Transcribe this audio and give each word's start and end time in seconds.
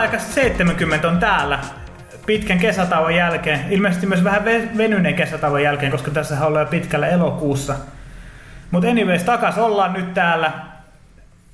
Pelaaja 0.00 0.20
70 0.20 1.08
on 1.08 1.18
täällä 1.18 1.58
pitkän 2.26 2.58
kesätauon 2.58 3.14
jälkeen. 3.14 3.60
Ilmeisesti 3.70 4.06
myös 4.06 4.24
vähän 4.24 4.42
ve- 4.44 4.78
venyneen 4.78 5.14
kesätauon 5.14 5.62
jälkeen, 5.62 5.92
koska 5.92 6.10
tässä 6.10 6.46
ollaan 6.46 6.66
jo 6.66 6.70
pitkällä 6.70 7.08
elokuussa. 7.08 7.74
Mutta 8.70 8.88
anyways, 8.88 9.22
takas 9.22 9.58
ollaan 9.58 9.92
nyt 9.92 10.14
täällä. 10.14 10.52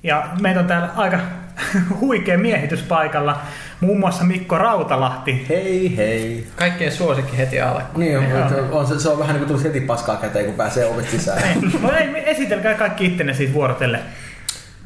Ja 0.03 0.27
meitä 0.41 0.59
on 0.59 0.67
täällä 0.67 0.89
aika 0.95 1.19
huikea 2.01 2.37
miehitys 2.37 2.83
paikalla. 2.83 3.37
Muun 3.81 3.99
muassa 3.99 4.23
Mikko 4.23 4.57
Rautalahti. 4.57 5.45
Hei 5.49 5.97
hei. 5.97 6.47
Kaikkien 6.55 6.91
suosikki 6.91 7.37
heti 7.37 7.61
alle. 7.61 7.83
Niin 7.97 8.17
on, 8.17 8.23
Joo. 8.29 8.79
on, 8.79 8.87
se, 8.87 8.99
se 8.99 9.09
on 9.09 9.19
vähän 9.19 9.35
niin 9.35 9.47
kuin 9.47 9.63
heti 9.63 9.81
paskaa 9.81 10.15
käteen, 10.15 10.45
kun 10.45 10.55
pääsee 10.55 10.85
ovesta 10.85 11.11
sisään. 11.11 11.41
No 11.81 11.91
ei, 11.91 12.29
esitelkää 12.29 12.73
kaikki 12.73 13.05
ittenne 13.05 13.33
siitä 13.33 13.53
vuorotelle. 13.53 13.99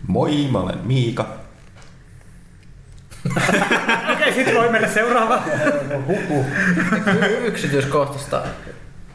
Moi, 0.07 0.47
mä 0.51 0.59
olen 0.59 0.77
Miika. 0.83 1.40
Okei, 4.13 4.33
sitten 4.33 4.55
voi 4.55 4.69
mennä 4.69 4.87
seuraava. 4.87 5.43
Y- 7.29 7.47
yksityiskohtaista. 7.47 8.41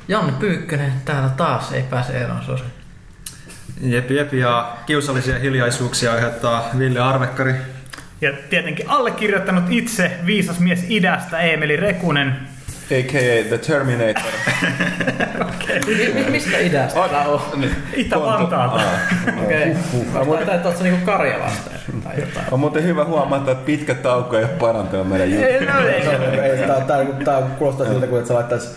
Janne 0.08 0.33
Pyykkönen 0.33 0.92
täällä 1.05 1.28
taas 1.28 1.73
ei 1.73 1.83
pääse 1.83 2.12
eroon 2.12 2.42
sosi. 2.45 2.64
Jep, 3.81 4.11
jep, 4.11 4.33
ja 4.34 4.77
kiusallisia 4.86 5.39
hiljaisuuksia 5.39 6.12
aiheuttaa 6.12 6.70
Ville 6.78 7.00
Arvekkari. 7.00 7.55
Ja 8.20 8.33
tietenkin 8.50 8.91
allekirjoittanut 8.91 9.64
itse 9.70 10.11
viisas 10.27 10.61
mies 10.61 10.84
idästä 10.89 11.41
Eemeli 11.41 11.77
Rekunen. 11.77 12.56
A.k.a. 12.91 13.45
The 13.48 13.59
Terminator. 13.59 14.23
Mi- 15.87 16.12
mi- 16.15 16.31
mistä 16.31 16.59
idästä 16.59 17.09
tää 17.09 17.29
on? 17.29 17.41
Itä-Vantaalta. 17.95 18.81
Okei. 19.45 19.77
Okay. 20.15 20.45
Tai 20.45 20.55
että 20.55 20.69
ootko 20.69 20.83
niinku 20.83 21.07
Karjalasta 21.07 21.70
tai 22.05 22.20
jotain. 22.20 22.47
On 22.51 22.61
muuten 22.61 22.84
hyvä 22.84 23.05
huomata, 23.05 23.51
että 23.51 23.64
pitkä 23.67 23.95
tauko 23.95 24.37
ei 24.37 24.45
ole 24.45 24.53
parantanut 24.53 25.09
meidän 25.09 25.31
juttua. 25.31 25.48
Ei, 25.48 25.67
no, 25.67 25.81
ei. 25.81 26.41
Ei, 26.41 26.67
tää, 26.67 26.81
tää, 26.81 27.05
tää 27.25 27.42
kuulostaa 27.59 27.87
siltä, 27.87 28.07
kun 28.07 28.19
et 28.19 28.27
sä 28.27 28.34
laittaisi 28.34 28.69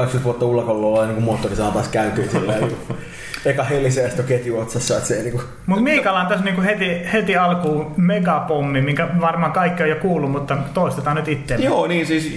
20 0.00 0.24
vuotta 0.24 0.46
ulkoilulla 0.46 1.04
niin 1.04 1.14
kuin 1.14 1.24
moottorisana 1.24 1.70
taas 1.70 1.88
käyntiin 1.88 2.30
silleen. 2.30 2.60
niin 2.60 2.76
Eka 3.44 3.64
helisee 3.64 4.02
ja 4.02 4.08
sitten 4.08 4.24
on 4.24 4.28
ketju 4.28 4.58
otsassa, 4.58 4.96
että 4.96 5.08
se 5.08 5.16
ei 5.16 5.22
niinku... 5.22 5.42
Mutta 5.66 5.82
Miikalla 5.82 6.20
on 6.20 6.26
tässä 6.26 6.44
niinku 6.44 6.62
heti, 6.62 7.00
heti 7.12 7.36
alkuun 7.36 7.92
megapommi, 7.96 8.80
minkä 8.80 9.08
varmaan 9.20 9.52
kaikki 9.52 9.82
on 9.82 9.88
jo 9.88 9.96
kuullut, 9.96 10.30
mutta 10.30 10.56
toistetaan 10.74 11.16
nyt 11.16 11.28
itse. 11.28 11.54
Joo, 11.54 11.86
niin 11.86 12.06
siis 12.06 12.34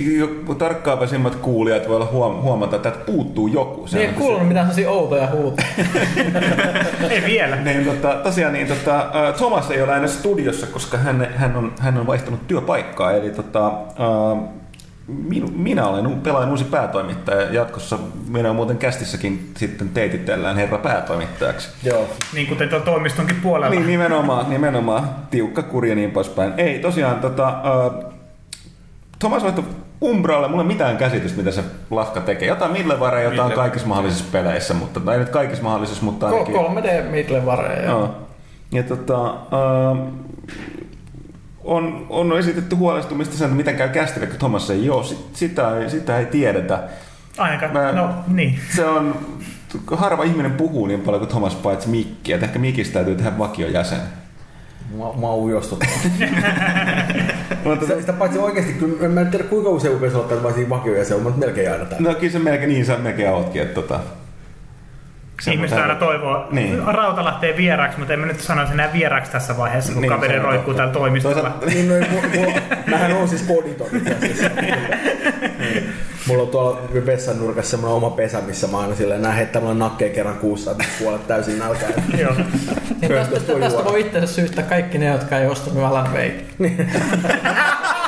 tarkkaavaisimmat 0.57 1.35
kuulijat 1.35 1.87
voi 1.87 1.95
olla 1.95 2.09
huom- 2.11 2.41
huomata, 2.41 2.75
että 2.75 2.91
puuttuu 2.91 3.47
joku. 3.47 3.87
Niin 3.91 4.07
ei 4.09 4.13
kuulunut 4.13 4.47
mitään 4.47 4.65
sellaisia 4.65 4.89
outoja 4.89 5.27
huutoja. 5.27 5.67
Ei 7.09 7.23
vielä. 7.25 7.55
Niin, 7.55 7.85
tota, 7.85 8.15
tosiaan 8.23 8.53
niin, 8.53 8.67
tota, 8.67 8.99
ä, 8.99 9.31
Thomas 9.31 9.71
ei 9.71 9.81
ole 9.81 9.95
enää 9.95 10.07
studiossa, 10.07 10.67
koska 10.67 10.97
hän, 10.97 11.27
hän, 11.35 11.55
on, 11.55 11.73
hän 11.79 11.97
on 11.97 12.07
vaihtanut 12.07 12.47
työpaikkaa. 12.47 13.11
Eli 13.11 13.29
tota, 13.29 13.67
ä, 13.67 13.71
minu, 15.07 15.47
minä 15.55 15.87
olen, 15.87 16.21
pelaan 16.21 16.49
uusi 16.49 16.63
päätoimittaja. 16.63 17.53
Jatkossa 17.53 17.99
minä 18.27 18.53
muuten 18.53 18.77
kästissäkin 18.77 19.51
sitten 19.57 19.89
teititellään 19.89 20.55
herra 20.55 20.77
päätoimittajaksi. 20.77 21.69
Joo. 21.83 22.09
Niin 22.33 22.47
kuten 22.47 22.69
tuon 22.69 22.81
toimistonkin 22.81 23.35
puolella. 23.35 23.75
Niin, 23.75 23.87
nimenomaan, 23.87 24.49
nimenomaan. 24.49 25.09
Tiukka 25.31 25.63
kuri 25.63 25.89
ja 25.89 25.95
niin 25.95 26.11
poispäin. 26.11 26.53
Ei, 26.57 26.79
tosiaan, 26.79 27.19
tota, 27.19 27.47
ä, 27.47 28.11
Thomas 29.19 29.43
vaihtoi 29.43 29.63
Umbralle, 30.03 30.47
mulla 30.47 30.63
ei 30.63 30.65
ole 30.65 30.73
mitään 30.73 30.97
käsitystä, 30.97 31.37
mitä 31.37 31.51
se 31.51 31.63
lafka 31.91 32.21
tekee. 32.21 32.47
Jotain 32.47 32.71
Midlevareja, 32.71 33.29
jotain 33.29 33.51
Midle- 33.51 33.55
kaikissa 33.55 33.87
mahdollisissa 33.87 34.25
peleissä, 34.31 34.73
mutta, 34.73 34.99
tai 34.99 35.13
ei 35.15 35.19
nyt 35.19 35.29
kaikissa 35.29 35.63
mahdollisissa, 35.63 36.05
mutta 36.05 36.27
ainakin... 36.27 36.55
3D 36.55 37.03
Midlevareja. 37.11 37.89
Joo. 37.89 38.15
Ja 38.71 38.83
tota, 38.83 39.27
äh, 39.29 39.97
on, 41.63 42.05
on 42.09 42.39
esitetty 42.39 42.75
huolestumista 42.75 43.37
sen, 43.37 43.45
että 43.45 43.57
miten 43.57 43.75
käy 43.75 43.89
kästille, 43.89 44.27
kun 44.27 44.37
Thomas 44.37 44.69
ei 44.69 44.89
ole. 44.89 45.03
Sit, 45.03 45.17
sitä, 45.33 45.77
ei, 45.77 45.89
sitä 45.89 46.19
ei 46.19 46.25
tiedetä. 46.25 46.83
Ainakaan, 47.37 47.73
Mä- 47.73 47.91
no 47.91 48.09
niin. 48.27 48.59
Se 48.75 48.85
on, 48.85 49.15
harva 49.91 50.23
ihminen 50.23 50.51
puhuu 50.51 50.85
niin 50.87 51.01
paljon 51.01 51.19
kuin 51.19 51.29
Thomas 51.29 51.55
paitsi 51.55 51.89
Mikki, 51.89 52.33
että 52.33 52.45
ehkä 52.45 52.59
Mikistä 52.59 52.93
täytyy 52.93 53.15
tehdä 53.15 53.37
vakiojäsen. 53.37 53.99
Mua, 54.95 55.13
mua 55.13 55.35
ujostuttaa. 55.35 55.89
Mutta 57.65 57.85
sitä, 57.85 57.99
sitä 57.99 58.13
paitsi 58.13 58.39
oikeasti, 58.39 58.73
kyllä 58.73 59.09
mä 59.09 59.21
en 59.21 59.27
tiedä 59.27 59.43
kuinka 59.45 59.69
usein 59.69 59.95
upesi 59.95 60.15
olla 60.15 60.27
tämän 60.27 60.43
vain 60.43 60.69
vakio 60.69 60.95
ja 60.95 61.05
se 61.05 61.15
on, 61.15 61.21
mutta 61.23 61.39
melkein 61.39 61.71
aina 61.71 61.85
täällä. 61.85 62.09
no 62.09 62.15
kyllä 62.15 62.31
se 62.31 62.39
melkein 62.39 62.69
niin 62.69 62.85
sä 62.85 62.97
melkein 62.97 63.29
ootkin, 63.29 63.61
että 63.61 63.73
tota, 63.73 63.99
Ihmiset 65.47 65.77
aina 65.77 65.95
toivoo 65.95 66.47
Niin. 66.51 66.83
Rautalahteen 66.87 67.57
vieraaksi, 67.57 67.97
mutta 67.99 68.13
en 68.13 68.19
mä 68.19 68.25
nyt 68.25 68.39
sanoisi 68.39 68.73
enää 68.73 68.93
vieraaksi 68.93 69.31
tässä 69.31 69.57
vaiheessa, 69.57 69.93
kun 69.93 70.01
Niin, 70.01 70.09
kaveri 70.11 70.39
roikkuu 70.39 70.73
täällä 70.73 70.93
toimistolla. 70.93 71.35
Toisaalta- 71.35 71.65
Niin, 71.65 71.87
no, 71.89 71.93
mulla, 72.11 72.27
mulla, 72.35 72.61
mähän 72.87 73.11
on 73.13 73.27
siis 73.27 73.41
koditon 73.41 73.87
itse 73.97 74.15
asiassa. 74.15 74.49
Mulla 76.27 76.43
on 76.43 76.49
tuolla 76.49 76.81
vessan 77.05 77.39
nurkassa 77.39 77.71
semmoinen 77.71 77.95
oma 77.95 78.09
pesä, 78.09 78.41
missä 78.41 78.67
mä 78.67 78.79
aina 78.79 78.95
silleen 78.95 79.21
näen 79.21 79.35
heittämällä 79.35 79.73
nakkeja 79.73 80.13
kerran 80.13 80.37
kuussa, 80.37 80.71
että 80.71 80.83
puolet 80.99 81.27
täysin 81.27 81.59
nälkää. 81.59 81.89
Joo. 82.17 82.33
Niin 83.01 83.11
tästä, 83.11 83.39
tästä, 83.59 83.83
voi 83.85 84.01
itseensä 84.01 84.33
syyttää 84.33 84.63
kaikki 84.63 84.97
ne, 84.97 85.05
jotka 85.05 85.37
ei 85.39 85.47
ostanut 85.47 85.83
Alan 85.83 86.07
Wake. 86.13 86.45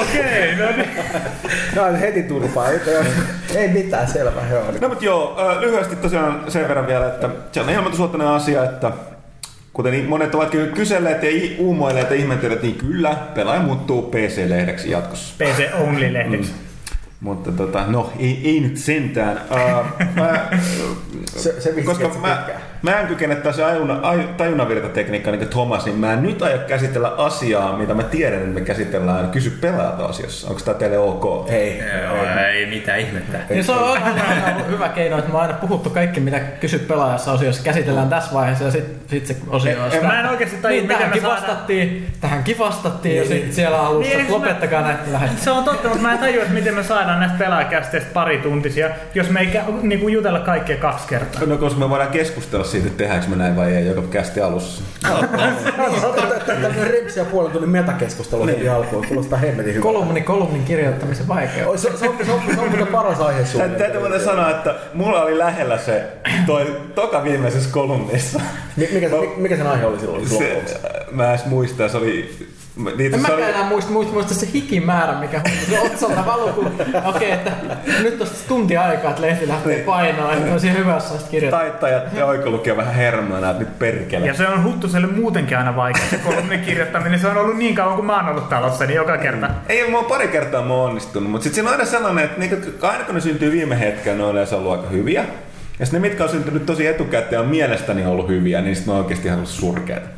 Okei, 0.00 0.56
no 0.56 0.66
niin. 0.76 0.90
No 1.76 2.00
heti 2.00 2.22
turpaa, 2.22 2.68
ei, 2.68 2.80
ei 3.60 3.68
mitään, 3.68 4.08
selvä. 4.08 4.42
Joo. 4.50 4.64
No 4.80 4.88
mutta 4.88 5.04
joo, 5.04 5.36
lyhyesti 5.60 5.96
tosiaan 5.96 6.44
sen 6.48 6.68
verran 6.68 6.86
vielä, 6.86 7.06
että 7.06 7.30
se 7.52 7.60
on 7.60 7.70
ilmoitusluontoinen 7.70 8.28
asia, 8.28 8.64
että 8.64 8.92
kuten 9.72 9.92
niin 9.92 10.08
monet 10.08 10.34
ovat 10.34 10.50
kyllä 10.50 10.72
kyselleet 10.72 11.22
ja 11.22 11.30
uumoilleet 11.58 12.10
ja 12.10 12.16
ihmetelleet, 12.16 12.62
niin 12.62 12.74
kyllä, 12.74 13.16
pelaaja 13.34 13.62
muuttuu 13.62 14.02
PC-lehdeksi 14.02 14.90
jatkossa. 14.90 15.34
PC 15.38 15.72
Only-lehdeksi. 15.74 16.52
Mutta 17.20 17.52
tota, 17.52 17.84
no 17.86 18.12
ei, 18.18 18.40
ei 18.44 18.60
nyt 18.60 18.76
sentään. 18.76 19.40
Uh, 19.50 19.86
mä, 20.22 20.50
Se, 21.36 21.60
se 21.60 21.82
koska 21.82 22.08
mä, 22.08 22.36
pitkään. 22.36 22.71
Mä 22.82 23.00
en 23.00 23.06
kykene 23.06 23.34
taas 23.36 23.58
ajuna, 23.58 23.98
aj, 24.02 24.20
tajunnavirtatekniikka 24.36 25.30
niin 25.30 25.38
kuin 25.38 25.48
Thomas, 25.50 25.84
niin 25.84 25.98
mä 25.98 26.12
en 26.12 26.22
nyt 26.22 26.42
aio 26.42 26.58
käsitellä 26.58 27.08
asiaa, 27.08 27.76
mitä 27.76 27.94
mä 27.94 28.02
tiedän, 28.02 28.38
että 28.38 28.54
me 28.54 28.60
käsitellään 28.60 29.30
kysy 29.30 29.50
pelaajalta 29.60 30.04
asiassa. 30.04 30.48
Onko 30.48 30.60
tämä 30.64 30.78
teille 30.78 30.98
ok? 30.98 31.50
Ei. 31.50 31.78
Joo, 32.02 32.16
ei 32.54 32.66
mitään 32.66 32.98
ihmettä. 33.00 33.38
Niin 33.50 33.64
se 33.64 33.72
on 33.72 33.92
aina 33.92 34.10
ollut 34.54 34.68
hyvä 34.74 34.88
keino, 34.88 35.18
että 35.18 35.30
me 35.30 35.36
on 35.36 35.42
aina 35.42 35.54
puhuttu 35.54 35.90
kaikki, 35.90 36.20
mitä 36.20 36.38
kysy 36.40 36.78
pelaajassa 36.78 37.32
osiossa, 37.32 37.62
käsitellään 37.62 38.08
tässä 38.08 38.32
vaiheessa 38.34 38.64
ja 38.64 38.70
sitten 38.70 38.96
sit 39.10 39.26
se 39.26 39.36
osio 39.48 39.72
on 39.84 40.06
mä 40.06 40.20
en 40.20 40.26
oikeasti 40.26 40.56
tajua, 40.56 40.70
niin, 40.76 40.82
miten 40.84 40.96
tähänkin 40.98 41.22
me 41.22 41.28
saadaan- 41.28 41.42
vastattiin, 41.48 42.06
tähänkin 42.20 42.58
vastattiin 42.58 43.16
ja 43.16 43.24
sitten 43.28 43.52
siellä 43.52 43.80
alussa, 43.80 44.16
Niin, 44.16 44.32
lopettakaa 44.32 44.82
näitä 44.82 45.00
lähetyksiä. 45.12 45.44
Se 45.44 45.50
on 45.50 45.64
totta, 45.64 45.88
mutta 45.88 46.02
mä 46.02 46.12
en 46.12 46.18
tajua, 46.18 46.42
että 46.42 46.54
miten 46.54 46.74
me 46.74 46.82
saadaan 46.82 47.20
näistä 47.20 47.38
pelaajakästeistä 47.38 48.10
pari 48.14 48.38
tuntisia, 48.38 48.90
jos 49.14 49.30
me 49.30 49.40
ei 49.40 49.48
niinku 49.82 50.08
jutella 50.08 50.38
kaikkea 50.38 50.76
kaksi 50.76 51.08
kertaa. 51.08 51.42
No 51.46 51.56
koska 51.56 51.80
me 51.80 51.90
voidaan 51.90 52.10
keskustella 52.10 52.64
siitä, 52.72 52.86
että 52.86 52.98
tehdäänkö 52.98 53.26
me 53.28 53.36
näin 53.36 53.56
vai 53.56 53.76
ei, 53.76 53.86
joka 53.86 54.02
kästi 54.02 54.40
alussa. 54.40 54.82
Tämmöinen 56.46 56.90
repsi 56.90 57.18
ja 57.18 57.24
puolen 57.24 57.52
tunnin 57.52 57.70
metakeskustelu 57.70 58.46
heti 58.46 58.68
alkuun, 58.68 59.06
kuulostaa 59.06 59.38
hemmetin 59.38 59.74
hyvältä. 59.74 59.82
Kolumni 59.98 60.20
kolumnin 60.20 60.64
kirjoittamisen 60.64 61.28
vaikeus. 61.28 61.82
Se, 61.82 61.90
se, 61.96 62.08
on, 62.08 62.16
se, 62.26 62.32
on, 62.32 62.40
se 62.54 62.60
on 62.60 62.68
muuten 62.68 62.86
paras 62.86 63.20
aihe 63.20 63.46
sulle. 63.46 63.68
Tä- 63.68 63.78
Täytyy 63.78 64.00
muuten 64.00 64.20
sanoa, 64.20 64.50
että 64.50 64.74
mulla 64.94 65.22
oli 65.22 65.38
lähellä 65.38 65.78
se 65.78 66.04
toi 66.46 66.80
toka 66.94 67.24
viimeisessä 67.24 67.70
kolumnissa. 67.72 68.40
Mikä, 69.36 69.56
sen 69.56 69.66
aihe 69.66 69.86
oli 69.86 69.98
silloin? 69.98 70.28
Mä 71.10 71.32
en 71.32 71.38
muista, 71.46 71.88
se 71.88 71.96
oli... 71.96 72.46
Niitä, 72.96 73.16
En 73.16 73.22
mäkään 73.22 73.40
enää 73.40 73.64
muista, 73.64 73.90
muista, 73.90 74.12
muista 74.12 74.34
se 74.34 74.48
hikimäärä, 74.54 75.20
mikä 75.20 75.40
se 75.70 75.80
otsalta 75.80 76.26
valuu, 76.26 76.48
kun 76.48 76.72
okei, 77.04 77.30
että 77.30 77.50
nyt 78.02 78.20
on 78.20 78.26
sitten 78.26 78.48
tunti 78.48 78.76
aikaa, 78.76 79.10
että 79.10 79.22
lehti 79.22 79.48
lähtee 79.48 79.78
painoon, 79.78 80.34
että 80.34 80.52
on 80.52 80.60
siihen 80.60 80.78
hyvässä 80.78 81.08
sitten 81.08 81.30
kirjoittaa. 81.30 81.60
taittajat 81.60 82.02
ja 82.12 82.26
oikolukija 82.26 82.76
vähän 82.76 82.94
hermoina, 82.94 83.50
että 83.50 83.62
nyt 83.62 83.78
perkele. 83.78 84.26
Ja 84.26 84.34
se 84.34 84.48
on 84.48 84.64
Huttuselle 84.64 85.06
muutenkin 85.06 85.58
aina 85.58 85.76
vaikea, 85.76 86.02
se 86.10 86.16
kolumnin 86.16 86.60
kirjoittaminen. 86.60 87.20
Se 87.20 87.28
on 87.28 87.36
ollut 87.36 87.56
niin 87.56 87.74
kauan 87.74 87.94
kuin 87.94 88.06
mä 88.06 88.16
oon 88.16 88.28
ollut 88.28 88.48
talossa, 88.48 88.86
niin 88.86 88.96
joka 88.96 89.18
kerta. 89.18 89.50
Ei, 89.68 89.90
mä 89.90 89.96
oon 89.96 90.06
pari 90.06 90.28
kertaa 90.28 90.62
mä 90.62 90.74
oon 90.74 90.88
onnistunut, 90.88 91.30
mutta 91.30 91.42
sitten 91.42 91.54
siinä 91.54 91.68
on 91.68 91.74
aina 91.74 91.90
sellainen, 91.90 92.24
että 92.24 92.38
niinku, 92.38 92.86
aina 92.86 93.04
kun 93.04 93.14
ne 93.14 93.20
syntyy 93.20 93.52
viime 93.52 93.80
hetkellä, 93.80 94.18
ne 94.18 94.24
on 94.24 94.32
yleensä 94.32 94.56
ollut 94.56 94.72
aika 94.72 94.88
hyviä. 94.88 95.24
Ja 95.78 95.86
sitten 95.86 96.02
ne, 96.02 96.08
mitkä 96.08 96.24
on 96.24 96.30
syntynyt 96.30 96.66
tosi 96.66 96.86
etukäteen 96.86 97.40
on 97.40 97.48
mielestäni 97.48 98.06
ollut 98.06 98.28
hyviä, 98.28 98.60
niin 98.60 98.76
sitten 98.76 98.94
ne 98.94 98.98
on 98.98 99.04
oikeasti 99.04 99.28
ihan 99.28 99.38
ollut 99.38 99.50
surkeita. 99.50 100.08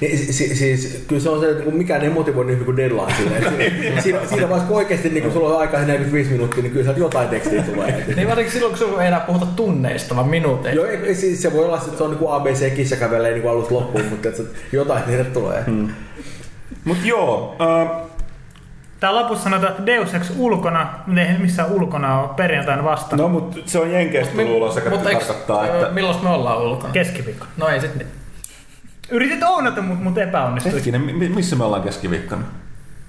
Niin, 0.00 0.18
si, 0.18 0.32
si, 0.32 0.56
siis, 0.56 1.04
kyllä 1.08 1.22
se 1.22 1.28
on 1.28 1.40
se, 1.40 1.50
että 1.50 1.70
mikään 1.70 2.02
ei 2.02 2.08
motivoi 2.10 2.44
niin 2.44 2.64
kuin 2.64 2.76
deadline. 2.76 3.14
Silleen, 3.16 3.42
että 3.42 4.02
siinä, 4.02 4.18
siinä, 4.26 4.42
vaiheessa, 4.42 4.68
kun 4.68 4.76
oikeasti 4.76 5.08
niin 5.08 5.22
kun 5.22 5.32
sulla 5.32 5.54
on 5.54 5.60
aikaa 5.60 5.80
45 5.80 6.30
minuuttia, 6.30 6.62
niin 6.62 6.72
kyllä 6.72 6.84
sieltä 6.84 7.00
jotain 7.00 7.28
tekstiä 7.28 7.62
tulee. 7.62 8.04
Niin 8.16 8.28
varsinkin 8.28 8.52
silloin, 8.52 8.70
kun 8.70 8.78
sulla 8.78 9.02
ei 9.02 9.08
enää 9.08 9.20
puhuta 9.20 9.46
tunneista, 9.46 10.16
vaan 10.16 10.28
minuuteista. 10.28 10.80
Joo, 10.80 10.86
ei, 11.06 11.14
siis 11.14 11.42
se 11.42 11.52
voi 11.52 11.64
olla, 11.64 11.76
että 11.76 11.98
se 11.98 12.04
on 12.04 12.10
niin 12.10 12.18
kuin 12.18 12.32
ABC 12.34 12.74
kissa 12.74 12.96
kävelee 12.96 13.32
niin 13.32 13.48
alusta 13.48 13.74
loppuun, 13.74 14.04
mutta 14.04 14.28
että 14.28 14.42
jotain 14.72 15.02
niille 15.06 15.24
tulee. 15.24 15.62
Hmm. 15.66 15.88
Mut 16.84 16.98
joo, 17.04 17.56
äh, 17.60 18.02
Tää 19.00 19.14
lopussa 19.14 19.44
sanotaan, 19.44 19.72
että 19.72 19.86
Deus 19.86 20.14
Ex 20.14 20.32
ulkona, 20.38 20.88
mutta 21.06 21.20
ei 21.22 21.38
missään 21.38 21.72
ulkona 21.72 22.20
ole 22.20 22.28
perjantaina 22.36 22.84
vasta. 22.84 23.16
no 23.16 23.28
mut 23.28 23.62
se 23.66 23.78
on 23.78 23.92
Jenkeistä 23.92 24.34
tullut 24.36 24.56
ulos, 24.56 24.76
joka 24.76 24.90
Mutta 24.90 25.10
eiks- 25.10 25.24
tarkoittaa, 25.26 25.66
että... 25.66 25.88
Milloin 25.92 26.22
me 26.22 26.28
ollaan 26.28 26.62
ulkona? 26.62 26.92
Keskiviikko. 26.92 27.46
No 27.56 27.68
ei 27.68 27.80
sit 27.80 27.94
mitään. 27.94 28.21
Yritit 29.10 29.42
ounata 29.42 29.82
mut, 29.82 30.02
mut 30.02 30.18
epäonnistui. 30.18 30.72
Hetkinen, 30.72 31.00
mi- 31.00 31.28
missä 31.28 31.56
me 31.56 31.64
ollaan 31.64 31.82
keskiviikkona? 31.82 32.42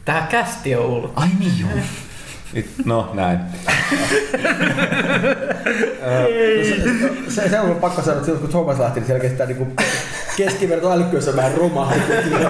Tähän 0.05 0.27
kästi 0.27 0.75
on 0.75 0.85
ollut. 0.85 1.11
Ai 1.15 1.27
niin 1.39 1.59
joo. 1.59 1.69
No 2.85 3.11
näin. 3.13 3.39
Se, 7.29 7.49
se 7.49 7.59
on 7.59 7.75
pakko 7.75 8.01
sanoa, 8.01 8.13
että 8.13 8.25
silloin 8.25 8.41
kun 8.41 8.49
Thomas 8.49 8.79
lähti, 8.79 8.99
niin 8.99 9.07
selkeästi 9.07 9.37
tämä 9.37 9.47
niinku 9.47 9.67
keskiverto 10.37 10.91
älykkyys 10.91 11.35
vähän 11.35 11.53
romahti. 11.57 11.99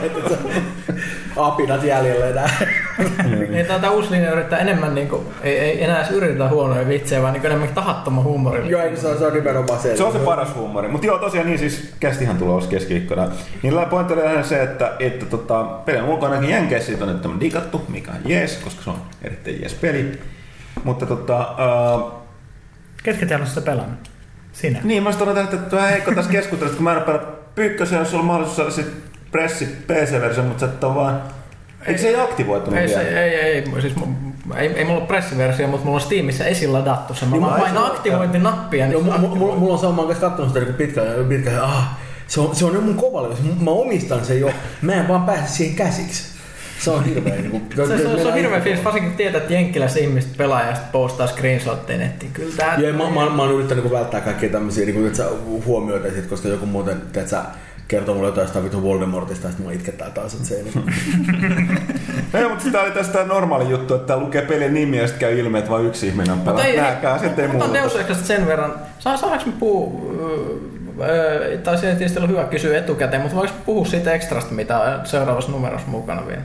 että 0.04 0.30
se- 0.30 0.38
Apinat 1.38 1.84
jäljellä 1.84 2.28
enää. 2.28 2.50
Niin 3.50 3.66
tätä 3.66 3.92
uusi 3.92 4.12
linja 4.12 4.32
yrittää 4.32 4.60
enemmän, 4.60 4.96
niin 4.96 5.08
kuin, 5.10 5.28
ei, 5.44 5.60
ei 5.60 5.84
enää 5.84 5.98
edes 6.00 6.12
yritetä 6.12 6.50
huonoja 6.50 6.88
vitsejä, 6.88 7.22
vaan 7.22 7.34
niin 7.34 7.46
enemmän 7.46 7.70
tahattoman 7.70 8.24
huumorilla. 8.24 8.70
Joo, 8.70 8.82
eikö 8.82 8.98
se 8.98 9.08
on, 9.08 9.18
se 9.18 9.26
on 9.28 9.34
nimenomaan 9.34 9.80
se. 9.80 9.98
Se 9.98 10.04
on 10.04 10.12
se 10.14 10.20
paras 10.20 10.56
huumori. 10.56 10.88
Mutta 10.88 11.08
joo, 11.08 11.18
tosiaan 11.18 11.48
niin 11.48 11.60
siis 11.60 11.94
kästihän 12.00 12.38
tulee 12.38 12.54
olisi 12.54 12.70
keskiviikkona. 12.70 13.28
Niin 13.64 13.74
pointti 13.90 14.14
oli 14.14 14.24
lähinnä 14.24 14.44
se, 14.44 14.64
että, 14.64 14.92
että 15.00 15.26
tota, 15.26 15.64
pelin 15.64 16.04
ulkoinakin 16.04 16.50
Jenkeissä 16.50 16.88
siitä 16.88 17.04
on 17.06 17.12
nyt 17.12 17.22
tämmönen 17.22 17.40
digattu, 17.42 17.82
mikä 17.88 18.12
on 18.12 18.18
jees, 18.26 18.58
koska 18.64 18.84
se 18.84 18.90
on 18.90 19.02
erittäin 19.24 19.62
jees 19.62 19.74
peli. 19.74 20.20
Mutta 20.84 21.06
tota, 21.06 21.48
uh, 21.96 22.12
Ketkä 23.04 23.26
täällä 23.26 23.44
on 23.44 23.50
sitä 23.50 23.62
pelannut? 23.62 24.00
Sinä. 24.54 24.80
niin 24.84 25.04
mä 25.04 25.08
olisin 25.08 25.26
todeta, 25.28 25.42
että 25.56 25.76
vähän 25.76 25.90
heikko 25.90 26.12
tässä 26.12 26.32
keskustelussa, 26.32 26.76
kun 26.78 26.84
mä 26.84 26.92
en 26.92 26.98
ole 26.98 27.06
pelannut 27.06 27.43
pyykkösen, 27.56 28.00
jos 28.00 28.10
sulla 28.10 28.22
on 28.22 28.26
mahdollisuus 28.28 28.58
saada 28.58 28.72
sit 28.72 28.88
pressi 29.32 29.66
PC-versio, 29.88 30.44
mutta 30.44 30.66
et 30.66 30.84
ole 30.84 30.96
vaan... 30.96 31.22
Eikö 31.88 32.02
se 32.02 32.08
ei 32.08 32.16
aktivoitunut 32.22 32.80
Ei, 32.80 32.88
se, 32.88 32.96
vielä? 32.96 33.22
ei, 33.22 33.36
ei, 33.36 33.54
ei, 33.56 33.82
siis, 33.82 33.94
ei, 34.58 34.68
ei 34.68 34.86
mulla 34.86 35.00
ole 35.00 35.08
pressiversio, 35.08 35.68
mutta 35.68 35.86
mulla 35.86 35.96
on 35.98 36.02
Steamissa 36.02 36.46
esiladattu 36.46 37.14
se. 37.14 37.26
Mä 37.26 37.32
Niin, 37.32 37.42
vaan 37.42 37.54
mä- 37.54 37.60
painan 37.60 37.86
aktivointinappia, 37.86 38.88
Joo, 38.88 39.02
niin 39.02 39.14
mu- 39.14 39.18
mu- 39.18 39.36
mulla, 39.38 39.56
mulla 39.56 39.74
on 39.74 39.80
sama, 39.80 40.06
mä 40.08 40.14
kattonut 40.16 40.54
sitä 40.54 40.66
niin 40.66 40.74
pitkään, 40.76 41.26
pitkään 41.30 41.62
ah, 41.62 41.98
se 42.28 42.42
on, 42.42 42.56
se 42.56 42.66
on 42.66 42.74
jo 42.74 42.82
mun 42.82 42.96
kova. 42.96 43.28
Mä 43.62 43.72
omistan 43.72 44.26
sen 44.26 44.40
jo, 44.40 44.50
mä 44.82 44.94
en 44.94 45.08
vaan 45.08 45.24
pääse 45.26 45.48
siihen 45.54 45.76
käsiksi. 45.76 46.33
Se 46.84 46.92
on 46.92 47.06
hirveä. 47.06 47.36
Niin 47.36 47.52
kuin, 47.52 47.64
se, 47.76 47.98
se, 47.98 48.04
se, 48.04 48.28
on 48.28 48.34
hirveä 48.34 48.62
fiilis, 48.62 48.84
varsinkin 48.84 49.12
kun 49.12 49.18
tietää, 49.18 49.42
että 49.42 49.54
jenkkiläiset 49.54 50.02
ihmiset 50.02 50.38
pelaa 50.38 50.62
ja 50.62 50.76
sitten 50.76 50.92
postaa 50.92 51.28
screenshotteja 51.28 52.00
nettiin. 52.00 52.32
Kyllä 52.32 52.56
tää... 52.58 52.80
Ja 52.80 52.94
mä, 52.94 53.10
mä, 53.10 53.30
mä 53.30 53.44
oon 53.44 53.54
yrittänyt 53.54 53.84
niin 53.84 53.94
välttää 53.94 54.22
kaikkia 54.22 54.50
tämmöisiä 54.50 54.86
niin 54.86 54.96
kuin, 54.96 55.08
että 55.08 55.18
sä 55.18 55.30
huomioita 55.66 56.12
sit, 56.16 56.26
koska 56.26 56.48
joku 56.48 56.66
muuten, 56.66 56.98
että 56.98 57.28
sä 57.28 57.42
kertoo 57.88 58.16
mulle 58.16 58.28
jotain 58.28 58.46
jostain 58.46 58.66
vitun 58.66 58.84
Voldemortista, 58.84 59.48
ja 59.48 59.52
sitten 59.52 59.68
mä 59.68 59.74
itkettää 59.74 60.10
taas, 60.10 60.34
että 60.34 60.48
se 60.48 60.56
ei 60.56 60.64
niin. 60.64 60.94
Ei, 62.34 62.50
mutta 62.50 62.64
sitä 62.64 62.82
oli 62.82 62.92
tästä 62.92 63.24
normaali 63.24 63.70
juttu, 63.70 63.96
että 63.96 64.18
lukee 64.18 64.42
pelin 64.42 64.74
nimi 64.74 64.98
ja 64.98 65.08
sitten 65.08 65.30
käy 65.30 65.40
ilmi, 65.40 65.58
että 65.58 65.72
vain 65.72 65.86
yksi 65.86 66.08
ihminen 66.08 66.32
on 66.34 66.40
pelannut. 66.40 66.76
Nääkää, 66.76 67.18
sitten 67.18 67.46
ei 67.46 67.52
Mutta 67.52 67.66
muuta. 67.66 67.82
Deus 67.82 67.96
Exista 67.96 68.26
sen 68.26 68.48
verran. 68.48 68.74
Saa, 69.00 69.18
saadaanko 69.18 69.46
me 69.46 69.54
puhua, 69.60 70.02
öö, 71.08 71.58
tai 71.58 71.78
se 71.78 71.90
ei 71.90 71.96
tietysti 71.96 72.20
ollut 72.20 72.32
hyvä 72.32 72.44
kysyä 72.44 72.78
etukäteen, 72.78 73.22
mutta 73.22 73.38
voiko 73.38 73.54
puhua 73.66 73.86
siitä 73.86 74.14
ekstrasta, 74.14 74.54
mitä 74.54 74.80
on 74.80 75.06
seuraavassa 75.06 75.52
numerossa 75.52 75.88
mukana 75.88 76.28
vielä? 76.28 76.42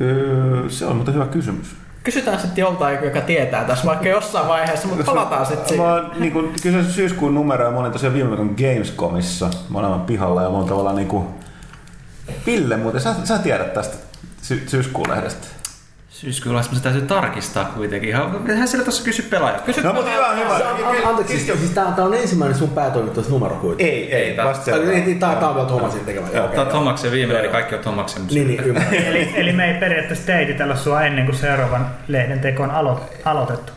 Öö, 0.00 0.68
se 0.68 0.86
on 0.86 0.96
muuten 0.96 1.14
hyvä 1.14 1.26
kysymys. 1.26 1.76
Kysytään 2.04 2.40
sitten 2.40 2.62
joltain, 2.62 3.04
joka 3.04 3.20
tietää 3.20 3.64
tässä, 3.64 3.86
vaikka 3.86 4.08
jossain 4.08 4.48
vaiheessa, 4.48 4.88
mutta 4.88 5.04
palataan 5.04 5.46
sitten 5.46 5.68
siihen. 5.68 5.86
Mä 5.86 5.92
oon 5.92 6.10
niin 6.18 6.54
kyllä 6.62 6.82
se 6.82 6.92
syyskuun 6.92 7.34
numero 7.34 7.64
ja 7.64 7.70
mä 7.70 7.78
olin 7.78 7.92
tosiaan 7.92 8.14
viime 8.14 8.30
viikon 8.30 8.54
Gamescomissa. 8.58 9.50
Mä 9.68 9.78
olen 9.78 9.90
aivan 9.90 10.06
pihalla 10.06 10.42
ja 10.42 10.50
mä 10.50 10.56
oon 10.56 10.68
tavallaan 10.68 10.96
niin 10.96 11.08
kuin... 11.08 11.26
Ville 12.46 12.76
muuten, 12.76 13.00
sä, 13.00 13.14
sä 13.24 13.38
tiedät 13.38 13.74
tästä 13.74 13.96
sy- 14.42 14.62
syyskuun 14.66 15.10
lehdestä. 15.10 15.46
Syyskuulla 16.22 16.62
se 16.62 16.82
täytyy 16.82 17.02
tarkistaa 17.02 17.64
kuitenkin. 17.64 18.08
Ihan, 18.10 18.46
hän 18.58 18.68
siellä 18.68 18.84
tuossa 18.84 19.04
kysy 19.04 19.22
pelaaja. 19.22 19.58
Kysy, 19.58 19.82
No 19.82 19.92
mutta 19.92 20.10
hyvä, 20.10 20.32
hyvä. 20.32 20.54
An- 20.54 21.08
Anteeksi, 21.08 21.38
siis, 21.40 21.58
siis 21.58 21.70
tää, 21.70 21.84
on- 21.98 22.14
ensimmäinen 22.14 22.58
sun 22.58 22.68
päätoimittaisi 22.68 23.30
numero 23.30 23.54
kuitenkin. 23.54 23.86
Ei, 23.86 24.14
ei, 24.14 24.34
tää 24.36 25.48
on 25.48 25.54
vielä 25.54 25.66
Thomasin 25.66 26.04
tekemä. 26.04 26.26
Joo, 26.34 26.44
okei, 26.44 26.56
Tämä 26.56 26.66
on. 26.66 26.72
Tomaksen 26.72 27.12
viimeinen, 27.12 27.44
eli 27.44 27.52
kaikki 27.52 27.74
on 27.74 27.80
Tomaksen 27.80 28.22
Niin, 28.30 28.46
niin, 28.48 28.60
ymmärrän. 28.64 28.94
Eli, 28.94 29.32
eli 29.36 29.52
me 29.52 29.64
ei 29.74 29.80
periaatteessa 29.80 30.26
teititellä 30.26 30.76
sua 30.76 31.02
ennen 31.02 31.24
kuin 31.26 31.36
seuraavan 31.36 31.86
lehden 32.08 32.40
teko 32.40 32.62
on 32.62 32.70
alo- 32.70 33.00
aloitettu. 33.24 33.72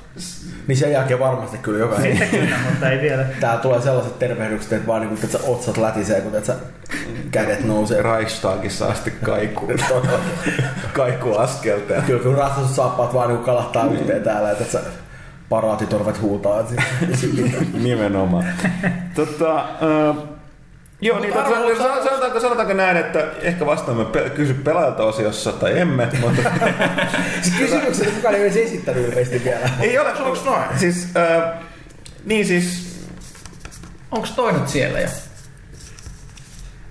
Niin 0.68 0.78
sen 0.78 0.92
jälkeen 0.92 1.20
varmasti 1.20 1.58
kyllä 1.58 1.80
joka 1.80 2.02
Sitten 2.02 2.30
kyllä, 2.30 2.56
mutta 2.70 2.90
ei 2.90 3.02
vielä. 3.02 3.24
Tää 3.40 3.58
tulee 3.58 3.82
sellaiset 3.82 4.20
tervehdykset, 4.20 4.74
että 4.74 4.88
vaan 4.88 5.02
niinku, 5.02 5.18
että 5.24 5.40
otsat 5.48 5.78
lätisee, 5.78 6.22
kun 6.22 6.36
että 6.36 6.48
sä 6.48 6.56
kädet 7.32 7.64
nousee. 7.64 8.02
Reichstagissa 8.02 8.88
asti 8.88 9.12
kaikuu. 9.24 9.72
kaikuu 10.94 11.38
askelta. 11.38 11.94
Kyllä 11.94 12.24
kun 12.24 12.36
ratsastussaappaat 12.36 13.14
vaan 13.14 13.28
niinku 13.28 13.44
kalahtaa 13.44 13.86
yhteen 13.86 14.24
täällä, 14.24 14.52
että 14.52 14.66
sä 14.66 14.80
paraatitorvet 15.50 16.22
huutaa. 16.22 16.64
Nimenomaan. 17.84 18.46
tota, 19.16 19.60
äh, 19.60 20.35
joo, 21.06 21.20
niin, 21.20 21.34
tota, 21.34 21.46
arvo- 21.50 21.78
sanotaanko, 21.78 22.40
sanotaanko 22.40 22.74
näin, 22.74 22.98
että 22.98 23.24
ehkä 23.42 23.66
vastaamme 23.66 24.06
pe- 24.06 24.30
kysy 24.30 24.54
pelaajalta 24.54 25.04
osiossa 25.04 25.52
tai 25.52 25.80
emme, 25.80 26.08
mutta 26.22 26.42
Siis 27.42 27.56
kysymyksen 27.56 28.12
kukaan 28.12 28.36
ei 28.36 28.42
edes 28.42 28.56
esittänyt 28.58 29.10
ilmeisesti 29.10 29.44
vielä. 29.44 29.70
ei 29.82 29.98
ole. 30.00 30.14
Onks 30.14 30.44
noin? 30.46 30.64
Siis, 30.78 31.08
äh, 31.18 31.54
niin 32.26 32.46
siis, 32.46 32.96
Onko 34.12 34.28
toi 34.36 34.54
nyt 34.54 34.68
siellä 34.68 35.00
jo? 35.00 35.08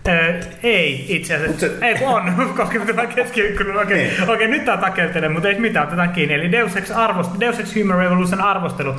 Öö, 0.09 0.41
ei 0.63 1.05
itse 1.09 1.35
asiassa. 1.35 1.61
Se- 1.61 1.73
Ei 1.83 1.95
kun 1.95 2.09
on, 2.09 2.33
koska 2.57 2.79
tullaan 2.87 3.09
keskiviikkona. 3.09 3.81
Okei, 3.81 3.97
Niin. 3.97 4.23
okay. 4.23 4.35
okay, 4.35 4.49
nyt 4.49 4.65
tää 4.65 4.77
takeltelee, 4.77 5.29
mutta 5.29 5.49
ei 5.49 5.59
mitään, 5.61 5.87
otetaan 5.87 6.11
kiinni. 6.13 6.35
Eli 6.35 6.53
Deus 6.53 6.77
Ex, 6.77 6.91
arvost- 6.91 7.41
Deus 7.41 7.59
Ex 7.61 7.75
Human 7.77 7.99
Revolution 7.99 8.41
arvostelu 8.41 8.95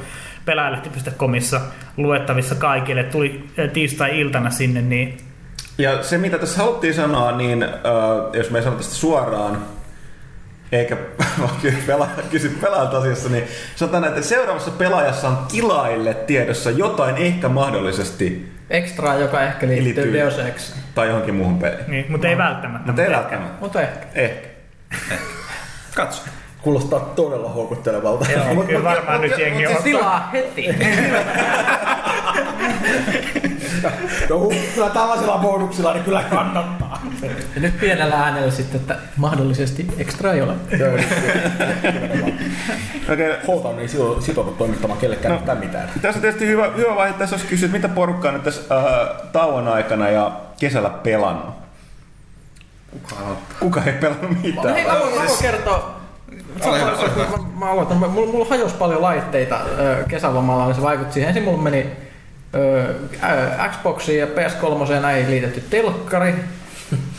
pelaajalehti.comissa 0.45 1.61
luettavissa 1.97 2.55
kaikille. 2.55 3.03
Tuli 3.03 3.43
äh, 3.59 3.69
tiistai-iltana 3.71 4.49
sinne, 4.49 4.81
niin 4.81 5.17
ja 5.77 6.03
se 6.03 6.17
mitä 6.17 6.37
tässä 6.37 6.57
haluttiin 6.61 6.93
sanoa, 6.93 7.31
niin 7.31 7.63
äh, 7.63 7.69
jos 8.33 8.49
me 8.51 8.57
ei 8.57 8.63
sanota 8.63 8.83
sitä 8.83 8.95
suoraan, 8.95 9.57
eikä 10.71 10.97
vaan 11.39 11.51
kysy 12.31 12.49
pelaajalta, 12.61 12.97
asiassa, 12.97 13.29
niin 13.29 13.43
sanotaan, 13.75 14.03
että 14.03 14.21
seuraavassa 14.21 14.71
pelaajassa 14.71 15.27
on 15.27 15.37
tilaille 15.51 16.13
tiedossa 16.13 16.71
jotain 16.71 17.15
ehkä 17.17 17.49
mahdollisesti 17.49 18.54
Extra, 18.69 19.13
joka 19.15 19.41
ehkä 19.41 19.67
liittyy, 19.67 19.83
Liittyy. 19.83 20.13
Deus 20.13 20.39
Ex. 20.39 20.75
tai 20.95 21.07
johonkin 21.07 21.35
muuhun 21.35 21.59
peliin. 21.59 21.83
niin 21.87 22.05
mutta 22.09 22.27
ei 22.27 22.37
välttämättä. 22.37 22.87
Mutta 22.87 23.01
ei 23.01 23.07
ehkä. 23.07 23.19
välttämättä. 23.19 23.57
Mutta 23.59 23.81
ehkä. 23.81 24.05
Ehkä. 24.15 24.47
Katso. 25.95 26.23
Kuulostaa 26.65 26.99
todella 26.99 27.49
houkuttelevalta. 27.49 28.25
Joo, 28.31 28.63
kyllä 28.63 28.83
varmaan 28.83 29.21
nyt 29.21 29.37
jengi 29.37 29.67
on. 29.67 29.83
Tilaa 29.83 30.29
heti. 30.33 30.65
No, 34.29 34.49
kyllä 34.75 34.89
tällaisilla 34.89 35.37
bonuksilla 35.37 35.93
niin 35.93 36.03
kyllä 36.03 36.23
kannattaa. 36.29 37.01
Ja 37.55 37.61
nyt 37.61 37.79
pienellä 37.79 38.15
äänellä 38.15 38.51
sitten, 38.51 38.81
että 38.81 38.95
mahdollisesti 39.17 39.87
extra 39.97 40.33
ei 40.33 40.41
ole. 40.41 40.53
Houta 43.47 43.67
on 43.69 43.77
niin 43.77 43.89
sito- 43.95 44.21
sitoutunut 44.21 44.57
toimittamaan 44.57 44.99
kellekään 44.99 45.31
No. 45.33 45.37
yhtään 45.39 45.57
mitään. 45.57 45.89
Tässä 46.01 46.17
on 46.17 46.21
tietysti 46.21 46.47
hyvä, 46.47 46.69
hyvä 46.77 46.95
vaihe, 46.95 47.13
tässä 47.13 47.35
olisi 47.35 47.47
kysyä, 47.47 47.65
että 47.65 47.77
mitä 47.77 47.87
porukkaa 47.89 48.31
nyt 48.31 48.43
tässä 48.43 48.61
äh, 48.75 48.83
tauon 49.31 49.67
aikana 49.67 50.09
ja 50.09 50.31
kesällä 50.59 50.89
pelannut? 50.89 51.53
Kuka 53.59 53.81
ei 53.85 53.93
pelannut 53.93 54.41
mitään? 54.43 54.75
Hei, 54.75 54.85
mä 54.85 54.99
voin, 54.99 55.15
mä 55.15 55.25
voin 55.27 55.39
kertoa. 55.41 56.04
Mä, 57.31 57.65
mä 57.65 57.71
aloitan. 57.71 57.97
Mulla, 57.97 58.31
mulla 58.31 58.45
hajosi 58.49 58.75
paljon 58.75 59.01
laitteita 59.01 59.59
kesälomalla, 60.07 60.65
niin 60.65 60.75
se 60.75 60.81
vaikutti 60.81 61.13
siihen. 61.13 61.27
Ensin 61.29 61.43
mulla 61.43 61.61
meni 61.61 61.89
ö, 62.55 62.83
ä, 63.59 63.69
Xboxiin 63.69 64.19
ja 64.19 64.25
PS3 64.25 65.01
näihin 65.01 65.29
liitetty 65.31 65.61
telkkari, 65.69 66.35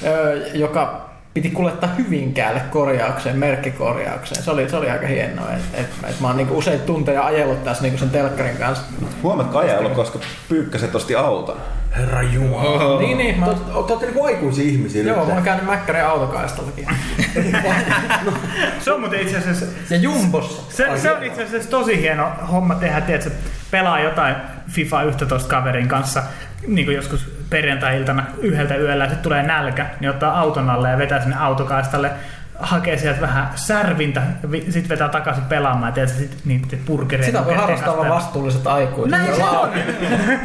ö, 0.06 0.40
joka 0.54 1.06
piti 1.34 1.50
kuljettaa 1.50 1.94
Hyvinkäälle 1.98 2.60
korjaukseen, 2.70 3.38
merkkikorjaukseen. 3.38 4.42
Se 4.42 4.50
oli, 4.50 4.68
se 4.68 4.76
oli 4.76 4.90
aika 4.90 5.06
hienoa, 5.06 5.50
että 5.52 5.80
et, 5.80 6.10
et 6.10 6.20
mä 6.20 6.26
oon 6.26 6.36
niinku 6.36 6.58
usein 6.58 6.80
tunteja 6.80 7.22
ajellut 7.26 7.64
tässä 7.64 7.82
niinku 7.82 7.98
sen 7.98 8.10
telkkarin 8.10 8.56
kanssa. 8.56 8.84
Huomatko 9.22 9.58
ajailu, 9.58 9.90
koska 9.90 10.18
pyykkäset 10.48 10.94
osti 10.94 11.14
auton? 11.14 11.56
Herra 11.96 12.22
Jumala. 12.22 13.00
Niin, 13.00 13.18
niin. 13.18 13.40
Mä, 13.40 13.46
Te 13.46 13.72
olette 13.72 14.06
niinku 14.06 14.24
aikuisia 14.24 14.64
ihmisiä 14.64 15.02
joo, 15.02 15.18
nyt. 15.18 15.28
mä 15.28 15.34
oon 15.34 15.42
käynyt 15.42 15.66
Mäkkärin 15.66 16.04
autokaistallakin. 16.04 16.86
Se 18.80 18.92
on 18.92 19.00
muuten 19.00 19.20
itse 19.20 19.36
asiassa 19.36 19.66
Ja 19.90 19.96
Jumbossa. 19.96 20.62
Se, 20.76 20.88
se 20.96 21.12
on 21.12 21.22
itse 21.22 21.44
asiassa 21.44 21.70
tosi 21.70 22.00
hieno 22.00 22.30
homma 22.52 22.74
tehdä, 22.74 23.00
tiedätkö, 23.00 23.30
että 23.30 23.50
pelaa 23.70 24.00
jotain 24.00 24.36
FIFA 24.70 25.02
11 25.02 25.48
kaverin 25.48 25.88
kanssa, 25.88 26.22
niin 26.66 26.84
kuin 26.84 26.96
joskus 26.96 27.36
perjantai-iltana 27.50 28.24
yhdeltä 28.38 28.76
yöllä, 28.76 29.04
ja 29.04 29.08
sitten 29.10 29.22
tulee 29.22 29.42
nälkä, 29.42 29.86
niin 30.00 30.10
ottaa 30.10 30.38
auton 30.40 30.70
alle 30.70 30.90
ja 30.90 30.98
vetää 30.98 31.20
sinne 31.20 31.36
autokaistalle, 31.36 32.10
hakee 32.58 32.98
sieltä 32.98 33.20
vähän 33.20 33.50
särvintä, 33.54 34.22
sitten 34.50 34.88
vetää 34.88 35.08
takaisin 35.08 35.44
pelaamaan, 35.44 35.92
ja 35.96 36.06
sit 36.06 36.36
niitä 36.44 36.76
burgereita. 36.86 37.26
Sitä 37.26 37.44
voi 37.44 37.54
harrastaa 37.54 37.94
tehasta. 37.94 38.14
vastuulliset 38.14 38.66
aikuiset. 38.66 39.18
Näin 39.18 39.36
se 39.36 39.44
on. 39.44 39.70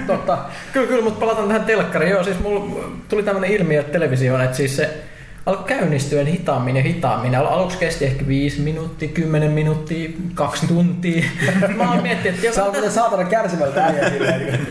Totta. 0.08 0.38
Kyllä, 0.74 0.88
kyllä, 0.88 1.04
mutta 1.04 1.20
palataan 1.20 1.48
tähän 1.48 1.64
telkkariin. 1.64 2.12
Joo, 2.12 2.24
siis 2.24 2.40
mulla 2.40 2.90
tuli 3.10 3.24
tämmöinen 3.24 3.52
ilmiö 3.52 3.84
televisioon, 3.84 4.42
että 4.42 4.58
siis 4.58 4.76
se 4.76 5.04
alkoi 5.46 5.66
käynnistyä 5.68 6.24
hitaammin 6.24 6.76
ja 6.78 6.84
hitaammin. 6.84 7.36
Al- 7.36 7.46
Aluksi 7.46 7.78
kesti 7.78 8.06
ehkä 8.06 8.28
5 8.28 8.62
minuuttia, 8.62 9.08
10 9.10 9.52
minuuttia, 9.52 10.10
2 10.36 10.68
tuntia. 10.68 11.24
Mä 11.78 11.92
oon 11.92 12.02
miettinyt, 12.04 12.44
että 12.44 12.56
Sä 12.56 12.64
oot 12.64 12.74
muuten 12.74 12.92
saatana 12.92 13.24
kärsivältä 13.24 13.86
äijä 13.86 14.10
silleen. 14.10 14.68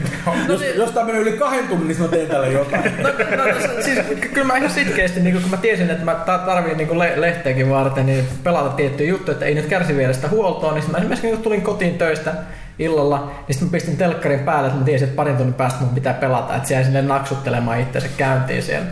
Jos, 0.49 0.61
jos 0.77 0.91
tää 0.91 1.05
menee 1.05 1.21
yli 1.21 1.33
kahden 1.33 1.69
tunnin, 1.69 1.89
niin 1.89 2.01
mä 2.01 2.09
teen 2.09 2.27
tälle 2.27 2.49
jotain. 2.53 2.83
No, 3.03 3.09
no, 3.37 3.45
no, 3.45 3.83
siis 3.85 3.99
ky- 4.21 4.29
kyllä 4.29 4.47
mä 4.47 4.57
ihan 4.57 4.71
sitkeästi, 4.71 5.21
niin 5.21 5.41
kun 5.41 5.51
mä 5.51 5.57
tiesin, 5.57 5.91
että 5.91 6.05
mä 6.05 6.15
ta- 6.15 6.39
tarviin 6.39 6.77
niin 6.77 6.99
le- 6.99 7.21
lehteäkin 7.21 7.71
varten 7.71 8.07
niin 8.07 8.25
pelata 8.45 8.69
tiettyjä 8.69 9.09
juttuja, 9.09 9.33
että 9.33 9.45
ei 9.45 9.55
nyt 9.55 9.67
kärsi 9.67 9.97
vielä 9.97 10.13
sitä 10.13 10.29
huoltoa, 10.29 10.73
niin 10.75 10.85
mä 10.91 10.99
esimerkiksi 10.99 11.29
kun 11.31 11.43
tulin 11.43 11.63
kotiin 11.63 11.99
töistä 11.99 12.35
illalla, 12.79 13.19
niin 13.19 13.55
sitten 13.55 13.69
mä 13.69 13.73
pistin 13.73 13.97
telkkarin 13.97 14.41
päälle, 14.41 14.67
että 14.67 14.79
mä 14.79 14.85
tiesin, 14.85 15.09
että 15.09 15.17
parin 15.17 15.37
tunnin 15.37 15.55
päästä 15.55 15.81
mun 15.81 15.95
pitää 15.95 16.15
pelata, 16.15 16.57
että 16.57 16.69
se 16.69 16.75
jäi 16.75 16.85
sinne 16.85 17.03
naksuttelemaan 17.03 17.81
itseänsä 17.81 18.09
käyntiin 18.17 18.63
siellä. 18.63 18.87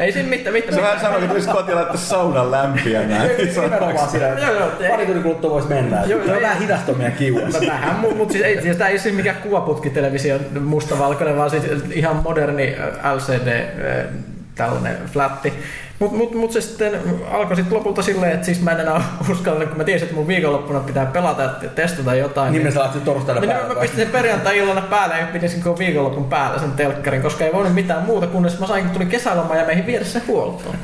Ei 0.00 0.12
siinä 0.12 0.28
mitään, 0.28 0.52
mitään. 0.52 0.74
Se 0.74 0.82
vähän 0.82 1.00
sama, 1.00 1.18
kun 1.18 1.28
tulisi 1.28 1.48
kotiin 1.48 1.76
laittaa 1.76 1.96
saunan 1.96 2.50
lämpiä 2.50 3.02
näin. 3.02 3.30
Nimenomaan 3.54 4.40
Joo, 4.42 4.52
joo, 4.54 4.68
että 4.68 4.84
pari 4.88 5.06
tunnin 5.06 5.22
kuluttua 5.22 5.50
vois 5.50 5.68
mennä. 5.68 6.02
Joo, 6.06 6.22
Joo, 6.22 6.40
vähän 6.40 6.58
hidastomia 6.58 7.10
kiuas. 7.10 7.54
Vähän, 7.66 7.96
mutta 7.96 8.16
mut 8.16 8.30
siis 8.30 8.44
ei, 8.44 8.62
siis 8.62 8.76
tää 8.76 8.88
ei 8.88 8.98
siis 8.98 9.14
mikään 9.14 9.36
kuvaputkitelevisio 9.36 10.38
mustavalkoinen, 10.60 11.36
vaan 11.36 11.50
siis 11.50 11.64
ihan 11.92 12.16
moderni 12.16 12.76
äh, 13.04 13.14
LCD 13.14 13.48
äh, 13.48 14.06
tällainen 14.54 14.96
flatti. 15.12 15.52
Mutta 16.00 16.16
mut, 16.16 16.34
mut 16.34 16.52
se 16.52 16.60
sitten 16.60 17.00
alkoi 17.30 17.56
sitten 17.56 17.78
lopulta 17.78 18.02
silleen, 18.02 18.32
että 18.32 18.46
siis 18.46 18.60
mä 18.62 18.70
en 18.70 18.80
enää 18.80 19.02
uskalla, 19.30 19.66
kun 19.66 19.76
mä 19.76 19.84
tiesin, 19.84 20.04
että 20.04 20.16
mun 20.16 20.26
viikonloppuna 20.26 20.80
pitää 20.80 21.06
pelata 21.06 21.42
ja 21.42 21.68
testata 21.74 22.14
jotain. 22.14 22.52
Niin 22.52 22.62
me 22.62 22.70
sä 22.70 22.80
laitat 22.80 23.04
torstaina 23.04 23.40
niin 23.40 23.50
päälle. 23.50 23.74
mä 23.74 23.80
pistin 23.80 24.00
sen 24.00 24.08
perjantai-illana 24.08 24.80
päälle 24.80 25.18
ja 25.18 25.26
pidin 25.26 25.50
sen 25.50 25.78
viikonlopun 25.78 26.24
päällä 26.24 26.58
sen 26.58 26.72
telkkarin, 26.72 27.22
koska 27.22 27.44
ei 27.44 27.52
voinut 27.52 27.74
mitään 27.74 28.02
muuta, 28.02 28.26
kunnes 28.26 28.58
mä 28.60 28.66
sain, 28.66 28.84
kun 28.84 28.92
tuli 28.92 29.06
kesäloma 29.06 29.56
ja 29.56 29.66
meihin 29.66 29.86
viedä 29.86 30.04
se 30.04 30.22
huoltoon. 30.28 30.74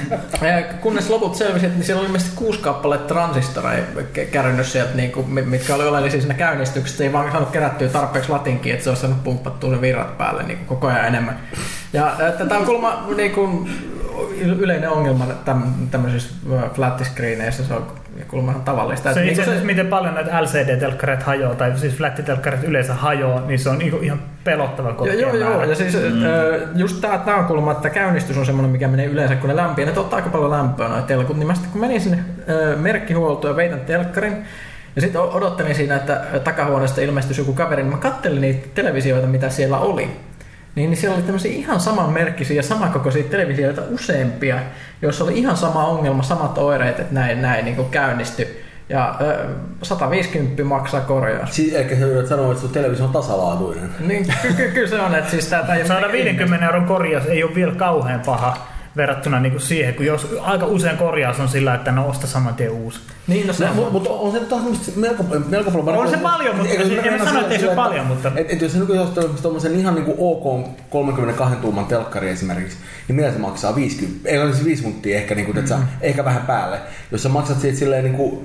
ja 0.42 0.62
kunnes 0.80 1.10
loput 1.10 1.34
selvisi, 1.34 1.66
että 1.66 1.78
niin 1.78 1.86
siellä 1.86 2.00
oli 2.00 2.06
ilmeisesti 2.06 2.36
kuusi 2.36 2.58
kappaletta 2.58 3.14
transistoreja 3.14 3.84
kä- 3.96 4.24
kärrynyt 4.32 4.66
sieltä, 4.66 4.94
niin 4.94 5.12
kuin, 5.12 5.30
mi- 5.30 5.42
mitkä 5.42 5.74
oli 5.74 5.88
oleellisia 5.88 6.20
siinä 6.20 6.34
käynnistyksessä. 6.34 7.04
Ei 7.04 7.12
vaan 7.12 7.30
saanut 7.30 7.50
kerättyä 7.50 7.88
tarpeeksi 7.88 8.30
latinkin, 8.30 8.72
että 8.72 8.84
se 8.84 8.90
olisi 8.90 9.00
saanut 9.00 9.24
pumppattua 9.24 9.70
ne 9.70 9.80
virrat 9.80 10.18
päälle 10.18 10.42
niin 10.42 10.58
kuin 10.58 10.68
koko 10.68 10.86
ajan 10.86 11.06
enemmän. 11.06 11.38
Ja 11.92 12.16
tämä 12.48 12.60
on 12.60 12.66
kulma 12.66 13.06
niin 13.16 13.32
kuin, 13.32 13.70
yleinen 14.40 14.90
ongelma 14.90 15.24
täm- 15.24 15.88
tämmöisissä 15.90 16.34
äh, 16.56 16.70
flattiscreeneissä, 16.72 17.64
se 17.64 17.74
on 17.74 17.86
kuulemma 18.28 18.50
ihan 18.50 18.64
tavallista. 18.64 19.14
Se 19.14 19.20
itse 19.20 19.24
niin 19.24 19.34
kuin 19.34 19.42
asiassa, 19.42 19.66
miten 19.66 19.86
paljon 19.86 20.14
näitä 20.14 20.42
LCD-telkkareita 20.42 21.24
hajoaa, 21.24 21.54
tai 21.54 21.78
siis 21.78 21.94
flattitelkkarit 21.94 22.64
yleensä 22.64 22.94
hajoaa, 22.94 23.40
niin 23.40 23.58
se 23.58 23.68
on 23.68 23.78
niinku 23.78 23.98
ihan 24.02 24.20
pelottava 24.44 24.88
Joo, 24.88 24.96
korkea 24.96 25.20
joo, 25.20 25.34
joo, 25.34 25.50
määrä. 25.50 25.66
ja 25.66 25.74
siis 25.74 25.94
mm. 25.94 26.78
just 26.78 27.00
tää, 27.00 27.18
tää 27.18 27.36
on 27.36 27.44
kuulemma, 27.44 27.72
että 27.72 27.90
käynnistys 27.90 28.38
on 28.38 28.46
semmoinen, 28.46 28.70
mikä 28.70 28.88
menee 28.88 29.06
yleensä, 29.06 29.36
kun 29.36 29.48
ne 29.48 29.56
lämpiää. 29.56 29.90
Ne 29.90 29.98
ottaa 29.98 30.16
aika 30.16 30.30
paljon 30.30 30.50
lämpöä 30.50 30.88
noin 30.88 31.04
telkut, 31.04 31.36
niin 31.36 31.46
mä 31.46 31.54
sitten 31.54 31.72
kun 31.72 31.80
menin 31.80 32.00
sinne 32.00 32.18
ö, 32.48 32.76
merkkihuoltoon 32.76 33.52
ja 33.52 33.56
veitän 33.56 33.80
telkkarin, 33.80 34.44
ja 34.96 35.02
sitten 35.02 35.20
odottelin 35.20 35.74
siinä, 35.74 35.96
että 35.96 36.20
takahuoneesta 36.44 37.00
ilmestyisi 37.00 37.40
joku 37.40 37.52
kaveri, 37.52 37.82
niin 37.82 37.92
mä 37.92 37.98
kattelin 37.98 38.40
niitä 38.40 38.68
televisioita, 38.74 39.26
mitä 39.26 39.50
siellä 39.50 39.78
oli. 39.78 40.10
Niin, 40.78 40.90
niin 40.90 40.98
siellä 40.98 41.14
oli 41.14 41.22
tämmöisiä 41.22 41.52
ihan 41.52 41.80
samanmerkkisiä 41.80 42.56
ja 42.56 42.62
samankokoisia 42.62 43.22
televisioita 43.22 43.82
useampia, 43.90 44.58
joissa 45.02 45.24
oli 45.24 45.38
ihan 45.38 45.56
sama 45.56 45.86
ongelma, 45.86 46.22
samat 46.22 46.58
oireet, 46.58 47.00
että 47.00 47.14
näin, 47.14 47.42
näin 47.42 47.64
niin 47.64 47.76
kuin 47.76 47.88
käynnistyi. 47.88 48.62
Ja 48.88 49.16
ö, 49.20 49.46
150 49.82 50.64
maksaa 50.64 51.00
korjaus. 51.00 51.56
Siis 51.56 51.74
ehkä 51.74 51.96
sä 51.96 52.06
yrität 52.06 52.26
sanoa, 52.28 52.50
että 52.50 52.60
sun 52.60 52.70
televisio 52.70 53.04
on 53.04 53.12
tasalaatuinen. 53.12 53.90
Niin, 54.00 54.26
ky- 54.42 54.54
ky- 54.54 54.70
kyllä 54.70 54.88
se 54.88 55.00
on, 55.00 55.14
että 55.14 55.30
siis 55.30 55.46
tää, 55.46 55.62
tää 55.62 55.74
ei 55.74 55.80
ole 55.80 55.88
Saada 55.88 56.06
mikään 56.06 56.24
50 56.24 56.66
euron 56.66 56.84
korjaus 56.84 57.26
ei 57.26 57.44
ole 57.44 57.54
vielä 57.54 57.72
kauhean 57.72 58.20
paha 58.26 58.56
verrattuna 58.98 59.40
niinku 59.40 59.58
siihen, 59.58 59.94
kun 59.94 60.06
jos 60.06 60.36
aika 60.40 60.66
usein 60.66 60.96
korjaus 60.96 61.40
on 61.40 61.48
sillä, 61.48 61.74
että 61.74 61.92
no 61.92 62.08
osta 62.08 62.26
saman 62.26 62.54
tien 62.54 62.70
uusi. 62.70 63.00
Niin, 63.26 63.46
no 63.46 63.52
se 63.52 63.64
No, 63.64 63.70
on. 63.70 63.76
mutta 63.76 63.92
mut 64.10 64.20
on 64.20 64.32
se 64.32 64.40
taas 64.40 64.62
semmoista 64.62 64.92
melko, 64.96 65.24
melko 65.48 65.70
paljon. 65.70 65.96
On 66.04 66.10
se 66.10 66.16
paljon, 66.16 66.56
mutta 66.56 66.72
Eikö 66.72 67.02
en 67.02 67.24
sano, 67.24 67.40
että 67.40 67.54
ei 67.54 67.60
se 67.60 67.74
paljon, 67.74 68.06
mutta- 68.06 68.32
Et, 68.36 68.50
et 68.52 68.60
jos 68.62 68.72
sä 68.72 68.78
nykyään 68.78 69.04
ostat 69.04 69.42
tommosen 69.42 69.74
ihan 69.80 69.94
niinku 69.94 70.14
OK 70.18 70.68
32 70.90 71.56
tuuman 71.56 71.86
telkkari 71.86 72.30
esimerkiksi, 72.30 72.76
niin 73.08 73.16
mitä 73.16 73.32
se 73.32 73.38
maksaa? 73.38 73.74
50? 73.74 74.28
Ei 74.28 74.38
ole 74.38 74.52
siis 74.52 74.64
5 74.64 74.82
muntia 74.82 75.16
ehkä, 75.16 75.34
niinku, 75.34 75.52
mm. 75.52 75.66
sä, 75.66 75.78
ehkä 76.00 76.24
vähän 76.24 76.42
päälle. 76.42 76.78
Jos 77.12 77.22
sä 77.22 77.28
maksat 77.28 77.60
siitä 77.60 77.78
silleen 77.78 78.04
niinku 78.04 78.42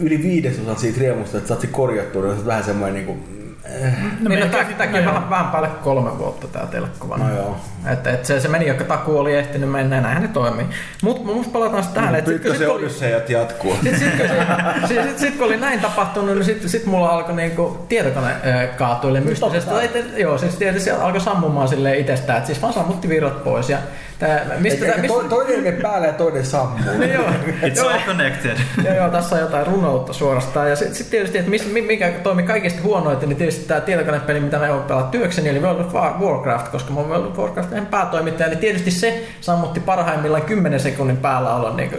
yli 0.00 0.22
viidesosan 0.22 0.76
siitä 0.78 1.00
riemusta, 1.00 1.36
että 1.38 1.48
saat 1.48 1.60
se 1.60 1.66
korjattua, 1.66 2.22
niin 2.22 2.32
on 2.32 2.38
se 2.38 2.46
vähän 2.46 2.64
semmoinen 2.64 2.94
niinku... 3.06 3.38
Eh. 3.68 3.92
niin, 4.28 4.40
no, 4.40 4.46
tää, 4.46 4.58
sitten 4.60 4.76
tämäkin 4.76 5.02
joo. 5.04 5.14
vähän, 5.14 5.30
vähän 5.30 5.46
päälle 5.46 5.68
kolme 5.68 6.18
vuotta 6.18 6.46
tää 6.48 6.66
telkkuva. 6.66 7.16
No 7.16 7.34
joo. 7.36 7.56
Että 7.92 8.10
et 8.10 8.24
se, 8.24 8.40
se 8.40 8.48
meni, 8.48 8.66
joka 8.66 8.84
takuu 8.84 9.18
oli 9.18 9.34
ehtinyt 9.36 9.70
mennä 9.70 9.96
ja 9.96 10.02
näinhän 10.02 10.22
ne 10.22 10.28
toimii. 10.28 10.66
Mutta 11.02 11.24
musta 11.24 11.52
palataan 11.52 11.82
sitten 11.82 12.02
tähän, 12.02 12.14
että 12.18 12.30
sit, 12.30 12.42
kun- 12.42 12.50
sit, 12.50 12.60
Ykkösen 12.60 12.66
kun 12.66 12.76
oli- 12.76 12.84
Odyssejat 12.84 13.30
jatkuu. 13.30 13.76
sit, 13.82 13.98
sit, 13.98 14.10
kun- 14.16 14.88
sit, 14.88 15.02
sit, 15.02 15.18
sit, 15.18 15.36
kun 15.36 15.46
oli 15.46 15.56
näin 15.56 15.80
tapahtunut, 15.80 16.34
niin 16.34 16.44
sit, 16.44 16.62
sit 16.68 16.86
mulla 16.86 17.08
alkoi 17.08 17.34
niinku 17.34 17.84
tietokone 17.88 18.30
kaatuille 18.76 19.20
mystisesti. 19.20 19.70
Et, 19.82 19.96
et, 19.96 20.18
joo, 20.18 20.38
siis 20.38 20.54
tietysti 20.54 20.90
se 20.90 20.96
alkoi 20.96 21.20
sammumaan 21.20 21.68
silleen 21.68 21.98
itsestään, 21.98 22.36
että 22.38 22.46
siis 22.46 22.62
vaan 22.62 22.72
sammutti 22.74 23.08
virrat 23.08 23.44
pois. 23.44 23.70
Ja 23.70 23.78
tää, 24.18 24.46
mistä, 24.58 24.86
tää, 24.86 24.96
mistä, 24.96 25.18
to, 25.18 25.28
toinen 25.28 25.62
menee 25.62 25.80
päälle 25.80 26.06
ja 26.06 26.12
toinen 26.12 26.46
sammuu. 26.46 26.78
niin 26.98 27.12
joo, 27.12 27.24
It's 27.62 27.76
joo, 27.76 27.88
all 27.88 27.98
connected. 28.06 28.56
Joo, 28.84 28.94
joo, 28.94 29.08
tässä 29.08 29.34
on 29.36 29.40
jotain 29.40 29.66
runoutta 29.66 30.12
suorastaan. 30.12 30.70
Ja 30.70 30.76
sitten 30.76 30.94
sit 30.94 31.10
tietysti, 31.10 31.38
että 31.38 31.50
mis, 31.50 31.72
mi- 31.72 31.82
mikä 31.82 32.12
toimi 32.22 32.42
kaikista 32.42 32.82
huonoiten, 32.82 33.28
niin 33.28 33.36
tietysti 33.36 33.64
tämä 33.68 33.80
tietokonepeli, 33.80 34.40
mitä 34.40 34.58
mä 34.58 34.72
oon 34.72 34.82
pelaa 34.82 35.02
työkseni, 35.02 35.48
eli 35.48 35.62
World 35.62 35.80
of 35.80 35.94
War- 35.94 36.22
Warcraft, 36.22 36.68
koska 36.68 36.92
mä 36.92 37.00
oon 37.00 37.08
World 37.08 37.26
of 37.26 37.38
Warcraftin 37.38 37.86
päätoimittaja, 37.86 38.48
niin 38.48 38.58
tietysti 38.58 38.90
se 38.90 39.22
sammutti 39.40 39.80
parhaimmillaan 39.80 40.42
10 40.42 40.80
sekunnin 40.80 41.16
päällä 41.16 41.56
olon 41.56 41.76
niin 41.76 41.90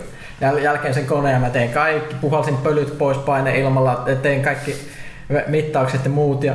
jäl- 0.42 0.60
jälkeen 0.60 0.94
sen 0.94 1.06
koneen 1.06 1.34
ja 1.34 1.40
mä 1.40 1.50
tein 1.50 1.70
kaikki, 1.70 2.16
puhalsin 2.22 2.58
pölyt 2.58 2.98
pois 2.98 3.18
paineilmalla, 3.18 4.06
tein 4.22 4.42
kaikki 4.42 4.76
mittaukset 5.48 6.04
ja 6.04 6.10
muut. 6.10 6.44
Ja 6.44 6.54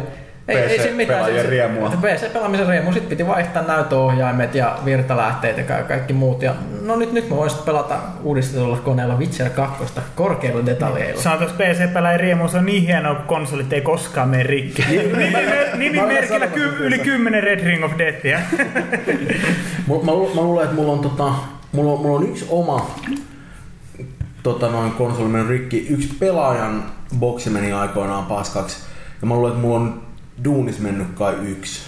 ei, 0.49 0.57
ei 0.57 0.79
siinä 0.83 0.97
mitään. 0.97 1.19
PC-pelaajien 1.25 1.45
Se- 1.45 1.51
riemua. 1.51 1.91
PC-pelaamisen 2.03 2.67
riemu. 2.69 2.93
Sitten 2.93 3.11
piti 3.11 3.27
vaihtaa 3.27 3.63
näytöohjaimet 3.63 4.55
ja 4.55 4.79
virtalähteet 4.85 5.59
ja 5.59 5.65
ka- 5.65 5.83
kaikki 5.83 6.13
muut. 6.13 6.43
Ja 6.43 6.55
no 6.83 6.97
nyt, 6.97 7.13
nyt 7.13 7.31
mä 7.31 7.37
voisin 7.37 7.59
pelata 7.65 7.97
uudistetulla 8.23 8.77
koneella 8.77 9.15
Witcher 9.19 9.51
2 9.51 9.85
korkeilla 10.15 10.67
detaljeilla. 10.67 11.23
Sanotaan, 11.23 11.51
että 11.51 11.65
PC-pelaajien 11.65 12.21
riemu 12.21 12.49
se 12.49 12.59
on 12.59 12.67
niin 12.67 12.83
hienoa, 12.87 13.15
kun 13.15 13.25
konsolit 13.27 13.73
ei 13.73 13.81
koskaan 13.81 14.29
mene 14.29 14.43
rikki. 14.43 14.83
Nimimer- 14.83 15.77
Nimimerkillä 15.77 16.47
ky- 16.47 16.77
yli 16.81 16.99
10 16.99 17.43
Red 17.43 17.61
Ring 17.65 17.85
of 17.85 17.93
Deathia. 17.99 18.39
Mä, 19.89 19.95
mä, 20.05 20.13
lu- 20.13 20.35
mä 20.35 20.41
luulen, 20.41 20.65
että 20.65 20.77
mulla 20.77 20.93
on, 20.93 20.99
tota, 21.01 21.33
mulla 21.73 21.93
on, 21.93 22.01
mulla 22.01 22.19
on 22.19 22.29
yksi 22.29 22.47
oma 22.51 22.91
tota, 24.43 24.69
noin 24.69 24.91
konsoli 24.93 25.49
rikki. 25.49 25.87
Yksi 25.91 26.15
pelaajan 26.21 26.85
boksi 27.19 27.51
meni 27.51 27.73
aikoinaan 27.73 28.25
paskaksi. 28.25 28.77
Ja 29.21 29.27
mä 29.27 29.35
luulen, 29.35 29.51
että 29.53 29.63
mulla 29.63 29.77
on 29.81 30.03
duunis 30.45 30.79
mennyt 30.79 31.09
kai 31.14 31.35
yksi. 31.43 31.81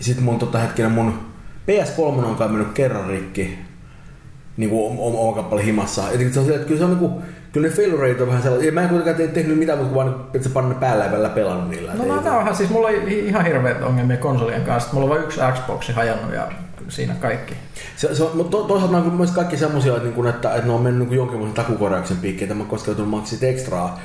Sitten 0.00 0.24
mun 0.24 0.38
tota 0.38 0.58
hetkinen 0.58 0.92
mun 0.92 1.18
PS3 1.70 2.24
on 2.24 2.36
kai 2.36 2.48
mennyt 2.48 2.72
kerran 2.72 3.06
rikki. 3.06 3.58
Niin 4.56 4.70
kuin 4.70 4.98
oma, 4.98 5.18
oma 5.18 5.34
kappale 5.36 5.64
himassa. 5.64 6.02
Ja 6.02 6.32
se 6.32 6.40
on 6.40 6.46
se, 6.46 6.54
että 6.54 6.66
kyllä 6.66 6.78
se 6.78 6.84
on 6.84 6.90
niinku, 6.90 7.22
kyllä 7.52 7.68
ne 7.68 7.74
fail 7.74 7.96
rate 7.96 8.22
on 8.22 8.28
vähän 8.28 8.42
sellaisia. 8.42 8.68
Ja 8.68 8.72
mä 8.72 8.82
en 8.82 8.88
kuitenkaan 8.88 9.16
te- 9.16 9.28
tehnyt 9.28 9.58
mitään 9.58 9.78
kuin 9.78 9.94
vaan, 9.94 10.14
että 10.34 10.48
se 10.48 10.54
panna 10.54 10.74
päällä 10.74 11.04
ja 11.04 11.10
välillä 11.10 11.28
pelannut 11.28 11.70
niillä. 11.70 11.94
No 11.94 12.02
Et 12.02 12.24
mä 12.24 12.24
vähän, 12.24 12.56
siis 12.56 12.70
mulla 12.70 12.90
ei 12.90 13.26
ihan 13.28 13.44
hirveät 13.44 13.82
ongelmia 13.82 14.16
konsolien 14.16 14.62
kanssa. 14.62 14.90
Mulla 14.92 15.04
on 15.04 15.10
vain 15.10 15.22
yksi 15.22 15.40
Xboxi 15.52 15.92
hajannut 15.92 16.34
ja 16.34 16.52
siinä 16.88 17.14
kaikki. 17.14 17.54
Se, 17.96 18.14
se 18.14 18.22
on, 18.22 18.36
mutta 18.36 18.50
to, 18.50 18.64
toisaalta 18.64 18.96
on 18.96 19.14
myös 19.14 19.30
kaikki 19.30 19.56
semmoisia, 19.56 19.92
että, 19.92 20.04
niin 20.04 20.14
kuin, 20.14 20.28
että, 20.28 20.54
että 20.54 20.66
ne 20.66 20.72
on 20.72 20.82
mennyt 20.82 21.08
niin 21.08 21.16
jonkinlaisen 21.16 21.54
takukorjauksen 21.54 22.16
piikkiin, 22.16 22.52
että 22.52 22.64
mä 22.64 22.68
koskaan 22.70 22.90
joutunut 22.90 23.10
maksaa 23.10 23.30
siitä 23.30 23.46
ekstraa. 23.46 24.00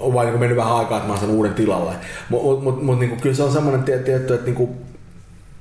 On 0.00 0.14
vain 0.14 0.28
niin 0.28 0.40
mennyt 0.40 0.56
vähän 0.56 0.76
aikaa, 0.76 0.96
että 0.96 1.08
mä 1.08 1.12
oon 1.12 1.20
sen 1.20 1.30
uuden 1.30 1.54
tilalle. 1.54 1.92
Mutta 2.28 2.46
mut, 2.48 2.62
mut, 2.64 2.82
mut, 2.82 2.98
niin 2.98 3.20
kyllä 3.20 3.36
se 3.36 3.42
on 3.42 3.52
semmoinen 3.52 3.82
tie- 3.82 3.98
tietty, 3.98 4.34
että 4.34 4.46
niin 4.46 4.54
kuin, 4.56 4.70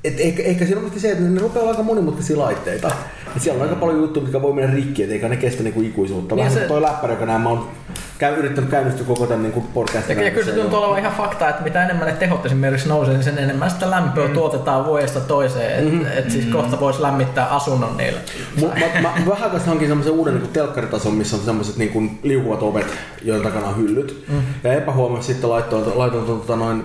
et 0.04 0.20
ehkä, 0.20 0.44
ehkä 0.44 0.66
siinä 0.66 0.78
on 0.78 0.84
myöskin 0.84 1.02
se, 1.02 1.12
että 1.12 1.24
ne 1.24 1.42
rupeaa 1.42 1.70
aika 1.70 1.84
monimutkaisia 1.84 2.40
laitteita. 2.40 2.92
Et 3.36 3.42
siellä 3.42 3.64
on 3.64 3.70
aika 3.70 3.80
paljon 3.80 4.00
juttuja, 4.00 4.24
mitkä 4.24 4.42
voi 4.42 4.54
mennä 4.54 4.76
rikki, 4.76 5.04
et 5.04 5.12
eikä 5.12 5.30
ne 5.30 5.36
kestä 5.36 5.64
niinku 5.64 5.82
ikuisuutta. 5.82 6.36
Niin 6.36 6.46
Vähän 6.46 6.54
se- 6.54 6.62
se... 6.62 6.68
toi 6.68 6.82
läppäri, 6.82 7.14
joka 7.14 7.26
näin 7.26 7.42
mä 7.42 7.50
oon 7.50 7.70
käy, 8.18 8.36
yrittänyt 8.36 8.70
käynnistyä 8.70 9.06
koko 9.06 9.28
tämän 9.28 9.44
niinku 9.44 9.62
podcastin. 9.74 10.18
Ja, 10.18 10.24
ja 10.24 10.32
kyllä 10.32 10.46
se 10.46 10.52
tuntuu 10.52 10.80
olevan 10.80 11.00
ihan 11.00 11.14
fakta, 11.18 11.50
että 11.50 11.64
mitä 11.64 11.86
enemmän 11.86 12.08
ne 12.08 12.14
tehot 12.14 12.46
esimerkiksi 12.46 12.90
nousee, 12.90 13.14
niin 13.14 13.24
sen 13.24 13.38
enemmän 13.38 13.72
sitä 13.72 13.90
lämpöä 13.90 14.28
mm. 14.28 14.34
tuotetaan 14.34 14.86
vuodesta 14.86 15.20
toiseen. 15.20 15.80
Että 15.80 15.92
mm-hmm. 15.92 16.18
et 16.18 16.32
siis 16.32 16.46
kohta 16.46 16.80
voisi 16.80 17.02
lämmittää 17.02 17.48
asunnon 17.48 17.98
niillä. 17.98 18.20
Mut, 18.60 18.72
mä, 18.80 19.02
mä, 19.02 19.14
vähän 19.18 19.44
aikaa 19.44 19.50
sitten 19.50 19.68
hankin 19.68 19.88
semmoisen 19.88 20.14
uuden 20.14 20.34
niin 20.34 20.48
telkkaritason, 20.48 21.14
missä 21.14 21.36
on 21.36 21.42
semmoiset 21.42 21.78
niin 21.78 22.20
liukuvat 22.24 22.64
ovet, 22.64 22.88
joiden 23.24 23.44
takana 23.44 23.68
on 23.68 23.78
hyllyt. 23.78 24.26
Mm. 24.28 24.42
Ja 24.64 24.74
epähuomassa 24.74 25.28
sitten 25.28 25.50
laitoin, 25.50 25.98
laitoin 25.98 26.26
tota, 26.26 26.56
noin 26.56 26.84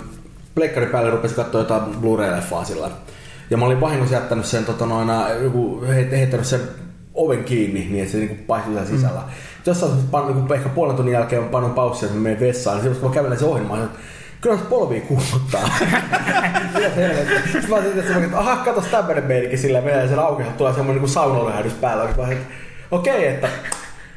pleikkarin 0.55 0.89
päälle 0.89 1.11
rupesi 1.11 1.35
katsoa 1.35 1.61
jotain 1.61 1.83
Blu-ray-leffaa 1.83 2.65
sillä. 2.65 2.91
Ja 3.51 3.57
mä 3.57 3.65
olin 3.65 3.81
vahingossa 3.81 4.15
jättänyt 4.15 4.45
sen, 4.45 4.65
tota, 4.65 4.87
noin, 4.87 5.09
joku, 5.43 5.85
heit- 5.87 6.17
heittänyt 6.17 6.47
sen 6.47 6.61
oven 7.15 7.45
kiinni, 7.45 7.81
niin 7.91 8.03
että 8.03 8.13
se 8.13 8.19
niin 8.19 8.45
paistui 8.47 8.75
siellä 8.75 8.91
sisällä. 8.91 9.21
Mm. 9.21 9.33
Jossain 9.67 9.93
pan, 10.11 10.27
niin 10.27 10.53
ehkä 10.53 10.69
puolen 10.69 10.97
tunnin 10.97 11.13
jälkeen 11.13 11.43
mä 11.43 11.49
panon 11.49 11.71
paussia, 11.71 12.07
että 12.07 12.19
mä 12.19 12.23
menen 12.23 12.41
vessaan, 12.41 12.77
niin 12.77 12.83
silloin 12.83 13.01
kun 13.01 13.11
mä 13.11 13.15
kävelen 13.15 13.39
sen 13.39 13.49
ohi, 13.49 13.61
niin 13.61 13.89
kyllä 14.41 14.57
se 14.57 14.65
polvii 14.65 15.01
kuumottaa. 15.01 15.69
Sitten 17.53 17.71
mä 17.71 17.77
ajattelin, 17.77 17.99
että, 17.99 18.25
että 18.25 18.39
aha, 18.39 18.57
katos 18.57 18.85
tämmönen 18.85 19.25
meininki 19.25 19.57
sillä 19.57 19.81
menee 19.81 20.09
sen 20.09 20.19
auki, 20.19 20.43
että 20.43 20.55
tulee 20.55 20.73
semmoinen 20.73 21.03
niin 21.03 21.13
saunalähdys 21.13 21.73
päällä. 21.73 22.09
Okei, 22.91 23.27
että 23.27 23.49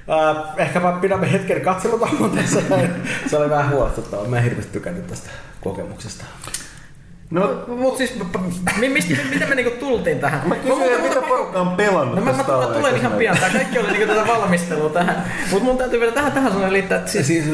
äh, 0.09 0.43
ehkä 0.57 0.79
mä 0.79 0.91
pidämme 0.91 1.31
hetken 1.31 1.61
katselutauon 1.61 2.31
tässä. 2.37 2.61
Se 3.27 3.37
oli 3.37 3.49
vähän 3.49 3.71
huolestuttavaa. 3.71 4.27
Mä 4.27 4.37
en 4.37 4.43
hirveästi 4.43 4.73
tykännyt 4.73 5.07
tästä 5.07 5.29
kokemuksesta. 5.61 6.25
No, 7.29 7.63
mut 7.67 7.97
siis, 7.97 8.13
mi, 8.79 8.89
mistä, 8.89 9.13
miten 9.29 9.49
me 9.49 9.55
niinku 9.55 9.79
tultiin 9.79 10.19
tähän? 10.19 10.41
Mä 10.45 10.55
kysyin, 10.55 10.83
että 10.83 11.07
mitä 11.09 11.21
porukka 11.27 11.59
on 11.59 11.69
pelannut 11.69 12.15
No 12.15 12.21
mä, 12.21 12.31
mä, 12.31 12.37
mä 12.37 12.43
tulen 12.73 12.95
ihan 12.95 13.11
pian. 13.11 13.37
Tää 13.37 13.49
kaikki 13.49 13.79
oli 13.79 13.91
niinku 13.91 14.13
tätä 14.13 14.27
valmistelua 14.27 14.89
tähän. 14.89 15.23
Mut 15.51 15.63
mun 15.63 15.77
täytyy 15.77 15.99
vielä 15.99 16.11
tähän, 16.11 16.31
tähän 16.31 16.51
sellainen 16.51 16.73
liittää, 16.73 16.97
että 16.97 17.11
siis... 17.11 17.27
Siis 17.27 17.45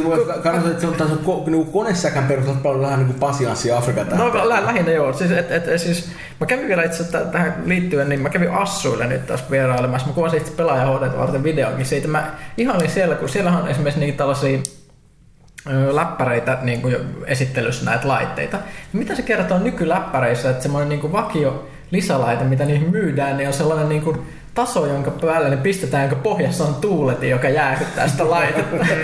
kannattaa, 0.43 0.71
että 0.71 0.81
se 0.81 0.87
on, 0.87 0.93
tässä 0.93 1.15
ko, 1.25 1.43
niin 1.47 1.65
konesäkän 1.65 2.23
perusteella 2.23 2.61
paljon 2.63 2.81
vähän 2.81 2.99
niin 2.99 3.07
kuin 3.07 3.19
pasianssi 3.19 3.71
Afrikan 3.71 4.07
No 4.09 4.17
tähteen. 4.29 4.49
lä- 4.49 4.65
lähinnä 4.65 4.91
joo. 4.91 5.13
Siis, 5.13 5.31
et, 5.31 5.51
et, 5.51 5.79
siis, 5.81 6.09
mä 6.39 6.45
kävin 6.47 6.67
vielä 6.67 6.83
itse 6.83 7.03
asiassa 7.03 7.19
tähän 7.31 7.55
liittyen, 7.65 8.09
niin 8.09 8.21
mä 8.21 8.29
kävin 8.29 8.51
Assuille 8.51 9.07
nyt 9.07 9.27
taas 9.27 9.51
vierailemassa. 9.51 10.07
Mä 10.07 10.13
kuvasin 10.13 10.39
itse 10.39 10.53
pelaajahoidot 10.53 11.17
varten 11.17 11.43
videonkin 11.43 11.85
siitä. 11.85 12.07
Mä 12.07 12.31
ihailin 12.57 12.89
siellä, 12.89 13.15
kun 13.15 13.29
siellä 13.29 13.51
on 13.51 13.67
esimerkiksi 13.67 13.99
niitä 13.99 14.17
tällaisia 14.17 14.59
läppäreitä 15.91 16.57
niin 16.61 16.81
kuin 16.81 16.95
esittelyssä 17.25 17.85
näitä 17.85 18.07
laitteita. 18.07 18.57
Mitä 18.93 19.15
se 19.15 19.21
kertoo 19.21 19.59
nykyläppäreissä, 19.59 20.49
että 20.49 20.63
semmoinen 20.63 20.89
niin 20.89 21.01
kuin 21.01 21.13
vakio 21.13 21.67
lisälaite, 21.91 22.43
mitä 22.43 22.65
niihin 22.65 22.91
myydään, 22.91 23.37
niin 23.37 23.47
on 23.47 23.53
sellainen 23.53 23.89
niin 23.89 24.01
kuin 24.01 24.19
taso, 24.53 24.85
jonka 24.85 25.11
päälle 25.11 25.49
ne 25.49 25.57
pistetään, 25.57 26.03
jonka 26.03 26.15
pohjassa 26.15 26.63
on 26.63 26.75
tuuletin, 26.75 27.29
joka 27.29 27.49
jäähyttää 27.49 28.07
sitä 28.07 28.29
laitetta. 28.29 28.85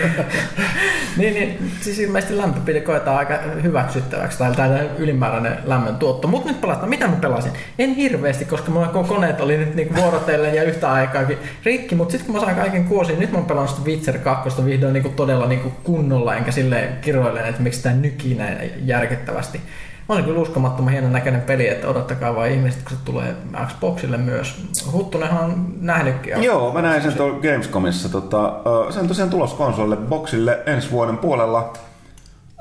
niin, 1.17 1.33
niin, 1.33 1.71
siis 1.81 1.99
ilmeisesti 1.99 2.37
lämpöpide 2.37 2.81
koetaan 2.81 3.17
aika 3.17 3.37
hyväksyttäväksi, 3.63 4.37
tai 4.37 4.55
tällainen 4.55 4.89
ylimääräinen 4.97 5.57
lämmön 5.65 5.95
tuotto. 5.95 6.27
Mutta 6.27 6.49
nyt 6.49 6.61
pelataan, 6.61 6.89
mitä 6.89 7.07
mä 7.07 7.15
pelasin? 7.15 7.51
En 7.79 7.95
hirveästi, 7.95 8.45
koska 8.45 8.71
mulla 8.71 8.87
koneet 8.87 9.41
oli 9.41 9.57
nyt 9.57 9.75
niinku 9.75 9.95
vuorotellen 9.95 10.55
ja 10.55 10.63
yhtä 10.63 10.91
aikaakin 10.91 11.37
rikki, 11.63 11.95
mutta 11.95 12.11
sitten 12.11 12.25
kun 12.25 12.35
mä 12.35 12.45
sain 12.45 12.57
kaiken 12.57 12.85
kuosin, 12.85 13.19
nyt 13.19 13.31
mä 13.31 13.37
oon 13.37 13.47
pelannut 13.47 13.75
sitä 13.75 13.89
Witcher 13.89 14.17
2 14.17 14.65
vihdoin 14.65 14.93
niinku 14.93 15.09
todella 15.09 15.47
niinku 15.47 15.69
kunnolla, 15.83 16.35
enkä 16.35 16.51
silleen 16.51 16.97
kiroilen, 17.01 17.45
että 17.45 17.61
miksi 17.61 17.83
tämä 17.83 17.95
nykii 17.95 18.35
näin 18.35 18.71
järkettävästi. 18.85 19.61
On 20.09 20.17
se 20.17 20.23
kyllä 20.23 20.39
uskomattoman 20.39 20.91
hienon 20.91 21.11
näköinen 21.11 21.41
peli, 21.41 21.67
että 21.67 21.87
odottakaa 21.87 22.35
vaan 22.35 22.49
ihmiset, 22.49 22.81
kun 22.81 22.97
se 22.97 23.03
tulee 23.05 23.35
Xboxille 23.67 24.17
myös. 24.17 24.63
Huttunenhan 24.91 25.43
on 25.43 25.73
nähnytkin. 25.81 26.43
Joo, 26.43 26.73
mä 26.73 26.81
näin 26.81 27.01
sen 27.01 27.13
tuolla 27.13 27.39
Gamescomissa. 27.39 28.09
Tota, 28.09 28.53
se 28.89 28.99
on 28.99 29.07
tosiaan 29.07 29.29
tulos 29.29 29.53
konsolille, 29.53 29.95
boxille 29.95 30.59
ensi 30.65 30.91
vuoden 30.91 31.17
puolella. 31.17 31.73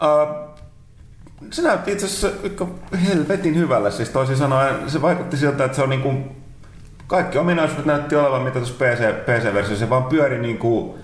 Uh, 0.03 0.49
se 1.51 1.63
näytti 1.63 1.93
itse 1.93 2.07
asiassa 2.07 2.29
helvetin 3.09 3.57
hyvälle. 3.57 3.91
Siis 3.91 4.09
toisin 4.09 4.37
sanoen 4.37 4.91
se 4.91 5.03
vaikutti 5.03 5.37
siltä, 5.37 5.65
että 5.65 5.77
se 5.77 5.83
on 5.83 5.91
niinku... 5.91 6.13
Kaikki 7.07 7.39
ominaisuudet 7.39 7.87
näytti 7.87 8.17
olevan, 8.17 8.43
mitä 8.43 8.59
tuossa 8.59 8.75
PC, 8.75 9.25
PC-versiossa. 9.25 9.85
Se 9.85 9.91
vaan 9.91 10.05
pyöri 10.05 10.39
niinku 10.39 10.99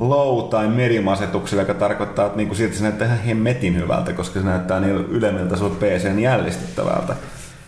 low- 0.00 0.48
tai 0.50 0.68
merimasetuksella, 0.68 1.62
joka 1.62 1.74
tarkoittaa, 1.74 2.26
että 2.26 2.36
niinku 2.36 2.54
silti 2.54 2.76
se 2.76 2.82
näyttää 2.82 3.06
ihan 3.06 3.18
hemmetin 3.18 3.76
hyvältä, 3.76 4.12
koska 4.12 4.40
se 4.40 4.46
näyttää 4.46 4.80
niin 4.80 4.96
ylemmiltä 4.96 5.56
sun 5.56 5.76
PCn 5.76 6.18
jällistettävältä. 6.18 7.16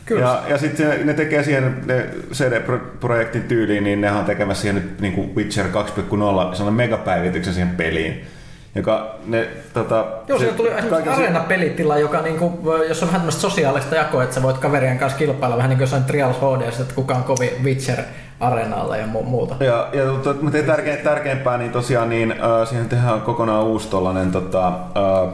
Kyllä. 0.05 0.21
Ja, 0.21 0.43
ja 0.49 0.59
sitten 0.59 1.07
ne 1.07 1.15
tekee 1.15 1.43
siihen 1.43 1.77
ne 1.87 2.07
CD-projektin 2.33 3.43
tyyliin, 3.43 3.85
niin 3.85 4.01
ne 4.01 4.13
on 4.13 4.25
tekemässä 4.25 4.61
siihen 4.61 4.75
nyt 4.75 5.01
niin 5.01 5.13
kuin 5.13 5.37
Witcher 5.37 5.67
2.0 5.67 5.71
sellainen 5.71 6.75
megapäivityksen 6.75 7.55
siihen 7.55 7.77
peliin. 7.77 8.27
Joka 8.75 9.15
ne, 9.27 9.49
tota, 9.75 10.07
Joo, 10.29 10.39
siinä 10.39 10.53
tuli 10.53 10.69
esimerkiksi 10.69 11.11
areenapelitila, 11.11 11.99
joka 11.99 12.21
niinku, 12.21 12.73
jos 12.89 13.03
on 13.03 13.09
vähän 13.09 13.21
tämmöistä 13.21 13.41
sosiaalista 13.41 13.95
jakoa, 13.95 14.23
että 14.23 14.35
sä 14.35 14.43
voit 14.43 14.59
kaverien 14.59 14.99
kanssa 14.99 15.19
kilpailla 15.19 15.57
vähän 15.57 15.69
niin 15.69 15.79
kuin 15.79 15.83
jossain 15.83 16.05
Trials 16.05 16.37
HD, 16.37 16.81
että 16.81 16.95
kuka 16.95 17.15
on 17.15 17.25
kovin 17.25 17.51
Witcher 17.65 17.99
areenalla 18.41 18.97
ja 18.97 19.07
mu- 19.07 19.23
muuta. 19.25 19.65
Ja, 19.65 19.89
ja 19.93 20.13
mutta, 20.13 20.35
mutta 20.41 20.63
tärkein, 20.63 20.99
tärkeimpää, 20.99 21.59
niin 21.59 21.73
tosiaan 21.73 22.09
niin, 22.09 22.33
äh, 22.33 22.69
siihen 22.69 22.89
tehdään 22.89 23.21
kokonaan 23.21 23.65
uusi 23.65 23.89
tollanen, 23.89 24.33
tota, 24.33 24.69
äh, 24.69 25.33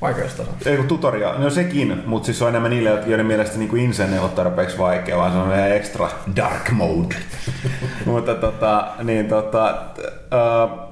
Vaikeustaso. 0.00 0.50
ei 0.66 0.76
kun 0.76 0.88
tutorial, 0.88 1.38
no 1.38 1.50
sekin, 1.50 2.02
mutta 2.06 2.26
siis 2.26 2.38
se 2.38 2.44
on 2.44 2.50
enemmän 2.50 2.70
niille, 2.70 3.02
joiden 3.06 3.26
mielestä 3.26 3.58
niin 3.58 3.76
Insane 3.76 4.12
ei 4.12 4.18
ole 4.18 4.28
tarpeeksi 4.28 4.78
vaikea, 4.78 5.16
vaan 5.16 5.32
se 5.32 5.38
on 5.38 5.48
vähän 5.48 5.72
extra 5.72 6.08
dark 6.36 6.70
mode. 6.70 7.14
mutta 8.06 8.34
tota, 8.34 8.86
niin 9.02 9.28
tota, 9.28 9.68
äh, 9.70 10.83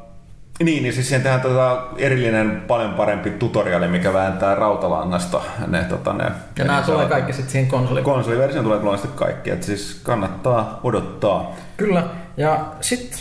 niin, 0.65 0.83
niin 0.83 0.95
siis 0.95 1.09
siihen 1.09 1.23
tehdään 1.23 1.41
tota 1.41 1.83
erillinen 1.99 2.63
paljon 2.69 2.95
parempi 2.95 3.31
tutoriali, 3.31 3.89
mikä 3.89 4.13
vääntää 4.13 4.55
rautalangasta 4.55 5.41
ne, 5.67 5.85
tota, 5.85 6.13
ne 6.13 6.25
Ja 6.59 6.65
nämä 6.65 6.83
tulee 6.83 7.07
kaikki 7.07 7.33
sitten 7.33 7.53
siihen 7.53 7.71
konsoliin. 7.71 8.05
Konsoliversioon 8.05 8.65
tulee 8.65 8.79
luonnollisesti 8.79 9.17
kaikki, 9.17 9.51
että 9.51 9.67
siis 9.67 10.01
kannattaa 10.03 10.81
odottaa. 10.83 11.57
Kyllä, 11.77 12.05
ja 12.37 12.61
sitten 12.81 13.19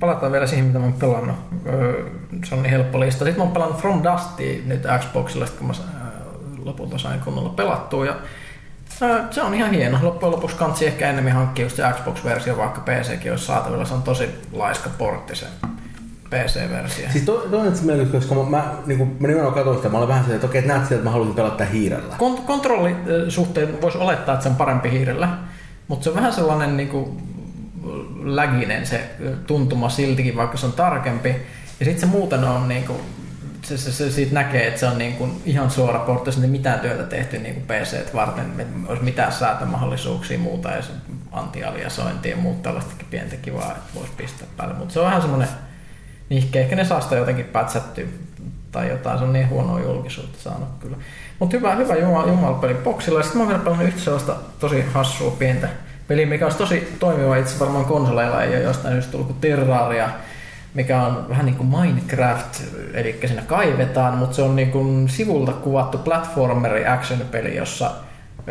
palataan 0.00 0.32
vielä 0.32 0.46
siihen, 0.46 0.64
mitä 0.64 0.78
mä 0.78 0.84
oon 0.84 0.94
pelannut. 0.94 1.36
Öö, 1.66 2.04
Se 2.44 2.54
on 2.54 2.62
niin 2.62 2.70
helppo 2.70 3.00
lista. 3.00 3.24
Sitten 3.24 3.40
mä 3.40 3.44
oon 3.44 3.52
pelannut 3.52 3.80
From 3.80 4.02
Dustia 4.04 4.62
nyt 4.66 4.82
Xboxilla, 4.98 5.46
kun 5.58 5.66
mä 5.66 5.72
öö, 5.78 6.10
lopulta 6.64 6.98
sain 6.98 7.20
kunnolla 7.20 7.48
pelattua. 7.48 8.06
Ja 8.06 8.14
öö, 9.02 9.22
se 9.30 9.42
on 9.42 9.54
ihan 9.54 9.70
hieno. 9.70 9.98
Loppujen 10.02 10.32
lopuksi 10.32 10.56
kansi 10.56 10.86
ehkä 10.86 11.10
enemmän 11.10 11.32
hankkia 11.32 11.64
just 11.64 11.76
se 11.76 11.82
Xbox-versio, 11.92 12.56
vaikka 12.56 12.80
PCkin 12.80 13.30
olisi 13.30 13.44
saatavilla. 13.44 13.84
Se 13.84 13.94
on 13.94 14.02
tosi 14.02 14.28
laiska 14.52 14.90
portti 14.98 15.36
se 15.36 15.46
PC-versio. 16.30 17.08
Siis 17.12 17.24
to, 17.24 17.32
toinen 17.32 17.76
se 17.76 17.84
mielenkiintoista, 17.84 18.34
koska 18.34 18.50
mä, 18.50 18.56
mä, 18.56 18.74
niin 18.86 18.98
kuin, 18.98 19.16
mä 19.20 19.26
nimenomaan 19.26 19.54
katsoin 19.54 19.76
sitä, 19.76 19.88
mä 19.88 19.98
olin 19.98 20.08
vähän 20.08 20.24
se, 20.24 20.34
että 20.34 20.46
okei, 20.46 20.58
että 20.58 20.72
näet 20.72 20.82
sitä, 20.82 20.94
että 20.94 21.04
mä 21.04 21.10
haluaisin 21.10 21.36
pelata 21.36 21.64
hiirellä. 21.64 22.14
Kont- 22.14 22.46
kontrollisuhteen 22.46 23.82
voisi 23.82 23.98
olettaa, 23.98 24.34
että 24.34 24.42
se 24.42 24.48
on 24.48 24.56
parempi 24.56 24.90
hiirellä, 24.90 25.28
mutta 25.88 26.04
se 26.04 26.10
on 26.10 26.16
vähän 26.16 26.32
sellainen 26.32 26.76
niin 26.76 26.88
kuin 26.88 27.22
läginen 28.22 28.86
se 28.86 29.10
tuntuma 29.46 29.88
siltikin, 29.88 30.36
vaikka 30.36 30.56
se 30.56 30.66
on 30.66 30.72
tarkempi. 30.72 31.28
Ja 31.80 31.86
sitten 31.86 32.00
se 32.00 32.06
muuten 32.06 32.44
on 32.44 32.68
niin 32.68 32.84
kuin, 32.84 32.98
se, 33.62 33.78
se, 33.78 33.92
se, 33.92 34.10
siitä 34.10 34.34
näkee, 34.34 34.66
että 34.66 34.80
se 34.80 34.86
on 34.86 34.98
niin 34.98 35.12
kuin 35.12 35.42
ihan 35.44 35.70
suora 35.70 35.98
portti, 35.98 36.30
ei 36.42 36.48
mitään 36.48 36.80
työtä 36.80 37.02
tehty 37.02 37.38
niin 37.38 37.54
kuin 37.54 37.66
PC 37.66 38.14
varten, 38.14 38.44
että 38.58 38.74
olisi 38.88 39.04
mitään 39.04 39.32
säätömahdollisuuksia 39.32 40.38
muuta 40.38 40.70
ja 40.70 40.82
se 40.82 40.90
antialiasointia 41.32 42.30
ja 42.30 42.42
muut 42.42 42.62
tällaistakin 42.62 43.06
pientä 43.10 43.36
kivaa, 43.36 43.72
että 43.72 43.94
voisi 43.94 44.12
pistää 44.16 44.48
päälle. 44.56 44.74
Mutta 44.74 44.94
se 44.94 45.00
on 45.00 45.06
vähän 45.06 45.22
semmoinen 45.22 45.48
nihkeä, 46.30 46.62
ehkä 46.62 46.76
ne 46.76 46.84
saa 46.84 47.00
sitä 47.00 47.16
jotenkin 47.16 47.44
pätsättyä 47.44 48.04
tai 48.72 48.88
jotain, 48.88 49.18
se 49.18 49.24
on 49.24 49.32
niin 49.32 49.48
huonoa 49.48 49.80
julkisuutta 49.80 50.38
saanut 50.38 50.68
kyllä. 50.80 50.96
Mutta 51.38 51.56
hyvä, 51.56 51.74
hyvä 51.74 51.96
Jumal, 51.96 52.28
jumalapeli 52.28 52.74
boksilla. 52.74 53.22
Sitten 53.22 53.38
mä 53.38 53.42
oon 53.42 53.48
vielä 53.48 53.64
pelannut 53.64 53.88
yhtä 53.88 54.00
sellaista 54.00 54.36
tosi 54.60 54.84
hassua 54.92 55.30
pientä 55.30 55.68
peliä, 56.08 56.26
mikä 56.26 56.44
olisi 56.44 56.58
tosi 56.58 56.96
toimiva 56.98 57.36
itse 57.36 57.58
varmaan 57.60 57.84
konsoleilla, 57.84 58.42
ei 58.42 58.56
ole 58.56 58.62
jostain 58.62 58.94
syystä 58.94 59.12
tullut 59.12 59.26
kuin 59.26 59.40
Terraria, 59.40 60.08
mikä 60.74 61.02
on 61.02 61.28
vähän 61.28 61.46
niin 61.46 61.56
kuin 61.56 61.68
Minecraft, 61.68 62.60
eli 62.94 63.20
siinä 63.26 63.42
kaivetaan, 63.42 64.18
mutta 64.18 64.36
se 64.36 64.42
on 64.42 64.56
niin 64.56 64.70
kuin 64.70 65.08
sivulta 65.08 65.52
kuvattu 65.52 65.98
platformeri 65.98 66.86
action-peli, 66.86 67.56
jossa 67.56 67.90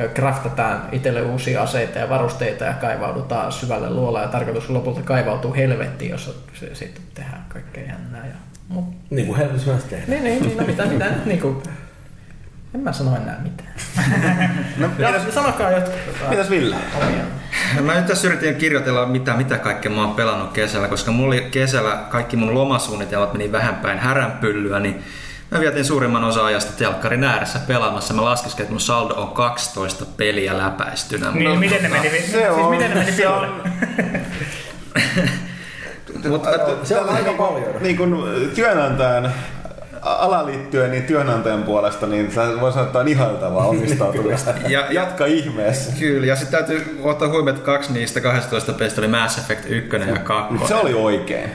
craftataan 0.08 0.82
itselle 0.92 1.22
uusia 1.22 1.62
aseita 1.62 2.00
ja 2.00 2.10
varusteita 2.10 2.64
ja 2.66 2.74
kaivaudutaan 2.74 3.52
syvälle 3.52 3.90
luolaan 3.90 4.26
ja 4.26 4.32
tarkoitus 4.32 4.70
lopulta 4.70 5.02
kaivautuu 5.02 5.54
helvettiin, 5.54 6.12
jossa 6.12 6.32
se, 6.54 6.76
sitten 6.76 7.04
tehdään 7.14 7.46
kaikkea 7.50 7.84
jännää. 7.84 8.26
Ja, 8.28 8.34
mut, 8.70 8.86
Niin 9.10 9.28
kuin 9.28 9.40
myös 9.66 9.84
tehdään. 9.84 10.10
niin, 10.10 10.24
niin, 10.24 10.42
niin, 10.42 10.58
no 10.58 10.66
mitä, 10.66 10.86
mitä 10.86 11.06
nyt 11.06 11.26
niinku... 11.26 11.64
En 12.76 12.82
mä 12.82 12.94
sano 12.94 13.16
enää 13.16 13.40
mitään. 13.44 13.74
No, 14.78 14.90
Ja, 15.00 15.12
mitäs, 15.12 15.34
sanokaa 15.34 15.72
jotkut. 15.72 16.06
Tota, 16.06 16.30
mitäs 16.30 16.50
Ville? 16.50 16.76
omia. 17.02 17.24
Mä 17.82 17.96
nyt 17.96 18.06
tässä 18.06 18.28
yritin 18.28 18.56
kirjoitella, 18.56 19.06
mitä, 19.06 19.34
mitä 19.34 19.58
kaikkea 19.58 19.92
mä 19.92 20.02
oon 20.02 20.16
pelannut 20.16 20.52
kesällä, 20.52 20.88
koska 20.88 21.12
mulla 21.12 21.28
oli 21.28 21.48
kesällä 21.52 22.06
kaikki 22.10 22.38
mun 22.38 22.54
lomasuunnitelmat 22.54 23.34
meni 23.34 23.52
vähän 23.52 23.76
päin 23.76 24.00
häränpyllyä, 24.00 24.80
niin 24.80 25.04
mä 25.52 25.60
vietin 25.60 25.86
suurimman 25.86 26.24
osa 26.24 26.46
ajasta 26.46 26.72
telkkarin 26.78 27.24
ääressä 27.24 27.60
pelaamassa. 27.68 28.14
Mä 28.14 28.24
laskiskelin, 28.26 28.64
että 28.66 28.74
mun 28.74 28.82
saldo 28.82 29.14
on 29.14 29.28
12 29.28 30.06
peliä 30.18 30.58
läpäistynä. 30.58 31.32
Niin, 31.32 31.44
Mutta- 31.44 31.60
miten 31.60 31.84
ne 31.84 31.90
meni, 31.90 32.10
se 32.10 32.18
siis 32.22 32.36
on- 32.50 32.70
miten 32.70 32.90
ne 32.90 32.96
meni 32.96 33.12
se 33.12 33.28
on- 33.28 33.46
pilalle? 33.46 33.72
Mutta, 36.30 36.50
Se 36.84 37.00
on 37.00 37.10
aika 37.10 37.34
paljon. 37.34 37.76
Niin 37.82 37.98
kuin 37.98 38.14
työnantajan 38.56 39.34
ala 40.02 40.46
liittyen 40.46 40.92
niin 40.92 41.04
työnantajan 41.04 41.64
puolesta, 41.64 42.08
niin 42.08 42.32
se 42.32 42.42
voi 42.62 42.72
sanoa, 42.72 42.86
että 42.88 43.00
on 43.00 43.08
ihailtavaa 43.08 43.66
omistautumista. 43.66 44.54
Ja- 44.68 44.88
Jatka 44.92 45.26
ihmeessä. 45.26 45.92
Kyllä, 46.00 46.28
ja 46.28 46.36
sitten 46.36 46.66
täytyy 46.66 47.00
ottaa 47.04 47.28
huomioon, 47.28 47.50
että 47.58 47.66
kaksi 47.66 47.94
niistä 47.94 48.22
12 48.22 48.74
pelistä 48.74 49.02
oli 49.02 49.08
Mass 49.08 49.38
Effect 49.38 49.66
1 49.70 49.98
ja 50.08 50.16
2. 50.20 50.54
Mutta 50.54 50.68
se 50.68 50.76
oli 50.76 50.94
oikein. 50.94 51.52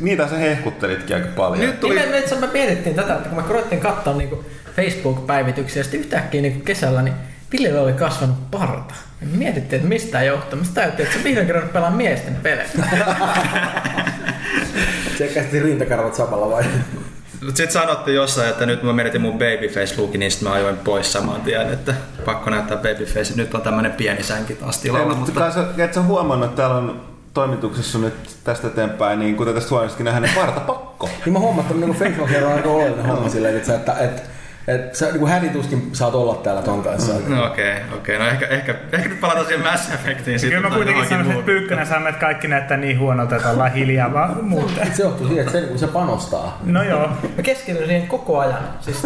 Niitä 0.00 0.28
sä 0.28 0.36
hehkuttelitkin 0.36 1.16
aika 1.16 1.28
paljon. 1.36 1.66
Nyt 1.66 1.80
tuli... 1.80 1.94
Niin 1.94 2.10
me, 2.10 2.22
me, 2.30 2.40
me 2.40 2.48
mietittiin 2.52 2.96
tätä, 2.96 3.14
että 3.14 3.28
kun 3.28 3.38
me 3.38 3.44
koettiin 3.44 3.80
katsoa 3.80 4.14
niinku 4.14 4.44
Facebook-päivityksiä, 4.76 5.80
ja 5.80 5.84
sitten 5.84 6.00
yhtäkkiä 6.00 6.42
niinku 6.42 6.64
kesällä, 6.64 7.02
niin 7.02 7.14
Villellä 7.52 7.80
oli 7.80 7.92
kasvanut 7.92 8.50
parta. 8.50 8.94
Ja 9.20 9.26
me 9.26 9.36
mietittiin, 9.36 9.76
että 9.76 9.88
mistä 9.88 10.22
johtuu. 10.22 10.58
Mistä 10.58 10.74
täytyy, 10.74 11.04
että 11.04 11.18
se 11.18 11.24
vihdoin 11.24 11.46
kerran 11.46 11.68
pelaa 11.68 11.90
miesten 11.90 12.36
pelejä. 12.36 12.68
Tsekkästi 15.14 15.60
rintakarvat 15.60 16.14
samalla 16.14 16.50
vai? 16.50 16.64
Sitten 17.40 17.70
sanotte 17.70 18.12
jossain, 18.12 18.50
että 18.50 18.66
nyt 18.66 18.82
mä 18.82 18.92
menetin 18.92 19.20
mun 19.20 19.38
babyface-lookin, 19.38 20.18
niin 20.18 20.30
sitten 20.30 20.48
mä 20.48 20.54
ajoin 20.54 20.76
pois 20.76 21.12
saman 21.12 21.40
tien, 21.40 21.72
että 21.72 21.94
pakko 22.24 22.50
näyttää 22.50 22.76
babyface. 22.76 23.34
Nyt 23.36 23.54
on 23.54 23.62
tämmönen 23.62 23.92
pieni 23.92 24.22
sänki 24.22 24.54
taas 24.54 24.76
Ei, 24.76 24.82
tilalla, 24.82 25.14
mutta 25.14 25.20
mutta... 25.20 25.40
kai 25.40 25.52
sä, 25.52 25.84
et 25.84 25.94
sä 25.94 26.02
huomannut, 26.02 26.48
että 26.48 26.56
täällä 26.56 26.76
on 26.76 27.15
toimituksessa 27.36 27.98
nyt 27.98 28.14
tästä 28.44 28.66
eteenpäin, 28.66 29.18
niin 29.18 29.36
kuten 29.36 29.54
tästä 29.54 29.70
huomasitkin 29.70 30.04
nähdään, 30.04 30.34
partapakko. 30.34 31.08
Niin 31.24 31.32
mä 31.32 31.38
huomaan, 31.38 31.66
että 31.66 31.86
niin 31.86 31.96
Facebook 31.96 32.30
on 32.46 32.52
aika 32.52 32.68
oleellinen 32.68 33.06
homma 33.06 33.28
silleen, 33.28 33.56
että, 33.56 33.74
että, 33.74 33.92
että, 33.98 34.22
että 34.68 34.98
sä 34.98 35.12
niin 35.12 35.28
hädituskin 35.28 35.90
saat 35.92 36.14
olla 36.14 36.34
täällä 36.34 36.62
ton 36.62 36.82
kanssa. 36.82 37.12
No 37.12 37.46
okei, 37.46 37.72
okay, 37.72 37.98
okei. 37.98 38.16
Okay. 38.16 38.26
No 38.26 38.32
ehkä, 38.32 38.46
ehkä, 38.46 38.74
ehkä 38.92 39.08
nyt 39.08 39.20
palataan 39.20 39.46
siihen 39.46 39.66
Mass 39.66 39.90
Effectiin 39.90 40.38
sitten. 40.38 40.58
Kyllä 40.58 40.70
mä 40.70 40.76
kuitenkin 40.76 41.04
sanoisin, 41.04 41.20
että 41.20 41.32
muuhun. 41.32 41.44
Pyykkönen 41.44 41.86
saa 41.86 42.00
meidät 42.00 42.20
kaikki 42.20 42.48
näyttää 42.48 42.76
niin 42.76 42.98
huonolta, 42.98 43.36
että 43.36 43.50
ollaan 43.50 43.72
hiljaa 43.72 44.12
vaan 44.12 44.44
muuten. 44.44 44.94
Se 44.94 45.02
johtuu 45.02 45.26
siitä, 45.26 45.40
että 45.42 45.52
se, 45.52 45.60
kun 45.60 45.78
se 45.78 45.86
panostaa. 45.86 46.60
No 46.64 46.82
joo. 46.82 47.08
Mä 47.36 47.42
keskityn 47.42 47.86
siihen 47.86 48.08
koko 48.08 48.38
ajan. 48.38 48.68
Siis 48.80 49.04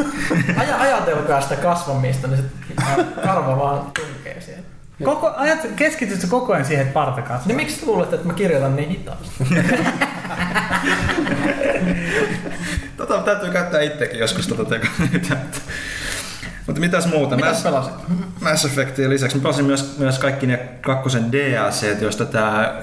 aja, 0.57 0.77
ajatelkaa 0.81 1.40
sitä 1.40 1.57
kasvamista, 1.57 2.29
niin 2.29 2.38
se 2.38 3.05
karva 3.23 3.59
vaan 3.59 3.81
tunkee 3.81 4.40
siihen. 4.40 4.70
Koko, 5.05 5.33
ajat, 5.37 5.59
keskitytkö 5.77 6.27
koko 6.27 6.53
ajan 6.53 6.65
siihen, 6.65 6.83
että 6.87 6.95
parta 6.95 7.23
kasvaa? 7.23 7.47
Niin 7.47 7.57
miksi 7.57 7.87
luulet, 7.87 8.13
että 8.13 8.27
mä 8.27 8.33
kirjoitan 8.33 8.77
niin 8.77 8.89
hitaasti? 8.89 9.31
Tota 12.97 13.19
täytyy 13.19 13.51
käyttää 13.51 13.81
itsekin 13.81 14.19
joskus 14.19 14.47
tota 14.47 14.65
tekoälytä. 14.65 15.37
Mutta 16.67 16.81
mitäs 16.81 17.07
muuta? 17.07 17.37
Mitäs 17.37 17.51
Mass, 17.51 17.63
pelasit? 17.63 17.95
Mass 18.41 18.65
Effectin 18.65 19.11
lisäksi 19.11 19.37
mä 19.37 19.43
pelasin 19.43 19.65
myös, 19.65 19.99
myös 19.99 20.19
kaikki 20.19 20.47
ne 20.47 20.57
kakkosen 20.81 21.33
DLC, 21.33 22.03
joista 22.03 22.25
tämä 22.25 22.83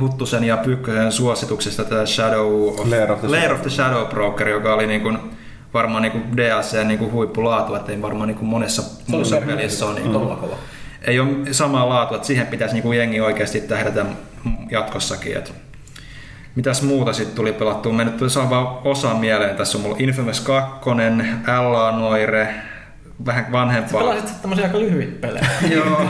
Huttusen 0.00 0.44
ja 0.44 0.56
Pyykkösen 0.56 1.12
suosituksesta 1.12 1.84
tämä 1.84 2.06
Shadow 2.06 2.68
of, 2.68 2.88
Lair 2.88 3.12
of 3.12 3.20
the 3.20 3.28
Lair 3.28 3.42
Shadow. 3.42 3.56
of 3.56 3.62
the 3.62 3.70
Shadow 3.70 4.06
Broker, 4.06 4.48
joka 4.48 4.74
oli 4.74 4.86
niin 4.86 5.00
kuin, 5.00 5.18
varmaan 5.74 6.02
niin 6.02 6.12
kuin 6.12 6.36
DLC 6.36 6.84
niin 6.84 6.98
kuin 6.98 7.12
huippulaatu, 7.12 7.74
että 7.74 7.92
ei 7.92 8.02
varmaan 8.02 8.28
niin 8.28 8.38
kuin 8.38 8.48
monessa 8.48 8.82
muussa 9.06 9.36
pelissä 9.36 9.86
on 9.86 9.94
niin 9.94 10.12
Todella 10.12 10.36
kova. 10.36 10.56
Ei 11.02 11.20
ole 11.20 11.52
samaa 11.52 11.88
laatua, 11.88 12.16
että 12.16 12.26
siihen 12.26 12.46
pitäisi 12.46 12.74
niinku 12.74 12.92
jengi 12.92 13.20
oikeasti 13.20 13.60
tähdätä 13.60 14.06
jatkossakin. 14.70 15.36
Et 15.36 15.52
mitäs 16.54 16.82
muuta 16.82 17.12
sitten 17.12 17.36
tuli 17.36 17.52
pelattua? 17.52 17.92
Mä 17.92 18.04
nyt 18.04 18.20
saan 18.28 18.50
vaan 18.50 18.66
osa 18.84 19.14
mieleen. 19.14 19.56
Tässä 19.56 19.78
on 19.78 19.82
mulla 19.82 19.96
Infamous 19.98 20.40
2, 20.40 20.90
Ella 21.58 21.92
Noire, 21.92 22.54
vähän 23.26 23.52
vanhempaa. 23.52 24.00
Pelasit 24.00 24.28
sä 24.28 24.34
tämmöisiä 24.42 24.66
aika 24.66 24.78
lyhyitä 24.78 25.20
pelejä. 25.20 25.46
Joo. 25.76 26.02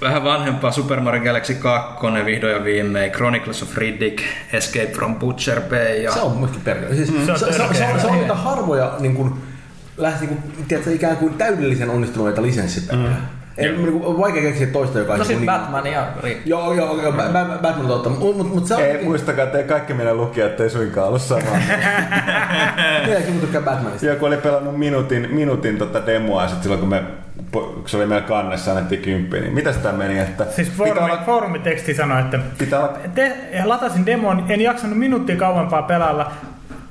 Vähän 0.00 0.24
vanhempaa 0.24 0.72
Super 0.72 1.00
Mario 1.00 1.22
Galaxy 1.22 1.54
2, 1.54 2.06
vihdoin 2.24 2.52
ja 2.52 2.64
viimein, 2.64 3.12
Chronicles 3.12 3.62
of 3.62 3.76
Riddick, 3.76 4.22
Escape 4.52 4.92
from 4.92 5.14
Butcher 5.14 5.60
Bay 5.60 6.02
ja... 6.02 6.12
Se 6.12 6.20
on 6.20 6.38
myöskin 6.38 6.60
perkele. 6.60 6.94
Siis, 6.94 7.26
Se 7.26 7.32
on 7.32 7.38
se, 7.38 7.52
se, 7.52 7.52
se, 7.72 8.00
se 8.00 8.06
on 8.06 8.18
niitä 8.18 8.34
harvoja 8.34 8.94
niin 9.00 9.14
kuin, 9.14 9.34
lähes 9.96 10.20
niin 10.20 10.28
kuin, 10.28 10.66
tiedätkö, 10.68 10.92
ikään 10.92 11.16
kuin 11.16 11.34
täydellisen 11.34 11.90
onnistuneita 11.90 12.42
lisenssipelejä. 12.42 13.08
Mm. 13.08 13.16
Ei, 13.56 13.72
niin 13.72 14.00
kuin, 14.00 14.18
vaikea 14.18 14.42
keksiä 14.42 14.66
toista, 14.66 14.98
joka 14.98 15.12
No 15.12 15.16
olisi 15.16 15.28
sit 15.28 15.36
niin, 15.38 15.46
Batman 15.46 15.86
ja 15.86 16.06
Rick. 16.22 16.40
Joo, 16.46 16.72
joo, 16.72 17.02
joo, 17.02 17.12
Ba- 17.12 17.14
Ba- 17.32 17.62
Batman 17.62 17.86
totta. 17.86 18.10
Mutta 18.10 18.36
mut, 18.44 18.54
mut 18.54 18.66
se 18.66 18.74
on 18.74 18.80
Ei, 18.80 18.86
jotenkin- 18.86 19.08
muistakaa, 19.08 19.44
että 19.44 19.58
ei 19.58 19.64
kaikki 19.64 19.94
meidän 19.94 20.16
lukijat 20.16 20.60
ei 20.60 20.70
suinkaan 20.70 21.08
ollut 21.08 21.22
samaa. 21.22 21.44
Minäkin 23.06 23.30
mun 23.32 23.40
tykkään 23.40 23.64
Batmanista. 23.64 24.06
Joku 24.06 24.24
oli 24.24 24.36
pelannut 24.36 24.78
minuutin, 24.78 25.28
minuutin 25.30 25.78
tota 25.78 26.06
demoa 26.06 26.42
ja 26.42 26.48
sitten 26.48 26.62
silloin 26.62 26.80
kun, 26.80 26.88
me, 26.88 27.02
kun 27.52 27.82
se 27.86 27.96
oli 27.96 28.06
meillä 28.06 28.26
kannessa 28.28 28.70
annettiin 28.70 29.02
kymppiä, 29.02 29.40
niin 29.40 29.54
mitä 29.54 29.72
sitä 29.72 29.92
meni? 29.92 30.18
Että 30.18 30.46
Siis 30.50 30.70
foorumi, 30.72 31.00
olla, 31.10 31.22
foorumiteksti 31.26 31.94
sanoi, 31.94 32.20
että 32.20 32.38
pitää 32.58 32.78
olla 32.80 32.98
te, 33.14 33.36
latasin 33.64 34.06
demon, 34.06 34.44
en 34.48 34.60
jaksanut 34.60 34.98
minuuttia 34.98 35.36
kauempaa 35.36 35.82
pelailla. 35.82 36.32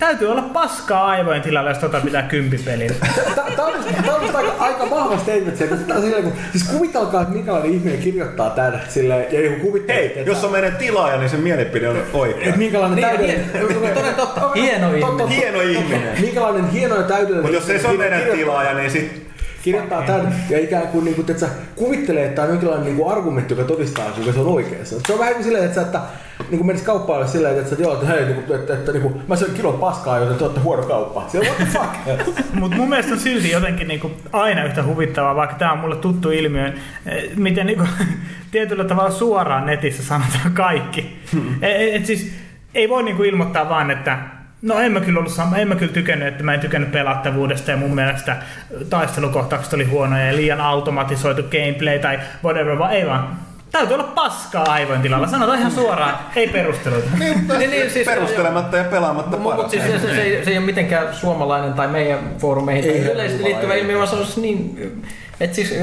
Täytyy 0.03 0.31
olla 0.31 0.41
paskaa 0.41 1.05
aivojen 1.07 1.41
tilalla, 1.41 1.69
jos 1.69 1.77
tota 1.77 1.99
pitää 2.01 2.21
kympipelillä. 2.21 2.95
Tämä 3.35 3.47
on 3.47 3.73
tää 4.05 4.15
on 4.15 4.35
aika, 4.35 4.53
aika 4.59 4.89
vahva 4.89 5.17
statement 5.17 5.57
se, 5.57 5.67
kun, 5.67 5.77
on 5.95 6.01
silleen, 6.01 6.23
kun 6.23 6.33
siis 6.51 6.63
kuvitelkaa, 6.63 7.21
että 7.21 7.33
minkälainen 7.33 7.71
ihminen 7.71 7.99
kirjoittaa 7.99 8.49
tämän 8.49 8.81
silleen, 8.89 9.25
ja 9.33 9.41
joku 9.41 9.59
kuvittelee, 9.59 10.01
Hei, 10.01 10.07
että- 10.19 10.29
jos 10.31 10.43
on 10.43 10.51
meidän 10.51 10.75
tilaaja, 10.75 11.17
niin 11.17 11.29
sen 11.29 11.39
mielipide 11.39 11.89
on 11.89 11.97
oikea. 12.13 12.43
että 12.45 12.57
minkälainen 12.57 12.95
Niin, 12.95 13.07
täydellinen... 13.07 13.93
toden 13.93 14.15
totta. 14.15 14.51
Hieno 14.55 14.93
ihminen. 14.93 15.27
Hieno 15.27 15.61
ihminen. 15.61 16.21
Minkälainen 16.21 16.69
hieno 16.69 16.95
ja 16.95 17.03
täydellinen... 17.03 17.41
Mutta 17.41 17.55
jos 17.57 17.69
ei 17.69 17.79
se 17.79 17.87
ole 17.87 17.97
meidän 17.97 18.21
tilaaja, 18.21 18.73
niin 18.73 18.91
sit 18.91 19.32
kirjoittaa 19.63 20.01
tämän 20.01 20.35
ja 20.49 20.59
ikään 20.59 20.87
kuin, 20.87 21.05
niin 21.05 21.15
kuin 21.15 21.31
että 21.31 21.39
sä 21.47 21.53
kuvittelee, 21.75 22.25
että 22.25 22.35
tämä 22.35 22.45
on 22.45 22.51
jonkinlainen 22.51 22.85
niin 22.85 22.97
kuin 22.97 23.11
argumentti, 23.11 23.53
joka 23.53 23.67
todistaa, 23.67 24.11
kuinka 24.11 24.33
se 24.33 24.39
on 24.39 24.47
oikeassa. 24.47 24.95
Se 25.07 25.13
on 25.13 25.19
vähän 25.19 25.33
kuin 25.33 25.43
silleen, 25.43 25.65
että 25.65 25.81
että, 25.81 26.01
niin 26.39 26.57
kuin 26.57 26.67
menisi 26.67 26.85
kauppaille 26.85 27.27
silleen, 27.27 27.57
että, 27.57 27.69
sä, 27.69 27.73
että 27.73 27.83
joo, 27.83 27.93
että 27.93 28.05
hei, 28.05 28.25
niin 28.25 28.43
kuin, 28.43 28.59
että, 28.59 28.73
että, 28.73 28.91
niin 28.91 29.01
kuin, 29.01 29.21
mä 29.27 29.35
söin 29.35 29.53
kilon 29.53 29.79
paskaa, 29.79 30.19
joten 30.19 30.37
te 30.37 30.43
olette 30.43 30.59
huono 30.59 30.83
kauppa. 30.83 31.25
Se 31.27 31.39
on 31.39 31.45
what 31.45 31.57
the 31.57 31.65
fuck? 31.65 32.25
Mutta 32.59 32.77
mun 32.77 32.89
mielestä 32.89 33.13
on 33.13 33.19
silti 33.19 33.51
jotenkin 33.51 33.87
niinku 33.87 34.11
aina 34.33 34.63
yhtä 34.63 34.83
huvittavaa, 34.83 35.35
vaikka 35.35 35.55
tämä 35.55 35.71
on 35.71 35.79
mulle 35.79 35.95
tuttu 35.95 36.31
ilmiö, 36.31 36.73
eh, 37.05 37.29
miten 37.35 37.65
niinku, 37.65 37.83
tietyllä 38.51 38.83
tavalla 38.83 39.11
suoraan 39.11 39.65
netissä 39.65 40.03
sanotaan 40.03 40.51
kaikki. 40.53 41.19
Et, 41.61 41.95
et 41.95 42.05
siis 42.05 42.33
ei 42.75 42.89
voi 42.89 43.03
niinku 43.03 43.23
ilmoittaa 43.23 43.69
vaan, 43.69 43.91
että 43.91 44.17
no 44.63 44.79
en 44.79 44.91
mä 44.91 44.99
kyllä 44.99 45.19
ollut 45.19 45.33
sama, 45.33 45.57
en 45.57 45.67
mä 45.67 45.75
kyllä 45.75 45.93
tykännyt, 45.93 46.27
että 46.27 46.43
mä 46.43 46.53
en 46.53 46.59
tykännyt 46.59 46.91
pelattavuudesta 46.91 47.71
ja 47.71 47.77
mun 47.77 47.95
mielestä 47.95 48.37
taistelukohtaukset 48.89 49.73
oli 49.73 49.85
huonoja 49.85 50.25
ja 50.25 50.35
liian 50.35 50.61
automatisoitu 50.61 51.43
gameplay 51.43 51.99
tai 51.99 52.19
whatever, 52.43 52.79
vaan 52.79 52.91
ei 52.91 53.07
vaan. 53.07 53.39
Täytyy 53.71 53.93
olla 53.93 54.03
paskaa 54.03 54.65
aivojen 54.67 55.01
tilalla. 55.01 55.27
Sanotaan 55.27 55.59
ihan 55.59 55.71
suoraan, 55.71 56.19
ei 56.35 56.47
perusteluita. 56.47 57.09
Niin, 57.19 57.47
niin, 57.69 57.91
siis, 57.91 58.07
perustelematta 58.07 58.77
ja 58.77 58.83
pelaamatta 58.83 59.37
Mutta 59.37 59.55
paras. 59.55 59.71
siis 59.71 59.83
se, 59.83 59.99
se, 59.99 60.15
se, 60.15 60.21
ei, 60.21 60.45
se 60.45 60.51
ei 60.51 60.57
ole 60.57 60.65
mitenkään 60.65 61.15
suomalainen 61.15 61.73
tai 61.73 61.87
meidän 61.87 62.19
foorumeihin 62.37 62.83
tai 62.83 62.93
Ei 62.93 63.11
yleisesti 63.11 63.43
liittyvä 63.43 63.75
ilmiö, 63.75 63.97
vaan 63.97 64.07
se 64.07 64.15
on 64.15 64.25
niin... 64.37 65.03
Että 65.39 65.55
siis 65.55 65.73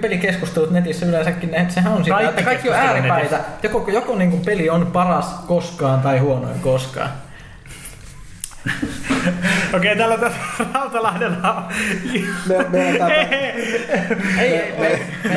pelikeskustelut 0.00 0.70
netissä 0.70 1.06
yleensäkin, 1.06 1.54
että 1.54 1.74
sehän 1.74 1.92
on 1.92 2.04
sitä, 2.04 2.16
Kaikki 2.16 2.30
että 2.30 2.42
kaikki 2.42 2.68
on 2.68 2.74
ääripäitä. 2.74 3.14
netissä. 3.14 3.40
Joko, 3.62 3.90
joko 3.90 4.16
niin 4.16 4.30
kuin 4.30 4.44
peli 4.44 4.70
on 4.70 4.86
paras 4.86 5.34
koskaan 5.46 6.00
tai 6.00 6.18
huonoin 6.18 6.60
koskaan. 6.60 7.10
Okei, 9.76 9.96
täällä 9.96 10.18
tässä 10.18 10.38
Rautalahdella 10.74 11.54
on... 11.54 11.64
Me, 12.46 12.68
me 12.68 12.88
Ei, 14.38 14.54
ei, 14.56 14.74
me, 14.78 14.86
ei, 14.86 15.02
me 15.28 15.34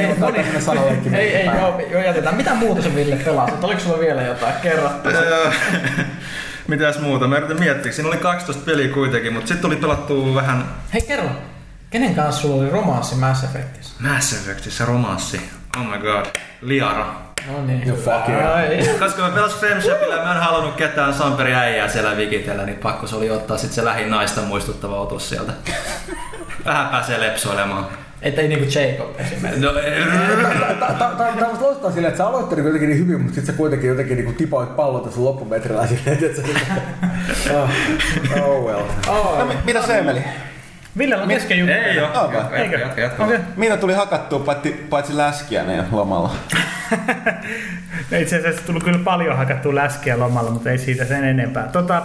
ei, 1.13 1.19
ei, 1.19 1.35
ei, 1.35 1.45
joo, 1.45 1.79
joo, 1.91 2.01
jätetään. 2.01 2.35
Mitä 2.35 2.53
muuta 2.53 2.81
se 2.81 2.95
Ville 2.95 3.15
pelasit? 3.15 3.63
Oliko 3.63 3.79
sulla 3.81 3.99
vielä 3.99 4.21
jotain? 4.21 4.53
Kerro. 4.61 4.89
Öö, 5.05 5.51
Mitäs 6.67 6.99
muuta? 6.99 7.27
Mä 7.27 7.37
yritän 7.37 7.59
miettiä. 7.59 7.91
Siinä 7.91 8.09
oli 8.09 8.17
12 8.17 8.65
peliä 8.65 8.93
kuitenkin, 8.93 9.33
mutta 9.33 9.47
sitten 9.47 9.61
tuli 9.61 9.75
pelattua 9.75 10.35
vähän 10.35 10.65
Hei, 10.93 11.01
kerro. 11.01 11.29
Kenen 11.89 12.15
kanssa 12.15 12.41
sulla 12.41 12.61
oli 12.63 12.69
romanssi 12.69 13.15
Mass 13.15 13.43
Effectissä? 13.43 13.95
Mass 13.99 14.33
Effectissä 14.33 14.85
romanssi. 14.85 15.41
Oh 15.77 15.85
my 15.85 15.97
god. 15.97 16.25
Liara. 16.61 17.30
No 17.47 17.65
niin. 17.65 17.87
No 17.87 17.95
fuck 17.95 18.29
yeah. 18.29 18.55
Ai. 18.55 18.89
Koska 18.99 19.21
mä 19.21 19.29
pelasin 19.29 19.59
Femshopilla 19.59 20.15
ja 20.15 20.23
mä 20.23 20.31
en 20.35 20.41
halunnut 20.41 20.75
ketään 20.75 21.13
Samperi 21.13 21.53
äijää 21.55 21.87
siellä 21.87 22.17
vikitellä, 22.17 22.65
niin 22.65 22.77
pakko 22.77 23.07
se 23.07 23.15
oli 23.15 23.29
ottaa 23.31 23.57
sit 23.57 23.71
se 23.71 23.85
lähin 23.85 24.09
naista 24.09 24.41
muistuttava 24.41 25.01
otus 25.01 25.29
sieltä. 25.29 25.51
Vähän 26.65 26.87
pääsee 26.87 27.19
lepsoilemaan. 27.19 27.87
Että 28.21 28.41
ei 28.41 28.47
niinku 28.47 28.65
Jacob 28.79 29.19
esimerkiksi. 29.19 29.65
No, 29.65 29.71
Tämä 30.97 31.47
on 31.49 31.57
loistaa 31.61 31.91
silleen, 31.91 32.09
että 32.11 32.17
sä 32.23 32.27
aloittelit 32.27 32.65
jotenkin 32.65 32.89
niin 32.89 32.99
hyvin, 32.99 33.21
mutta 33.21 33.35
sitten 33.35 33.53
sä 33.53 33.57
kuitenkin 33.57 33.89
jotenkin 33.89 34.17
niin 34.17 34.35
tipoit 34.35 34.75
pallon 34.75 35.03
tässä 35.03 35.23
loppumetrillä 35.23 35.87
silleen, 35.87 36.23
että 36.23 36.41
sä... 37.43 37.53
oh, 37.61 37.69
oh 38.41 38.65
well. 38.65 38.81
Oh, 39.07 39.39
No, 39.39 39.45
mi- 39.45 39.57
mitä? 39.65 39.81
Villellä 40.97 41.23
on 41.23 41.29
kesken 41.29 41.59
juttu. 41.59 41.73
ei 41.73 41.99
oo. 41.99 42.07
Onko? 42.21 42.37
Jatka, 42.37 42.57
jatka, 42.57 42.77
jatka, 42.77 43.01
jatka. 43.01 43.23
Okei. 43.23 43.39
Mitä 43.55 43.77
tuli 43.77 43.93
hakattua 43.93 44.39
paitsi, 44.39 44.85
paitsi 44.89 45.17
läskiä 45.17 45.63
ne 45.63 45.83
lomalla? 45.91 46.31
No 48.11 48.17
Itse 48.21 48.37
asiassa 48.37 48.65
tullut 48.65 48.83
kyllä 48.83 48.99
paljon 49.03 49.37
hakattua 49.37 49.75
läskiä 49.75 50.19
lomalla, 50.19 50.51
mutta 50.51 50.69
ei 50.69 50.77
siitä 50.77 51.05
sen 51.05 51.23
enempää. 51.23 51.67
Tota, 51.67 52.01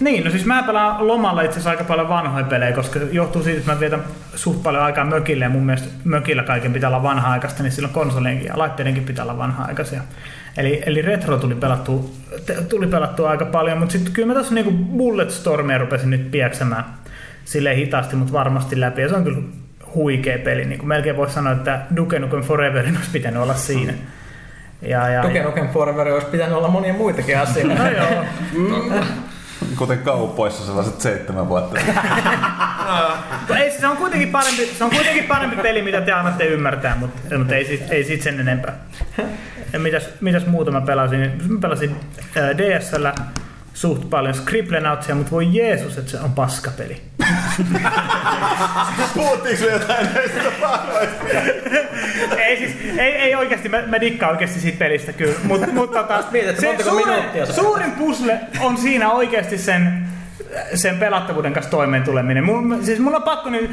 niin, 0.00 0.24
no 0.24 0.30
siis 0.30 0.44
mä 0.44 0.62
pelaan 0.62 1.06
lomalla 1.08 1.42
itse 1.42 1.52
asiassa 1.52 1.70
aika 1.70 1.84
paljon 1.84 2.08
vanhoja 2.08 2.44
pelejä, 2.44 2.72
koska 2.72 3.00
johtuu 3.12 3.42
siitä, 3.42 3.58
että 3.58 3.72
mä 3.72 3.80
vietän 3.80 4.04
suht 4.34 4.62
paljon 4.62 4.82
aikaa 4.82 5.04
mökille 5.04 5.44
ja 5.44 5.50
mun 5.50 5.66
mielestä 5.66 5.88
mökillä 6.04 6.42
kaiken 6.42 6.72
pitää 6.72 6.90
olla 6.90 7.02
vanha-aikaista, 7.02 7.62
niin 7.62 7.72
silloin 7.72 7.94
konsolienkin 7.94 8.46
ja 8.46 8.58
laitteidenkin 8.58 9.04
pitää 9.04 9.22
olla 9.24 9.38
vanha-aikaisia. 9.38 10.00
Eli, 10.56 10.82
eli 10.86 11.02
retro 11.02 11.38
tuli 11.38 11.54
pelattua, 11.54 12.04
tuli 12.68 12.86
pelattua 12.86 13.30
aika 13.30 13.44
paljon, 13.44 13.78
mutta 13.78 13.92
sitten 13.92 14.12
kyllä 14.12 14.28
mä 14.28 14.34
tässä 14.34 14.54
niinku 14.54 14.70
Bulletstormia 14.72 15.78
rupesin 15.78 16.10
nyt 16.10 16.30
pieksämään 16.30 16.84
silleen 17.50 17.76
hitaasti, 17.76 18.16
mutta 18.16 18.32
varmasti 18.32 18.80
läpi. 18.80 19.02
Ja 19.02 19.08
se 19.08 19.14
on 19.14 19.24
kyllä 19.24 19.38
huikea 19.94 20.38
peli. 20.38 20.64
Niin 20.64 20.78
kuin 20.78 20.88
melkein 20.88 21.16
voisi 21.16 21.34
sanoa, 21.34 21.52
että 21.52 21.80
Duke 21.96 22.18
Nukem 22.18 22.42
Foreverin 22.42 22.96
olisi 22.96 23.10
pitänyt 23.10 23.42
olla 23.42 23.54
siinä. 23.54 23.94
Ja, 24.82 25.08
ja, 25.08 25.22
Duke 25.22 25.42
Nukem 25.42 25.68
Forever 25.68 26.08
olisi 26.08 26.26
pitänyt 26.26 26.56
olla 26.56 26.68
monia 26.68 26.94
muitakin 26.94 27.38
asioita. 27.38 27.74
No 27.74 27.90
joo. 27.90 28.24
Kuten 29.78 29.98
kaupoissa 29.98 30.66
sellaiset 30.66 31.00
seitsemän 31.00 31.48
vuotta. 31.48 31.80
Mutta 33.38 33.58
ei, 33.58 33.70
se 33.70 33.86
on 33.86 33.96
kuitenkin 33.96 34.28
parempi, 34.28 34.66
se 34.66 34.84
on 34.84 34.90
kuitenkin 34.90 35.24
parempi 35.24 35.56
peli, 35.56 35.82
mitä 35.82 36.00
te 36.00 36.12
annatte 36.12 36.44
ymmärtää, 36.44 36.96
mutta, 36.96 37.38
mutta 37.38 37.54
ei, 37.54 37.64
siitä, 37.64 37.94
ei 37.94 38.04
siitä 38.04 38.24
sen 38.24 38.40
enempää. 38.40 38.74
Ja 39.72 39.78
mitäs, 39.78 40.08
mitäs 40.20 40.46
muuta 40.46 40.70
mä 40.70 40.80
pelasin? 40.80 41.42
Mä 41.48 41.60
pelasin 41.60 41.96
äh, 42.36 42.50
DSL 42.56 43.06
suht 43.80 44.10
paljon 44.10 44.34
Scribblenautsia, 44.34 45.14
mutta 45.14 45.30
voi 45.30 45.48
Jeesus, 45.52 45.98
että 45.98 46.10
se 46.10 46.20
on 46.20 46.32
paskapeli. 46.32 46.96
Puhuttiinko 49.14 49.64
me 49.64 49.70
jotain 49.70 50.08
näistä 50.14 50.40
ei 52.38 52.56
siis, 52.56 52.72
ei, 52.98 53.12
ei 53.12 53.34
oikeasti, 53.34 53.68
mä, 53.68 53.82
mä 53.86 54.00
dikkaan 54.00 54.32
oikeasti 54.32 54.60
siitä 54.60 54.78
pelistä 54.78 55.12
kyllä, 55.12 55.34
mutta 55.44 55.66
mut, 55.66 55.92
tota, 55.92 56.24
mietit, 56.30 56.60
se 56.60 56.76
suurin, 56.84 57.08
minuuttia 57.08 57.46
suurin 57.46 57.92
pusle 57.92 58.40
on 58.60 58.76
siinä 58.76 59.12
oikeasti 59.12 59.58
sen 59.58 60.08
sen 60.74 60.98
pelattavuuden 60.98 61.52
kanssa 61.52 61.70
toimeen 61.70 62.02
tuleminen. 62.02 62.44
Mun, 62.44 62.78
siis 62.82 62.98
mulla 62.98 63.16
on 63.16 63.22
pakko 63.22 63.50
nyt, 63.50 63.70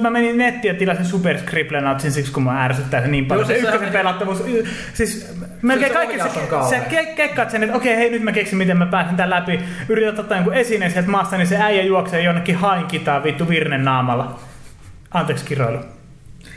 mä 0.00 0.10
menin 0.10 0.38
nettiin 0.38 0.72
ja 0.74 0.78
tilasin 0.78 1.04
Super 1.04 1.38
Scribblenautsin 1.38 2.12
siksi, 2.12 2.32
kun 2.32 2.42
mä 2.42 2.64
ärsyttää 2.64 3.02
se 3.02 3.08
niin 3.08 3.26
paljon. 3.26 3.40
Joo, 3.42 3.48
se 3.48 3.54
siis 3.54 3.64
ykkösen 3.68 3.88
se- 3.88 3.98
pelattavuus, 3.98 4.44
siis 4.94 5.34
melkein 5.62 5.90
se 5.92 5.94
kaikki 5.94 6.18
se, 6.18 6.28
se 6.68 6.80
ke, 6.90 7.06
kekkaat 7.06 7.50
sen, 7.50 7.62
että 7.62 7.76
okei, 7.76 7.96
hei 7.96 8.10
nyt 8.10 8.22
mä 8.22 8.32
keksin, 8.32 8.58
miten 8.58 8.76
mä 8.76 8.86
pääsen 8.86 9.16
tän 9.16 9.30
läpi. 9.30 9.60
Yrität 9.88 10.18
ottaa 10.18 10.36
jonkun 10.38 10.54
esineen 10.54 10.90
sieltä 10.90 11.10
maasta, 11.10 11.36
niin 11.36 11.46
se 11.46 11.56
äijä 11.56 11.82
juoksee 11.82 12.22
jonnekin 12.22 12.56
hainkitaan 12.56 13.24
vittu 13.24 13.48
virnen 13.48 13.84
naamalla. 13.84 14.38
Anteeksi 15.14 15.44
kiroilu. 15.44 15.78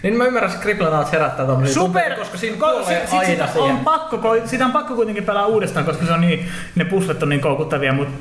Niin 0.04 0.16
mä 0.18 0.26
ymmärrän, 0.26 0.52
että 0.52 0.62
Scribblenauts 0.62 1.12
herättää 1.12 1.46
tommosia 1.46 1.74
Super, 1.74 2.02
tunteita, 2.02 2.16
koska 2.16 2.38
siinä 2.38 2.58
kuolee 2.58 2.86
sit- 2.86 3.10
sit 3.10 3.20
aina 3.20 3.48
sitä 3.48 3.60
on 3.60 3.78
pakko, 3.78 4.18
ko- 4.18 4.48
sitä 4.48 4.66
on 4.66 4.72
pakko 4.72 4.96
kuitenkin 4.96 5.24
pelaa 5.24 5.46
uudestaan, 5.48 5.86
koska 5.86 6.06
se 6.06 6.12
on 6.14 6.22
niin, 6.22 6.48
ne 6.76 6.86
puslet 6.86 7.24
on 7.24 7.30
niin 7.30 7.42
koukuttavia, 7.42 7.94
mutta 7.94 8.14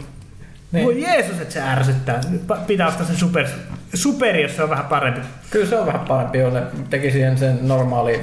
Niin. 0.73 0.85
voi 0.85 1.03
Jeesus, 1.03 1.41
että 1.41 1.55
se 1.55 1.63
ärsyttää. 1.63 2.21
Pitää 2.67 2.89
ostaa 2.89 3.07
se 3.07 3.17
super, 3.17 3.47
superi, 3.95 4.43
jos 4.43 4.57
se 4.57 4.63
on 4.63 4.71
vähän 4.71 4.85
parempi. 4.85 5.21
Kyllä 5.51 5.67
se 5.67 5.79
on 5.79 5.87
vähän 5.87 6.01
parempi, 6.01 6.39
jos 6.39 6.55
ne 6.55 6.63
teki 6.91 7.11
siihen 7.11 7.39
sen 7.39 7.59
normaali 7.63 8.21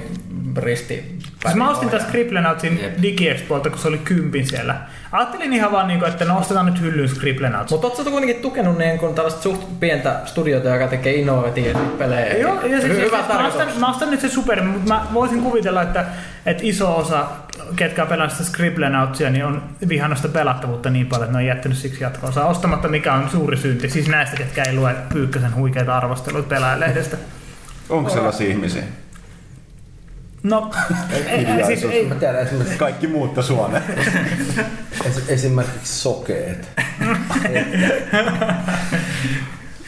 risti. 0.57 1.19
Siis 1.41 1.55
mä 1.55 1.69
ostin 1.69 1.89
taas 1.89 2.03
Scribblenautsin 2.03 2.79
DigiExpolta, 3.01 3.69
kun 3.69 3.79
se 3.79 3.87
oli 3.87 3.97
kympin 3.97 4.47
siellä. 4.47 4.75
Ajattelin 5.11 5.53
ihan 5.53 5.71
vaan, 5.71 5.87
niin 5.87 5.99
kuin, 5.99 6.11
että 6.11 6.25
no 6.25 6.37
ostetaan 6.37 6.65
nyt 6.65 6.81
hyllyyn 6.81 7.09
Scribblenauts. 7.09 7.71
Mutta 7.71 7.87
ootko 7.87 8.03
kuitenkin 8.03 8.41
tukenut 8.41 8.77
niin 8.77 8.99
kun 8.99 9.15
tällaista 9.15 9.41
suht 9.41 9.79
pientä 9.79 10.21
studiota, 10.25 10.69
joka 10.69 10.87
tekee 10.87 11.15
innovatiivisia 11.15 11.81
pelejä? 11.97 12.37
Joo, 12.37 12.53
ja 12.53 12.81
siis, 12.81 12.83
Hyvä 12.83 12.95
siis, 12.95 13.11
mä, 13.11 13.17
tarkoitus. 13.17 13.61
ostan, 13.61 13.79
mä 13.79 13.89
ostan 13.89 14.11
nyt 14.11 14.21
se 14.21 14.29
super, 14.29 14.63
mutta 14.63 14.93
mä 14.93 15.05
voisin 15.13 15.41
kuvitella, 15.41 15.81
että, 15.81 16.05
että 16.45 16.63
iso 16.65 16.97
osa, 16.97 17.25
ketkä 17.75 18.01
on 18.01 18.07
pelannut 18.07 18.37
sitä 18.37 18.49
Scribblenautsia, 18.49 19.29
niin 19.29 19.45
on 19.45 19.63
vihannut 19.89 20.17
sitä 20.17 20.33
pelattavuutta 20.33 20.89
niin 20.89 21.07
paljon, 21.07 21.25
että 21.25 21.37
ne 21.37 21.43
on 21.43 21.47
jättänyt 21.47 21.77
siksi 21.77 22.03
jatkoonsa 22.03 22.45
ostamatta, 22.45 22.87
mikä 22.87 23.13
on 23.13 23.29
suuri 23.29 23.57
synti. 23.57 23.89
Siis 23.89 24.07
näistä, 24.07 24.35
ketkä 24.37 24.63
ei 24.63 24.75
lue 24.75 24.95
Pyykkösen 25.13 25.55
huikeita 25.55 25.97
arvosteluita 25.97 26.49
pelaajalehdestä. 26.49 27.17
Onko 27.89 28.09
sellaisia 28.09 28.49
ihmisiä? 28.49 28.83
No, 30.43 30.71
ei, 31.27 31.65
siis 31.65 31.83
ei, 31.83 32.11
tiedän 32.19 32.41
esimerkiksi, 32.41 32.77
Kaikki 32.77 33.07
muutta 33.07 33.41
Suomeen. 33.41 33.83
es- 35.05 35.23
esimerkiksi 35.27 36.01
sokeet. 36.01 36.67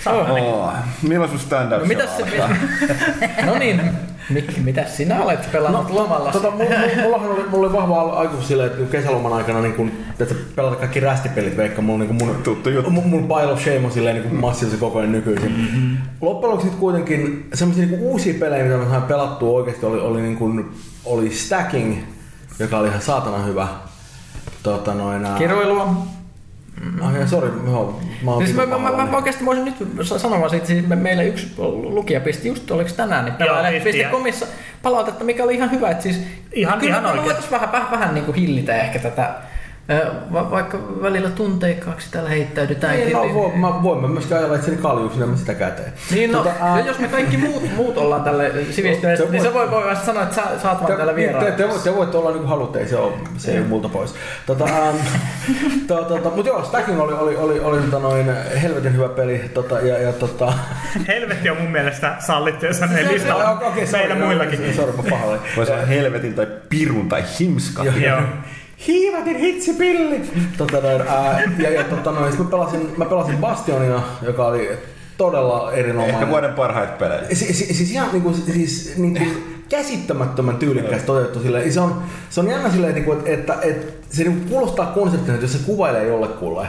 Oh. 0.06 0.74
Milloin 1.02 1.30
sun 1.30 1.40
stand-up 1.40 1.80
No 1.80 1.86
mitäs 1.86 2.18
se... 2.18 2.26
no 3.46 3.58
niin, 3.58 3.82
Mikki, 4.30 4.62
mitä 4.62 4.86
sinä 4.86 5.24
olet 5.24 5.52
pelannut 5.52 5.90
no, 5.90 5.96
lomalla? 5.96 6.32
Tota, 6.32 6.52
mulla, 6.52 6.70
mulla, 6.70 7.02
mullahan 7.04 7.30
oli, 7.30 7.44
mulla 7.50 7.68
oli 7.68 7.78
vahva 7.78 8.02
aikuisuus 8.02 8.48
silleen, 8.48 8.72
että 8.72 8.92
kesäloman 8.92 9.34
aikana 9.34 9.62
niin 9.62 9.74
kun, 9.74 9.92
että 10.20 10.36
pelata 10.56 10.76
kaikki 10.76 11.00
rästipelit, 11.00 11.58
veikka 11.58 11.82
mulla, 11.82 12.00
niin 12.00 12.18
kun 12.18 12.28
mun, 12.28 12.44
Tuttu 12.44 12.70
juttu. 12.70 12.92
mun, 12.92 13.08
mun 13.08 13.28
pile 13.28 13.52
of 13.52 13.62
shame 13.62 13.86
on 13.86 13.92
silleen 13.92 14.22
niin 14.22 14.36
massiivisen 14.36 14.80
kokoinen 14.80 15.12
nykyisin. 15.12 15.52
Mm-hmm. 15.52 15.98
Loppujen 16.22 16.56
lopuksi 16.56 16.78
kuitenkin 16.80 17.50
semmoisia 17.54 17.86
niin 17.86 18.00
uusia 18.00 18.34
pelejä, 18.40 18.64
mitä 18.64 18.78
mä 18.78 18.90
sain 18.90 19.04
pelattua 19.04 19.58
oikeasti, 19.58 19.86
oli, 19.86 20.00
oli, 20.00 20.22
niin 20.22 20.38
kun, 20.38 20.72
oli 21.06 21.30
Stacking, 21.30 21.98
joka 22.60 22.78
oli 22.78 22.88
ihan 22.88 23.02
saatana 23.02 23.38
hyvä. 23.38 23.68
Tota, 24.64 24.94
noin, 24.94 25.28
Kiroilua. 25.38 25.96
Ah, 27.02 27.16
ja 27.16 27.28
sorry, 27.28 27.52
mä, 27.52 27.78
oon- 27.78 27.96
mä, 28.24 28.32
oon 28.32 28.46
Siis 28.46 28.58
mä, 28.58 28.66
mä, 28.66 28.78
mä, 28.92 29.06
mä 29.06 29.18
oikeasti 29.18 29.46
voisin 29.46 29.66
nyt 29.66 29.76
sa- 30.02 30.20
sanoa 30.20 30.50
siitä, 30.50 30.66
siis 30.66 30.88
me, 30.88 30.96
meillä 30.96 31.24
yksi 31.24 31.54
lukija 31.84 32.20
pisti 32.22 32.48
just, 32.48 32.72
oliko 32.72 32.90
tänään, 32.98 33.26
niin 33.26 33.36
pelaajalehti.comissa 33.36 34.46
palautetta, 34.82 35.24
mikä 35.24 35.44
oli 35.44 35.56
ihan 35.56 35.72
hyvä, 35.72 35.90
että 35.90 36.04
siis 36.04 36.22
Ihan- 36.54 36.80
kyllä 36.80 36.98
ihan 36.98 37.04
me 37.26 37.52
vähän, 37.52 37.72
vähän, 37.72 37.92
vähän 37.92 38.14
niin 38.14 38.26
kuin 38.26 38.36
hillitä 38.36 38.82
ehkä 38.82 39.00
tätä, 39.00 39.34
va, 40.34 40.52
vaikka 40.52 40.78
välillä 41.02 41.30
tunteikkaaksi 41.30 42.08
täällä 42.12 42.30
heittäydytään. 42.30 42.96
Niin, 42.96 43.18
mä, 43.18 43.34
voin, 43.34 43.60
mä 43.60 43.84
voin 43.84 44.02
mä 44.02 44.08
myöskin 44.08 44.34
ajatella 44.38 44.56
itseni 44.56 44.78
kaljuksi, 44.78 45.24
en 45.24 45.30
mä 45.30 45.36
sitäkään 45.38 45.72
tee. 45.72 45.94
Niin 46.12 46.32
no, 46.32 46.38
Tota, 46.38 46.54
ää, 46.62 46.80
jos 46.80 47.00
me 47.00 47.08
kaikki 47.08 47.38
muut, 47.38 47.64
muut 47.76 47.98
ollaan 47.98 48.24
tälle 48.24 48.52
sivistyneet, 48.72 49.20
niin 49.20 49.32
voi- 49.32 49.40
se 49.42 49.54
voi, 49.54 49.72
voi 49.72 49.86
vasta 49.86 50.06
sanoa, 50.06 50.24
että 50.24 50.36
sä, 50.36 50.42
sä 50.62 50.70
oot 50.72 50.82
vaan 50.82 50.98
täällä 50.98 51.06
Te, 51.06 51.12
te, 51.12 51.16
vieraana. 51.16 51.52
te, 51.52 51.68
voitte, 51.68 51.90
te 51.90 51.96
voitte 51.96 52.18
olla 52.18 52.30
niin 52.30 52.40
kuin 52.40 52.50
haluatte, 52.50 52.80
ei 52.80 52.88
se, 52.88 52.98
ole, 52.98 53.14
se 53.38 53.52
ei 53.52 53.60
ole 53.60 53.68
multa 53.68 53.90
pois. 53.90 54.16
Tota, 54.46 54.66
ähm, 54.66 54.96
to, 55.88 56.04
tota, 56.04 56.30
mutta 56.30 56.48
joo, 56.50 56.64
Stacking 56.64 57.02
oli, 57.02 57.14
oli, 57.14 57.36
oli, 57.36 57.60
oli 57.60 57.82
tota 57.82 58.00
noin, 58.00 58.32
helvetin 58.62 58.94
hyvä 58.94 59.10
peli. 59.10 59.52
Tota, 59.54 59.80
ja, 59.80 59.98
ja, 60.02 60.14
tota, 60.14 60.54
helvetti 61.08 61.50
on 61.50 61.58
mun 61.62 61.72
mielestä 61.72 62.16
sallittu, 62.20 62.66
jos 62.66 62.82
on 62.82 62.90
listalla 63.12 63.50
okei, 63.52 63.88
sorry, 63.88 64.08
meillä 64.08 64.16
joo, 64.20 64.26
muillakin. 64.28 64.74
Sorry, 64.76 64.92
mä 64.98 65.04
pahoin. 65.10 65.40
Voisi 65.58 65.72
olla 65.72 65.86
helvetin 65.86 66.34
tai 66.34 66.48
pirun 66.70 67.10
tai 67.10 67.24
himska. 67.40 67.84
Joo. 67.84 68.20
Hiivatin 68.88 69.38
hitsipilli! 69.38 70.22
Tota 70.58 70.82
noin, 70.82 71.02
ää, 71.02 71.42
ja, 71.58 71.70
ja 71.70 71.84
tota 71.84 72.12
noin, 72.12 72.34
mä 72.38 72.46
pelasin, 72.46 72.94
mä 72.98 73.06
pelasin 73.06 73.38
Bastionina, 73.38 74.04
joka 74.22 74.46
oli 74.46 74.70
todella 75.18 75.72
erinomainen. 75.74 76.16
Ehkä 76.16 76.30
vuoden 76.30 76.54
parhaita 76.54 76.94
pelejä. 76.94 77.22
Si, 77.34 77.54
si, 77.54 77.74
siis 77.74 77.92
ihan 77.92 78.10
niinku, 78.12 78.34
siis, 78.34 78.94
niinku 78.98 79.24
käsittämättömän 79.70 80.58
tyylikkäästi 80.58 81.08
toteutettu 81.08 81.40
silleen. 81.40 81.74
Se 81.74 81.80
on, 81.80 82.04
se 82.30 82.40
on 82.40 82.50
jännä 82.50 82.70
silleen, 82.70 82.94
niinku, 82.94 83.12
että, 83.12 83.32
että, 83.32 83.58
että 83.62 83.94
se 84.10 84.24
niinku 84.24 84.50
kuulostaa 84.50 84.86
konseptina, 84.86 85.34
että 85.34 85.44
jos 85.44 85.54
se 85.54 85.60
kuvailee 85.66 86.08
jollekulle, 86.08 86.68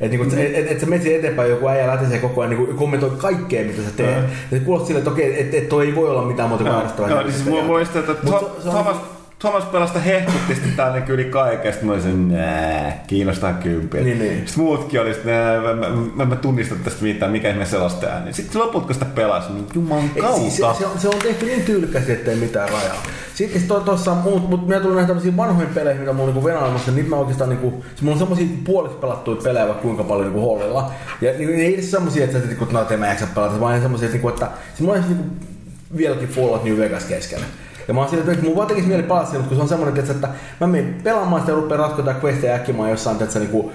että 0.00 0.16
niinku, 0.16 0.36
et, 0.36 0.54
et, 0.54 0.70
et 0.72 0.80
sä 0.80 0.86
menet 0.86 1.06
eteenpäin, 1.06 1.50
joku 1.50 1.68
äijä 1.68 1.86
lätisee 1.86 2.18
koko 2.18 2.40
ajan 2.40 2.50
niinku, 2.50 2.74
kommentoi 2.74 3.10
kaikkea, 3.10 3.64
mitä 3.64 3.82
sä 3.82 3.90
teet. 3.96 4.16
Mm. 4.16 4.22
Ja 4.50 4.58
se 4.58 4.60
kuulostaa 4.60 4.86
silleen, 4.86 5.02
että 5.02 5.10
okei, 5.10 5.40
että 5.40 5.56
et, 5.56 5.68
toi 5.68 5.86
ei 5.86 5.94
voi 5.94 6.08
olla 6.08 6.22
mitään 6.22 6.48
muuta 6.48 6.64
kuin 6.64 6.76
ärsyttävää. 6.76 7.10
Joo, 7.10 7.22
siis 7.22 7.46
mu- 7.46 7.62
muistan, 7.62 8.00
että 8.00 8.14
Thomas, 8.14 8.42
niinku- 8.64 9.11
Thomas 9.42 9.64
pelasta 9.64 9.98
hehkutti 9.98 10.54
sitten 10.54 10.92
niin 10.92 11.04
yli 11.08 11.24
kaikesta. 11.24 11.84
Mä 11.84 11.92
olisin, 11.92 12.28
nää, 12.28 13.04
kiinnostaa 13.06 13.52
kympi. 13.52 14.00
Niin, 14.00 14.18
niin. 14.18 14.42
Sitten 14.46 14.64
muutkin 14.64 15.00
oli, 15.00 15.16
nää, 15.24 15.60
mä, 15.60 15.74
mä, 15.74 15.86
mä, 16.14 16.24
mä, 16.24 16.36
tunnistan 16.36 16.78
tästä 16.78 17.02
mitään, 17.02 17.32
mikä 17.32 17.50
ihme 17.50 17.66
sellaista 17.66 18.06
ääni. 18.06 18.32
Sitten 18.32 18.62
loput, 18.62 18.86
kun 18.86 18.94
sitä 18.94 19.04
pelasi, 19.04 19.52
niin 19.52 19.66
juman 19.74 20.10
Ei, 20.16 20.22
kautta. 20.22 20.40
siis 20.40 20.56
se, 20.56 20.62
se, 20.78 20.86
on, 20.86 20.98
se 20.98 21.08
on 21.08 21.18
tehty 21.22 21.46
niin 21.46 21.62
tyylikkästi, 21.62 22.12
ettei 22.12 22.36
mitään 22.36 22.68
rajaa. 22.68 23.02
Sitten 23.34 23.60
sit 23.60 23.68
to, 23.68 23.80
tossa 23.80 24.14
muut, 24.14 24.48
mutta 24.50 24.66
minä 24.66 24.80
tuli 24.80 24.92
näihin 24.92 25.06
tämmöisiin 25.06 25.36
vanhoihin 25.36 25.74
peleihin, 25.74 26.00
mitä 26.00 26.12
mulla 26.12 26.28
on 26.28 26.34
niinku 26.34 26.48
venailemassa, 26.48 26.90
niin 26.90 26.98
nyt 26.98 27.08
mä 27.08 27.16
oikeastaan 27.16 27.50
niinku, 27.50 27.70
siis 27.88 28.02
mulla 28.02 28.12
on 28.12 28.18
semmosia 28.18 28.46
puoliksi 28.64 28.98
pelattuja 28.98 29.42
pelejä 29.42 29.66
vaikka 29.66 29.82
kuinka 29.82 30.04
paljon 30.04 30.26
niinku 30.26 30.48
hollilla. 30.48 30.90
Ja 31.20 31.32
niinku, 31.32 31.52
ei 31.54 31.74
edes 31.74 31.90
semmosia, 31.90 32.24
että 32.24 32.40
sä 32.40 32.46
niinku, 32.46 32.66
no, 32.70 32.82
että 32.82 32.94
en 32.94 33.00
mä 33.00 33.06
jaksa 33.06 33.26
pelata, 33.34 33.60
vaan 33.60 33.82
semmosia, 33.82 34.06
että, 34.06 34.14
niinku, 34.14 34.28
että 34.28 34.48
siis 34.68 34.80
mulla 34.80 34.94
on 34.94 35.04
niinku, 35.08 35.24
vieläkin 35.96 36.28
Fallout 36.28 36.64
New 36.64 36.78
Vegas 36.78 37.04
keskellä. 37.04 37.46
Ja 37.88 37.94
mä 37.94 38.00
oon 38.00 38.10
sillä, 38.10 38.32
että 38.32 38.44
mun 38.44 38.56
vaan 38.56 38.68
tekisi 38.68 38.88
mieli 38.88 39.02
palata 39.02 39.26
siihen, 39.26 39.40
mutta 39.40 39.48
kun 39.48 39.56
se 39.56 39.62
on 39.62 39.68
semmoinen, 39.68 40.10
että, 40.10 40.28
mä 40.60 40.66
menen 40.66 40.96
pelaamaan 41.04 41.42
sitä 41.42 41.52
ja 41.52 41.56
rupean 41.56 41.80
ratkoa 41.80 41.98
jotain 41.98 42.24
questeja 42.24 42.54
äkkiä, 42.54 42.74
mä 42.74 42.82
oon 42.82 42.90
jossain, 42.90 43.22
että 43.22 43.38
niinku, 43.38 43.72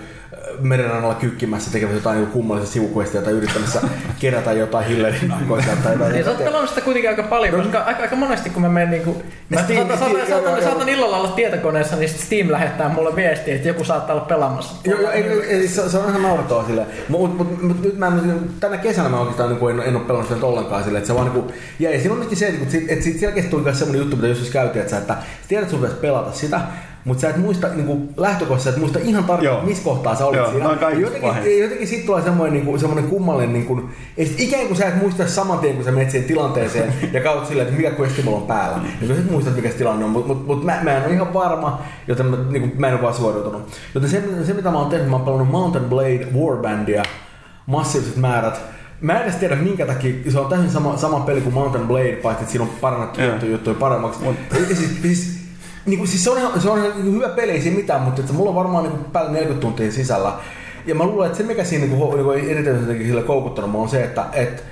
merenrannalla 0.59 1.15
kykkimässä 1.15 1.71
tekemässä 1.71 1.97
jotain 1.97 2.17
niinku 2.17 2.33
kummallista 2.33 2.73
sivuquestia 2.73 3.21
tai 3.21 3.33
yrittämässä 3.33 3.81
kerätä 4.19 4.53
jotain 4.53 4.85
Hillerin 4.87 5.27
nakkoja 5.27 5.63
tai 5.83 5.93
jotain. 5.93 6.13
Niin 6.13 6.25
sä 6.25 6.31
oot 6.31 6.43
pelannut 6.43 6.69
sitä 6.69 6.81
kuitenkin 6.81 7.09
aika 7.09 7.23
paljon, 7.23 7.61
koska 7.61 7.79
aika, 7.79 8.01
aika 8.01 8.15
monesti 8.15 8.49
kun 8.49 8.61
mä 8.61 8.69
menen 8.69 8.91
niinku... 8.91 9.23
Mä 9.49 9.59
Steam- 9.61 9.87
saatan, 9.87 9.97
Steam- 9.97 10.29
saatan, 10.29 10.51
joo, 10.51 10.61
saatan 10.61 10.89
illalla 10.89 11.17
olla 11.17 11.27
tietokoneessa, 11.27 11.95
niin 11.95 12.09
sit 12.09 12.19
Steam 12.19 12.51
lähettää 12.51 12.89
mulle 12.89 13.15
viestiä, 13.15 13.55
että 13.55 13.67
joku 13.67 13.83
saattaa 13.83 14.15
olla 14.15 14.25
pelaamassa. 14.25 14.75
Joo, 14.83 15.01
joo, 15.01 15.11
ei, 15.11 15.23
ei, 15.23 15.41
ei, 15.41 15.67
se, 15.67 15.89
se 15.89 15.97
on 15.97 16.09
ihan 16.09 16.23
naurettavaa 16.23 16.65
silleen. 16.65 16.87
Mutta 17.09 17.43
mut, 17.43 17.63
mut, 17.63 17.83
nyt 17.83 17.97
mä 17.97 18.07
en, 18.07 18.39
tänä 18.59 18.77
kesänä 18.77 19.09
mä 19.09 19.19
oikeastaan 19.19 19.49
niin 19.49 19.69
en, 19.69 19.87
en 19.87 19.95
ole 19.95 20.05
pelannut 20.05 20.33
sitä 20.33 20.45
ollenkaan 20.45 20.83
silleen, 20.83 21.01
että 21.01 21.07
se 21.07 21.15
vaan 21.15 21.33
niin 21.33 21.53
ja, 21.79 21.91
ja 21.91 21.99
siinä 21.99 22.11
on 22.11 22.17
myöskin 22.17 22.37
se, 22.37 22.47
että 22.47 22.71
sit, 22.71 22.91
et 22.91 23.03
sit 23.03 23.19
selkeästi 23.19 23.51
tuli 23.51 23.63
myös 23.63 23.79
semmoinen 23.79 24.01
juttu, 24.01 24.15
mitä 24.15 24.27
joskus 24.27 24.49
käytiin, 24.49 24.81
että 24.81 24.91
sä, 24.91 24.97
että 24.97 25.13
sä 25.13 25.47
tiedät, 25.47 25.73
että 25.73 25.87
sun 25.87 25.97
pelata 26.01 26.31
sitä, 26.31 26.61
mutta 27.07 27.21
sä 27.21 27.29
et 27.29 27.37
muista 27.37 27.67
niin 27.67 27.85
kuin 27.85 28.09
lähtökohtaisesti, 28.17 28.69
et 28.69 28.77
muista 28.79 28.99
ihan 28.99 29.23
tarkkaan, 29.23 29.65
missä 29.65 29.83
kohtaa 29.83 30.15
sä 30.15 30.25
olit 30.25 30.37
Joo, 30.37 30.51
siinä. 30.51 30.65
Ja 30.81 30.89
jotenkin, 30.89 31.29
pahin. 31.29 31.59
jotenkin 31.59 31.87
siitä 31.87 32.05
tulee 32.05 32.21
semmoinen, 32.21 32.53
niin 32.53 32.65
kuin, 32.65 32.79
semmoinen 32.79 33.09
kummallinen, 33.09 33.53
niin 33.53 33.89
sit 34.17 34.39
ikään 34.39 34.67
kuin 34.67 34.77
sä 34.77 34.85
et 34.85 34.95
muista 34.95 35.27
saman 35.27 35.59
tien, 35.59 35.75
kun 35.75 35.85
sä 35.85 35.91
menet 35.91 36.11
siihen 36.11 36.27
tilanteeseen 36.27 36.93
ja 37.13 37.21
katsot 37.21 37.47
silleen, 37.47 37.67
että 37.67 37.81
mikä 37.81 37.95
questi 37.99 38.21
mulla 38.21 38.37
on 38.37 38.47
päällä. 38.47 38.77
Niin 38.77 39.07
sä 39.07 39.13
et 39.13 39.31
muistat, 39.31 39.55
mikä 39.55 39.69
se 39.69 39.77
tilanne 39.77 40.05
on, 40.05 40.11
mutta 40.11 40.27
mut, 40.27 40.47
mut 40.47 40.63
mä, 40.63 40.79
mä 40.83 40.97
en 40.97 41.05
ole 41.05 41.13
ihan 41.13 41.33
varma, 41.33 41.81
joten 42.07 42.25
mä, 42.25 42.37
niin 42.49 42.61
kuin, 42.61 42.81
mä 42.81 42.87
en 42.87 42.93
ole 42.93 43.01
vaan 43.01 43.13
suoriutunut. 43.13 43.71
Joten 43.95 44.09
se, 44.09 44.23
se, 44.43 44.53
mitä 44.53 44.71
mä 44.71 44.77
oon 44.79 44.89
tehnyt, 44.89 45.09
mä 45.09 45.15
oon 45.15 45.25
pelannut 45.25 45.51
Mountain 45.51 45.85
Blade 45.85 46.27
Warbandia 46.35 47.03
massiiviset 47.65 48.15
määrät. 48.15 48.61
Mä 49.01 49.13
en 49.13 49.23
edes 49.23 49.35
tiedä 49.35 49.55
minkä 49.55 49.85
takia, 49.85 50.31
se 50.31 50.39
on 50.39 50.49
täysin 50.49 50.69
sama, 50.69 50.97
sama 50.97 51.19
peli 51.19 51.41
kuin 51.41 51.53
Mountain 51.53 51.87
Blade, 51.87 52.15
paitsi 52.15 52.41
että 52.43 52.51
siinä 52.51 52.63
on 52.63 52.71
parannettu 52.81 53.45
juttuja, 53.45 53.75
paremmaksi. 53.75 54.19
Siis, 54.67 55.01
siis, 55.01 55.36
niin 55.87 55.97
kuin, 55.97 56.07
siis 56.07 56.23
se 56.23 56.29
on 56.29 56.37
ihan, 56.37 56.61
se 56.61 56.69
on 56.69 56.79
ihan 56.79 57.03
niin 57.03 57.15
hyvä 57.15 57.29
peli, 57.29 57.51
ei 57.51 57.61
siinä 57.61 57.77
mitään, 57.77 58.01
mutta 58.01 58.21
että 58.21 58.33
mulla 58.33 58.49
on 58.49 58.55
varmaan 58.55 58.83
niin 58.83 58.91
kuin 58.91 59.05
päälle 59.05 59.31
40 59.31 59.61
tuntia 59.61 59.91
sisällä. 59.91 60.31
Ja 60.85 60.95
mä 60.95 61.05
luulen, 61.05 61.25
että 61.25 61.37
se 61.37 61.43
mikä 61.43 61.63
siinä 61.63 61.85
niin 61.85 61.97
kuin, 61.97 62.45
niin 62.45 62.65
jotenkin 62.65 63.07
sille 63.07 63.21
koukuttanut 63.23 63.81
on 63.81 63.89
se, 63.89 64.03
että 64.03 64.25
et, 64.33 64.63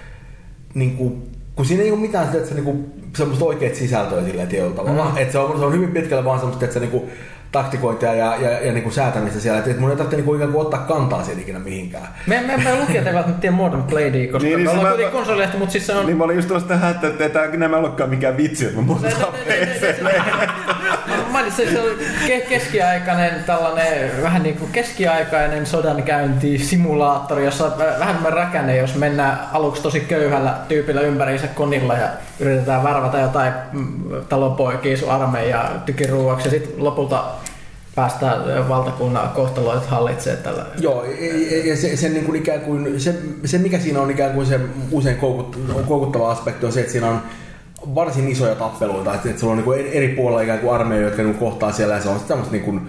niin 0.74 0.98
kuin, 0.98 1.32
kun 1.56 1.66
siinä 1.66 1.84
ei 1.84 1.92
ole 1.92 2.00
mitään 2.00 2.26
sitä, 2.26 2.38
että 2.38 2.50
se 2.50 2.56
niin 2.56 2.66
kuin, 2.66 2.86
semmoista 3.18 3.46
oikeat 3.46 3.76
sisältöä 3.76 4.24
silleen 4.24 4.48
tietyllä 4.48 4.76
tavalla. 4.76 5.12
Mm. 5.12 5.18
Että 5.18 5.32
se 5.32 5.40
on, 5.40 5.60
se 5.60 5.66
on 5.66 5.74
hyvin 5.74 5.92
pitkälle 5.92 6.26
vaan 6.26 6.40
semmoista, 6.40 6.66
että 6.66 6.74
se 6.74 6.80
niin 6.80 6.92
kuin, 6.92 7.12
taktikointia 7.52 8.14
ja, 8.14 8.36
ja, 8.36 8.52
ja 8.52 8.72
niin 8.72 8.84
kuin 8.84 8.94
säätämistä 8.94 9.40
siellä. 9.40 9.60
Että 9.60 9.72
et 9.72 9.80
mun 9.80 9.90
ei 9.90 9.96
tarvitse 9.96 10.16
niin 10.16 10.26
kuin 10.26 10.36
ikään 10.38 10.52
kuin 10.52 10.62
ottaa 10.62 10.80
kantaa 10.80 11.24
siihen 11.24 11.42
ikinä 11.42 11.60
mihinkään. 11.60 12.08
Me, 12.28 12.44
me, 12.48 12.58
me 12.58 12.80
lukijat 12.80 13.08
eivät 13.08 13.28
nyt 13.28 13.40
tiedä 13.40 13.56
Modern 13.56 13.84
Bladia, 13.84 14.32
koska 14.32 14.48
Niin, 14.48 14.58
niin, 14.58 14.58
niin 14.58 14.64
me 14.64 14.70
ollaan 14.70 14.84
mä- 14.84 14.90
kuitenkin 14.90 15.18
konsolilehti, 15.18 15.58
mutta 15.58 15.72
siis 15.72 15.88
se 15.88 15.94
on... 15.94 16.06
Niin 16.06 16.18
mä 16.18 16.24
olin 16.24 16.36
just 16.36 16.48
tuossa 16.48 16.68
tähän, 16.68 16.92
että, 16.92 17.08
että 17.08 17.30
tämä 17.30 17.48
nämä 17.48 17.78
ei 17.78 17.80
olekaan 17.84 18.10
mikään 18.10 18.38
vitsi, 18.38 18.66
että 18.66 18.78
mä 18.78 18.86
muutetaan 18.86 19.34
PClle. 19.34 20.14
Mä 21.36 21.42
mainitsin, 21.42 21.70
se 21.72 21.82
on 21.82 21.88
ke- 22.28 22.50
keskiaikainen 22.50 23.44
tällainen, 23.44 24.12
vähän 24.24 24.44
niin 24.44 24.58
kuin 24.58 24.72
keskiaikainen 24.72 25.66
sodankäynti 25.66 26.58
simulaattori, 26.58 27.46
jossa 27.46 27.66
äh, 27.66 28.00
vähän 28.00 28.16
tämmöinen 28.16 28.34
räkäne, 28.34 28.78
jos 28.78 28.96
mennään 28.96 29.40
aluksi 29.54 29.82
tosi 29.82 30.00
köyhällä 30.00 30.54
tyypillä 30.68 31.02
ympäriinsä 31.02 31.48
konilla 31.48 31.94
ja 31.94 32.08
yritetään 32.40 32.84
värvätä 32.84 33.20
jotain 33.20 33.54
mm, 33.74 33.98
talonpoikia 34.30 34.98
sun 34.98 35.10
armeijaa 35.12 35.70
tykiruuaksi 35.86 36.48
ja 36.48 36.52
sitten 36.52 36.84
lopulta 36.84 37.24
päästään 37.96 38.52
äh, 38.58 38.70
valtakunnan 38.70 39.30
kohtaloit 39.30 39.86
hallitsee 39.86 40.36
tällä. 40.36 40.66
Joo, 40.80 41.06
ja- 41.06 41.58
ja- 41.58 41.66
ja 41.68 41.76
se, 41.76 41.98
se, 41.98 42.10
niin 42.10 42.26
kuin 42.26 42.36
ikään 42.36 42.62
kuin, 42.62 43.00
se, 43.02 43.16
se, 43.46 43.58
mikä 43.58 43.80
siinä 43.80 44.02
on 44.02 44.12
ikään 44.12 44.32
kuin 44.32 44.46
se 44.48 44.60
usein 44.92 45.18
koukut, 45.18 45.60
koukuttava 45.88 46.32
aspekti 46.32 46.66
on 46.66 46.72
se, 46.72 46.80
että 46.80 46.92
siinä 46.92 47.08
on 47.10 47.22
varsin 47.96 48.28
isoja 48.28 48.56
tappeluita, 48.56 49.14
että, 49.14 49.30
että 49.30 49.40
sulla 49.40 49.54
on 49.54 49.64
niin 49.68 49.88
eri 49.92 50.08
puolilla 50.08 50.42
ikään 50.42 50.60
kuin 50.60 50.74
armeijoja, 50.74 51.08
jotka 51.08 51.24
niin 51.24 51.36
kohtaa 51.36 51.72
siellä 51.72 51.96
ja 51.96 52.02
se 52.02 52.10
on 52.10 52.16
sitten 52.16 52.28
tämmöistä 52.28 52.52
niin 52.52 52.66
kuin 52.66 52.82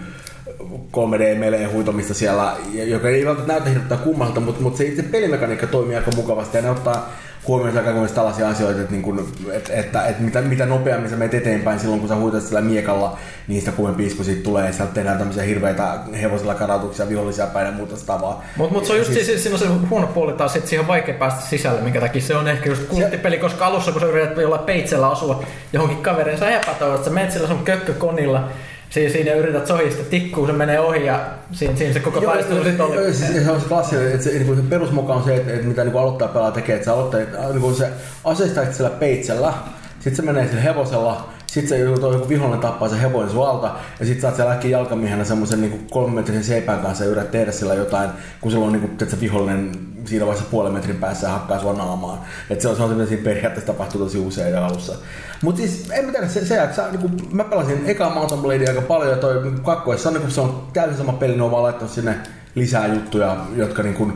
3D-meleen 0.91 1.71
huitomista 1.71 2.13
siellä, 2.13 2.55
joka 2.73 3.09
ei 3.09 3.25
välttämättä 3.25 3.53
näytä 3.53 3.69
hirveän 3.69 3.99
kummalta, 3.99 4.39
mutta, 4.39 4.61
mutta 4.61 4.77
se 4.77 4.85
itse 4.85 5.03
pelimekaniikka 5.03 5.67
toimii 5.67 5.95
aika 5.95 6.11
mukavasti 6.15 6.57
ja 6.57 6.63
ne 6.63 6.69
ottaa 6.69 7.09
huomioon 7.47 7.77
aika 7.77 7.91
myös 7.91 8.11
tällaisia 8.11 8.49
asioita, 8.49 8.81
että, 8.81 8.91
niin 8.91 9.01
kuin, 9.01 9.19
että, 9.51 9.73
että, 9.73 10.07
että 10.07 10.23
mitä, 10.23 10.41
mitä 10.41 10.65
nopeammin 10.65 11.09
sä 11.09 11.15
menet 11.15 11.33
eteenpäin 11.33 11.79
silloin, 11.79 11.99
kun 11.99 12.09
sä 12.09 12.15
huitat 12.15 12.43
sillä 12.43 12.61
miekalla, 12.61 13.17
niin 13.47 13.61
sitä 13.61 13.71
kuumempi 13.71 14.05
isku 14.05 14.23
siitä 14.23 14.43
tulee 14.43 14.65
ja 14.65 14.73
sieltä 14.73 14.93
tehdään 14.93 15.17
tämmöisiä 15.17 15.43
hirveitä 15.43 15.99
hevosilla 16.21 16.55
karautuksia 16.55 17.09
vihollisia 17.09 17.47
päin 17.47 17.65
ja 17.65 17.71
muuta 17.71 17.95
vastaavaa. 18.07 18.43
Mutta 18.55 18.73
mut 18.73 18.85
se 18.85 18.93
on 18.93 18.99
just 18.99 19.13
siis, 19.13 19.43
siinä 19.43 19.55
on 19.55 19.59
se 19.59 19.67
huono 19.89 20.07
puoli 20.07 20.33
taas, 20.33 20.55
että 20.55 20.69
siihen 20.69 20.81
on 20.81 20.87
vaikea 20.87 21.15
päästä 21.15 21.41
sisälle, 21.41 21.81
minkä 21.81 21.99
takia 21.99 22.21
se 22.21 22.35
on 22.35 22.47
ehkä 22.47 22.69
just 22.69 22.83
kulttipeli, 22.83 23.37
koska 23.37 23.65
alussa 23.65 23.91
kun 23.91 24.01
sä 24.01 24.07
yrität 24.07 24.37
jollain 24.37 24.65
peitsellä 24.65 25.09
asua 25.09 25.43
johonkin 25.73 26.03
kaveriin, 26.03 26.37
sä 26.37 26.49
epätoivot, 26.49 27.03
sä 27.03 27.09
menet 27.09 27.31
sillä 27.31 27.47
sun 27.47 27.63
kökkökonilla, 27.63 28.49
siinä, 28.89 29.13
siinä 29.13 29.33
yrität 29.33 29.67
sohista 29.67 30.03
tikkuu, 30.03 30.47
se 30.47 30.53
menee 30.53 30.79
ohi 30.79 31.05
ja 31.05 31.25
siinä, 31.51 31.75
siinä 31.75 31.93
se 31.93 31.99
koko 31.99 32.21
taistelu 32.21 32.63
sitten 32.63 32.77
joo, 32.77 33.01
oli. 33.01 33.13
siis 33.13 33.45
se 33.45 33.51
on 33.51 33.61
se 33.61 33.67
klassinen, 33.67 34.11
että 34.11 34.23
se, 34.23 34.29
niin 34.29 34.45
kuin 34.45 34.57
se 34.57 34.63
perusmoka 34.69 35.13
on 35.13 35.23
se, 35.23 35.35
että, 35.35 35.53
että 35.53 35.67
mitä 35.67 35.83
niin 35.83 35.91
kuin 35.91 36.01
aloittaja 36.01 36.27
pelaa 36.27 36.51
tekee, 36.51 36.75
että 36.75 36.85
sä 36.85 36.93
aloittaa, 36.93 37.49
niin 37.49 37.61
kuin 37.61 37.75
se 37.75 37.89
aseistaa 38.23 38.71
sillä 38.71 38.89
peitsellä, 38.89 39.53
sitten 39.93 40.15
se 40.15 40.21
menee 40.21 40.47
sillä 40.47 40.61
hevosella, 40.61 41.29
sitten 41.47 41.69
se 41.69 41.77
joku, 41.77 42.11
joku 42.11 42.29
vihollinen 42.29 42.59
tappaa 42.59 42.89
sen 42.89 42.99
hevosen 42.99 43.29
sun 43.29 43.47
alta, 43.47 43.75
ja 43.99 44.05
sä 44.21 44.27
oot 44.27 44.35
siellä 44.35 44.53
äkkiä 44.53 44.71
jalkamiehenä 44.71 45.23
semmoisen 45.23 45.61
niin 45.61 45.87
kolmemetrisen 45.91 46.43
seipään 46.43 46.79
kanssa 46.79 47.03
ja 47.03 47.09
yrität 47.09 47.31
tehdä 47.31 47.51
sillä 47.51 47.73
jotain, 47.73 48.09
kun 48.41 48.51
niin 48.71 48.81
kuin, 48.81 49.09
se 49.09 49.19
vihollinen 49.19 49.71
siinä 50.05 50.25
vaiheessa 50.25 50.49
puolen 50.51 50.73
metrin 50.73 50.95
päässä 50.95 51.27
ja 51.27 51.33
hakkaa 51.33 51.59
sua 51.59 51.73
naamaan. 51.73 52.19
Et 52.49 52.61
se 52.61 52.67
on, 52.67 52.75
se 52.75 52.81
semmoinen, 52.81 53.07
siinä 53.07 53.23
periaatteessa 53.23 53.73
tapahtuu 53.73 54.01
tosi 54.01 54.19
usein 54.19 54.53
ja 54.53 54.65
alussa. 54.65 54.95
Mutta 55.41 55.61
siis, 55.61 55.89
en 55.91 56.05
mä 56.05 56.11
tiedä, 56.11 56.27
se, 56.27 56.45
se 56.45 56.69
se, 56.75 56.81
niin 56.91 57.01
kuin, 57.01 57.29
mä 57.31 57.43
pelasin 57.43 57.81
eka 57.85 58.09
Mountain 58.09 58.41
Bladea 58.41 58.69
aika 58.69 58.81
paljon, 58.81 59.11
ja 59.11 59.17
toi 59.17 59.51
kakkoissa 59.63 60.09
on, 60.09 60.13
niin 60.13 60.21
kuin, 60.21 60.31
se 60.31 60.41
on 60.41 60.67
täysin 60.73 60.97
sama 60.97 61.13
peli, 61.13 61.35
ne 61.35 61.43
on 61.43 61.51
vaan 61.51 61.63
laittanut 61.63 61.93
sinne 61.93 62.15
lisää 62.55 62.87
juttuja, 62.87 63.37
jotka 63.55 63.83
niin 63.83 63.95
kuin, 63.95 64.13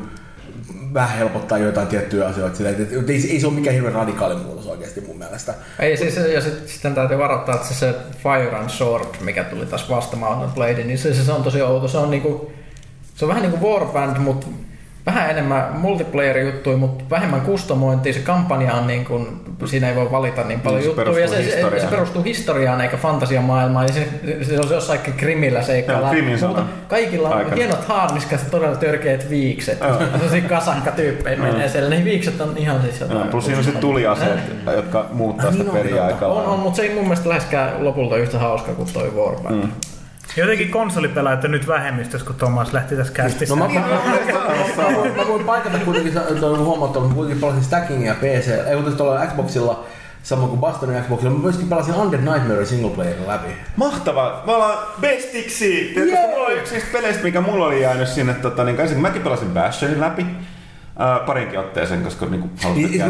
vähän 0.93 1.17
helpottaa 1.17 1.57
joitain 1.57 1.87
tiettyjä 1.87 2.27
asioita. 2.27 2.57
Silleen, 2.57 2.81
että, 2.81 2.99
että 2.99 3.11
ei, 3.11 3.31
ei, 3.31 3.39
se 3.39 3.47
ole 3.47 3.55
mikään 3.55 3.73
hirveän 3.73 3.93
radikaali 3.93 4.35
muutos 4.35 4.67
oikeasti 4.67 5.01
mun 5.01 5.17
mielestä. 5.17 5.53
Ei 5.79 5.97
siis, 5.97 6.15
ja 6.33 6.41
sit, 6.41 6.67
sitten 6.67 6.95
täytyy 6.95 7.17
varoittaa, 7.17 7.55
että 7.55 7.67
se, 7.67 7.73
se 7.73 7.95
Fire 8.17 8.55
and 8.55 8.69
Sword, 8.69 9.05
mikä 9.21 9.43
tuli 9.43 9.65
taas 9.65 9.89
vasta 9.89 10.17
Mountain 10.17 10.51
Blade, 10.51 10.83
niin 10.83 10.97
se, 10.97 11.13
se, 11.13 11.31
on 11.31 11.43
tosi 11.43 11.61
outo. 11.61 11.87
Se 11.87 11.97
on, 11.97 12.11
niinku, 12.11 12.51
se 13.15 13.25
on 13.25 13.29
vähän 13.29 13.43
niin 13.43 13.59
kuin 13.59 13.71
Warband, 13.71 14.17
mutta 14.17 14.47
vähän 15.05 15.29
enemmän 15.29 15.67
multiplayer-juttuja, 15.73 16.77
mutta 16.77 17.03
vähemmän 17.09 17.41
kustomointia. 17.41 18.13
Se 18.13 18.19
kampanja 18.19 18.73
on 18.73 18.87
niin 18.87 19.05
kuin, 19.05 19.27
siinä 19.65 19.89
ei 19.89 19.95
voi 19.95 20.11
valita 20.11 20.43
niin 20.43 20.59
paljon 20.59 20.81
Niin, 20.81 20.95
se 20.95 21.01
juttuja. 21.01 21.19
Ja 21.19 21.27
se, 21.27 21.43
se, 21.43 21.79
se, 21.79 21.87
perustuu 21.87 22.23
historiaan 22.23 22.81
eikä 22.81 22.97
fantasiamaailmaan. 22.97 23.87
Ja 23.87 23.93
se, 23.93 24.07
se 24.41 24.59
on 24.59 24.69
jossain 24.69 24.99
krimillä 25.17 25.61
seikkailla. 25.61 26.13
Mutta 26.47 26.63
kaikilla 26.87 27.29
on 27.29 27.37
Aikana. 27.37 27.55
hienot 27.55 27.85
haarniskat 27.85 28.51
todella 28.51 28.75
törkeät 28.75 29.29
viikset. 29.29 29.79
Sellaisia 30.11 30.49
kasankatyyppejä 30.49 31.37
menee 31.37 31.69
siellä. 31.69 31.89
Ne 31.89 32.03
viikset 32.03 32.41
on 32.41 32.57
ihan 32.57 32.81
siis 32.81 32.99
jotain. 32.99 33.27
Plus 33.27 33.45
siinä 33.45 33.57
on 33.57 33.63
se 33.63 33.71
tuliaseet, 33.71 34.39
jotka 34.75 35.05
muuttaa 35.11 35.51
sitä 35.51 35.63
niin 35.63 35.93
on, 36.01 36.05
aika 36.05 36.27
On, 36.27 36.45
on, 36.45 36.59
mutta 36.59 36.75
se 36.77 36.81
ei 36.81 36.93
mun 36.93 37.03
mielestä 37.03 37.29
läheskään 37.29 37.85
lopulta 37.85 38.17
yhtä 38.17 38.39
hauska 38.39 38.71
kuin 38.71 38.93
toi 38.93 39.11
Warband. 39.15 39.55
Mm. 39.55 39.71
Jotenkin 40.37 40.71
konsolipelaajat 40.71 41.43
on 41.43 41.51
nyt 41.51 41.67
vähemmistössä, 41.67 42.27
kun 42.27 42.35
Thomas 42.35 42.73
lähti 42.73 42.95
tässä 42.95 43.13
kästissä. 43.13 43.55
No 43.55 43.67
mä, 43.67 43.73
mä, 43.73 43.79
mä, 43.79 43.87
mä, 43.87 44.83
mä, 44.89 44.95
voin, 44.97 45.15
mä 45.17 45.27
voin 45.27 45.45
paikata 45.45 45.77
kuitenkin, 45.85 46.13
toi 46.39 46.51
on 46.51 46.59
huomattu, 46.65 47.01
että 47.03 47.15
kuitenkin 47.15 47.41
pelasin 47.41 47.63
Stackingia 47.63 48.13
PC, 48.15 48.47
ei 48.67 48.75
kun 48.83 48.97
tuolla 48.97 49.25
Xboxilla, 49.25 49.83
samoin 50.23 50.49
kuin 50.49 50.59
Bastonin 50.59 51.03
Xboxilla, 51.03 51.33
mä 51.33 51.39
myöskin 51.43 51.67
pelasin 51.69 51.95
Undead 51.95 52.21
Nightmare 52.23 52.65
single 52.65 52.89
playerin 52.89 53.27
läpi. 53.27 53.47
Mahtavaa! 53.75 54.43
Me 54.45 54.53
ollaan 54.53 54.77
bestiksi! 55.01 55.91
Tietysti 55.93 56.27
mulla 56.27 56.47
on 56.47 56.53
yksi 56.53 56.73
niistä 56.73 56.89
peleistä, 56.91 57.23
mikä 57.23 57.41
mulla 57.41 57.65
oli 57.65 57.81
jäänyt 57.81 58.07
sinne. 58.07 58.33
Tota, 58.33 58.63
niin 58.63 58.79
ensin 58.79 58.99
mäkin 58.99 59.21
pelasin 59.21 59.49
Bastionin 59.49 60.01
läpi. 60.01 60.25
Äh, 61.01 61.25
parinkin 61.25 61.59
otteeseen, 61.59 62.03
koska 62.03 62.25
niinku 62.25 62.49
halusin 62.63 62.83
Niin, 62.83 62.91
siis 62.91 63.03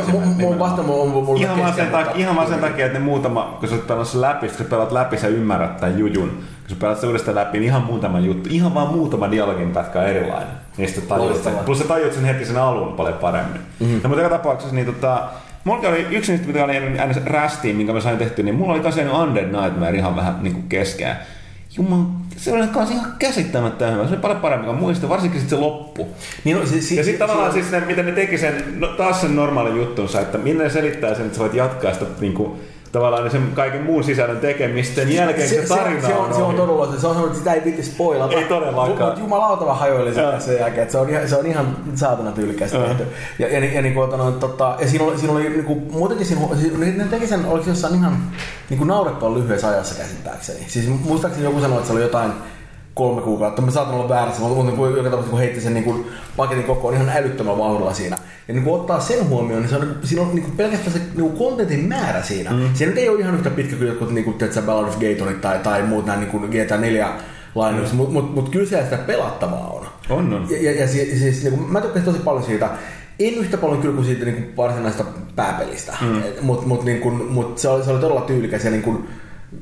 vasta- 0.59 0.81
on- 0.81 0.87
mulla 0.87 1.29
on 1.31 1.37
ihan, 1.37 1.59
vaan 1.59 1.73
sen 1.73 1.87
takia, 1.87 2.11
ihan 2.15 2.35
vaan 2.35 2.47
sen 2.47 2.59
takia, 2.59 2.85
että 2.85 2.99
ne 2.99 3.05
muutama, 3.05 3.57
kun 3.59 3.69
sä 3.69 3.75
oot 3.91 4.13
läpi, 4.13 4.47
kun 4.47 4.57
sä 4.57 4.63
pelat 4.63 4.91
läpi, 4.91 5.17
sä 5.17 5.27
ymmärrät 5.27 5.77
tämän 5.77 5.99
jujun. 5.99 6.43
Kun 6.79 6.95
sä 6.95 7.01
sen 7.01 7.09
uudestaan 7.09 7.35
läpi, 7.35 7.59
niin 7.59 7.67
ihan 7.67 7.83
muutama 7.83 8.19
juttu, 8.19 8.49
ihan 8.51 8.73
vaan 8.73 8.87
muutama 8.87 9.31
dialogin 9.31 9.71
pätkä 9.71 9.99
on 9.99 10.07
erilainen. 10.07 10.53
Sitten 10.85 11.07
tajut 11.07 11.43
sen. 11.43 11.53
Plus 11.65 11.79
sä 11.79 11.85
tajut 11.85 12.13
sen 12.13 12.25
heti 12.25 12.45
sen 12.45 12.57
alun 12.57 12.93
paljon 12.93 13.17
paremmin. 13.17 13.61
Mm-hmm. 13.79 13.99
No, 14.03 14.09
mutta 14.09 14.23
joka 14.23 14.37
tapauksessa, 14.37 14.75
niin 14.75 14.85
tota, 14.85 15.23
Mulla 15.63 15.89
oli 15.89 16.07
yksi 16.11 16.31
niistä, 16.31 16.47
mitä 16.47 16.63
oli 16.63 16.77
aina 16.77 17.13
rästiin, 17.25 17.75
minkä 17.75 17.93
mä 17.93 17.99
sain 17.99 18.17
tehty, 18.17 18.43
niin 18.43 18.55
mulla 18.55 18.73
oli 18.73 18.81
tosiaan 18.81 19.27
Undead 19.27 19.45
Nightmare 19.45 19.97
ihan 19.97 20.15
vähän 20.15 20.35
niin 20.41 20.53
kuin 20.53 20.69
keskeä. 20.69 21.15
Juman, 21.77 22.07
se 22.37 22.53
oli 22.53 22.67
kans 22.67 22.91
ihan 22.91 23.13
käsittämättä 23.19 23.91
hyvä. 23.91 24.03
Se 24.03 24.09
oli 24.09 24.21
paljon 24.21 24.39
parempi 24.39 24.65
kuin 24.65 24.77
muista, 24.77 25.09
varsinkin 25.09 25.39
sitten 25.39 25.57
se 25.59 25.65
loppu. 25.65 26.07
Niin, 26.43 26.57
no, 26.59 26.65
si, 26.65 26.81
si, 26.81 26.95
Ja 26.95 27.03
sitten 27.03 27.27
tavallaan 27.27 27.53
si- 27.53 27.61
siis 27.61 27.71
ne, 27.71 27.79
miten 27.79 28.05
ne 28.05 28.11
teki 28.11 28.37
sen, 28.37 28.63
no, 28.79 28.87
taas 28.87 29.21
sen 29.21 29.35
normaalin 29.35 29.75
juttunsa, 29.77 30.21
että 30.21 30.37
minne 30.37 30.63
ne 30.63 30.69
selittää 30.69 31.15
sen, 31.15 31.25
että 31.25 31.37
sä 31.37 31.41
voit 31.43 31.53
jatkaa 31.53 31.93
sitä 31.93 32.05
niin 32.19 32.33
kuin, 32.33 32.51
tavallaan 32.91 33.31
sen 33.31 33.51
kaiken 33.53 33.83
muun 33.83 34.03
sisällön 34.03 34.39
tekemistä 34.39 34.95
sen 34.95 35.11
jälkeen, 35.11 35.49
kun 35.49 35.67
se, 35.67 35.75
tarina 35.75 36.07
se, 36.07 36.13
on, 36.13 36.33
se 36.33 36.41
on 36.41 36.55
todella 36.55 36.91
se, 36.91 36.99
se 36.99 37.07
on 37.07 37.13
semmoinen, 37.13 37.27
että 37.27 37.37
sitä 37.37 37.53
ei 37.53 37.65
vitti 37.65 37.83
spoilata. 37.83 38.35
Ei 38.35 38.45
todellakaan. 38.45 38.89
Mutta 38.89 39.19
jumalauta 39.19 39.65
mä 39.65 39.73
hajoilin 39.73 40.13
sen 40.13 40.41
sen 40.41 40.59
jälkeen, 40.59 40.81
että 40.81 40.91
se 40.91 40.97
on 40.97 41.09
ihan, 41.09 41.29
se 41.29 41.35
on 41.35 41.45
ihan 41.45 41.77
saatana 41.95 42.31
tyylikästä 42.31 42.77
Joo. 42.77 42.87
tehty. 42.87 43.07
Ja, 43.39 43.47
ja, 43.47 43.65
ja, 43.73 43.81
niin 43.81 43.93
kuin, 43.93 44.09
tota, 44.09 44.31
tota, 44.31 44.75
ja 44.79 44.87
siinä 44.87 45.05
oli, 45.05 45.17
siinä 45.17 45.33
oli 45.33 45.49
niin 45.49 45.65
kuin, 45.65 45.87
muutenkin 45.91 46.25
siinä, 46.25 46.41
siis 46.59 46.77
ne 46.77 47.05
teki 47.09 47.27
sen, 47.27 47.45
oliko 47.45 47.63
se 47.63 47.69
jossain 47.69 47.95
ihan 47.95 48.17
niin 48.69 48.77
kuin 48.77 48.87
naurettavan 48.87 49.33
lyhyessä 49.33 49.67
ajassa 49.67 49.95
käsittääkseni. 49.95 50.65
Siis 50.67 50.87
muistaakseni 50.87 51.45
joku 51.45 51.61
sanoi, 51.61 51.77
että 51.77 51.87
se 51.87 51.93
oli 51.93 52.01
jotain 52.01 52.31
kolme 52.93 53.21
kuukautta. 53.21 53.61
Mä 53.61 53.71
saatan 53.71 53.93
olla 53.93 54.09
väärässä, 54.09 54.41
mutta 54.41 54.71
kun 54.71 54.89
joka 54.89 55.03
tapauksessa 55.03 55.29
kun 55.29 55.39
heitti 55.39 55.61
sen 55.61 55.73
niin 55.73 55.83
kuin, 55.83 56.05
paketin 56.37 56.63
kokoon 56.63 56.93
ihan 56.93 57.09
älyttömällä 57.09 57.57
vauhdilla 57.57 57.93
siinä. 57.93 58.17
Ja 58.47 58.53
niin 58.53 58.63
kun 58.63 58.79
ottaa 58.79 58.99
sen 58.99 59.29
huomioon, 59.29 59.61
niin 59.61 59.69
se 59.69 59.75
on, 59.75 59.81
niin 59.81 59.93
kuin, 59.93 60.07
siinä 60.07 60.23
on 60.23 60.35
niin 60.35 60.43
kuin 60.43 60.57
pelkästään 60.57 60.91
se 60.91 60.99
niin 60.99 61.29
kuin 61.29 61.37
kontentin 61.37 61.87
määrä 61.87 62.23
siinä. 62.23 62.51
Mm. 62.51 62.69
Se 62.73 62.85
nyt 62.85 62.97
ei 62.97 63.09
ole 63.09 63.19
ihan 63.19 63.35
yhtä 63.35 63.49
pitkä 63.49 63.75
kuin 63.75 63.87
jotkut 63.87 64.11
niin 64.11 64.23
kuin, 64.23 64.37
tiedätkö, 64.37 64.61
Ballad 64.61 64.87
of 64.87 64.99
Gatorit 64.99 65.41
tai, 65.41 65.59
tai 65.59 65.83
muut 65.83 66.05
nämä 66.05 66.19
niin 66.19 66.29
kuin 66.29 66.49
GTA 66.49 66.77
4 66.77 67.09
lainaukset, 67.55 67.93
mm. 67.93 67.97
mutta 67.97 68.13
mut, 68.13 68.35
mut 68.35 68.49
kyllä 68.49 68.65
siellä 68.65 68.85
sitä 68.85 68.97
pelattavaa 68.97 69.67
on. 69.67 69.87
On, 70.09 70.33
on. 70.33 70.47
Ja, 70.49 70.61
ja, 70.61 70.79
ja 70.81 70.87
siis, 70.87 71.19
siis 71.19 71.43
niin 71.43 71.57
kuin, 71.57 71.71
mä 71.71 71.81
tykkäsin 71.81 72.05
tosi 72.05 72.19
paljon 72.19 72.43
siitä. 72.43 72.69
En 73.19 73.33
yhtä 73.33 73.57
paljon 73.57 73.81
kyllä 73.81 73.95
kuin 73.95 74.05
siitä 74.05 74.25
niin 74.25 74.35
kuin 74.35 74.57
varsinaisesta 74.57 75.05
pääpelistä, 75.35 75.93
mm. 76.01 76.21
mutta 76.41 76.67
mut, 76.67 76.83
niin 76.83 76.99
kuin, 76.99 77.25
mut 77.25 77.57
se, 77.57 77.69
oli, 77.69 77.83
se 77.83 77.91
oli 77.91 77.99
todella 77.99 78.21
tyylikäs 78.21 78.65
ja 78.65 78.71
niin 78.71 78.83
kuin, 78.83 79.07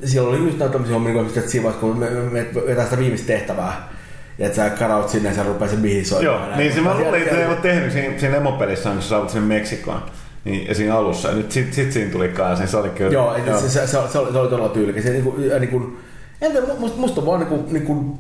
siellä 0.05 0.29
oli 0.29 0.37
just 0.37 0.57
näitä 0.57 0.71
tämmöisiä 0.71 0.93
hommia, 0.93 1.13
niin 1.13 1.25
että 1.37 1.51
siinä 1.51 1.63
vaiheessa, 1.63 1.87
kun 1.87 1.97
me, 1.99 2.09
me, 2.09 2.29
me 2.31 2.47
vetää 2.67 2.83
sitä 2.85 2.97
viimeistä 2.97 3.27
tehtävää, 3.27 3.89
ja 4.37 4.45
että 4.45 4.55
sä 4.55 4.69
karaut 4.69 5.09
sinne 5.09 5.29
ja 5.29 5.35
sä 5.35 5.43
rupeaa 5.43 5.69
sen 5.71 5.81
bihin 5.81 6.05
soimaan. 6.05 6.39
Joo, 6.39 6.49
ja 6.51 6.57
niin 6.57 6.73
se 6.73 6.81
näin. 6.81 6.97
mä 6.97 7.03
luulin, 7.03 7.21
että 7.21 7.33
ne 7.33 7.37
ei 7.41 7.43
Ja- 7.43 7.49
ole 7.49 7.57
tehnyt 7.57 7.91
siinä, 7.91 8.19
siinä 8.19 8.37
emopelissä, 8.37 8.89
kun 8.89 9.01
sä 9.01 9.09
saavut 9.09 9.29
sinne 9.29 9.47
Meksikoon. 9.47 10.01
Niin, 10.45 10.67
ja 10.67 10.75
siinä 10.75 10.95
alussa. 10.97 11.27
Ja 11.29 11.35
nyt 11.35 11.51
sit, 11.51 11.73
sit 11.73 11.91
siinä 11.91 12.11
tuli 12.11 12.29
kanssa, 12.29 12.63
niin 12.63 12.71
se 12.71 12.77
oli 12.77 12.89
kyllä. 12.89 13.11
Joo, 13.11 13.35
et 13.35 13.45
se, 13.45 13.69
se, 13.69 13.87
se, 13.87 13.87
se, 13.87 13.97
oli, 14.19 14.31
se 14.31 14.37
oli 14.37 14.49
todella 14.49 14.69
tyylikäs. 14.69 15.05
Ja, 15.05 15.11
niin 15.11 15.23
kuin, 15.23 15.47
ja 15.47 15.59
niin 15.59 15.69
kuin, 15.69 15.97
en 16.41 16.51
tiedä, 16.51 16.67
musta, 16.79 16.97
musta 16.97 17.21
on 17.21 17.27
vaan 17.27 17.39
niin 17.39 17.49
kuin, 17.49 17.73
niin 17.73 17.85
kuin, 17.85 18.13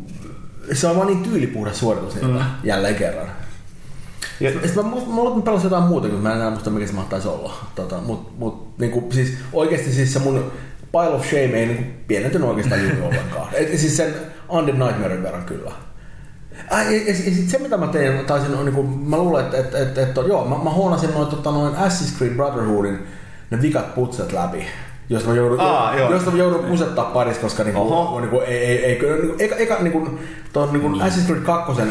se 0.73 0.87
on 0.87 0.95
vaan 0.95 1.07
niin 1.07 1.23
tyylipuhdas 1.23 1.79
suoritus 1.79 2.15
niillä, 2.15 2.39
mm. 2.39 2.45
jälleen 2.63 2.95
kerran. 2.95 3.27
Ja, 4.39 4.51
Sitten 4.51 4.85
mä, 4.85 4.91
mulla 4.91 5.29
on 5.29 5.43
pelannut 5.43 5.63
jotain 5.63 5.83
muuta, 5.83 6.09
kun 6.09 6.19
mä 6.19 6.29
en 6.31 6.35
enää 6.37 6.49
muista 6.49 6.69
mikä 6.69 6.87
se 6.87 6.93
mahtaisi 6.93 7.27
olla. 7.27 7.53
Tota, 7.75 7.97
mut, 7.97 8.39
mut 8.39 8.79
niinku, 8.79 9.09
siis 9.13 9.33
oikeesti 9.53 9.91
siis 9.91 10.13
se 10.13 10.19
mun 10.19 10.51
Pile 10.91 11.15
of 11.15 11.25
Shame 11.25 11.59
ei 11.59 11.65
niinku 11.65 11.83
pienentynyt 12.07 12.49
oikeastaan 12.49 12.81
juuri 12.81 13.01
ollenkaan. 13.01 13.47
Et, 13.59 13.79
siis 13.79 13.97
sen 13.97 14.13
Undead 14.49 14.77
Nightmaren 14.77 15.23
verran 15.23 15.45
kyllä. 15.45 15.71
Ai, 16.69 16.95
ja, 16.95 17.03
ja, 17.07 17.15
sit 17.15 17.49
se 17.49 17.57
mitä 17.57 17.77
mä 17.77 17.87
tein, 17.87 18.25
taisin, 18.25 18.55
on, 18.55 18.65
niinku, 18.65 18.83
mä 18.83 19.17
luulen, 19.17 19.45
että 19.45 19.57
et, 19.57 19.75
et, 19.75 19.97
et, 19.97 20.15
joo, 20.27 20.45
mä, 20.45 20.63
mä 20.63 20.69
huonasin 20.69 21.11
noin, 21.11 21.27
tota, 21.27 21.51
noin 21.51 21.75
Assassin's 21.75 22.17
Creed 22.17 22.35
Brotherhoodin 22.35 23.07
ne 23.49 23.61
vikat 23.61 23.95
putset 23.95 24.31
läpi. 24.31 24.65
Jos 25.09 25.25
mä 25.27 25.33
joudun, 25.35 25.59
Aa, 25.59 25.95
joo. 25.97 26.11
jos 26.11 26.25
mä 26.25 26.37
joudun 26.37 26.63
kusettaa 26.65 27.05
parissa, 27.05 27.41
koska 27.41 27.63
niinku, 27.63 27.81
Oho. 27.81 28.19
niinku, 28.19 28.39
ei, 28.39 28.57
ei, 28.57 28.85
ei, 28.85 28.95
kyllä, 28.95 29.15
niinku, 29.15 29.35
eka, 29.39 29.55
eka 29.55 29.77
niinku, 29.79 30.19
ton 30.53 30.73
niinku 30.73 30.87
Assassin's 30.89 31.25
Creed 31.27 31.41
2, 31.41 31.81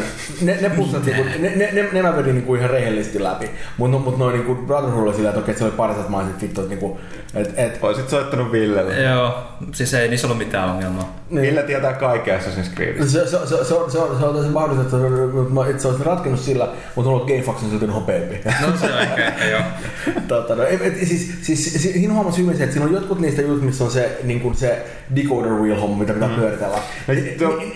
ne, 0.41 0.57
ne 0.61 0.69
pussat, 0.69 1.05
niinku, 1.05 1.23
ne, 1.39 1.49
ne, 1.55 1.69
ne, 1.73 1.89
ne, 1.91 2.01
mä 2.01 2.17
vedin 2.17 2.35
niinku 2.35 2.55
ihan 2.55 2.69
rehellisesti 2.69 3.23
läpi. 3.23 3.49
Mut, 3.77 3.91
no, 3.91 3.99
mut 3.99 4.17
noin 4.17 4.33
niinku 4.35 4.55
Brotherhood 4.55 5.03
oli 5.07 5.13
silleen, 5.13 5.29
että 5.29 5.39
okei, 5.39 5.51
että 5.51 5.59
se 5.59 5.65
oli 5.65 5.73
parissa, 5.77 5.99
että 6.01 6.11
mä 6.11 6.17
olisin 6.17 6.35
vittu, 6.41 6.61
että 6.61 6.69
niinku, 6.75 6.99
et, 7.35 7.53
et, 7.57 7.79
Oisit 7.83 8.09
soittanut 8.09 8.51
Villelle. 8.51 9.01
Joo, 9.01 9.33
siis 9.71 9.93
ei 9.93 10.07
niissä 10.07 10.27
ollut 10.27 10.37
mitään 10.37 10.69
ongelmaa. 10.69 11.15
niin. 11.29 11.41
Ville 11.41 11.63
tietää 11.63 11.93
kaikkea 11.93 12.37
Assassin's 12.39 12.75
Creedistä. 12.75 13.05
Se, 13.05 13.27
se, 13.27 13.37
se, 13.45 13.63
se, 13.63 13.73
on- 13.73 13.91
se, 13.91 13.97
on- 13.99 14.19
se 14.19 14.25
on 14.25 14.33
täysin 14.33 14.53
mahdollista, 14.53 14.97
että 14.97 15.53
mä 15.53 15.67
itse 15.69 15.87
olisin 15.87 16.05
ratkennut 16.05 16.41
sillä, 16.41 16.67
mutta 16.95 17.11
on 17.11 17.21
GameFAQs 17.21 17.63
on 17.63 17.69
silti 17.69 17.87
nopeampi. 17.87 18.39
No 18.61 18.67
se 18.81 18.85
on 18.93 18.99
ehkä, 19.01 19.27
ehkä 19.27 19.45
joo. 19.45 19.61
Tota, 20.27 20.55
no, 20.55 20.63
et, 20.63 20.81
et, 20.81 20.97
siis, 21.07 21.31
siis, 21.41 21.63
siis, 21.71 21.83
siinä 21.93 22.13
huomasi 22.13 22.41
hyvin 22.41 22.57
se, 22.57 22.63
että 22.63 22.73
siinä 22.73 22.85
on 22.87 22.93
jotkut 22.93 23.08
niistä 23.17 23.41
jutut, 23.41 23.61
missä 23.61 23.83
on 23.83 23.91
se, 23.91 24.17
niin 24.23 24.39
kuin 24.39 24.55
se 24.55 24.85
decoder 25.15 25.51
wheel 25.51 25.79
homma, 25.79 25.97
mitä 25.97 26.13
pitää 26.13 26.29
mm. 26.29 26.35
pyöritellä. 26.35 26.77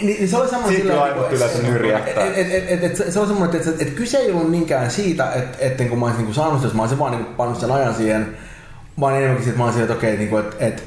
Niin 0.02 0.28
se 0.30 0.38
oli 0.38 0.50
semmoinen 0.50 0.82
sillä- 0.82 1.02
aivot 1.02 1.32
yleensä 1.34 1.62
nyrjähtää. 1.62 2.26
Et, 2.26 2.38
et, 2.38 2.54
et, 2.54 2.72
et, 2.72 2.84
et, 2.84 2.96
se- 2.96 3.12
se 3.12 3.20
on 3.20 3.28
semmoinen, 3.28 3.62
että, 3.80 3.86
kyse 3.86 4.18
ei 4.18 4.32
ollut 4.32 4.52
niinkään 4.52 4.92
siitä, 4.92 5.32
että, 5.32 5.58
että 5.60 5.84
kun 5.84 6.00
mä 6.00 6.06
olisin 6.06 6.24
niin 6.26 6.34
saanut 6.34 6.64
jos 6.64 6.74
mä 6.74 6.82
olisin 6.82 7.00
vaan 7.00 7.12
niin 7.12 7.26
pannut 7.26 7.60
sen 7.60 7.72
ajan 7.72 7.96
siihen, 7.96 8.38
vaan 9.00 9.16
enemmänkin 9.16 9.44
siitä, 9.44 9.52
että 9.54 9.60
mä 9.60 9.66
olisin, 9.66 9.82
että 9.82 9.94
okei, 9.94 10.18
niin 10.18 10.30
kuin, 10.30 10.44
että, 10.46 10.66
että 10.66 10.82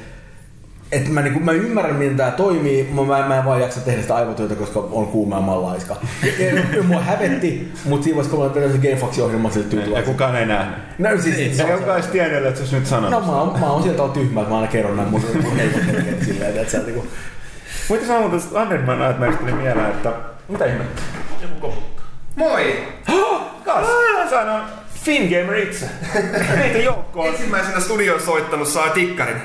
että 0.92 1.10
mä, 1.10 1.22
niinku, 1.22 1.40
mä 1.40 1.52
ymmärrän, 1.52 1.96
miten 1.96 2.16
tää 2.16 2.30
toimii, 2.30 2.88
mutta 2.92 3.12
mä, 3.12 3.28
mä 3.28 3.38
en 3.38 3.44
vaan 3.44 3.60
jaksa 3.60 3.80
tehdä 3.80 4.02
sitä 4.02 4.14
aivotyötä, 4.14 4.54
koska 4.54 4.80
on 4.92 5.06
kuuma 5.06 5.36
ja 5.36 5.42
mä 5.42 5.52
oon 5.52 5.62
laiska. 5.62 5.96
Ja, 6.38 6.54
ja, 6.76 6.82
mua 6.82 7.00
hävetti, 7.00 7.72
mutta 7.84 8.04
siinä 8.04 8.16
vaiheessa, 8.16 8.36
kun 8.36 8.46
mä 8.46 8.52
tein 8.52 8.72
sen 8.72 8.80
GameFAQs-ohjelman, 8.80 9.52
sille 9.52 9.96
Ja 9.96 10.02
kukaan 10.02 10.36
ei 10.36 10.46
nähnyt. 10.46 10.78
No 10.98 11.08
siis, 11.20 11.60
Ei 11.60 11.78
kukaan 11.78 11.98
edes 11.98 12.10
tiennyt, 12.10 12.46
että 12.46 12.54
se 12.54 12.60
olisi 12.62 12.74
nyt 12.74 12.84
No 12.84 12.88
sanonut. 12.90 13.26
mä 13.26 13.32
oon, 13.40 13.60
mä 13.60 13.66
oon 13.70 13.82
sieltä 13.82 14.02
on 14.02 14.12
tyhmä, 14.12 14.40
että 14.40 14.52
mä 14.52 14.56
aina 14.56 14.72
kerron 14.72 14.96
näin 14.96 15.08
mun, 15.08 15.22
mun 15.42 15.56
heikot 15.56 15.82
hetket 15.86 16.24
silleen, 16.24 16.56
että 16.56 16.72
sä 16.72 16.78
niinku... 16.78 17.06
Muita 17.88 18.06
sanoa 18.06 18.30
tästä 18.30 18.60
Underman 18.62 18.98
Nightmares 18.98 19.36
tuli 19.36 19.52
mieleen, 19.52 19.90
että 19.90 20.12
mitä 20.48 20.64
ihmettä? 20.64 21.02
Moi! 22.36 22.82
Kas, 23.64 23.86
sä 24.30 24.40
on 24.40 24.62
Fingamer 25.04 25.56
itse. 25.56 25.86
Meitä 26.58 26.78
joukkoon. 26.78 27.26
Ensimmäisenä 27.28 27.80
studioon 27.80 28.20
soittanut 28.20 28.68
saa 28.68 28.88
tikkarin. 28.88 29.36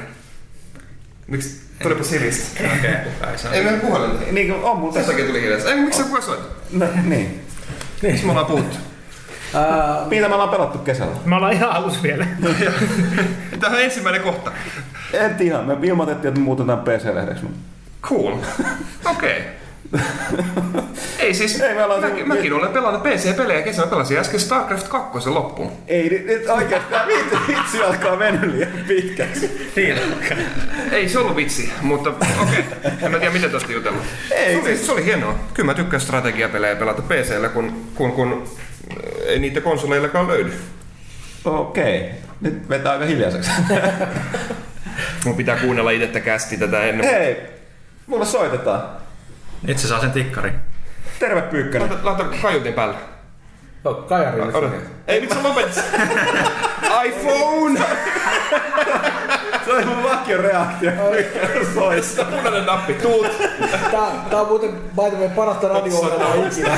Miksi? 1.31 1.61
Tulipa 1.83 2.03
silistä. 2.03 2.63
Okei, 2.77 2.91
ei 3.51 3.63
meillä 3.63 3.79
puhelin. 3.79 4.35
Niin 4.35 4.47
kuin 4.47 4.63
on 4.63 4.77
muuten. 4.77 5.01
Tässä 5.01 5.11
takia 5.11 5.27
tuli 5.27 5.41
hiljaista. 5.41 5.69
Ei, 5.69 5.75
miksi 5.75 5.97
sä 5.97 6.03
kukaan 6.03 6.23
soita? 6.23 6.43
No, 6.71 6.85
niin. 7.03 7.45
Miksi 8.01 8.25
me 8.25 8.31
ollaan 8.31 8.45
puhuttu? 8.45 8.77
Ää, 9.53 10.05
Mitä 10.09 10.27
me 10.27 10.33
ollaan 10.33 10.49
pelattu 10.49 10.77
kesällä? 10.77 11.15
Me 11.25 11.35
ollaan 11.35 11.53
ihan 11.53 11.69
alus 11.71 12.03
vielä. 12.03 12.27
Tämä 13.59 13.75
on 13.75 13.81
ensimmäinen 13.81 14.21
kohta. 14.21 14.51
En 15.13 15.35
ihan. 15.39 15.65
Me 15.65 15.77
ilmoitettiin, 15.83 16.29
että 16.29 16.39
me 16.39 16.43
muutetaan 16.43 16.79
PC-lehdeksi. 16.79 17.45
Cool. 18.03 18.37
Okei. 19.05 19.41
Ei 21.19 21.33
siis, 21.33 21.61
Ei, 21.61 21.73
me 21.73 21.83
ollaan 21.83 22.01
mäkin, 22.01 22.17
se- 22.17 22.23
mäkin 22.27 22.53
olen 22.53 22.69
pelannut 22.71 23.03
PC-pelejä 23.03 23.61
kesällä. 23.61 23.89
Pelasin 23.89 24.17
äsken 24.19 24.39
StarCraft 24.39 24.87
2 24.87 25.29
loppuun. 25.29 25.71
Ei, 25.87 26.09
nyt, 26.09 26.25
nyt 26.25 26.49
oikeasti 26.49 26.89
tämä 26.91 27.07
vitsi, 27.07 27.35
vitsi 27.47 27.83
alkaa 27.83 28.15
mennä 28.15 28.41
liian 28.51 28.71
pitkäksi. 28.87 29.71
Ei 30.91 31.09
se 31.09 31.19
ollut 31.19 31.35
vitsi, 31.35 31.71
mutta 31.81 32.09
okei. 32.41 32.65
En 33.01 33.11
mä 33.11 33.17
tiedä 33.19 33.33
miten 33.33 33.51
tosta 33.51 33.71
jutella. 33.71 33.97
Ei, 34.31 34.53
se, 34.53 34.59
oli, 34.61 34.67
siis- 34.67 34.85
se 34.85 34.91
oli 34.91 35.05
hienoa. 35.05 35.35
Kyllä 35.53 35.65
mä 35.67 35.73
tykkään 35.73 36.01
strategiapelejä 36.01 36.75
pelata 36.75 37.01
PCllä, 37.01 37.49
kun, 37.49 37.85
kun, 37.95 38.11
kun 38.11 38.47
ei 39.25 39.39
niitä 39.39 39.61
konsoleillakaan 39.61 40.27
löydy. 40.27 40.53
Okei. 41.45 42.09
Nyt 42.41 42.69
vetää 42.69 42.91
aika 42.91 43.05
hiljaiseksi. 43.05 43.51
Mun 45.25 45.35
pitää 45.35 45.55
kuunnella 45.57 45.91
itse 45.91 46.19
kästi 46.19 46.57
tätä 46.57 46.83
ennen. 46.83 47.07
Hei, 47.09 47.37
mulla 48.07 48.25
soitetaan. 48.25 49.01
Nyt 49.61 49.79
se 49.79 49.87
saa 49.87 50.01
sen 50.01 50.11
tikkarin. 50.11 50.53
Terve 51.19 51.41
Pyykkönen. 51.41 51.89
Laita, 51.89 52.05
laita 52.05 52.23
kaiutin 52.41 52.73
päälle. 52.73 52.95
no, 53.83 53.93
Kajari. 53.93 54.41
Odota. 54.41 54.75
Ei, 55.07 55.21
miksi 55.21 55.37
sä 55.37 55.43
lopetit? 55.43 55.83
iPhone! 57.05 57.79
Se 59.65 59.73
oli 59.73 59.85
mun 59.85 60.03
vakio 60.03 60.41
reaktio. 60.41 60.91
Soista. 61.73 62.25
Punainen 62.25 62.65
nappi, 62.65 62.93
tuut. 62.93 63.27
Tää, 63.91 64.11
tää 64.29 64.41
on 64.41 64.47
muuten 64.47 64.71
by 64.71 65.09
the 65.09 65.17
way 65.17 65.29
parasta 65.29 65.67
radio-ohjelmaa 65.67 66.35
ikinä. 66.35 66.77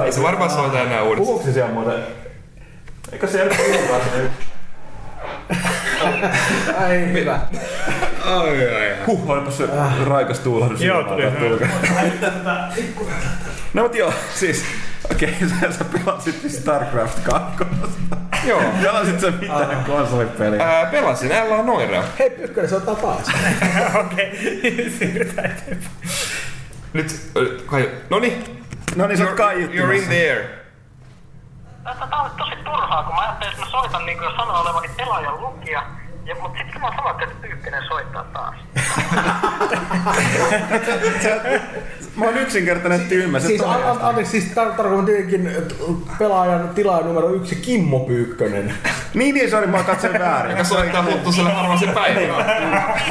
Ei 0.04 0.12
se 0.12 0.22
varmaan 0.22 0.50
soita 0.50 0.80
enää 0.80 1.02
uudestaan. 1.02 1.26
Puhuuko 1.26 1.44
se 1.44 1.52
siellä 1.52 1.72
muuten? 1.72 2.02
Eikö 3.12 3.26
se 3.26 3.50
sinne? 3.50 4.30
Ai 6.78 7.12
hyvä. 7.12 7.40
Ai, 8.24 8.74
ai. 8.74 9.06
Huh, 9.06 9.30
olipa 9.30 9.50
se 9.50 9.68
raikas 10.06 10.40
tuulahdus. 10.40 10.80
Joo, 10.82 11.02
tuli. 11.02 11.22
tulka. 11.48 11.66
No 13.74 13.82
mut 13.82 13.94
joo, 13.94 14.12
siis 14.34 14.64
okei, 15.10 15.28
okay, 15.56 15.72
sä 15.72 15.84
pelasit 15.84 16.40
siis 16.40 16.56
StarCraft 16.56 17.18
2. 17.22 17.64
Joo. 18.46 18.62
Pelasit 18.82 19.20
sä 19.20 19.30
mitään 19.30 19.84
konsolipeliä? 19.84 20.62
Ää, 20.62 20.86
pelasin 20.86 21.30
LA 21.48 21.62
Noiraa. 21.62 22.04
Hei 22.18 22.30
Pykkönen, 22.30 22.70
se 22.70 22.76
ottaa 22.76 22.94
taas. 22.94 23.26
Okei, 24.04 24.92
siirrytään 24.98 25.46
eteenpäin. 25.46 25.90
Nyt, 26.92 27.20
kai... 27.66 27.90
Noni. 28.10 28.44
No 28.96 29.06
niin, 29.06 29.18
sä 29.18 29.24
oot 29.24 29.32
You're, 29.32 29.36
kaiuttimessa. 29.36 29.92
you're 29.92 29.96
in 29.96 30.04
the 30.04 30.30
air. 30.30 30.42
Tämä 31.94 32.22
on 32.22 32.30
tosi 32.38 32.56
turhaa, 32.64 33.02
kun 33.02 33.14
mä 33.14 33.20
ajattelin, 33.20 33.52
että 33.52 33.64
mä 33.64 33.70
soitan 33.70 34.06
niin 34.06 34.18
kuin 34.18 34.30
sanoa 34.36 34.60
olevani 34.60 34.88
pelaajan 34.96 35.40
lukija, 35.40 35.82
ja, 36.24 36.34
mutta 36.42 36.58
sitten 36.58 36.80
mä 36.80 36.90
sanoin, 36.96 37.22
että 37.22 37.36
Pyykkönen 37.42 37.82
soittaa 37.88 38.24
taas. 38.32 38.54
Mä 42.16 42.24
oon 42.24 42.36
yksinkertainen 42.36 43.00
tyhmä. 43.00 43.40
Se 43.40 43.46
Siis, 43.46 43.62
anteeksi, 44.02 44.40
siis 44.40 44.52
tar- 44.56 44.76
tarkoitan 44.76 45.06
tietenkin 45.06 45.46
että 45.46 45.74
pelaajan 46.18 46.68
tilaaja 46.68 47.06
numero 47.06 47.30
yksi 47.30 47.56
Kimmo 47.56 48.00
Pyykkönen. 48.00 48.74
Niin, 49.14 49.34
niin, 49.34 49.50
sori, 49.50 49.66
mä 49.66 49.76
oon 49.76 49.86
katsoin 49.86 50.18
väärin. 50.18 50.50
Joka 50.50 50.64
soittaa 50.64 51.02
huttuselle 51.02 51.50
harvaisen 51.52 51.88
päivänä. 51.88 52.44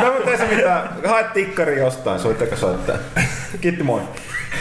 No 0.01 0.13
mutta 0.13 0.31
ei 0.31 0.37
se 0.37 0.55
mitään. 0.55 0.89
Hae 1.07 1.23
tikkari 1.33 1.79
jostain, 1.79 2.19
soittako 2.19 2.55
soittaa. 2.55 2.95
Kiitti 3.61 3.83
moi. 3.83 4.01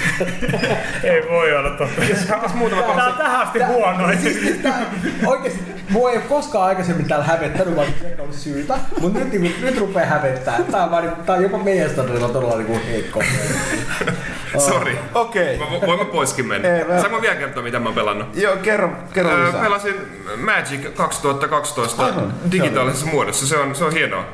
Ei 1.04 1.28
voi 1.30 1.56
olla 1.56 1.70
totta. 1.70 2.00
Mitäs 2.00 2.54
muutama 2.54 2.82
Tää 2.82 3.06
on 3.06 3.14
tähän 3.14 3.40
asti 3.40 3.58
huonoin. 3.62 4.18
Siis 4.18 4.56
tää, 4.62 4.80
oikeesti, 5.26 5.60
mua 5.90 6.10
ei 6.10 6.16
ole 6.16 6.24
koskaan 6.28 6.64
aikaisemmin 6.68 7.08
täällä 7.08 7.24
hävettänyt, 7.24 7.76
vaan 7.76 7.88
se 8.00 8.16
on 8.22 8.32
syytä. 8.32 8.74
Mut 9.00 9.14
nyt, 9.14 9.32
niinku, 9.32 9.60
nyt 9.64 9.78
rupee 9.78 10.04
hävettää. 10.06 10.60
Tää 10.70 10.84
on, 10.84 10.90
vaan, 10.90 11.04
niinku- 11.04 11.22
tää 11.22 11.34
on 11.36 11.42
jopa 11.42 11.58
meidän 11.58 11.90
standardilla 11.90 12.28
todella 12.28 12.56
niinku 12.56 12.80
heikko. 12.90 13.22
Sori. 14.68 14.98
Okei. 15.14 15.58
Mä 15.58 15.64
Voin 15.86 15.98
mä 15.98 16.04
poiskin 16.04 16.46
mennä? 16.46 16.68
Ei, 16.76 16.84
mä- 16.84 17.00
Saanko 17.00 17.22
vielä 17.22 17.34
kertoa, 17.36 17.62
mitä 17.62 17.78
mä 17.78 17.84
oon 17.84 17.94
pelannut? 17.94 18.36
Joo, 18.36 18.56
kerro, 18.56 18.90
kerro 19.12 19.30
Öö, 19.30 19.46
lisää. 19.46 19.62
pelasin 19.62 19.94
Magic 20.36 20.94
2012 20.94 22.04
Aivan. 22.06 22.34
digitaalisessa 22.52 23.06
muodossa. 23.06 23.46
Se 23.46 23.56
on, 23.58 23.74
se 23.74 23.84
on 23.84 23.92
hienoa. 23.92 24.24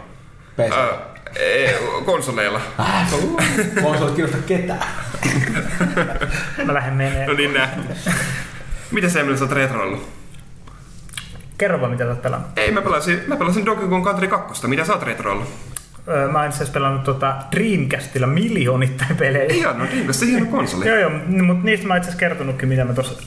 Öö, 0.58 0.66
ei, 1.36 1.74
konsoleilla. 2.04 2.60
Mä 2.78 3.88
oon 3.88 4.14
kiinnosta 4.14 4.42
ketään. 4.46 4.80
Mä 6.64 6.74
lähden 6.74 6.94
menee. 6.94 7.26
No 7.26 7.32
niin 7.32 7.54
nähty. 7.54 7.80
Miten 8.90 9.10
se 9.10 9.20
Emil 9.20 9.36
sä 9.36 9.44
oot 9.44 9.52
retroillut? 9.52 10.08
Kerro 11.58 11.80
vaan 11.80 11.90
mitä 11.92 12.04
sä 12.04 12.10
oot 12.10 12.22
pelannut. 12.22 12.50
Ei, 12.56 12.70
mä 12.72 12.82
pelasin, 12.82 13.20
mä 13.26 13.36
pelasin 13.36 13.66
Donkey 13.66 13.88
Kong 13.88 14.04
Country 14.04 14.28
2. 14.28 14.68
Mitä 14.68 14.84
sä 14.84 14.92
oot 14.92 15.02
retroillut? 15.02 15.48
Öö, 16.08 16.28
Mä 16.28 16.38
oon 16.38 16.46
itse 16.46 16.56
asiassa 16.56 16.72
pelannut 16.72 17.04
tota 17.04 17.34
Dreamcastilla 17.52 18.26
miljoonittain 18.26 19.16
pelejä. 19.16 19.44
Ihan 19.54 19.78
no 20.06 20.12
se 20.12 20.26
hieno 20.26 20.46
konsoli. 20.46 20.88
Joo, 20.88 20.96
joo, 20.96 21.10
mutta 21.44 21.64
niistä 21.64 21.86
mä 21.86 21.92
oon 21.94 21.98
itse 21.98 22.08
asiassa 22.08 22.20
kertonutkin, 22.20 22.68
mitä 22.68 22.84
mä 22.84 22.92
tuossa 22.94 23.22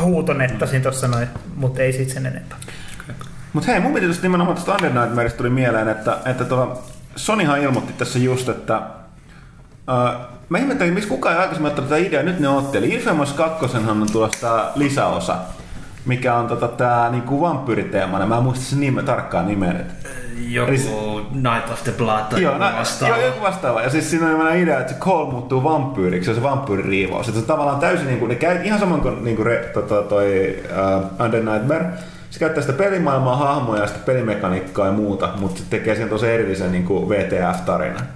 huutonettasin 0.00 0.82
tuossa 0.82 1.08
noin, 1.08 1.28
mutta 1.56 1.82
ei 1.82 1.92
sit 1.92 2.08
sen 2.10 2.26
enempää. 2.26 2.58
Mut 3.52 3.66
hei, 3.66 3.80
mun 3.80 3.94
piti 3.94 4.06
tuosta 4.06 4.22
nimenomaan 4.22 4.56
tuosta 4.56 4.72
Under 4.72 4.92
Nightmareista 4.92 5.38
tuli 5.38 5.50
mieleen, 5.50 5.88
että, 5.88 6.18
että 6.26 6.44
tuolla 6.44 6.82
Sonyhan 7.16 7.60
ilmoitti 7.60 7.92
tässä 7.92 8.18
just, 8.18 8.48
että 8.48 8.82
uh, 9.88 10.20
mä 10.48 10.58
ihmettelin, 10.58 10.94
miksi 10.94 11.08
kukaan 11.08 11.34
ei 11.34 11.40
aikaisemmin 11.40 11.68
ottanut 11.68 11.90
tätä 11.90 12.00
ideaa, 12.00 12.22
nyt 12.22 12.40
ne 12.40 12.48
otti. 12.48 12.78
Eli 12.78 12.88
Infamous 12.88 13.32
2 13.32 13.76
on 13.76 14.06
tulossa 14.12 14.40
tää 14.40 14.72
lisäosa, 14.74 15.36
mikä 16.06 16.34
on 16.34 16.48
tota, 16.48 16.68
tää 16.68 17.10
niinku 17.10 17.40
vampyyriteemainen. 17.40 18.28
Mä 18.28 18.36
en 18.36 18.42
muista 18.42 18.64
sen 18.64 18.80
nime, 18.80 19.02
tarkkaan 19.02 19.46
nimen. 19.46 19.86
Joku 20.48 20.70
Eli 20.70 20.80
Night 21.32 21.70
of 21.72 21.84
the 21.84 21.92
Blood 21.92 22.24
tai 22.30 22.42
Joo, 22.42 22.52
joku 22.52 22.76
vastaava. 22.78 23.16
joo, 23.16 23.26
joku 23.26 23.40
vastaava. 23.40 23.82
Ja 23.82 23.90
siis 23.90 24.10
siinä 24.10 24.26
on 24.26 24.32
sellainen 24.32 24.62
idea, 24.62 24.80
että 24.80 24.92
se 24.92 24.98
Cole 24.98 25.30
muuttuu 25.30 25.64
vampyyriksi 25.64 26.30
ja 26.30 26.34
se. 26.34 26.40
Että 27.28 27.40
se 27.40 27.46
tavallaan 27.46 27.80
täysin 27.80 28.06
niin 28.06 28.18
kuin, 28.18 28.28
ne 28.28 28.34
käy 28.34 28.58
ihan 28.64 28.80
saman 28.80 29.00
kuin, 29.00 29.24
niin 29.24 29.36
kuin 29.36 29.46
re, 29.46 29.70
tota, 29.74 30.02
toi 30.02 30.56
uh, 30.96 31.24
Under 31.24 31.42
Nightmare. 31.42 31.86
Se 32.30 32.38
käyttää 32.38 32.62
sitä 32.62 32.72
pelimaailmaa, 32.72 33.36
hahmoja, 33.36 33.86
sitä 33.86 33.98
pelimekaniikkaa 33.98 34.86
ja 34.86 34.92
muuta, 34.92 35.32
mutta 35.40 35.60
se 35.60 35.64
tekee 35.70 35.96
sen 35.96 36.08
tosi 36.08 36.26
erillisen 36.26 36.72
niin 36.72 36.88
VTF-tarinan. 36.88 38.06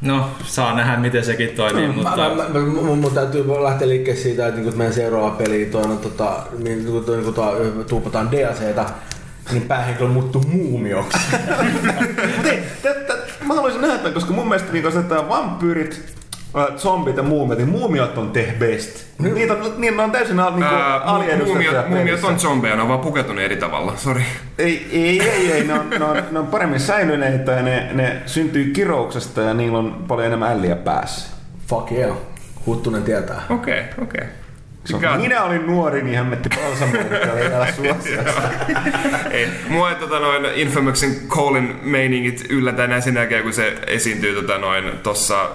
No, 0.00 0.30
saa 0.44 0.74
nähdä 0.74 0.96
miten 0.96 1.24
sekin 1.24 1.48
toimii, 1.48 1.86
Mä, 1.86 1.92
mutta... 1.92 2.16
mä, 2.16 2.28
mä, 2.28 2.48
mä, 2.48 2.60
mun, 2.60 2.98
mun 2.98 3.14
täytyy 3.14 3.48
lähteä 3.62 3.88
liikkeelle 3.88 4.22
siitä, 4.22 4.46
että 4.46 4.60
niinku, 4.60 4.78
meidän 4.78 4.94
seuraava 4.94 5.30
peli 5.30 5.68
tuona, 5.72 5.96
tota, 5.96 6.42
niin, 6.58 6.78
niinku, 6.78 7.00
toi, 7.00 7.16
niinku, 7.16 7.32
tuo, 7.32 7.56
tuupataan 7.88 8.30
DLCtä. 8.30 8.84
niin 9.52 9.62
päähenkilö 9.62 10.08
muuttuu 10.08 10.42
muumioksi. 10.52 11.18
Niin, 12.44 12.62
tätä, 12.82 13.14
mä 13.44 13.54
haluaisin 13.54 13.80
nähdä 13.80 14.10
koska 14.10 14.32
mun 14.32 14.48
mielestä 14.48 14.72
niin 14.72 15.04
tämä 15.08 15.28
vampyyrit, 15.28 16.14
zombit 16.76 17.16
ja 17.16 17.22
muumiot, 17.22 17.58
niin 17.58 17.68
muumiot 17.68 18.18
on 18.18 18.30
the 18.30 18.54
best. 18.58 19.06
Niitä 19.18 19.52
on, 19.54 19.74
niin 19.76 20.00
on 20.00 20.12
täysin 20.12 20.40
al, 20.40 20.52
niin 20.52 20.64
aliedustettuja 21.04 21.84
muumiot, 21.88 22.24
on 22.24 22.40
zombeja, 22.40 22.76
ne 22.76 22.82
on 22.82 22.88
vaan 22.88 23.00
pukeutunut 23.00 23.42
eri 23.44 23.56
tavalla, 23.56 23.92
sori. 23.96 24.22
Ei, 24.58 24.88
ei, 24.92 25.22
ei, 25.22 25.52
ei. 25.52 25.64
Ne, 25.64 25.74
on, 25.74 25.90
ne, 25.90 26.04
on, 26.04 26.22
ne 26.30 26.38
on 26.38 26.46
paremmin 26.46 26.80
säilyneitä 26.80 27.52
ja 27.52 27.62
ne, 27.62 27.88
ne 27.92 28.16
syntyy 28.26 28.64
kirouksesta 28.64 29.40
ja 29.40 29.54
niillä 29.54 29.78
on 29.78 30.04
paljon 30.08 30.26
enemmän 30.26 30.52
älliä 30.52 30.76
päässä. 30.76 31.30
Fuck 31.68 31.92
yeah. 31.92 32.16
Huttunen 32.66 33.02
tietää. 33.02 33.42
Okei, 33.50 33.80
okay, 33.80 34.04
okei. 34.04 34.24
Mikä 34.92 35.10
on- 35.10 35.20
minä 35.20 35.42
olin 35.44 35.66
nuori, 35.66 36.02
niin 36.02 36.16
hän 36.16 36.26
metti 36.26 36.48
balsamoita 36.48 37.14
ja 37.14 37.32
oli 37.32 37.40
täällä 37.40 37.72
suosiossa. 37.76 38.40
Ei. 39.30 39.48
Mua 39.68 39.90
ei 39.90 39.96
tota 39.96 40.18
noin 40.18 40.44
Infamousin 40.54 41.28
Colin 41.28 41.76
meiningit 41.82 42.46
yllätä 42.50 42.84
enää 42.84 43.00
sen 43.00 43.14
jälkeen, 43.14 43.42
kun 43.42 43.52
se 43.52 43.74
esiintyy 43.86 44.34
tota 44.34 44.58
noin 44.58 44.84
tossa 45.02 45.48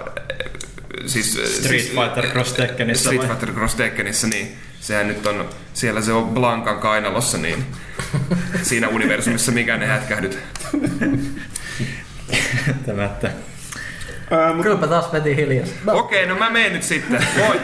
siis, 1.06 1.32
Street 1.32 1.80
siis, 1.80 1.88
Fighter 1.90 2.26
Cross 2.26 2.52
Tekkenissa 2.52 3.04
Street 3.04 3.20
vai? 3.20 3.28
Fighter 3.28 3.52
Cross 3.52 3.74
Tekkenissa, 3.74 4.26
niin 4.26 4.56
sehän 4.80 5.08
nyt 5.08 5.26
on, 5.26 5.48
siellä 5.74 6.02
se 6.02 6.12
on 6.12 6.28
Blankan 6.28 6.78
kainalossa, 6.78 7.38
niin 7.38 7.66
siinä 8.62 8.88
universumissa 8.88 9.52
mikään 9.52 9.82
ei 9.82 9.88
hätkähdyt. 9.88 10.38
Tämättä. 12.86 13.30
Ää, 14.30 14.52
mut, 14.52 14.62
Kylläpä 14.62 14.86
taas 14.86 15.12
veti 15.12 15.36
hiljaa. 15.36 15.66
Okei, 15.86 16.26
no 16.26 16.36
mä 16.36 16.50
menen 16.50 16.72
nyt 16.72 16.82
sitten. 16.82 17.26
Moi! 17.38 17.60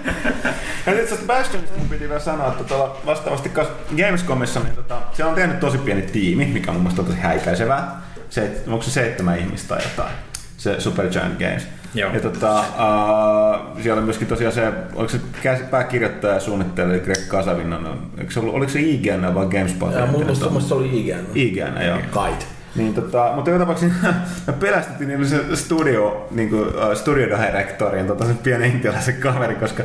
ja 0.86 0.92
nyt 0.92 1.08
tästä 1.08 1.26
Bastionista 1.26 1.78
mun 1.78 1.88
piti 1.88 2.08
vielä 2.08 2.20
sanoa, 2.20 2.48
että 2.48 2.64
tuolla 2.64 3.00
vastaavasti 3.06 3.50
Gamescomissa, 3.96 4.60
niin 4.60 4.76
tota, 4.76 5.02
siellä 5.12 5.30
on 5.30 5.34
tehnyt 5.34 5.60
tosi 5.60 5.78
pieni 5.78 6.02
tiimi, 6.02 6.44
mikä 6.44 6.70
on 6.70 6.76
mun 6.76 6.82
mielestä 6.82 7.02
tosi 7.02 7.18
häikäisevää. 7.18 8.00
Se, 8.30 8.62
onko 8.66 8.82
se 8.82 8.90
seitsemän 8.90 9.38
ihmistä 9.38 9.68
tai 9.68 9.84
jotain? 9.84 10.29
Se 10.60 10.80
Supergiant 10.80 11.38
Games. 11.38 11.66
Joo. 11.94 12.14
Ja 12.14 12.20
tota, 12.20 12.60
uh, 12.60 13.82
siellä 13.82 13.98
on 13.98 14.04
myöskin 14.04 14.28
tosiaan 14.28 14.52
se, 14.52 14.72
oliko 14.94 15.12
se 15.12 15.20
käs- 15.42 15.64
pääkirjoittaja 15.70 16.34
ja 16.34 16.40
suunnittelija 16.40 17.04
Greg 17.04 17.28
Kasavinnan, 17.28 17.86
oliko 18.16 18.30
se, 18.30 18.40
ollut, 18.40 18.54
oliko 18.54 18.72
se 18.72 18.80
IGN 18.80 19.34
vai 19.34 19.46
GameSpot? 19.46 19.94
Ja 19.94 20.06
mun 20.06 20.20
mielestä 20.20 20.46
se 20.68 20.74
oli 20.74 21.00
IGN. 21.00 21.24
IGN, 21.34 21.86
joo. 21.86 21.98
Kait. 22.10 22.46
Niin, 22.76 22.94
tota, 22.94 23.32
mutta 23.34 23.50
joka 23.50 23.58
tapauksessa 23.58 24.14
me 24.46 24.52
pelästyttiin 24.52 25.08
niin 25.08 25.28
se 25.28 25.56
studio, 25.56 26.28
niin 26.30 26.50
kuin, 26.50 26.68
uh, 26.68 26.94
studio 26.94 27.26
directorin, 27.26 28.06
tota, 28.06 28.24
sen 28.24 28.38
pienen 28.38 28.70
intialaisen 28.70 29.16
kaveri, 29.16 29.54
koska 29.54 29.82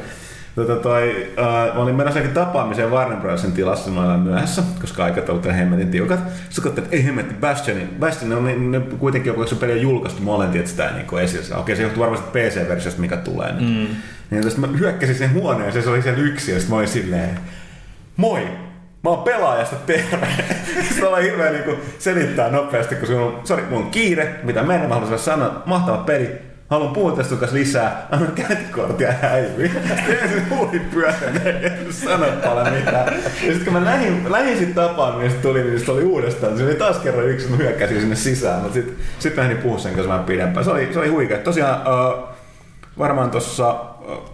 tota, 0.55 0.75
toi, 0.75 1.27
uh, 1.37 1.75
mä 1.75 1.81
olin 1.81 1.95
menossa 1.95 2.19
johonkin 2.19 2.41
tapaamiseen 2.41 2.91
Warner 2.91 3.19
Brosin 3.19 3.51
tilassa, 3.51 3.91
mä 3.91 4.09
olin 4.09 4.19
myöhässä, 4.19 4.63
koska 4.81 5.03
aikataulut 5.03 5.45
on 5.45 5.53
hemmetin 5.53 5.91
tiukat. 5.91 6.19
Sitten 6.19 6.63
katsoin, 6.63 6.83
että 6.83 6.95
ei 6.95 7.05
hemmetti 7.05 7.35
Bastionin. 7.35 7.95
Bastion 7.99 8.33
on 8.33 8.45
niin, 8.45 8.71
ne 8.71 8.79
kuitenkin 8.79 9.29
joku, 9.29 9.47
se 9.47 9.55
peli 9.55 9.71
on 9.71 9.81
julkaistu, 9.81 10.21
mä 10.21 10.31
olen 10.31 10.49
tietysti 10.49 10.77
sitä 10.77 10.91
niin 10.91 11.23
esillä. 11.23 11.57
Okei, 11.57 11.75
se 11.75 11.83
johtuu 11.83 12.03
varmasti 12.03 12.39
PC-versiosta, 12.39 13.01
mikä 13.01 13.17
tulee 13.17 13.53
nyt. 13.53 13.61
Mm. 13.61 13.95
Niin 14.31 14.59
mä 14.61 14.67
hyökkäsin 14.67 15.15
sen 15.15 15.33
huoneeseen, 15.33 15.83
se 15.83 15.89
oli 15.89 16.01
siellä 16.01 16.21
yksi, 16.21 16.51
ja 16.51 16.59
sitten 16.59 16.73
mä 16.73 16.77
olin 16.77 16.87
silleen, 16.87 17.39
moi, 18.17 18.47
Mä 19.05 19.09
oon 19.09 19.23
pelaajasta 19.23 19.75
terve. 19.75 20.27
Sitten 20.87 21.07
ollaan 21.07 21.23
hirveä 21.23 21.51
niinku 21.51 21.75
selittää 21.99 22.51
nopeasti, 22.51 22.95
kun 22.95 23.07
sun 23.07 23.19
on, 23.19 23.39
sori, 23.43 23.63
mulla 23.69 23.85
on 23.85 23.91
kiire, 23.91 24.39
mitä 24.43 24.63
mennä, 24.63 24.87
mä 24.87 24.93
haluan 24.95 25.19
sanoa, 25.19 25.63
mahtava 25.65 25.97
peli, 25.97 26.29
haluan 26.75 26.93
puhua 26.93 27.11
tästä 27.11 27.29
sun 27.29 27.37
kanssa 27.37 27.57
lisää, 27.57 28.07
anna 28.11 28.27
käyntikorttia 28.27 29.11
häivy. 29.11 29.67
Sitten 29.69 30.19
ensin 30.21 30.49
huuli 30.49 30.79
pyöräinen, 30.79 31.47
ei 31.63 31.93
sano 31.93 32.25
paljon 32.45 32.73
mitään. 32.73 33.13
Ja 33.15 33.21
sitten 33.53 33.63
kun 33.63 33.73
mä 33.73 33.85
lähdin, 33.85 34.31
lähdin 34.31 34.57
sit 34.57 34.75
tapaan, 34.75 35.19
niin 35.19 35.31
sit 35.31 35.41
tuli, 35.41 35.63
niin 35.63 35.79
sit 35.79 35.89
oli 35.89 36.03
uudestaan. 36.03 36.57
Se 36.57 36.63
oli 36.63 36.75
taas 36.75 36.97
kerran 36.97 37.27
yksi, 37.27 37.47
mä 37.49 37.57
hyökkäsin 37.57 37.99
sinne 37.99 38.15
sisään, 38.15 38.59
mutta 38.59 38.73
sitten 38.73 38.95
sit 39.19 39.35
mä 39.35 39.41
lähdin 39.41 39.57
puhua 39.57 39.77
sen 39.77 39.93
kanssa 39.93 40.09
vähän 40.09 40.25
pidempään. 40.25 40.65
Se 40.65 40.71
oli, 40.71 40.89
se 40.93 40.99
oli 40.99 41.07
huikea. 41.07 41.37
Tosiaan 41.37 41.81
uh, 41.81 42.23
varmaan 42.97 43.31
tuossa, 43.31 43.75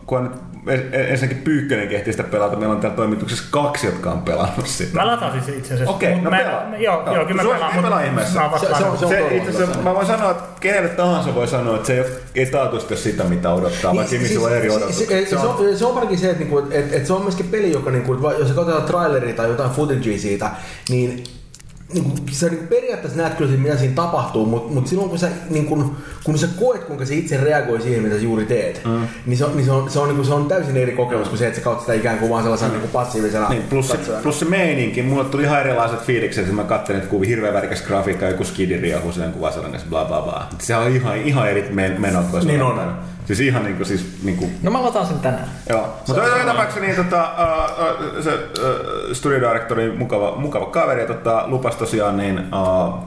kun 0.06 0.18
on 0.18 0.26
en- 0.26 0.51
ensinnäkin 0.92 1.44
Pyykkönen 1.44 1.88
kehti 1.88 2.12
sitä 2.12 2.24
pelata, 2.24 2.56
meillä 2.56 2.76
on 2.76 2.82
täällä 2.82 2.96
toimituksessa 2.96 3.44
kaksi, 3.52 3.86
jotka 3.86 4.12
on 4.12 4.22
pelannut 4.22 4.68
sitä. 4.68 4.94
Mä 4.94 5.08
latasin 5.08 5.44
se 5.44 5.52
itse 5.52 5.74
asiassa. 5.74 5.96
Okei, 5.96 6.14
Mut 6.16 6.24
no 6.24 6.30
mä- 6.30 6.38
pelaa. 6.38 6.64
Joo, 6.78 7.04
Joo. 7.06 7.16
joo, 7.16 7.26
kyllä 7.26 7.44
mä 7.44 7.50
pelaan. 7.50 7.74
mut 7.74 7.84
pelaa 7.84 8.02
ihmeessä. 8.02 8.40
mä 8.40 8.58
Se- 8.60 8.66
se 8.66 8.84
on- 8.86 8.98
se 8.98 9.06
on- 9.06 9.12
Se, 9.12 9.36
itse 9.36 9.50
asiassa, 9.50 9.82
mä 9.82 9.94
voin 9.96 10.06
sanoa, 10.08 10.32
että 10.32 10.44
kenelle 10.60 10.90
tahansa 10.90 11.36
voi 11.36 11.48
sanoa, 11.48 11.76
että 11.76 11.88
se 11.88 11.94
ei, 11.94 12.00
ole, 12.00 12.10
ei 12.36 12.46
taatusti 12.46 12.94
ole 12.94 13.02
sitä, 13.02 13.24
mitä 13.24 13.54
odottaa, 13.54 13.96
vaikka 13.96 14.16
ihmisillä 14.16 14.48
on 14.48 14.54
eri 14.56 14.70
odotukset. 14.70 15.08
se, 15.08 15.26
se, 15.30 15.38
on, 15.38 15.78
se 15.78 15.86
on 15.86 15.94
paremmin 15.94 16.18
se, 16.18 16.26
että, 16.30 16.40
niinku, 16.40 16.58
että, 16.60 16.76
että, 16.76 16.96
että 16.96 17.08
se 17.08 17.14
on 17.14 17.22
myöskin 17.22 17.48
peli, 17.48 17.72
joka, 17.72 17.92
niinku, 17.92 18.14
jos 18.40 18.48
sä 18.48 18.54
katsotaan 18.54 18.84
traileria 18.84 19.34
tai 19.36 19.48
jotain 19.50 19.72
footagea 19.72 20.18
siitä, 20.20 20.52
niin 20.90 21.24
niin 21.94 22.14
sä 22.32 22.50
niin 22.50 22.68
periaatteessa 22.68 23.22
näet 23.22 23.34
kyllä, 23.34 23.58
mitä 23.58 23.78
siinä 23.78 23.96
tapahtuu, 23.96 24.46
mutta 24.46 24.74
mut 24.74 24.88
silloin 24.88 25.10
kun 25.10 25.20
sä, 25.20 25.28
niin 25.50 25.66
kun, 25.66 25.96
kun 26.24 26.38
sä 26.38 26.48
koet, 26.60 26.84
kuinka 26.84 27.06
se 27.06 27.16
itse 27.16 27.38
reagoi 27.38 27.82
siihen, 27.82 28.04
mitä 28.04 28.16
sä 28.16 28.24
juuri 28.24 28.46
teet, 28.46 28.82
mm. 28.86 29.08
niin, 29.26 29.38
se 29.38 29.46
on, 29.46 29.56
niin 29.56 29.66
se, 29.66 29.72
on, 29.72 29.90
se, 29.90 30.00
on, 30.00 30.08
niin 30.08 30.16
kuin, 30.16 30.26
se 30.26 30.34
on 30.34 30.46
täysin 30.46 30.78
eri 30.78 30.92
kokemus 30.92 31.28
kuin 31.28 31.38
se, 31.38 31.48
että 31.48 31.60
sä 31.60 31.64
katsot 31.64 31.82
sitä 31.82 31.94
ikään 31.94 32.20
kuin 32.20 32.30
vaan 32.30 32.44
sellaisena 32.44 32.72
niin 32.72 32.82
kuin 32.82 32.92
passiivisena 32.92 33.50
Niin, 33.50 33.64
plus, 33.64 33.90
se, 33.90 33.98
plus 34.24 34.40
se 34.40 34.46
meininki. 34.46 35.02
Mulle 35.02 35.26
tuli 35.26 35.44
ihan 35.44 35.60
erilaiset 35.60 36.02
fiilikset, 36.02 36.44
että 36.44 36.56
mä 36.56 36.64
katselin, 36.64 37.00
että 37.00 37.12
kuvia 37.12 37.28
hirveän 37.28 37.54
värikäs 37.54 37.82
grafiikka, 37.82 38.26
joku 38.26 38.44
skidi 38.44 38.78
riehuu 38.78 39.12
sen 39.12 39.32
kuvasalan 39.32 39.72
kanssa, 39.72 39.90
bla 39.90 40.06
bla 40.06 40.22
bla. 40.22 40.48
Se 40.60 40.76
on 40.76 40.96
ihan, 40.96 41.18
ihan 41.18 41.50
eri 41.50 41.70
men- 41.72 42.02
menot, 42.02 42.26
kuin 42.26 42.48
Niin 42.48 42.62
on. 42.62 42.80
Siis 43.26 43.40
ihan 43.40 43.64
niinku, 43.64 43.86
siis 43.86 44.20
niinku, 44.24 44.50
No 44.64 44.72
mä 44.72 44.84
lataan 44.84 45.08
sen 45.08 45.20
tänään. 45.20 45.50
Joo, 45.70 45.98
mutta 46.08 46.24
joka 46.24 46.46
tapauksessa 46.46 46.80
niin, 46.80 46.96
tota, 46.96 47.32
uh, 47.40 48.24
se 48.24 48.34
uh, 48.34 49.14
studio 49.14 49.40
directori 49.40 49.92
mukava, 49.98 50.36
mukava 50.36 50.66
kaveri 50.66 51.02
ja 51.02 51.08
tota, 51.08 51.44
lupas 51.48 51.76
tosiaan 51.76 52.18
niin, 52.18 52.40
uh, 52.40 53.00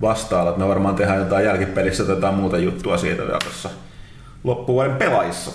vastailla, 0.00 0.50
että 0.50 0.62
me 0.62 0.68
varmaan 0.68 0.94
tehdään 0.94 1.18
jotain 1.18 1.44
jälkipelissä 1.44 2.04
tai 2.04 2.14
jotain 2.14 2.34
muuta 2.34 2.58
juttua 2.58 2.96
siitä 2.98 3.22
vielä 3.22 3.38
tuossa 3.44 3.70
loppuvuoden 4.44 4.96
pelaajissa. 4.96 5.50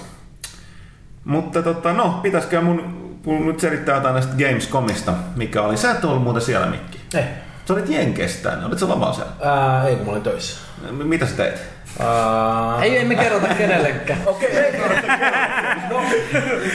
Mutta 1.25 1.63
tota, 1.63 1.93
no, 1.93 2.19
pitäisikö 2.23 2.61
mun, 2.61 2.81
mun 3.25 3.47
nyt 3.47 3.59
selittää 3.59 3.95
jotain 3.95 4.13
näistä 4.13 4.33
Gamescomista, 4.37 5.13
mikä 5.35 5.61
oli. 5.61 5.77
Sä 5.77 5.91
et 5.91 6.05
ollut 6.05 6.23
muuten 6.23 6.41
siellä, 6.41 6.67
Mikki. 6.67 6.99
Eh. 7.13 7.25
Sä 7.67 7.73
olit 7.73 7.89
Jenkestä, 7.89 8.57
olit 8.65 8.79
sä 8.79 8.89
lavaa 8.89 9.13
siellä? 9.13 9.31
Ää, 9.41 9.87
ei 9.87 9.95
kun 9.95 10.05
mä 10.05 10.11
olin 10.11 10.23
töissä. 10.23 10.61
M- 10.91 11.07
Mitä 11.07 11.25
sä 11.25 11.35
teit? 11.35 11.55
Ää, 11.99 12.83
Ei, 12.83 12.97
emme 12.97 13.15
kerrota 13.15 13.47
kenellekään. 13.47 14.19
Okei, 14.25 14.57
ei 14.57 14.71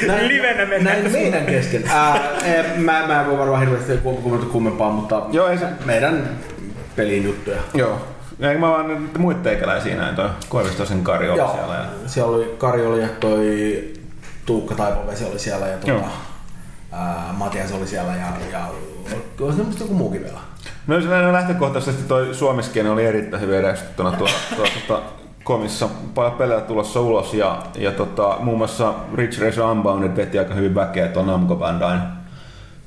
näin, 0.07 0.28
Livenä 0.28 0.66
mennään 0.66 0.84
näin 1.03 1.12
meidän 1.12 1.47
kesken. 1.47 1.84
Ää, 1.89 2.20
eh, 2.45 2.76
mä, 2.76 3.07
mä 3.07 3.20
en 3.20 3.26
voi 3.26 3.39
varmaan 3.39 3.61
hirveästi 3.61 3.97
kommentoida 4.05 4.45
kummempaa, 4.53 4.91
mutta 4.91 5.22
Joo, 5.32 5.49
ei 5.49 5.59
se- 5.59 5.66
meidän 5.84 6.28
pelin 6.97 7.24
juttuja. 7.24 7.59
Joo. 7.74 8.01
Ja 8.39 8.59
mä 8.59 8.70
vaan 8.70 8.89
nyt 8.89 9.18
muita 9.18 9.41
teikäläisiä 9.41 9.97
näin, 9.97 10.16
toi 10.16 10.28
Koivistosen 10.49 11.03
Kari 11.05 11.30
oli 11.30 11.39
Joo, 11.39 11.53
siellä. 11.55 11.74
Ja... 11.74 11.84
siellä 12.07 12.36
oli 12.36 12.55
Kari 12.59 12.86
oli 12.86 13.03
ja 13.03 13.09
toi 13.20 13.95
Tuukka 14.47 14.74
Taipavesi 14.74 15.24
oli 15.24 15.39
siellä 15.39 15.66
ja 15.66 15.76
tuota, 15.78 16.07
ää, 16.93 17.24
Matias 17.32 17.72
oli 17.72 17.86
siellä 17.86 18.12
ja, 18.12 18.26
ja 18.53 18.66
oli 19.41 19.53
se 19.53 19.62
joku 19.80 19.95
muukin 19.95 20.22
vielä. 20.24 20.39
No 20.89 21.01
se 21.01 21.09
näin 21.09 21.32
lähtökohtaisesti 21.32 22.03
toi 22.09 22.34
suomiskielinen 22.34 22.93
oli 22.93 23.05
erittäin 23.07 23.43
hyvin 23.43 23.59
edestettuna 23.59 24.12
tuolla 24.12 24.34
tuolla, 24.57 24.70
tuolla 24.86 25.05
komissa. 25.45 25.89
Paljon 26.14 26.32
pelejä 26.32 26.61
tulossa 26.61 27.01
ulos 27.01 27.34
ja, 27.34 27.62
ja 27.78 27.93
tota, 27.93 28.36
muun 28.41 28.59
muassa 28.59 28.95
Rich 29.14 29.41
Racer 29.43 29.64
Unbounded 29.64 30.16
veti 30.16 30.39
aika 30.39 30.55
hyvin 30.55 30.74
väkeä 30.74 31.09
tuon 31.09 31.26
Namco 31.26 31.57
Bandai. 31.57 31.99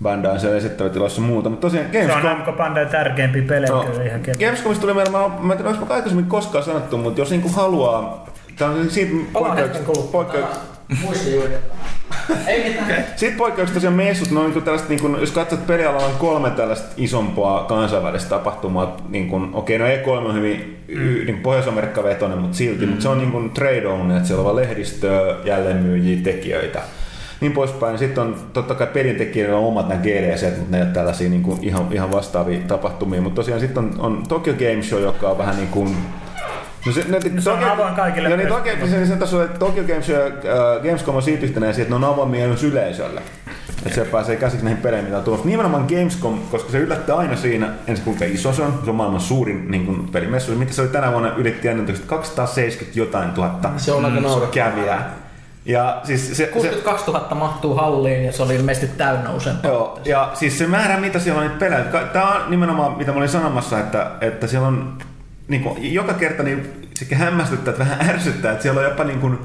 Bandai 0.04 0.40
siellä 0.40 0.58
esittävätiloissa 0.58 1.22
muuta. 1.22 1.50
Mutta 1.50 1.68
tosiaan 1.68 1.88
Se 1.92 2.00
on 2.00 2.08
Gamescom... 2.08 2.32
Namco 2.32 2.52
Bandai 2.52 2.86
tärkeimpi 2.86 3.42
pelejä 3.42 3.72
No, 3.72 3.84
kyllä 3.84 4.04
ihan 4.04 4.22
kerran. 4.22 4.40
Gamescomista 4.40 4.82
tuli 4.82 4.94
meillä, 4.94 5.12
mä, 5.12 5.30
mä 5.40 5.54
en 5.54 5.58
tiedä, 5.58 5.70
olisiko 5.70 5.94
aikaisemmin 5.94 6.26
koskaan 6.26 6.64
sanottu, 6.64 6.98
mutta 6.98 7.22
jos 7.22 7.30
niinku 7.30 7.50
haluaa, 7.50 8.26
tää 8.58 8.70
on 8.70 8.90
siitä 8.90 9.12
hetken 9.12 9.34
poikkeuksesta, 9.34 9.86
kuluttua. 9.86 10.12
poikkeuksesta, 10.12 10.66
Muistijuuri. 11.04 11.54
Ei 12.48 12.70
mitään. 12.70 13.06
Sitten 13.16 13.38
poikkeukset 13.38 13.74
tosiaan 13.74 13.96
messut, 13.96 14.32
ne 14.32 14.40
on 14.40 14.52
niin 14.52 14.64
tällaiset, 14.64 14.90
niin 14.90 15.02
kuin, 15.02 15.20
jos 15.20 15.32
katsot 15.32 15.68
pelialalla 15.68 16.06
on 16.06 16.16
kolme 16.20 16.50
tällaista 16.50 16.88
isompaa 16.98 17.64
kansainvälistä 17.64 18.30
tapahtumaa, 18.30 18.98
niin 19.10 19.30
kuin, 19.30 19.50
okei, 19.54 19.80
no 19.80 19.86
E3 19.86 20.10
on 20.10 20.36
hyvin 20.36 20.84
mm. 20.88 21.26
niin 21.26 21.38
Pohjois-Amerikka-vetoinen, 21.38 22.38
mutta 22.38 22.58
silti, 22.58 22.86
mm. 22.86 22.90
mutta 22.90 23.04
se 23.04 23.10
on 23.10 23.18
niin 23.18 23.32
kuin 23.32 23.50
trade 23.50 23.88
owned, 23.88 24.16
että 24.16 24.28
siellä 24.28 24.40
on 24.40 24.46
vaan 24.46 24.56
lehdistöä, 24.56 25.36
jälleenmyyjiä, 25.46 26.20
tekijöitä, 26.24 26.82
niin 27.42 27.52
poispäin. 27.52 27.98
Sitten 27.98 28.24
on 28.24 28.36
totta 28.54 28.76
kai 28.76 28.88
pelintekijöillä 28.88 29.58
on 29.58 29.66
omat 29.66 29.90
nämä 29.90 30.02
GDC, 30.02 30.58
mutta 30.58 30.72
ne 30.72 30.78
ei 30.78 30.84
ole 30.84 30.94
tällaisia 30.94 31.30
niin 31.30 31.44
kuin 31.44 31.64
ihan, 31.64 31.88
ihan 31.92 32.12
vastaavia 32.12 32.60
tapahtumia, 32.68 33.22
mutta 33.22 33.36
tosiaan 33.36 33.60
sitten 33.60 33.84
on, 33.84 33.96
on 34.00 34.24
Tokyo 34.28 34.54
Game 34.54 34.84
Show, 34.84 35.02
joka 35.02 35.30
on 35.30 35.38
vähän 35.38 35.56
niin 35.56 35.70
kuin 35.70 35.96
No 36.86 36.92
se, 36.92 37.06
ne, 37.08 37.42
Se 37.42 37.50
on 37.50 37.64
avoin 37.64 37.96
kaikille 37.96 38.30
Ja 38.30 38.38
niin 38.38 38.50
myös. 38.50 38.64
Tokyo, 38.64 38.88
sen, 38.88 39.08
sen 39.08 39.20
tasolla, 39.20 39.44
että 39.44 39.60
Tokyo 39.60 39.84
Games 39.84 40.10
ja 40.10 40.20
äh, 40.26 40.84
Gamescom 40.84 41.16
on 41.16 41.22
siitä 41.22 41.46
yhtenäisiä, 41.46 41.82
että 41.82 41.90
ne 42.00 42.06
on 42.06 42.14
avoimia 42.14 42.48
myös 42.48 42.64
yleisölle. 42.64 43.22
Että 43.86 43.96
se 43.96 44.06
pääsee 44.06 44.36
käsiksi 44.36 44.66
näihin 44.66 44.82
peleihin, 44.82 45.06
mitä 45.06 45.18
on 45.18 45.24
tulossa. 45.24 45.48
Nimenomaan 45.48 45.86
Gamescom, 45.90 46.40
koska 46.52 46.72
se 46.72 46.78
yllättää 46.78 47.16
aina 47.16 47.36
siinä, 47.36 47.70
ensin 47.88 48.06
kuinka 48.06 48.26
iso 48.26 48.54
se 48.54 48.62
on, 48.62 48.80
se 48.84 48.90
on 48.90 48.96
maailman 48.96 49.22
suurin 49.22 49.72
niin 49.72 49.86
kuin, 49.86 50.08
pelimessu. 50.08 50.56
Mitä 50.56 50.74
se 50.74 50.82
oli 50.82 50.90
tänä 50.90 51.12
vuonna, 51.12 51.34
ylitti 51.38 51.68
ennätykset 51.68 52.06
270 52.06 53.00
jotain 53.00 53.32
tuhatta 53.32 53.70
Se 53.78 53.92
on 53.92 54.06
aika 54.06 54.20
naurettavaa. 54.20 54.72
kävijää. 54.72 55.14
Ja 55.66 56.02
siis 56.04 56.28
se, 56.28 56.36
se, 56.36 56.48
62 56.48 57.12
000 57.12 57.36
mahtuu 57.36 57.76
halliin 57.76 58.26
ja 58.26 58.32
se 58.32 58.44
oli 58.44 58.56
ilmeisesti 58.56 58.98
täynnä 58.98 59.32
useampaa. 59.32 59.72
Joo, 59.72 60.00
ja 60.06 60.32
siis 60.34 60.58
se 60.58 60.68
määrä, 60.68 60.98
mitä 60.98 61.20
siellä 61.20 61.42
on 61.42 61.48
niitä 61.48 61.60
pelejä, 61.60 61.84
tämä 62.14 62.32
on 62.32 62.42
nimenomaan, 62.52 62.98
mitä 62.98 63.12
mä 63.12 63.18
olin 63.18 63.30
sanomassa, 63.30 63.80
että, 63.80 64.12
että 64.22 64.48
siellä 64.48 64.68
on 64.68 64.98
niin 65.52 65.64
kuin, 65.64 65.94
joka 65.94 66.14
kerta 66.14 66.44
niin 66.44 66.88
sekä 66.94 67.16
hämmästyttää, 67.16 67.72
että 67.72 67.84
vähän 67.84 68.10
ärsyttää, 68.10 68.52
että 68.52 68.62
siellä 68.62 68.80
on 68.80 68.86
jopa 68.86 69.04
niin 69.04 69.20
kuin, 69.20 69.40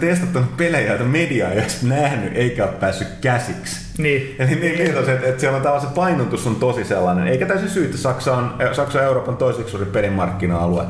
testattanut 0.00 0.56
pelejä, 0.56 0.88
joita 0.88 1.04
media 1.04 1.48
ei 1.48 1.58
edes 1.58 1.82
nähnyt 1.82 2.32
eikä 2.36 2.64
ole 2.64 2.72
päässyt 2.72 3.08
käsiksi. 3.20 3.80
Niin. 3.98 4.36
Eli 4.38 4.54
niin, 4.54 4.78
niin 4.78 4.98
että, 4.98 5.12
että 5.12 5.40
siellä 5.40 5.56
on 5.56 5.62
tavallaan 5.62 5.88
se 5.88 5.94
painotus 5.94 6.46
on 6.46 6.56
tosi 6.56 6.84
sellainen. 6.84 7.28
Eikä 7.28 7.46
täysin 7.46 7.70
syytä, 7.70 7.96
Saksa 7.96 8.36
on, 8.36 8.54
Saksa 8.72 8.98
on 8.98 9.04
Euroopan 9.04 9.36
toiseksi 9.36 9.70
suurin 9.70 9.92
pelimarkkina-alue 9.92 10.84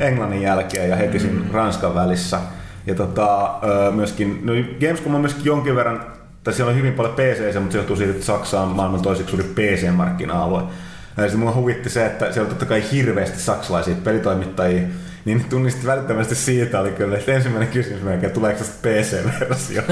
Englannin 0.00 0.42
jälkeen 0.42 0.90
ja 0.90 0.96
heti 0.96 1.18
siinä 1.18 1.40
Ranskan 1.52 1.94
välissä. 1.94 2.38
Ja 2.86 2.94
tota, 2.94 3.58
myöskin, 3.94 4.40
no 4.42 4.52
Gamescom 4.80 5.14
on 5.14 5.20
myöskin 5.20 5.44
jonkin 5.44 5.76
verran, 5.76 6.06
tai 6.44 6.54
siellä 6.54 6.70
on 6.70 6.76
hyvin 6.76 6.92
paljon 6.92 7.14
PC, 7.14 7.58
mutta 7.58 7.72
se 7.72 7.78
johtuu 7.78 7.96
siitä, 7.96 8.12
että 8.12 8.24
Saksa 8.24 8.60
on 8.60 8.68
maailman 8.68 9.02
toiseksi 9.02 9.30
suurin 9.30 9.54
PC-markkina-alue. 9.54 10.62
Ja 11.16 11.22
sitten 11.22 11.38
mua 11.38 11.54
huvitti 11.54 11.90
se, 11.90 12.06
että 12.06 12.32
siellä 12.32 12.46
on 12.46 12.48
totta 12.48 12.66
kai 12.66 12.82
hirveästi 12.92 13.40
saksalaisia 13.40 13.94
pelitoimittajia, 14.04 14.82
niin 15.24 15.44
tunnistit 15.50 15.86
välittömästi 15.86 16.34
siitä 16.34 16.80
oli 16.80 16.90
kyllä, 16.90 17.16
että 17.16 17.32
ensimmäinen 17.32 17.68
kysymys 17.68 18.02
melkein, 18.02 18.24
että 18.24 18.34
tuleeko 18.34 18.58
tästä 18.58 18.88
PC-versio. 18.88 19.82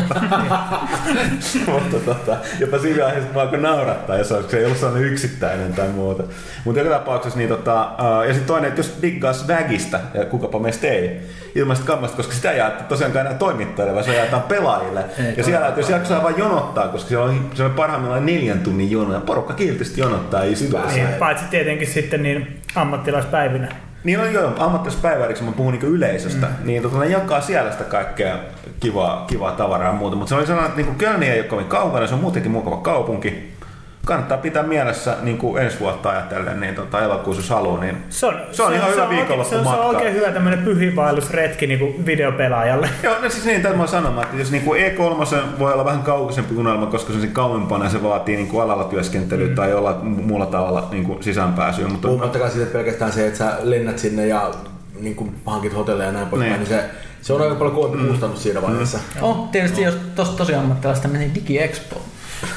Mutta 1.73 1.97
tota, 2.05 2.37
jopa 2.61 2.79
siinä 2.79 3.05
vaiheessa 3.05 3.33
mä 3.35 3.41
alkoi 3.41 3.59
naurattaa, 3.59 4.19
jos 4.19 4.29
se 4.49 4.59
ei 4.59 4.65
ollut 4.65 4.79
sellainen 4.79 5.09
yksittäinen 5.09 5.73
tai 5.73 5.89
muuta. 5.89 6.23
Mutta 6.65 6.81
joka 6.81 6.99
tapauksessa, 6.99 7.39
niin 7.39 7.49
tota, 7.49 7.91
uh, 7.93 8.23
ja 8.23 8.33
sitten 8.35 8.47
toinen, 8.47 8.69
että 8.69 8.81
jos 8.81 8.99
diggaa 9.03 9.33
Swagista, 9.33 10.01
ja 10.15 10.25
kukapa 10.25 10.59
meistä 10.59 10.87
ei, 10.87 11.21
ilmaista 11.55 11.87
kammasta, 11.87 12.17
koska 12.17 12.35
sitä 12.35 12.53
jaettu 12.53 12.85
tosiaankaan 12.85 13.27
enää 13.27 13.39
toimittajille, 13.39 13.95
vaan 13.95 14.05
se 14.05 14.17
jaetaan 14.17 14.43
pelaajille. 14.43 15.05
Ei, 15.19 15.35
ja 15.37 15.45
siellä, 15.45 15.69
että 15.69 15.81
jos 15.81 15.91
jaksaa 15.91 16.23
vain 16.23 16.39
jonottaa, 16.39 16.89
koska 16.89 17.09
siellä 17.09 17.25
on, 17.25 17.51
se 17.55 17.65
on 17.65 17.71
parhaimmillaan 17.71 18.27
neljän 18.27 18.61
tunnin 18.61 18.91
jono, 18.91 19.15
ja 19.15 19.21
porukka 19.21 19.55
kiltisti 19.55 20.01
jonottaa 20.01 20.43
istua. 20.43 20.87
Niin, 20.87 21.09
paitsi 21.09 21.45
tietenkin 21.51 21.89
sitten 21.89 22.23
niin 22.23 22.61
ammattilaispäivinä. 22.75 23.90
Niin 24.05 24.21
on 24.21 24.33
joo, 24.33 24.53
ammattilaispäivääriksi 24.59 25.45
mä 25.45 25.53
puhun 25.53 25.73
niin 25.73 25.83
yleisöstä, 25.85 26.47
mm. 26.47 26.67
niin 26.67 26.83
tota, 26.83 26.99
ne 26.99 27.07
jakaa 27.07 27.41
siellä 27.41 27.73
sitä 27.73 27.85
kaikkea 27.85 28.39
kivaa, 28.81 29.25
kivaa 29.27 29.53
tavaraa 29.53 29.89
ja 29.89 29.95
muuta. 29.95 30.17
Mutta 30.17 30.29
se 30.29 30.35
oli 30.35 30.47
sellainen, 30.47 30.71
että 30.71 30.83
niin 30.83 30.99
Kölni 30.99 31.29
ei 31.29 31.41
ole 31.41 31.49
kovin 31.49 31.67
kaukana, 31.67 32.07
se 32.07 32.15
on 32.15 32.21
muutenkin 32.21 32.53
mukava 32.53 32.77
kaupunki 32.77 33.50
kannattaa 34.05 34.39
pitää 34.39 34.63
mielessä 34.63 35.17
niin 35.23 35.39
kuin 35.39 35.63
ensi 35.63 35.81
vuotta 35.81 36.11
ajatellen, 36.11 36.61
niin 36.61 36.75
tota, 36.75 37.01
elokuussa 37.01 37.43
jos 37.43 37.51
haluaa, 37.51 37.81
niin 37.81 37.97
se 38.09 38.27
on, 38.27 38.35
se 38.53 38.63
on 38.63 38.71
se 38.71 38.77
ihan 38.77 38.91
se 38.91 38.97
hyvä 38.97 39.09
viikonloppu 39.09 39.57
se, 39.57 39.63
se, 39.63 39.69
on 39.69 39.87
oikein 39.87 40.15
hyvä 40.15 40.31
tämmöinen 40.31 40.65
pyhiinvaellusretki 40.65 41.67
niin 41.67 41.79
kuin 41.79 42.07
videopelaajalle. 42.07 42.89
Joo, 43.03 43.15
no 43.23 43.31
siis 43.31 43.45
niin, 43.45 43.63
täytyy 43.63 43.87
sanomaan, 43.87 44.27
että 44.27 44.39
jos 44.39 44.51
niin 44.51 44.63
kuin 44.63 44.81
E3 44.81 45.59
voi 45.59 45.73
olla 45.73 45.85
vähän 45.85 46.03
kaukaisempi 46.03 46.55
unelma, 46.55 46.87
koska 46.87 47.13
se 47.13 47.19
on 47.19 47.29
kauempana 47.29 47.85
ja 47.85 47.91
se 47.91 48.03
vaatii 48.03 48.37
niin 48.37 48.49
kuin 48.49 48.63
alalla 48.63 48.85
työskentelyä 48.85 49.49
mm. 49.49 49.55
tai 49.55 49.75
olla 49.75 49.99
muulla 50.03 50.47
tavalla 50.47 50.89
niin 50.91 51.05
kuin 51.05 51.23
sisäänpääsyä. 51.23 51.89
Mutta 51.89 52.09
Puhumattakaan 52.09 52.51
siitä 52.51 52.73
pelkästään 52.73 53.13
se, 53.13 53.27
että 53.27 53.39
sä 53.39 53.57
lennät 53.63 53.99
sinne 53.99 54.27
ja 54.27 54.51
niin 55.01 55.17
kuin 55.17 55.35
hankit 55.47 55.77
hotelleja 55.77 56.09
ja 56.09 56.13
näin 56.13 56.27
poispäin, 56.27 56.53
niin. 56.53 56.71
niin 56.71 56.81
se, 56.81 56.91
se 57.23 57.33
on 57.33 57.43
aika 57.43 57.55
paljon 57.55 57.75
kovempi 57.75 57.99
mm. 57.99 58.09
kustannus 58.09 58.43
siinä 58.43 58.63
vaiheessa. 58.63 58.99
Mm. 58.99 59.23
Oh, 59.23 59.49
tietysti 59.53 59.81
no. 59.81 59.87
jos 59.87 59.99
tos, 60.15 60.31
tosi 60.31 60.55
ammattilaista 60.55 61.09
menee 61.09 61.31
DigiExpo. 61.35 62.03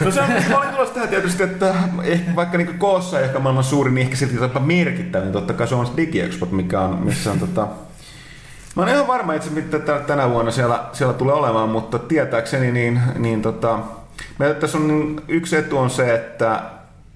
No 0.05 0.11
se 0.11 0.21
on, 0.21 0.27
olin 0.57 0.69
tulossa 0.69 0.93
tähän 0.93 1.09
tietysti, 1.09 1.43
että 1.43 1.75
ehkä, 2.03 2.35
vaikka 2.35 2.57
niin 2.57 2.79
koossa 2.79 3.19
ei 3.19 3.25
ehkä 3.25 3.39
maailman 3.39 3.63
suurin, 3.63 3.95
niin 3.95 4.05
ehkä 4.05 4.15
silti 4.15 4.35
jopa 4.35 4.59
merkittävin, 4.59 5.31
totta 5.31 5.53
kai 5.53 5.67
se 5.67 5.75
on 5.75 5.87
DigiExpo, 5.97 6.45
mikä 6.45 6.79
on, 6.79 6.99
missä 7.03 7.31
on 7.31 7.39
tota, 7.39 7.67
Mä 8.75 8.81
oon 8.81 8.89
ihan 8.89 9.07
varma 9.07 9.33
itse, 9.33 9.49
mitä 9.49 9.79
tänä 9.79 10.29
vuonna 10.29 10.51
siellä, 10.51 10.83
siellä 10.93 11.13
tulee 11.13 11.35
olemaan, 11.35 11.69
mutta 11.69 11.99
tietääkseni 11.99 12.71
niin, 12.71 13.01
niin 13.17 13.41
tota, 13.41 13.79
meillä 14.39 14.55
tässä 14.55 14.77
on 14.77 14.87
niin, 14.87 15.21
yksi 15.27 15.55
etu 15.55 15.77
on 15.77 15.89
se, 15.89 16.15
että 16.15 16.61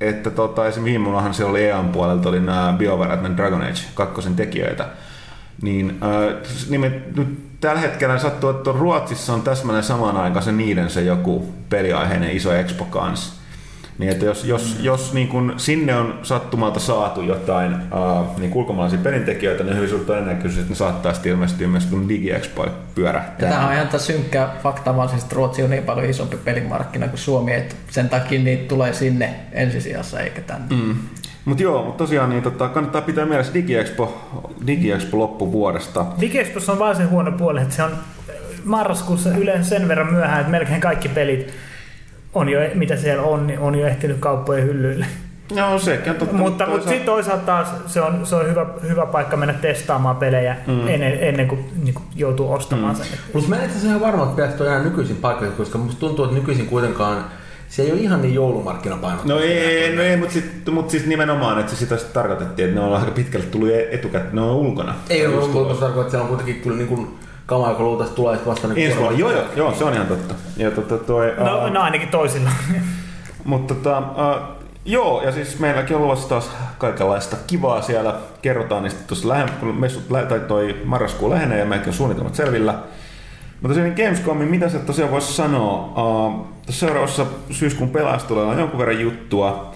että 0.02 0.30
tota, 0.30 0.68
esimerkiksi 0.68 0.84
viime 0.84 1.06
vuonnahan 1.06 1.34
siellä 1.34 1.52
oli 1.52 1.66
EAN 1.66 1.90
puolelta 1.90 2.30
oli 2.30 2.40
nämä 2.40 2.76
BioWare 2.78 3.36
Dragon 3.38 3.62
Age 3.62 3.82
kakkosen 3.94 4.36
tekijöitä. 4.36 4.88
Niin, 5.62 5.98
äh, 6.04 6.36
nimet, 6.70 7.16
nyt 7.16 7.47
tällä 7.62 7.82
hetkellä 7.82 8.20
sattuu, 8.20 8.50
että 8.50 8.72
Ruotsissa 8.72 9.34
on 9.34 9.42
täsmälleen 9.42 9.84
samaan 9.84 10.18
aikaan 10.18 10.44
se 10.44 10.52
niiden 10.52 10.90
se 10.90 11.02
joku 11.02 11.54
peliaiheinen 11.70 12.32
iso 12.32 12.54
expo 12.54 12.86
kanssa. 12.86 13.38
Niin 13.98 14.12
että 14.12 14.26
jos, 14.26 14.46
jos, 14.46 14.78
jos 14.82 15.14
niin 15.14 15.28
kun 15.28 15.54
sinne 15.58 15.96
on 15.96 16.20
sattumalta 16.24 16.80
saatu 16.80 17.22
jotain 17.22 17.74
uh, 17.74 18.40
niin 18.40 18.54
ulkomaalaisia 18.54 19.00
pelintekijöitä, 19.00 19.64
niin 19.64 19.76
hyvin 19.76 19.90
suurta 19.90 20.08
todennäköisesti 20.08 20.62
että 20.62 20.72
ne 20.72 20.76
saattaa 20.76 21.14
sitten 21.14 21.32
ilmestyä 21.32 21.68
myös 21.68 21.86
kun 21.86 22.10
DigiExpo 22.10 22.66
pyörähtää. 22.96 23.50
Tämä 23.50 23.68
on 23.68 23.74
ihan 23.74 24.00
synkkä 24.00 24.50
fakta, 24.64 24.96
vaan 24.96 25.10
siis, 25.10 25.24
että 25.24 25.36
Ruotsi 25.36 25.64
on 25.64 25.70
niin 25.70 25.84
paljon 25.84 26.10
isompi 26.10 26.38
pelimarkkina 26.38 27.08
kuin 27.08 27.20
Suomi, 27.20 27.54
että 27.54 27.76
sen 27.90 28.10
takia 28.10 28.40
niitä 28.40 28.68
tulee 28.68 28.94
sinne 28.94 29.36
ensisijassa 29.52 30.20
eikä 30.20 30.42
tänne. 30.42 30.76
Mm. 30.76 30.96
Mutta 31.48 31.64
joo, 31.64 31.84
mutta 31.84 31.98
tosiaan 31.98 32.30
niin, 32.30 32.44
tota, 32.44 32.70
kannattaa 32.70 33.02
pitää 33.02 33.26
mielessä 33.26 33.54
DigiExpo, 33.54 34.30
DigiExpo 34.68 35.18
loppuvuodesta. 35.18 36.06
DigiExpossa 36.22 36.72
on 36.72 36.80
vaan 36.80 36.96
se 36.96 37.04
huono 37.04 37.32
puoli, 37.32 37.62
että 37.62 37.76
se 37.76 37.84
on 37.84 37.92
marraskuussa 38.64 39.30
yleensä 39.30 39.70
sen 39.70 39.88
verran 39.88 40.14
myöhään, 40.14 40.40
että 40.40 40.52
melkein 40.52 40.82
kaikki 40.82 41.10
pelit 41.10 41.54
on 42.34 42.50
jo, 42.50 42.60
mitä 42.74 42.96
siellä 42.96 43.24
on, 43.24 43.48
niin 43.48 43.60
on 43.60 43.80
jo 43.80 43.88
ehtinyt 43.88 44.18
kauppojen 44.20 44.64
hyllyille. 44.64 45.06
Joo, 45.56 45.80
sekin 45.80 46.16
totta. 46.16 46.36
Mutta, 46.36 46.66
toisaalta... 46.66 46.72
mutta 46.72 46.90
sitten 46.90 47.06
toisaalta 47.06 47.46
taas 47.46 47.68
se 47.88 48.02
on, 48.02 48.26
se 48.26 48.36
on 48.36 48.50
hyvä, 48.50 48.66
hyvä 48.90 49.06
paikka 49.06 49.38
mennä 49.38 49.54
testaamaan 49.54 50.16
pelejä 50.16 50.56
mm. 50.68 50.88
ennen, 50.88 51.18
ennen 51.22 51.48
kuin, 51.48 51.66
niin 51.84 51.94
kuin 51.94 52.06
joutuu 52.16 52.54
ostamaan 52.54 52.96
mm. 52.96 53.04
sen. 53.04 53.20
Mutta 53.34 53.50
mä 53.50 53.56
en 53.56 53.66
itse 53.66 53.88
ihan 53.88 54.02
varma, 54.02 54.24
että 54.24 54.36
pitäisi 54.36 54.64
enää 54.64 54.84
nykyisin 54.84 55.16
paikkoihin, 55.16 55.58
koska 55.58 55.78
musta 55.78 56.00
tuntuu, 56.00 56.26
että 56.26 56.38
nykyisin 56.38 56.66
kuitenkaan 56.66 57.26
se 57.68 57.82
ei 57.82 57.92
ole 57.92 58.00
ihan 58.00 58.22
niin 58.22 58.34
joulumarkkinapainotteista. 58.34 59.34
No 59.34 59.40
ei, 59.40 59.96
no 59.96 60.02
ei 60.02 60.18
mutta, 60.18 60.34
sit, 60.34 60.46
mut 60.72 60.90
siis 60.90 61.06
nimenomaan, 61.06 61.60
että 61.60 61.72
se 61.72 61.78
sitä 61.78 61.98
tarkoitettiin, 61.98 62.68
että 62.70 62.80
ne 62.82 62.88
on 62.88 62.96
aika 62.96 63.12
pitkälle 63.12 63.46
tullut 63.46 63.70
etukäteen, 63.92 64.36
ne 64.36 64.42
on 64.42 64.56
ulkona. 64.56 64.96
Ei 65.10 65.28
ole, 65.28 65.36
mutta 65.36 65.74
se 65.74 65.80
tarkoittaa, 65.80 66.02
että 66.02 66.12
siellä 66.12 66.24
on 66.24 66.28
kuitenkin 66.28 66.62
kyllä 66.62 66.78
niin 66.78 66.88
kuin 66.88 67.08
kama, 67.46 67.70
joka 67.70 67.84
luultavasti 67.84 68.16
tulee 68.16 68.40
vasta 68.46 68.68
niin 68.68 68.86
Ensi 68.88 69.00
vuonna, 69.00 69.20
joo, 69.20 69.32
joo, 69.32 69.44
joo, 69.56 69.74
se 69.74 69.84
on 69.84 69.94
ihan 69.94 70.08
totta. 70.08 70.36
Ja, 70.58 70.72
tota, 70.72 70.98
toi, 70.98 71.34
no, 71.38 71.66
uh, 71.66 71.72
no 71.72 71.82
ainakin 71.82 72.10
toisilla. 72.10 72.50
mutta 73.44 73.74
tota, 73.74 74.00
uh, 74.00 74.58
joo, 74.86 75.22
ja 75.22 75.32
siis 75.32 75.60
meilläkin 75.60 75.96
on 75.96 76.02
luvassa 76.02 76.30
taas 76.30 76.52
kaikenlaista 76.78 77.38
kivaa 77.48 77.82
siellä. 77.82 78.16
Kerrotaan 78.42 78.84
niistä 78.84 79.04
tuossa 79.08 79.28
lähempää, 79.28 79.56
kun 79.60 79.76
messut, 79.76 80.08
tai 80.30 80.40
toi 80.40 80.82
marraskuu 80.86 81.30
lähenee 81.30 81.60
ja 81.60 81.66
meilläkin 81.66 81.90
on 81.90 81.98
suunnitelmat 81.98 82.36
selvillä. 82.36 82.84
Mutta 83.62 83.68
tosiaan 83.68 83.96
Gamescomin, 83.98 84.48
mitä 84.48 84.70
se 84.70 84.80
tosiaan 84.80 85.12
voisi 85.12 85.34
sanoa? 85.34 85.94
Uh, 86.26 86.48
seuraavassa 86.70 87.26
syyskuun 87.52 87.90
pelastuilla 87.90 88.52
on 88.52 88.60
jonkun 88.60 88.80
verran 88.80 89.00
juttua. 89.00 89.74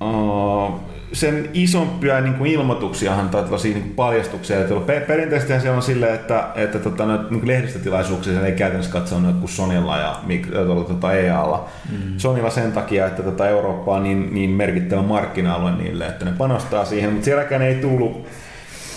Uh, 0.00 0.80
sen 1.12 1.50
isompia 1.54 2.20
niin 2.20 2.34
kuin 2.34 2.50
ilmoituksiahan 2.50 3.28
tai 3.28 3.42
tällaisia 3.42 3.72
niin 3.72 3.82
kuin 3.82 3.94
paljastuksia 3.94 4.58
ei 4.58 4.64
tullut. 4.64 4.86
Perinteisesti 4.86 5.60
siellä 5.60 5.76
on 5.76 5.82
silleen, 5.82 6.14
että, 6.14 6.48
että 6.54 6.78
tota, 6.78 7.06
noita, 7.06 7.24
niin 7.30 7.46
lehdistötilaisuuksia 7.46 8.46
ei 8.46 8.52
käytännössä 8.52 8.92
katsoa 8.92 9.20
noita 9.20 9.38
kuin 9.38 9.50
Sonylla 9.50 9.98
ja 9.98 10.20
tota, 10.88 11.12
EAlla. 11.12 11.68
Mm. 11.92 11.98
Sonylla 12.16 12.50
sen 12.50 12.72
takia, 12.72 13.06
että 13.06 13.22
tota, 13.22 13.48
Eurooppa 13.48 13.94
on 13.94 14.02
niin, 14.02 14.34
niin 14.34 14.50
merkittävä 14.50 15.02
markkina-alue 15.02 15.72
niille, 15.72 16.06
että 16.06 16.24
ne 16.24 16.32
panostaa 16.38 16.84
siihen, 16.84 17.10
mutta 17.10 17.24
sielläkään 17.24 17.62
ei 17.62 17.74
tullut, 17.74 18.26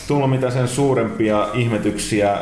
tullut 0.07 0.29
mitään 0.29 0.51
sen 0.51 0.67
suurempia 0.67 1.47
ihmetyksiä 1.53 2.37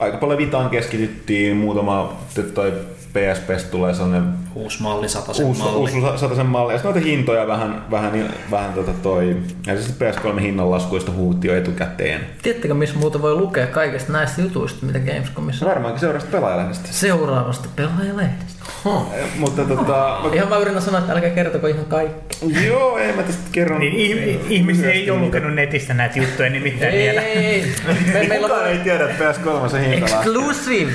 aika 0.00 0.16
paljon 0.16 0.38
vitaan 0.38 0.70
keskityttiin, 0.70 1.56
muutama 1.56 2.16
toi 2.54 2.72
PSP 3.14 3.70
tulee 3.70 3.94
sellainen 3.94 4.34
uusi 4.54 4.82
malli, 4.82 5.08
sataisen 5.08 5.46
uusi, 5.46 5.60
malli. 5.62 5.76
Uusi 5.76 6.00
sataisen 6.16 6.46
malli. 6.46 6.72
Ja 6.72 6.80
noita 6.84 7.00
hintoja 7.00 7.46
vähän, 7.46 7.84
vähän, 7.90 8.34
vähän 8.50 8.72
tota 8.72 8.92
toi, 9.02 9.36
ja 9.66 9.76
siis 9.76 9.94
PS3 9.98 10.40
hinnanlaskuista 10.40 11.12
huutti 11.12 11.48
jo 11.48 11.56
etukäteen. 11.56 12.20
Tiedättekö, 12.42 12.74
missä 12.74 12.98
muuta 12.98 13.22
voi 13.22 13.34
lukea 13.34 13.66
kaikista 13.66 14.12
näistä 14.12 14.42
jutuista, 14.42 14.86
mitä 14.86 14.98
Gamescomissa 14.98 15.64
on? 15.64 15.70
Varmaankin 15.70 16.00
seuraavasta 16.00 16.30
pelaajalehdestä. 16.30 16.88
Seuraavasta 16.92 17.68
pelaajalehdestä. 17.76 18.53
Huh. 18.84 19.06
Mutta 19.38 19.64
tota... 19.64 20.20
ihan 20.32 20.48
mä 20.48 20.56
yritän 20.56 20.82
sanoa, 20.82 21.00
että 21.00 21.12
älkää 21.12 21.30
kertoko 21.30 21.66
ihan 21.66 21.84
kaikki. 21.84 22.66
Joo, 22.66 22.98
ei 22.98 23.12
mä 23.12 23.22
tästä 23.22 23.42
kerron. 23.52 23.80
Niin, 23.80 24.40
ihmisiä 24.48 24.90
ei 24.90 25.10
ole 25.10 25.20
lukenut 25.20 25.54
netistä 25.54 25.94
näitä 25.94 26.18
juttuja 26.18 26.50
nimittäin 26.50 26.94
ei, 26.94 27.02
vielä. 27.02 27.20
Ei, 27.20 27.46
ei. 27.46 27.74
Me, 28.12 28.26
meillä 28.28 28.46
on... 28.46 28.66
ei 28.66 28.78
tiedä, 28.78 29.10
että 29.10 29.32
PS3 29.32 29.68
se 29.68 29.90
hinta 29.90 30.06
Exclusive! 30.06 30.92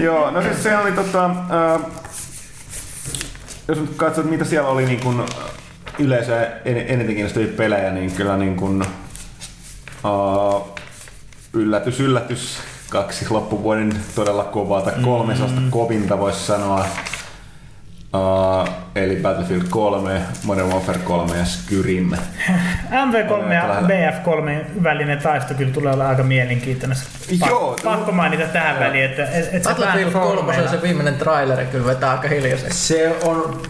Joo, 0.00 0.30
no 0.30 0.42
siis 0.42 0.62
se 0.62 0.76
oli 0.76 0.92
tota... 0.92 1.26
Uh, 1.26 1.90
jos 3.68 3.80
nyt 3.80 3.90
katsot, 3.96 4.30
mitä 4.30 4.44
siellä 4.44 4.68
oli 4.68 4.86
niin 4.86 5.00
kun 5.00 5.26
yleensä 5.98 6.42
en, 6.64 6.76
eniten 6.76 7.14
kiinnostavia 7.14 7.48
pelejä, 7.56 7.90
niin 7.90 8.12
kyllä 8.12 8.36
niin 8.36 8.56
kun, 8.56 8.84
uh, 10.04 10.78
yllätys, 11.52 12.00
yllätys, 12.00 12.58
kaksi 12.92 13.26
loppuvuoden 13.30 13.92
todella 14.14 14.44
kovaa, 14.44 14.82
tai 14.82 14.92
kolmesasta 15.04 15.60
mm. 15.60 15.70
kovinta 15.70 16.18
voisi 16.18 16.46
sanoa. 16.46 16.86
Uh, 18.14 18.68
eli 18.94 19.16
Battlefield 19.16 19.62
3, 19.70 20.20
Modern 20.44 20.68
Warfare 20.68 20.98
3 20.98 21.38
ja 21.38 21.44
Skyrim. 21.44 22.10
MV3 22.90 23.52
ja 23.52 23.68
Lähellä. 23.68 23.88
BF3 23.88 24.82
välinen 24.82 25.18
taisto 25.18 25.54
kyllä 25.54 25.72
tulee 25.72 25.92
olla 25.92 26.08
aika 26.08 26.22
mielenkiintoinen. 26.22 26.98
Pa- 27.40 27.48
Joo. 27.48 27.76
Pakko 27.84 28.12
mainita 28.12 28.44
tähän 28.46 28.80
väliin, 28.80 29.04
että 29.04 29.24
et, 29.24 29.48
et 29.52 29.62
Battlefield 29.62 30.12
vähän 30.12 30.28
3 30.28 30.42
kolmeena- 30.42 30.70
se 30.70 30.82
viimeinen 30.82 31.14
traileri 31.14 31.66
kyllä 31.66 31.86
vetää 31.86 32.10
aika 32.10 32.28
hiljaiseksi. 32.28 32.78
Se 32.88 33.16
on, 33.24 33.62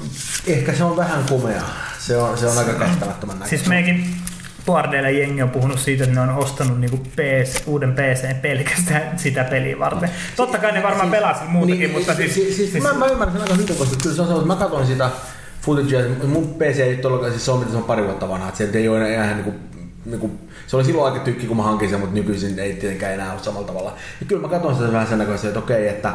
ehkä 0.47 0.73
se 0.73 0.85
on 0.85 0.97
vähän 0.97 1.25
komea. 1.29 1.62
Se 1.99 2.16
on, 2.16 2.39
se 2.39 2.47
on 2.47 2.59
aika 2.59 2.73
käsittämättömän 2.73 3.35
näköistä. 3.35 3.57
Siis 3.57 3.68
meikin 3.68 4.22
Boardeilla 4.67 5.11
jengi 5.11 5.43
on 5.43 5.51
puhunut 5.51 5.79
siitä, 5.79 6.05
että 6.05 6.15
ne 6.15 6.21
on 6.21 6.39
ostanut 6.39 6.81
niinku 6.81 6.97
PC, 6.97 7.63
uuden 7.67 7.93
PC 7.93 8.41
pelkästään 8.43 9.19
sitä 9.19 9.45
peliä 9.45 9.79
varten. 9.79 10.11
Totta 10.37 10.59
kai 10.59 10.73
ne 10.73 10.83
varmaan 10.83 11.11
pelasi 11.11 11.45
muutakin, 11.49 11.91
mutta 11.91 12.15
siis... 12.15 12.35
siis, 12.35 12.57
siis, 12.57 12.83
mä, 12.83 12.93
mä 12.93 13.07
ymmärrän 13.07 13.33
sen 13.33 13.43
aika 13.43 13.55
hyvin, 13.55 13.77
koska 13.77 13.97
kyllä 14.03 14.17
se 14.17 14.23
on 14.23 14.29
sellainen, 14.29 14.53
että 14.53 14.55
mä 14.55 14.57
katsoin 14.57 14.87
sitä 14.87 15.11
footagea, 15.63 16.01
mun 16.25 16.55
PC 16.55 16.79
ei 16.79 16.97
todellakaan, 16.97 17.33
siis 17.33 17.45
se 17.45 17.51
on 17.51 17.59
mitä 17.59 17.71
se 17.71 17.77
on 17.77 17.85
pari 17.85 18.05
vuotta 18.05 18.29
vanha, 18.29 18.49
että 18.49 18.59
se 18.59 18.79
ei 18.79 18.89
ole 18.89 18.97
enää 18.97 19.25
ihan 19.25 19.37
niinku, 19.37 19.55
niinku, 20.05 20.31
se 20.67 20.77
oli 20.77 20.85
silloin 20.85 21.13
aika 21.13 21.25
tykki, 21.25 21.47
kun 21.47 21.57
mä 21.57 21.63
hankin 21.63 21.91
sen, 21.91 22.01
mutta 22.01 22.15
nykyisin 22.15 22.59
ei 22.59 22.73
tietenkään 22.73 23.15
enää 23.15 23.33
ole 23.33 23.43
samalla 23.43 23.67
tavalla. 23.67 23.95
Ja 24.21 24.27
kyllä 24.27 24.43
mä 24.43 24.49
katsoin 24.49 24.77
sitä 24.77 24.93
vähän 24.93 25.07
sen 25.07 25.19
näköisesti, 25.19 25.47
että 25.47 25.59
okei, 25.59 25.89
että 25.89 26.13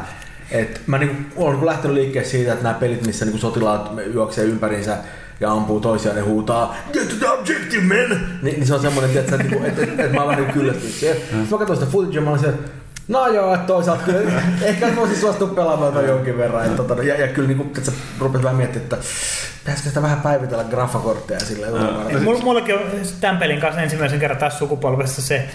et 0.50 0.80
mä 0.86 0.98
niinku, 0.98 1.14
olen 1.36 1.52
niinku 1.52 1.66
lähtenyt 1.66 1.94
liikkeelle 1.94 2.28
siitä, 2.28 2.52
että 2.52 2.62
nämä 2.62 2.74
pelit, 2.74 3.06
missä 3.06 3.24
niinku 3.24 3.38
sotilaat 3.38 3.90
juoksee 4.14 4.44
ympäriinsä 4.44 4.96
ja 5.40 5.52
ampuu 5.52 5.80
toisiaan 5.80 6.18
ja 6.18 6.24
huutaa 6.24 6.76
Get 6.92 7.08
to 7.08 7.14
the 7.18 7.28
objective, 7.28 7.82
man! 7.82 8.20
Ni, 8.42 8.50
niin 8.50 8.66
se 8.66 8.74
on 8.74 8.80
semmoinen, 8.80 9.18
että, 9.18 9.34
että, 9.34 9.44
että, 9.44 9.66
että, 9.66 9.82
että, 9.82 10.02
että 10.02 10.14
mä 10.14 10.20
oon 10.20 10.28
vähän 10.28 10.42
niinku 10.42 10.60
kyllästynyt 10.60 10.94
siihen. 10.94 11.16
Sitten 11.16 11.46
mä 11.50 11.58
katsoin 11.58 11.78
sitä 11.78 11.92
footagea, 11.92 12.22
mä 12.22 12.30
olin 12.30 12.40
se, 12.40 12.54
No 13.08 13.26
joo, 13.26 13.54
että 13.54 13.66
toisaalta 13.66 14.02
kyllä, 14.02 14.42
ehkä 14.62 14.96
voisi 14.96 15.20
suostua 15.20 15.48
pelaamaan 15.48 15.92
tota 15.92 16.06
jonkin 16.06 16.38
verran. 16.38 16.64
Että, 16.64 16.76
tota, 16.76 17.02
ja, 17.02 17.20
ja 17.20 17.28
kyllä 17.28 17.48
niin 17.48 17.56
kuin, 17.56 17.68
että 17.68 17.80
sä 17.80 17.92
rupeat 18.18 18.44
vähän 18.44 18.56
miettimään, 18.56 18.84
että 18.84 18.96
pitäisikö 19.58 19.88
sitä 19.88 20.02
vähän 20.02 20.20
päivitellä 20.20 20.64
graffakortteja 20.64 21.40
silleen. 21.40 21.74
Ja 21.74 22.18
Mulla, 22.20 22.42
mullakin 22.42 22.74
on 22.74 22.80
tämän 23.20 23.38
pelin 23.38 23.60
kanssa 23.60 23.80
ensimmäisen 23.80 24.20
kerran 24.20 24.38
tässä 24.38 24.58
sukupolvessa 24.58 25.22
se, 25.22 25.48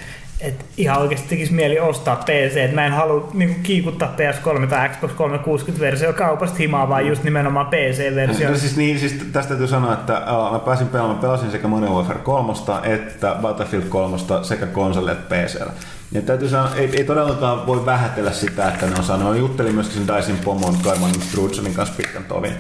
että 0.44 0.66
ihan 0.78 1.02
oikeasti 1.02 1.30
tekisi 1.30 1.54
mieli 1.54 1.80
ostaa 1.80 2.16
PC. 2.16 2.58
Et 2.58 2.74
mä 2.74 2.86
en 2.86 2.91
halua 2.91 3.30
niinku, 3.34 3.60
kiikuttaa 3.64 4.16
PS3 4.18 4.68
tai 4.68 4.89
Xbox 4.89 5.12
360-versio 5.12 6.14
kaupasta 6.14 6.58
himaa, 6.58 6.89
vaan 6.89 7.08
just 7.08 7.24
nimenomaan 7.24 7.66
PC-versio. 7.66 8.50
No 8.50 8.58
siis, 8.58 8.78
niin, 8.78 9.00
siis 9.00 9.14
tästä 9.14 9.50
täytyy 9.50 9.68
sanoa, 9.68 9.94
että 9.94 10.18
uh, 10.18 10.52
mä 10.52 10.60
pääsin 10.60 10.88
pelaamaan, 10.88 11.20
pelasin 11.20 11.52
sekä 11.52 11.68
Modern 11.68 11.94
Warfare 11.94 12.20
3 12.20 12.54
että 12.84 13.36
Battlefield 13.41 13.84
3 13.84 14.18
sekä 14.44 14.66
konsoli 14.66 15.12
että 15.12 15.36
PCllä. 15.36 15.74
Ja 16.12 16.22
täytyy 16.22 16.50
sanoa, 16.50 16.76
ei, 16.76 16.89
ei 16.98 17.04
todellakaan 17.04 17.68
voi 17.68 17.86
vähätellä 17.86 18.32
sitä, 18.32 18.68
että 18.68 18.86
ne 18.86 18.96
on 18.98 19.04
saanut. 19.04 19.28
Mä 19.28 19.36
juttelin 19.36 19.76
myöskin 19.76 20.06
sen 20.06 20.16
Dyson 20.16 20.38
pomon 20.46 20.76
Karman 20.84 21.22
Strudsonin 21.22 21.74
kanssa 21.74 21.96
pitkän 21.98 22.24
tovin. 22.24 22.54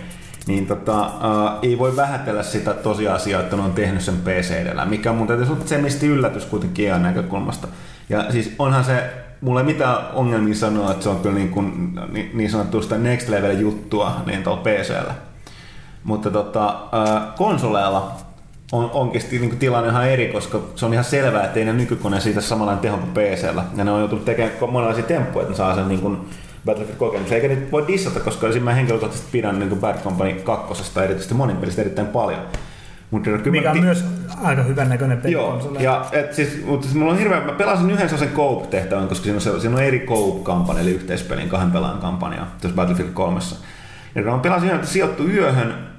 Niin 0.47 0.67
tota, 0.67 1.05
uh, 1.05 1.59
ei 1.61 1.79
voi 1.79 1.95
vähätellä 1.95 2.43
sitä 2.43 2.73
tosiasiaa, 2.73 3.41
että 3.41 3.55
ne 3.55 3.61
on 3.61 3.73
tehnyt 3.73 4.01
sen 4.01 4.17
PC 4.17 4.51
edellä, 4.51 4.85
mikä 4.85 5.13
mun 5.13 5.27
täytyy 5.27 5.45
sanoa, 5.45 5.61
että 5.61 5.89
se 5.89 6.05
yllätys 6.05 6.45
kuitenkin 6.45 6.87
EAN 6.87 7.03
näkökulmasta. 7.03 7.67
Ja 8.09 8.31
siis 8.31 8.55
onhan 8.59 8.83
se, 8.83 9.13
mulla 9.41 9.59
ei 9.59 9.65
mitään 9.65 9.97
ongelmia 10.13 10.55
sanoa, 10.55 10.91
että 10.91 11.03
se 11.03 11.09
on 11.09 11.19
kyllä 11.19 11.35
niin, 11.35 11.49
kuin, 11.49 11.99
niin, 12.11 12.31
niin 12.33 12.49
sanottuista 12.49 12.97
next 12.97 13.29
level 13.29 13.57
juttua 13.57 14.21
niin 14.25 14.43
tuolla 14.43 14.61
PCllä. 14.61 15.13
Mutta 16.03 16.31
tota, 16.31 16.67
äh, 16.69 17.35
konsoleilla 17.35 18.11
on 18.71 18.91
oikeasti 18.93 19.39
niin 19.39 19.57
tilanne 19.57 19.89
ihan 19.89 20.09
eri, 20.09 20.27
koska 20.27 20.59
se 20.75 20.85
on 20.85 20.93
ihan 20.93 21.05
selvää, 21.05 21.43
että 21.43 21.59
ei 21.59 21.65
ne 21.65 21.73
nykykone 21.73 22.19
siitä 22.19 22.41
samanlainen 22.41 22.81
teho 22.81 22.97
kuin 22.97 23.11
PCllä. 23.11 23.63
Ja 23.75 23.83
ne 23.83 23.91
on 23.91 23.99
joutunut 23.99 24.25
tekemään 24.25 24.53
monenlaisia 24.71 25.03
temppuja, 25.03 25.41
että 25.41 25.51
ne 25.51 25.57
saa 25.57 25.75
sen 25.75 25.87
niin 25.87 26.01
kuin 26.01 26.17
Battlefield-kokemuksen. 26.65 27.35
Eikä 27.35 27.47
nyt 27.47 27.71
voi 27.71 27.87
dissata, 27.87 28.19
koska 28.19 28.47
esimerkiksi 28.47 28.65
mä 28.65 28.73
henkilökohtaisesti 28.73 29.31
pidän 29.31 29.59
niin 29.59 29.79
Bad 29.79 30.03
Company 30.03 30.33
2, 30.33 30.99
erityisesti 30.99 31.33
monin 31.33 31.57
pelistä 31.57 31.81
erittäin 31.81 32.07
paljon. 32.07 32.39
Mutta 33.11 33.29
kyllä 33.29 33.51
Mikä 33.51 33.71
on 33.71 33.77
ti- 33.77 33.81
myös 33.81 34.05
aika 34.43 34.63
hyvän 34.63 34.89
näköinen 34.89 35.17
peli 35.17 35.33
Joo, 35.33 35.75
ja 35.79 36.05
et 36.11 36.33
siis, 36.33 36.65
mutta 36.65 36.83
siis 36.83 36.95
mulla 36.95 37.11
on 37.11 37.17
hirveä, 37.17 37.41
mä 37.41 37.51
pelasin 37.51 37.91
yhden 37.91 38.09
sellaisen 38.09 38.35
Cope-tehtävän, 38.35 39.07
koska 39.07 39.23
siinä 39.23 39.35
on, 39.35 39.41
se, 39.41 39.59
siinä 39.59 39.75
on 39.75 39.83
eri 39.83 39.99
Cope-kampanja, 39.99 40.81
eli 40.81 40.91
yhteispelin 40.91 41.49
kahden 41.49 41.71
pelaajan 41.71 41.99
kampanja 41.99 42.47
tuossa 42.61 42.75
Battlefield 42.75 43.09
3. 43.13 43.39
Ja 44.15 44.23
kun 44.23 44.31
mä 44.31 44.37
pelasin 44.37 44.65
yhden, 44.65 44.79
että 44.79 44.91
sijoittui 44.91 45.31
yöhön 45.31 45.93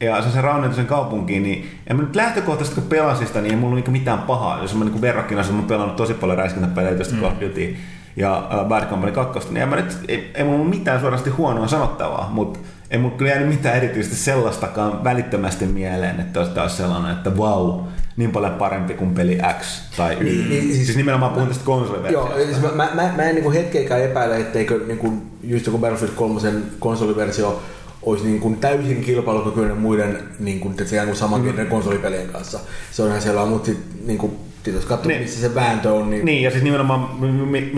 ja 0.00 0.22
se 0.22 0.30
se 0.30 0.40
raunioituisen 0.40 0.86
kaupunkiin, 0.86 1.42
niin 1.42 1.70
en 1.86 1.96
mä 1.96 2.02
nyt 2.02 2.16
lähtökohtaisesti 2.16 2.80
kun 2.80 2.90
pelasin 2.90 3.26
sitä, 3.26 3.40
niin 3.40 3.50
ei 3.50 3.60
mulla 3.60 3.74
niinku 3.74 3.90
mitään 3.90 4.18
pahaa. 4.18 4.62
Jos 4.62 4.74
mä 4.74 4.84
niinku 4.84 5.00
verrokkina, 5.00 5.42
mä 5.42 5.58
oon 5.58 5.64
pelannut 5.64 5.96
tosi 5.96 6.14
paljon 6.14 6.38
räiskintäpelejä, 6.38 6.94
tuosta 6.94 7.14
mm. 7.14 7.20
Call 7.20 7.32
of 7.32 7.40
Duty 7.40 7.76
ja 8.16 8.48
uh, 8.60 8.68
Bad 8.68 8.86
Company 8.86 9.12
2, 9.12 9.48
niin 9.48 9.62
en 9.62 9.68
mä 9.68 9.76
nyt, 9.76 9.98
ei, 10.08 10.30
ei 10.34 10.44
mulla 10.44 10.64
mitään 10.64 11.00
suorasti 11.00 11.30
huonoa 11.30 11.68
sanottavaa, 11.68 12.30
mutta 12.32 12.58
ei 12.90 12.98
mulla 12.98 13.16
kyllä 13.16 13.30
jäänyt 13.30 13.48
mitään 13.48 13.76
erityisesti 13.76 14.16
sellaistakaan 14.16 15.04
välittömästi 15.04 15.66
mieleen, 15.66 16.20
että 16.20 16.40
olisi 16.40 16.54
taas 16.54 16.76
sellainen, 16.76 17.12
että 17.12 17.30
wow, 17.30 17.80
niin 18.16 18.32
paljon 18.32 18.52
parempi 18.52 18.94
kuin 18.94 19.14
peli 19.14 19.38
X 19.60 19.82
tai 19.96 20.16
Y. 20.20 20.24
Niin, 20.24 20.48
niin, 20.48 20.62
siis, 20.62 20.86
siis- 20.86 20.96
nimenomaan 20.96 21.32
puhun 21.32 21.48
tästä 21.48 21.64
konsoliversiosta. 21.64 22.34
Joo, 22.36 22.46
siis 22.46 22.60
mä, 22.60 22.68
mä, 22.68 22.90
mä, 22.94 23.12
mä 23.16 23.22
en 23.22 23.34
niinku 23.34 23.52
hetkeäkään 23.52 24.02
epäile, 24.02 24.36
etteikö 24.40 24.80
niinku, 24.86 25.12
just 25.42 25.66
joku 25.66 25.78
Battlefield 25.78 26.12
3 26.14 26.40
konsoliversio 26.78 27.62
olisi 28.02 28.24
niin 28.24 28.40
kuin 28.40 28.56
täysin 28.56 29.04
kilpailukykyinen 29.04 29.76
muiden 29.76 30.18
niin 30.38 30.60
kuin, 30.60 30.70
että 30.70 30.84
se 30.84 31.04
kuin 31.04 31.16
saman 31.16 31.40
mm. 31.40 31.66
konsolipelien 31.66 32.28
kanssa. 32.28 32.60
Se 32.92 33.02
on 33.02 33.08
ihan 33.08 33.22
selvää, 33.22 33.46
mutta 33.46 33.66
sitten 33.66 34.06
niin 34.06 34.18
kuin, 34.18 34.36
jos 34.70 34.84
katsoo, 34.84 35.08
Niin. 35.08 35.22
missä 35.22 35.40
se 35.40 35.54
vääntö 35.54 35.92
on, 35.92 36.10
niin, 36.10 36.24
Niin, 36.24 36.42
ja 36.42 36.50
siis 36.50 36.64
nimenomaan 36.64 37.08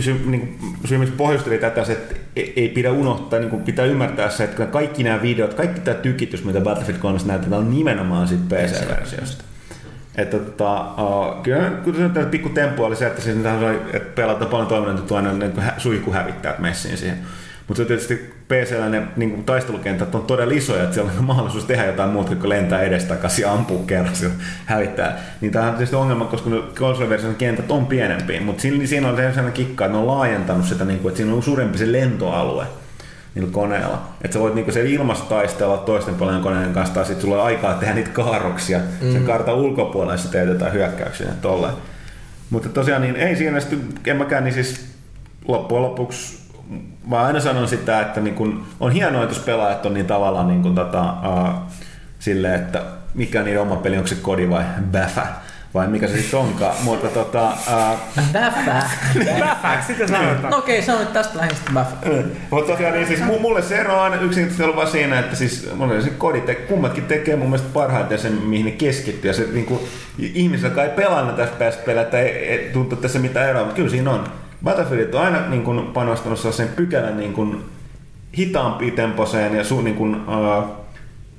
syy, 0.01 0.22
niin 0.26 0.59
syy 0.85 0.99
miksi 0.99 1.14
pohjusteli 1.16 1.59
tätä, 1.59 1.85
se, 1.85 1.93
että 1.93 2.14
ei, 2.37 2.53
ei 2.57 2.68
pidä 2.68 2.93
unohtaa, 2.93 3.39
niin 3.39 3.61
pitää 3.61 3.85
ymmärtää 3.85 4.30
se, 4.30 4.45
että 4.45 4.66
kaikki 4.66 5.03
nämä 5.03 5.22
videot, 5.22 5.55
kaikki 5.55 5.80
tämä 5.80 5.97
tykitys, 5.97 6.45
mitä 6.45 6.61
Battlefield 6.61 6.99
3 6.99 7.18
näytetään, 7.24 7.62
on 7.62 7.70
nimenomaan 7.70 8.28
siitä 8.28 8.45
PC-versiosta. 8.57 9.45
Että 10.16 10.39
tota, 10.39 10.80
uh, 11.03 11.43
kyllä 11.43 11.70
kun 11.70 11.95
se 11.97 12.24
pikku 12.30 12.49
temppu 12.49 12.85
oli 12.85 12.97
se, 12.97 13.07
että 13.07 13.22
siis 13.22 13.37
että 13.93 14.14
pelataan 14.14 14.51
paljon 14.51 14.68
toiminnantoa 14.68 15.16
aina 15.18 15.32
niin 15.32 15.53
kuin 15.53 15.64
hä- 15.64 15.74
suihkuhävittäjät 15.78 16.59
messiin 16.59 16.99
siihen. 16.99 17.18
Mutta 17.69 17.83
se 17.83 17.85
tietysti 17.85 18.35
PCllä 18.49 18.89
ne 18.89 19.03
niin 19.17 19.31
kuin 19.31 19.45
taistelukentät 19.45 20.15
on 20.15 20.23
todella 20.23 20.55
isoja, 20.55 20.83
että 20.83 20.95
siellä 20.95 21.12
on 21.19 21.25
mahdollisuus 21.35 21.65
tehdä 21.65 21.87
jotain 21.87 22.11
muuta 22.11 22.37
kuin 22.37 22.49
lentää 22.49 22.83
edestakaisin 22.83 23.43
ja 23.43 23.53
ampua 23.53 23.83
kerran 23.87 24.15
ja 24.23 24.29
hävittää. 24.67 25.21
Niin 25.41 25.53
tämä 25.53 25.67
on 25.67 25.71
tietysti 25.71 25.97
ongelma, 25.97 26.25
koska 26.25 26.51
ne 26.51 26.57
konsoliversion 26.79 27.35
kentät 27.35 27.71
on 27.71 27.87
pienempiä, 27.87 28.41
mutta 28.41 28.61
siinä, 28.61 29.09
on 29.09 29.17
sellainen 29.17 29.53
kikka, 29.53 29.85
että 29.85 29.97
ne 29.97 30.03
on 30.03 30.07
laajentanut 30.07 30.67
sitä, 30.67 30.85
niin 30.85 30.99
kuin, 30.99 31.11
että 31.11 31.17
siinä 31.17 31.35
on 31.35 31.43
suurempi 31.43 31.79
se 31.79 31.93
lentoalue 31.93 32.67
niillä 33.35 33.53
koneilla. 33.53 34.09
Että 34.23 34.35
sä 34.35 34.41
voit 34.41 34.55
niinku 34.55 34.73
se 34.73 34.85
ilmassa 34.91 35.25
taistella 35.25 35.77
toisten 35.77 36.15
paljon 36.15 36.43
koneen 36.43 36.73
kanssa, 36.73 36.95
tai 36.95 37.05
sitten 37.05 37.23
sulla 37.23 37.37
on 37.37 37.47
aikaa 37.47 37.75
tehdä 37.75 37.95
niitä 37.95 38.11
kaarroksia 38.11 38.79
mm. 38.79 39.12
sen 39.12 39.25
kartan 39.25 39.55
ulkopuolella, 39.55 40.15
jos 40.15 40.27
teet 40.27 40.49
jotain 40.49 40.73
hyökkäyksiä 40.73 41.27
ja 41.27 41.35
tolleen. 41.43 41.75
Mutta 42.51 42.69
tosiaan 42.69 43.03
niin 43.03 43.17
ei 43.17 43.37
siinä 43.37 43.61
sitten, 43.61 43.89
en 44.07 44.17
mäkään, 44.17 44.45
niin 44.45 44.55
siis 44.55 44.87
loppujen 45.49 45.83
lopuksi 45.83 46.44
mä 47.07 47.23
aina 47.23 47.41
sanon 47.41 47.69
sitä, 47.69 48.01
että 48.01 48.21
niin 48.21 48.35
kun 48.35 48.67
on 48.81 48.93
hienoa, 48.93 49.23
että 49.23 49.35
jos 49.35 49.45
pelaajat 49.45 49.87
on 49.87 49.95
niin 49.95 50.07
tavallaan 50.07 50.49
niin 50.49 50.63
kun 50.63 50.75
tota, 50.75 51.03
uh, 51.03 51.49
silleen, 52.19 52.55
että 52.55 52.83
mikä 53.15 53.43
niiden 53.43 53.63
oma 53.63 53.77
peli, 53.77 53.97
onko 53.97 54.07
se 54.07 54.15
kodi 54.15 54.51
vai 54.51 54.65
bäfä 54.91 55.27
vai 55.75 55.89
mikä 55.89 56.09
se 56.09 56.17
sitten 56.17 56.41
onkaan, 56.41 56.75
mutta 56.83 57.09
tota, 57.09 57.49
uh, 57.49 57.99
Bäffää. 58.33 58.91
Bäfääks 59.41 59.87
sitä 59.87 60.07
sanotaan? 60.07 60.51
No 60.51 60.57
okei, 60.57 60.83
se 60.83 60.93
on 60.93 60.99
nyt 61.01 61.13
tästä 61.13 61.39
lähestä 61.39 61.71
bäffä. 61.75 61.97
Mutta 62.51 62.73
tosiaan 62.73 62.95
niin 62.95 63.07
siis 63.07 63.21
mu- 63.21 63.41
mulle 63.41 63.63
se 63.63 63.79
ero 63.79 64.03
on 64.03 64.15
yksinkertaisesti 64.15 64.63
ollut 64.63 64.77
vaan 64.77 64.89
siinä, 64.89 65.19
että 65.19 65.37
siis 65.37 65.71
mulle 65.77 66.03
se 66.03 66.11
kodit, 66.11 66.47
te- 66.47 66.55
kummatkin 66.55 67.05
tekee 67.05 67.37
mun 67.37 67.49
mielestä 67.49 67.69
parhaiten 67.73 68.19
sen, 68.19 68.33
mihin 68.33 68.67
ne 68.67 68.73
keskittyy. 68.73 69.31
Ja 69.31 69.35
se 69.35 69.47
niin 69.53 69.67
kuin, 69.67 69.81
ihmisellä 70.19 70.75
kai 70.75 70.89
pelannut 70.89 71.37
tässä 71.37 71.55
päästä 71.59 71.83
pelaa, 71.83 72.03
että 72.03 72.19
ei, 72.19 72.29
ei 72.29 72.71
tuntuu 72.73 72.99
tässä 72.99 73.19
mitään 73.19 73.49
eroa, 73.49 73.63
mutta 73.63 73.77
kyllä 73.77 73.91
siinä 73.91 74.11
on. 74.11 74.25
Battlefieldit 74.65 75.15
on 75.15 75.21
aina 75.21 75.49
niin 75.49 75.62
kuin, 75.62 75.87
panostanut 75.87 76.39
sellaisen 76.39 76.69
pykälän 76.69 77.17
niin 77.17 77.33
kuin, 77.33 77.65
hitaampi 78.39 78.91
temposeen 78.91 79.55
ja 79.57 79.65
su, 79.65 79.81
niin 79.81 79.97
kuin, 79.97 80.15
uh, 80.15 80.84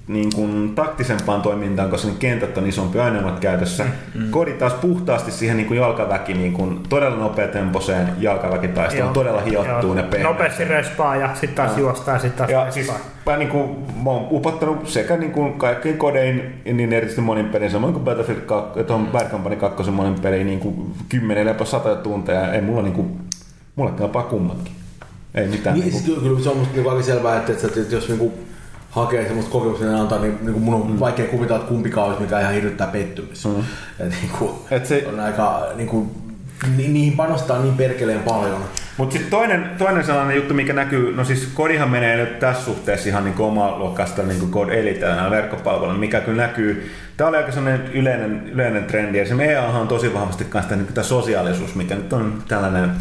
niin 0.08 0.36
kuin 0.36 0.76
taktisempaan 0.76 1.41
toimintaan, 1.41 1.89
koska 1.89 2.08
ne 2.08 2.14
kentät 2.20 2.58
on 2.58 2.68
isompi 2.68 2.99
ainoat 2.99 3.39
käytössä. 3.39 3.86
Mm. 4.16 4.32
Kodi 4.32 4.53
taas 4.53 4.74
puhtaasti 4.74 5.32
siihen 5.32 5.58
niin 5.58 5.68
kuin 5.68 5.78
jalkaväki, 5.78 6.34
niin 6.34 6.53
kuin 6.53 6.80
todella 6.89 7.18
nopeatemposeen 7.18 8.10
jalkaväkitaisteluun, 8.20 9.14
todella 9.14 9.41
hiottuun 9.41 9.97
ja 9.97 10.03
pehmeään. 10.03 10.34
Nopeasti 10.34 10.64
respaa 10.64 11.16
ja 11.16 11.30
sitten 11.34 11.56
taas 11.56 11.78
juostaa 11.78 12.14
ja 12.14 12.20
sitten 12.20 12.38
taas 12.38 12.49
Ja 12.49 12.66
respaa. 12.66 12.97
siis 12.97 13.06
mä, 13.26 13.38
niin 13.38 13.49
kuin, 13.49 13.70
mä 14.03 14.10
oon 14.10 14.28
upottanut 14.32 14.88
sekä 14.88 15.18
niin 15.18 15.32
kuin 15.32 15.53
kaikkiin 15.53 15.97
kodein, 15.97 16.62
niin 16.66 16.93
erityisesti 16.93 17.22
monin 17.22 17.49
pelin, 17.49 17.72
samoin 17.72 17.93
kuin 17.93 18.06
Battlefield 18.06 18.41
2, 18.41 18.84
tuohon 18.84 19.08
Bad 19.08 19.30
Company 19.30 19.56
2 19.56 19.91
monin 19.91 20.20
peliin 20.20 20.47
niin 20.47 20.60
kuin 20.60 20.93
10 21.10 21.47
jopa 21.47 21.66
100 21.66 21.95
tunteja. 21.95 22.53
Ei 22.53 22.62
mulla 22.62 22.82
niin 22.82 22.93
kuin, 22.93 23.20
mulle 23.76 23.91
kelpaa 23.91 24.24
kummatkin. 24.24 24.74
Ei 25.36 25.47
mitään. 25.47 25.76
Niin, 25.76 25.84
Niin, 25.84 26.03
siis 26.03 26.20
kyllä 26.20 26.39
se 26.39 26.49
on 26.49 26.58
musta 26.58 26.91
aika 26.91 27.03
selvää, 27.03 27.38
että, 27.38 27.51
että, 27.51 27.68
että 27.68 27.95
jos 27.95 28.08
niinku 28.08 28.34
hakee 28.95 29.25
semmoista 29.25 29.51
kokemusta 29.51 29.85
niin 29.85 29.95
antaa, 29.95 30.19
niin, 30.19 30.37
niin 30.41 30.61
mun 30.61 30.73
on 30.73 30.91
mm. 30.91 30.99
vaikea 30.99 31.25
kuvitella, 31.25 31.59
että 31.59 31.69
kumpikaan 31.69 32.07
olisi 32.07 32.21
mikään 32.21 32.41
ihan 32.41 32.53
hirvittää 32.53 32.87
pettymys. 32.87 33.45
Mm. 33.45 33.63
Et, 33.99 34.13
niinku, 34.21 34.65
Et 34.71 34.85
se- 34.85 35.05
on 35.13 35.19
aika, 35.19 35.67
niinku, 35.75 36.11
Ni, 36.77 36.87
niihin 36.87 37.13
panostaa 37.17 37.59
niin 37.59 37.77
perkeleen 37.77 38.19
paljon. 38.19 38.61
Mutta 38.97 39.13
sitten 39.13 39.31
toinen, 39.31 39.69
toinen 39.77 40.03
sellainen 40.03 40.35
juttu, 40.35 40.53
mikä 40.53 40.73
näkyy, 40.73 41.15
no 41.15 41.23
siis 41.25 41.49
Kodihan 41.53 41.89
menee 41.89 42.17
nyt 42.17 42.39
tässä 42.39 42.65
suhteessa 42.65 43.09
ihan 43.09 43.23
niin 43.23 43.39
omaa 43.39 43.79
luokasta 43.79 44.23
niin 44.23 44.39
kuin 44.39 44.51
Code 44.51 44.79
Elite 44.79 45.05
nämä 45.05 45.29
verkkopalvelut, 45.31 45.99
mikä 45.99 46.21
kyllä 46.21 46.41
näkyy. 46.41 46.91
Tämä 47.17 47.27
oli 47.27 47.37
aika 47.37 47.51
sellainen 47.51 47.91
yleinen, 47.93 48.49
yleinen 48.53 48.83
trendi, 48.83 49.17
ja 49.17 49.27
se 49.27 49.35
EA 49.43 49.63
on 49.63 49.87
tosi 49.87 50.13
vahvasti 50.13 50.45
kanssa 50.45 50.75
niin 50.75 50.93
tämä 50.93 51.05
sosiaalisuus, 51.05 51.75
mikä 51.75 51.95
nyt 51.95 52.13
on 52.13 52.43
tällainen 52.47 52.91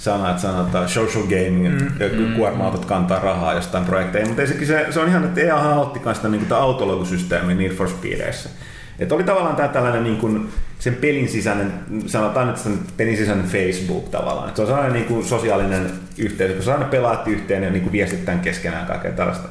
sana, 0.00 0.30
että 0.30 0.42
sanotaan 0.42 0.88
social 0.88 1.24
gaming, 1.24 1.66
että 2.00 2.16
mm. 2.16 2.34
kuorma-autot 2.34 2.84
kantaa 2.84 3.20
rahaa 3.20 3.54
jostain 3.54 3.84
projekteja, 3.84 4.26
mutta 4.26 4.42
se, 4.46 4.86
se 4.90 5.00
on 5.00 5.08
ihan, 5.08 5.24
että 5.24 5.40
EA 5.40 5.72
aloitti 5.72 5.98
kanssa 5.98 6.28
niin 6.28 6.46
tämä 6.46 6.60
autologusysteemi 6.60 7.54
Need 7.54 7.72
for 7.72 7.88
Speedeissä. 7.88 8.50
Että 8.98 9.14
oli 9.14 9.24
tavallaan 9.24 9.56
tämä 9.56 9.68
tällainen 9.68 10.04
niin 10.04 10.16
kuin, 10.16 10.48
sen 10.78 10.94
pelin 10.94 11.28
sisäinen, 11.28 11.72
sanotaan 12.06 12.46
nyt 12.46 12.56
sen 12.56 12.78
pelin 12.96 13.16
sisäinen 13.16 13.46
Facebook 13.46 14.08
tavallaan. 14.08 14.48
Että 14.48 14.56
se 14.56 14.62
on 14.62 14.68
sellainen 14.68 14.92
niin 14.92 15.04
kuin 15.04 15.24
sosiaalinen 15.24 15.90
yhteys, 16.18 16.64
kun 16.64 16.72
aina 16.72 16.84
pelaat 16.84 17.28
yhteen 17.28 17.62
ja 17.62 17.70
niin 17.70 17.82
kuin 17.82 17.92
viestittää 17.92 18.36
keskenään 18.36 18.86
kaikkea 18.86 19.12
tällaista. 19.12 19.48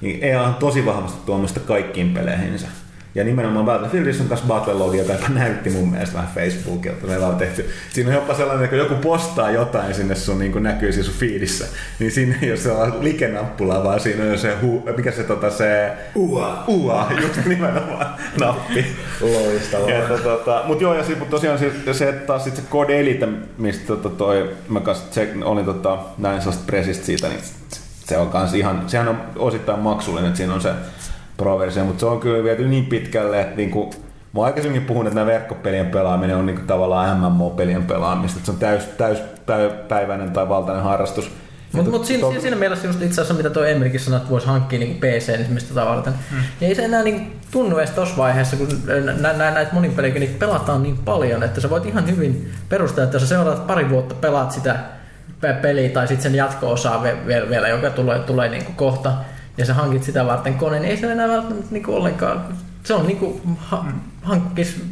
Niin 0.00 0.24
EA 0.24 0.42
on 0.42 0.54
tosi 0.54 0.86
vahvasti 0.86 1.18
tuomasta 1.26 1.60
kaikkiin 1.60 2.14
peleihinsä. 2.14 2.66
Ja 3.14 3.24
nimenomaan 3.24 3.64
Battlefieldissä 3.64 4.22
on 4.22 4.28
tässä 4.28 4.44
Battlelog, 4.46 4.94
joka 4.94 5.12
näytti 5.28 5.70
mun 5.70 5.90
mielestä 5.90 6.14
vähän 6.14 6.30
Facebookilta. 6.34 7.06
Meillä 7.06 7.26
on 7.26 7.36
tehty. 7.36 7.70
Siinä 7.92 8.10
on 8.10 8.14
jopa 8.14 8.34
sellainen, 8.34 8.64
että 8.64 8.76
kun 8.76 8.78
joku 8.78 8.94
postaa 8.94 9.50
jotain 9.50 9.94
sinne 9.94 10.14
sun 10.14 10.38
niin 10.38 10.52
kuin 10.52 10.64
näkyy 10.64 10.92
siinä 10.92 11.06
sun 11.06 11.14
feedissä, 11.14 11.66
niin 11.98 12.12
siinä 12.12 12.34
ei 12.42 12.50
ole 12.50 12.56
sellainen 12.58 13.04
like-nappula, 13.04 13.84
vaan 13.84 14.00
siinä 14.00 14.24
on 14.24 14.38
se, 14.38 14.56
hu, 14.62 14.88
mikä 14.96 15.12
se, 15.12 15.22
tota, 15.22 15.50
se 15.50 15.92
ua, 16.14 16.64
ua 16.66 17.06
just 17.22 17.46
nimenomaan 17.46 18.06
nappi. 18.40 18.86
Loistavaa. 19.20 19.90
Ja, 19.90 20.08
tota, 20.08 20.22
tota, 20.22 20.62
mut 20.66 20.80
joo, 20.80 20.94
ja 20.94 21.04
sit, 21.04 21.18
mut 21.18 21.30
tosiaan 21.30 21.58
se, 21.58 21.72
se 21.92 22.08
että 22.08 22.26
taas 22.26 22.44
sit 22.44 22.56
se 22.56 22.62
Code 22.70 23.00
Elite, 23.00 23.28
mistä 23.58 23.86
tota, 23.86 24.08
toi, 24.08 24.50
mä 24.68 24.80
kanssa 24.80 25.04
check, 25.12 25.32
olin 25.44 25.64
tota, 25.64 25.98
näin 26.18 26.40
sellaista 26.40 26.64
presistä 26.66 27.06
siitä, 27.06 27.28
niin 27.28 27.40
se 28.04 28.18
on 28.18 28.28
kans 28.28 28.54
ihan, 28.54 28.84
sehän 28.86 29.08
on 29.08 29.20
osittain 29.36 29.78
maksullinen, 29.78 30.28
että 30.28 30.36
siinä 30.36 30.54
on 30.54 30.60
se 30.60 30.70
Pro-versio, 31.40 31.84
mutta 31.84 32.00
se 32.00 32.06
on 32.06 32.20
kyllä 32.20 32.44
viety 32.44 32.68
niin 32.68 32.86
pitkälle, 32.86 33.40
että 33.40 33.56
niinku, 33.56 33.90
Mä 34.32 34.40
oon 34.40 34.46
aikaisemmin 34.46 34.84
puhunut, 34.84 35.06
että 35.06 35.20
nämä 35.20 35.32
verkkopelien 35.32 35.86
pelaaminen 35.86 36.36
on 36.36 36.46
niinku 36.46 36.62
tavallaan 36.66 37.18
MMO-pelien 37.20 37.86
pelaamista, 37.86 38.38
että 38.38 38.46
se 38.46 38.52
on 38.52 38.58
täys, 38.58 38.84
täys, 38.84 39.18
päiväinen 39.88 40.30
tai 40.30 40.48
valtainen 40.48 40.84
harrastus. 40.84 41.30
Mutta 41.72 41.90
mut 41.90 42.04
siinä, 42.04 42.20
to... 42.20 42.40
siinä 42.40 42.56
mielessä 42.56 42.86
just 42.86 43.02
itse 43.02 43.20
asiassa, 43.20 43.34
mitä 43.34 43.50
tuo 43.50 43.64
Emrikin 43.64 44.00
sanoi, 44.00 44.16
että 44.16 44.30
voisi 44.30 44.46
hankkia 44.46 44.78
niinku 44.78 44.98
PC 44.98 45.28
esimerkiksi 45.28 45.74
tätä 45.74 45.86
varten, 45.86 46.12
hmm. 46.30 46.38
niin 46.60 46.68
ei 46.68 46.74
se 46.74 46.84
enää 46.84 47.02
niinku 47.02 47.36
tunnu 47.50 47.78
edes 47.78 47.90
tuossa 47.90 48.16
vaiheessa, 48.16 48.56
kun 48.56 48.68
nä, 49.20 49.32
nä, 49.32 49.50
näitä 49.50 49.74
monin 49.74 49.92
pelejä 49.92 50.14
niin 50.14 50.36
pelataan 50.38 50.82
niin 50.82 50.98
paljon, 50.98 51.42
että 51.42 51.60
sä 51.60 51.70
voit 51.70 51.86
ihan 51.86 52.06
hyvin 52.06 52.52
perustaa, 52.68 53.04
että 53.04 53.14
jos 53.14 53.22
sä 53.22 53.28
seuraat 53.28 53.66
pari 53.66 53.90
vuotta, 53.90 54.14
pelaat 54.14 54.52
sitä 54.52 54.76
peliä 55.62 55.88
tai 55.88 56.08
sitten 56.08 56.22
sen 56.22 56.34
jatko-osaa 56.34 57.02
vielä, 57.02 57.48
vielä 57.48 57.68
joka 57.68 57.90
tulee, 57.90 58.18
tulee 58.18 58.48
niinku 58.48 58.72
kohta, 58.76 59.12
ja 59.60 59.66
sä 59.66 59.74
hankit 59.74 60.02
sitä 60.02 60.26
varten 60.26 60.54
koneen, 60.54 60.82
niin 60.82 60.90
ei 60.90 60.96
se 60.96 61.12
enää 61.12 61.28
välttämättä 61.28 61.68
niinku 61.70 61.94
ollenkaan, 61.94 62.44
se 62.84 62.94
on 62.94 63.06
niinku 63.06 63.40
ha, 63.56 63.84
hankkis 64.22 64.84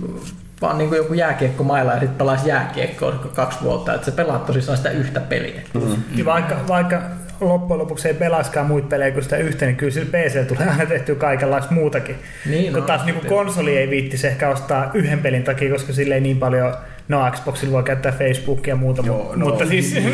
vaan 0.61 0.79
niinku 0.79 0.95
joku 0.95 1.15
jääkiekko 1.15 1.65
mailla 1.65 1.93
ja 1.93 2.01
sitten 2.01 2.19
pelaisi 2.19 2.49
jääkiekkoa 2.49 3.13
kaksi 3.13 3.59
vuotta, 3.63 3.95
että 3.95 4.05
se 4.05 4.11
pelaat 4.11 4.47
tosissaan 4.47 4.77
sitä 4.79 4.91
yhtä 4.91 5.21
peliä. 5.21 5.63
Mm. 5.75 6.25
Vaikka, 6.25 6.57
vaikka 6.69 7.03
loppujen 7.41 7.79
lopuksi 7.79 8.09
ei 8.09 8.15
pelaiskaan 8.15 8.67
muita 8.67 8.89
pelejä 8.89 9.11
kuin 9.11 9.23
sitä 9.23 9.37
yhtä, 9.37 9.67
niin 9.67 9.77
kyllä 9.77 9.93
sillä 9.93 10.11
PC 10.13 10.49
tulee 10.49 10.69
aina 10.69 10.87
tehtyä 10.87 11.15
kaikenlaista 11.15 11.75
muutakin. 11.75 12.17
Niin, 12.47 12.73
kun 12.73 12.81
no, 12.81 12.87
taas 12.87 13.05
niin 13.05 13.27
konsoli 13.27 13.77
ei 13.77 13.91
viittisi 13.91 14.27
ehkä 14.27 14.49
ostaa 14.49 14.91
yhden 14.95 15.19
pelin 15.19 15.45
takia, 15.45 15.71
koska 15.71 15.93
sille 15.93 16.15
ei 16.15 16.21
niin 16.21 16.39
paljon 16.39 16.75
No 17.09 17.31
Xboxilla 17.31 17.73
voi 17.73 17.83
käyttää 17.83 18.13
Facebookia 18.13 18.73
ja 18.73 18.77
muuta, 18.77 19.03
Joo, 19.07 19.33
no, 19.37 19.47
mutta 19.47 19.67
siis... 19.67 19.95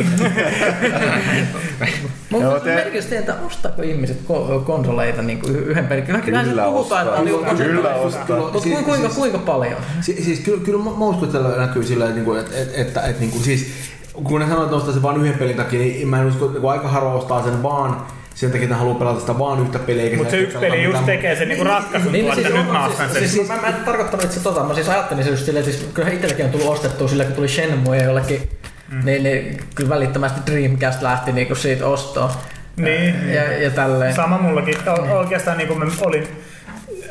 Mutta 2.31 2.65
merkitys 2.65 3.13
että 3.13 3.35
ostaako 3.47 3.83
ihmiset 3.83 4.19
konsoleita 4.65 5.23
niin 5.23 5.41
kuin 5.41 5.57
yhden 5.57 5.87
pelin? 5.87 6.05
Kyllä, 6.05 6.21
kyllä 6.21 6.45
se 6.45 6.51
puhutaan, 6.65 7.07
että 7.07 7.21
on 7.21 7.25
niin 7.25 7.57
Kyllä 7.57 7.95
ostaa. 7.95 8.39
Mutta 8.39 8.61
siis, 8.61 8.79
kuinka, 8.79 8.97
siis, 8.97 9.15
kuinka 9.15 9.39
paljon? 9.39 9.77
Siis, 10.01 10.25
siis 10.25 10.41
kyllä, 10.41 10.65
kyllä 10.65 10.85
mä 10.85 10.91
uskon, 10.91 11.25
että 11.25 11.61
näkyy 11.61 11.83
sillä, 11.85 12.09
että, 12.09 12.21
että, 12.21 12.41
että, 12.41 12.61
että, 12.63 12.81
että, 12.81 13.01
että 13.01 13.21
niin 13.21 13.31
kuin, 13.31 13.45
siis 13.45 13.67
kun 14.15 14.41
ne 14.41 14.47
sanoo, 14.47 14.65
että 14.65 14.77
ostaa 14.77 14.95
se 14.95 15.03
vain 15.03 15.21
yhden 15.21 15.39
pelin 15.39 15.57
takia, 15.57 15.81
niin 15.81 16.09
mä 16.09 16.21
en 16.21 16.27
usko, 16.27 16.47
että 16.47 16.71
aika 16.71 16.89
harva 16.89 17.13
ostaa 17.13 17.43
sen 17.43 17.63
vaan 17.63 18.07
sen 18.35 18.51
takia, 18.51 18.65
että 18.65 18.77
haluaa 18.77 18.99
pelata 18.99 19.21
sitä 19.21 19.39
vaan 19.39 19.63
yhtä 19.63 19.79
peliä. 19.79 20.17
Mutta 20.17 20.31
se 20.31 20.37
yksi 20.37 20.59
peli 20.59 20.83
just 20.83 20.87
mitään... 20.87 21.05
tekee 21.05 21.37
sen 21.37 21.49
niinku 21.49 21.65
ratkaisun 21.65 22.13
niin, 22.13 22.25
tuolla, 22.25 22.43
siis, 22.43 22.55
nyt 22.55 22.73
mä 22.73 22.87
ostan 22.87 23.09
sen. 23.09 23.19
Siis, 23.19 23.33
siis, 23.33 23.49
mä, 23.49 23.57
mä 23.57 23.67
en 23.67 23.75
tarkoittanut 23.75 24.25
itse 24.25 24.41
tota, 24.41 24.65
mä 24.65 24.75
siis 24.75 24.89
ajattelin 24.89 25.25
se 25.25 25.31
just 25.31 25.45
silleen, 25.45 25.65
siis 25.65 25.89
kyllä 25.95 26.09
itselläkin 26.09 26.45
on 26.45 26.51
tullut 26.51 26.69
ostettua 26.69 27.09
sillä, 27.09 27.25
kun 27.25 27.33
tuli 27.33 27.49
Shenmue 27.49 27.97
ja 27.97 28.05
jollekin, 28.05 28.49
mm. 28.93 29.05
niin, 29.05 29.23
niin 29.23 29.57
kyllä 29.75 29.91
välittömästi 29.91 30.41
Dreamcast 30.53 31.03
lähti 31.03 31.33
niinku 31.33 31.55
siitä 31.55 31.87
ostoon. 31.87 32.31
Niin. 32.77 33.15
Ja, 33.35 33.53
ja 33.53 33.71
tälleen. 33.71 34.15
Sama 34.15 34.39
mullakin. 34.39 34.75
O, 34.87 35.19
oikeastaan 35.19 35.59
niin 35.59 35.69
kuin 35.69 35.79
mä 35.79 35.87
olin, 36.01 36.29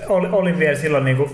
olin, 0.10 0.32
olin 0.32 0.60
vielä 0.60 0.78
silloin 0.78 1.06
niin 1.06 1.18
kuin 1.18 1.30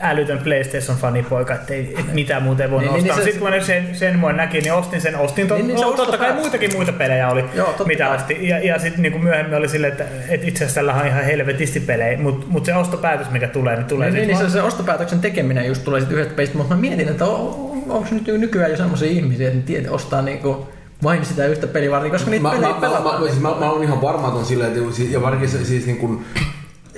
älytön 0.00 0.38
PlayStation-fanipoika, 0.38 1.54
että 1.54 1.74
ei, 1.74 1.94
et 1.98 2.12
mitään 2.12 2.42
muuta 2.42 2.62
ei 2.62 2.70
voinut 2.70 2.92
niin, 2.92 3.04
niin 3.04 3.10
ostaa. 3.12 3.24
Niin, 3.24 3.32
Sitten 3.34 3.52
kun 3.52 3.66
sen, 3.66 3.94
sen 3.94 4.18
mua 4.18 4.32
näki, 4.32 4.60
niin 4.60 4.72
ostin 4.72 5.00
sen. 5.00 5.16
Ostin 5.16 5.48
to, 5.48 5.54
niin, 5.54 5.66
niin, 5.66 5.78
se 5.78 5.84
totta 5.84 6.18
kai 6.18 6.32
muitakin 6.32 6.72
muita 6.74 6.92
pelejä 6.92 7.28
oli, 7.28 7.44
Joo, 7.54 7.74
mitä 7.86 8.10
asti. 8.10 8.48
Ja, 8.48 8.58
ja 8.58 8.78
sitten 8.78 9.02
niin 9.02 9.24
myöhemmin 9.24 9.54
oli 9.54 9.68
silleen, 9.68 9.92
että, 9.92 10.04
että 10.28 10.46
itse 10.46 10.64
asiassa 10.64 10.80
tällä 10.80 10.94
on 10.94 11.06
ihan 11.06 11.24
helvetisti 11.24 11.80
pelejä, 11.80 12.18
mutta 12.18 12.46
mut 12.48 12.64
se 12.64 12.74
ostopäätös, 12.74 13.30
mikä 13.30 13.48
tulee, 13.48 13.76
niin 13.76 13.86
tulee 13.86 14.10
niin, 14.10 14.28
niin, 14.28 14.38
niin 14.38 14.50
se, 14.50 14.52
se, 14.52 14.62
ostopäätöksen 14.62 15.20
tekeminen 15.20 15.66
just 15.66 15.84
tulee 15.84 16.00
sitten 16.00 16.18
yhdestä 16.18 16.36
pelistä, 16.36 16.58
mutta 16.58 16.74
mä 16.74 16.80
mietin, 16.80 17.08
että 17.08 17.24
on, 17.24 17.82
onko 17.88 18.06
nyt 18.10 18.26
nykyään 18.26 18.70
jo 18.70 18.76
sellaisia 18.76 19.10
ihmisiä, 19.10 19.48
että 19.48 19.66
tiedä, 19.66 19.90
ostaa 19.90 20.22
niinku 20.22 20.68
vain 21.02 21.24
sitä 21.24 21.46
yhtä 21.46 21.66
pelivartia, 21.66 22.10
koska 22.10 22.30
niitä 22.30 22.42
mä, 22.42 22.50
pelejä 22.50 22.74
mä, 22.74 22.80
pelataan. 22.80 23.14
Mä, 23.14 23.20
mä, 23.20 23.28
siis 23.28 23.40
mä, 23.40 23.48
mä, 23.48 23.70
olen 23.70 23.82
ihan 23.82 24.02
varmaton 24.02 24.44
silleen, 24.44 24.72
että 24.72 25.02
ja 25.10 25.22
varsinkin 25.22 25.48
siis 25.48 25.86
niin 25.86 25.98
kuin, 25.98 26.24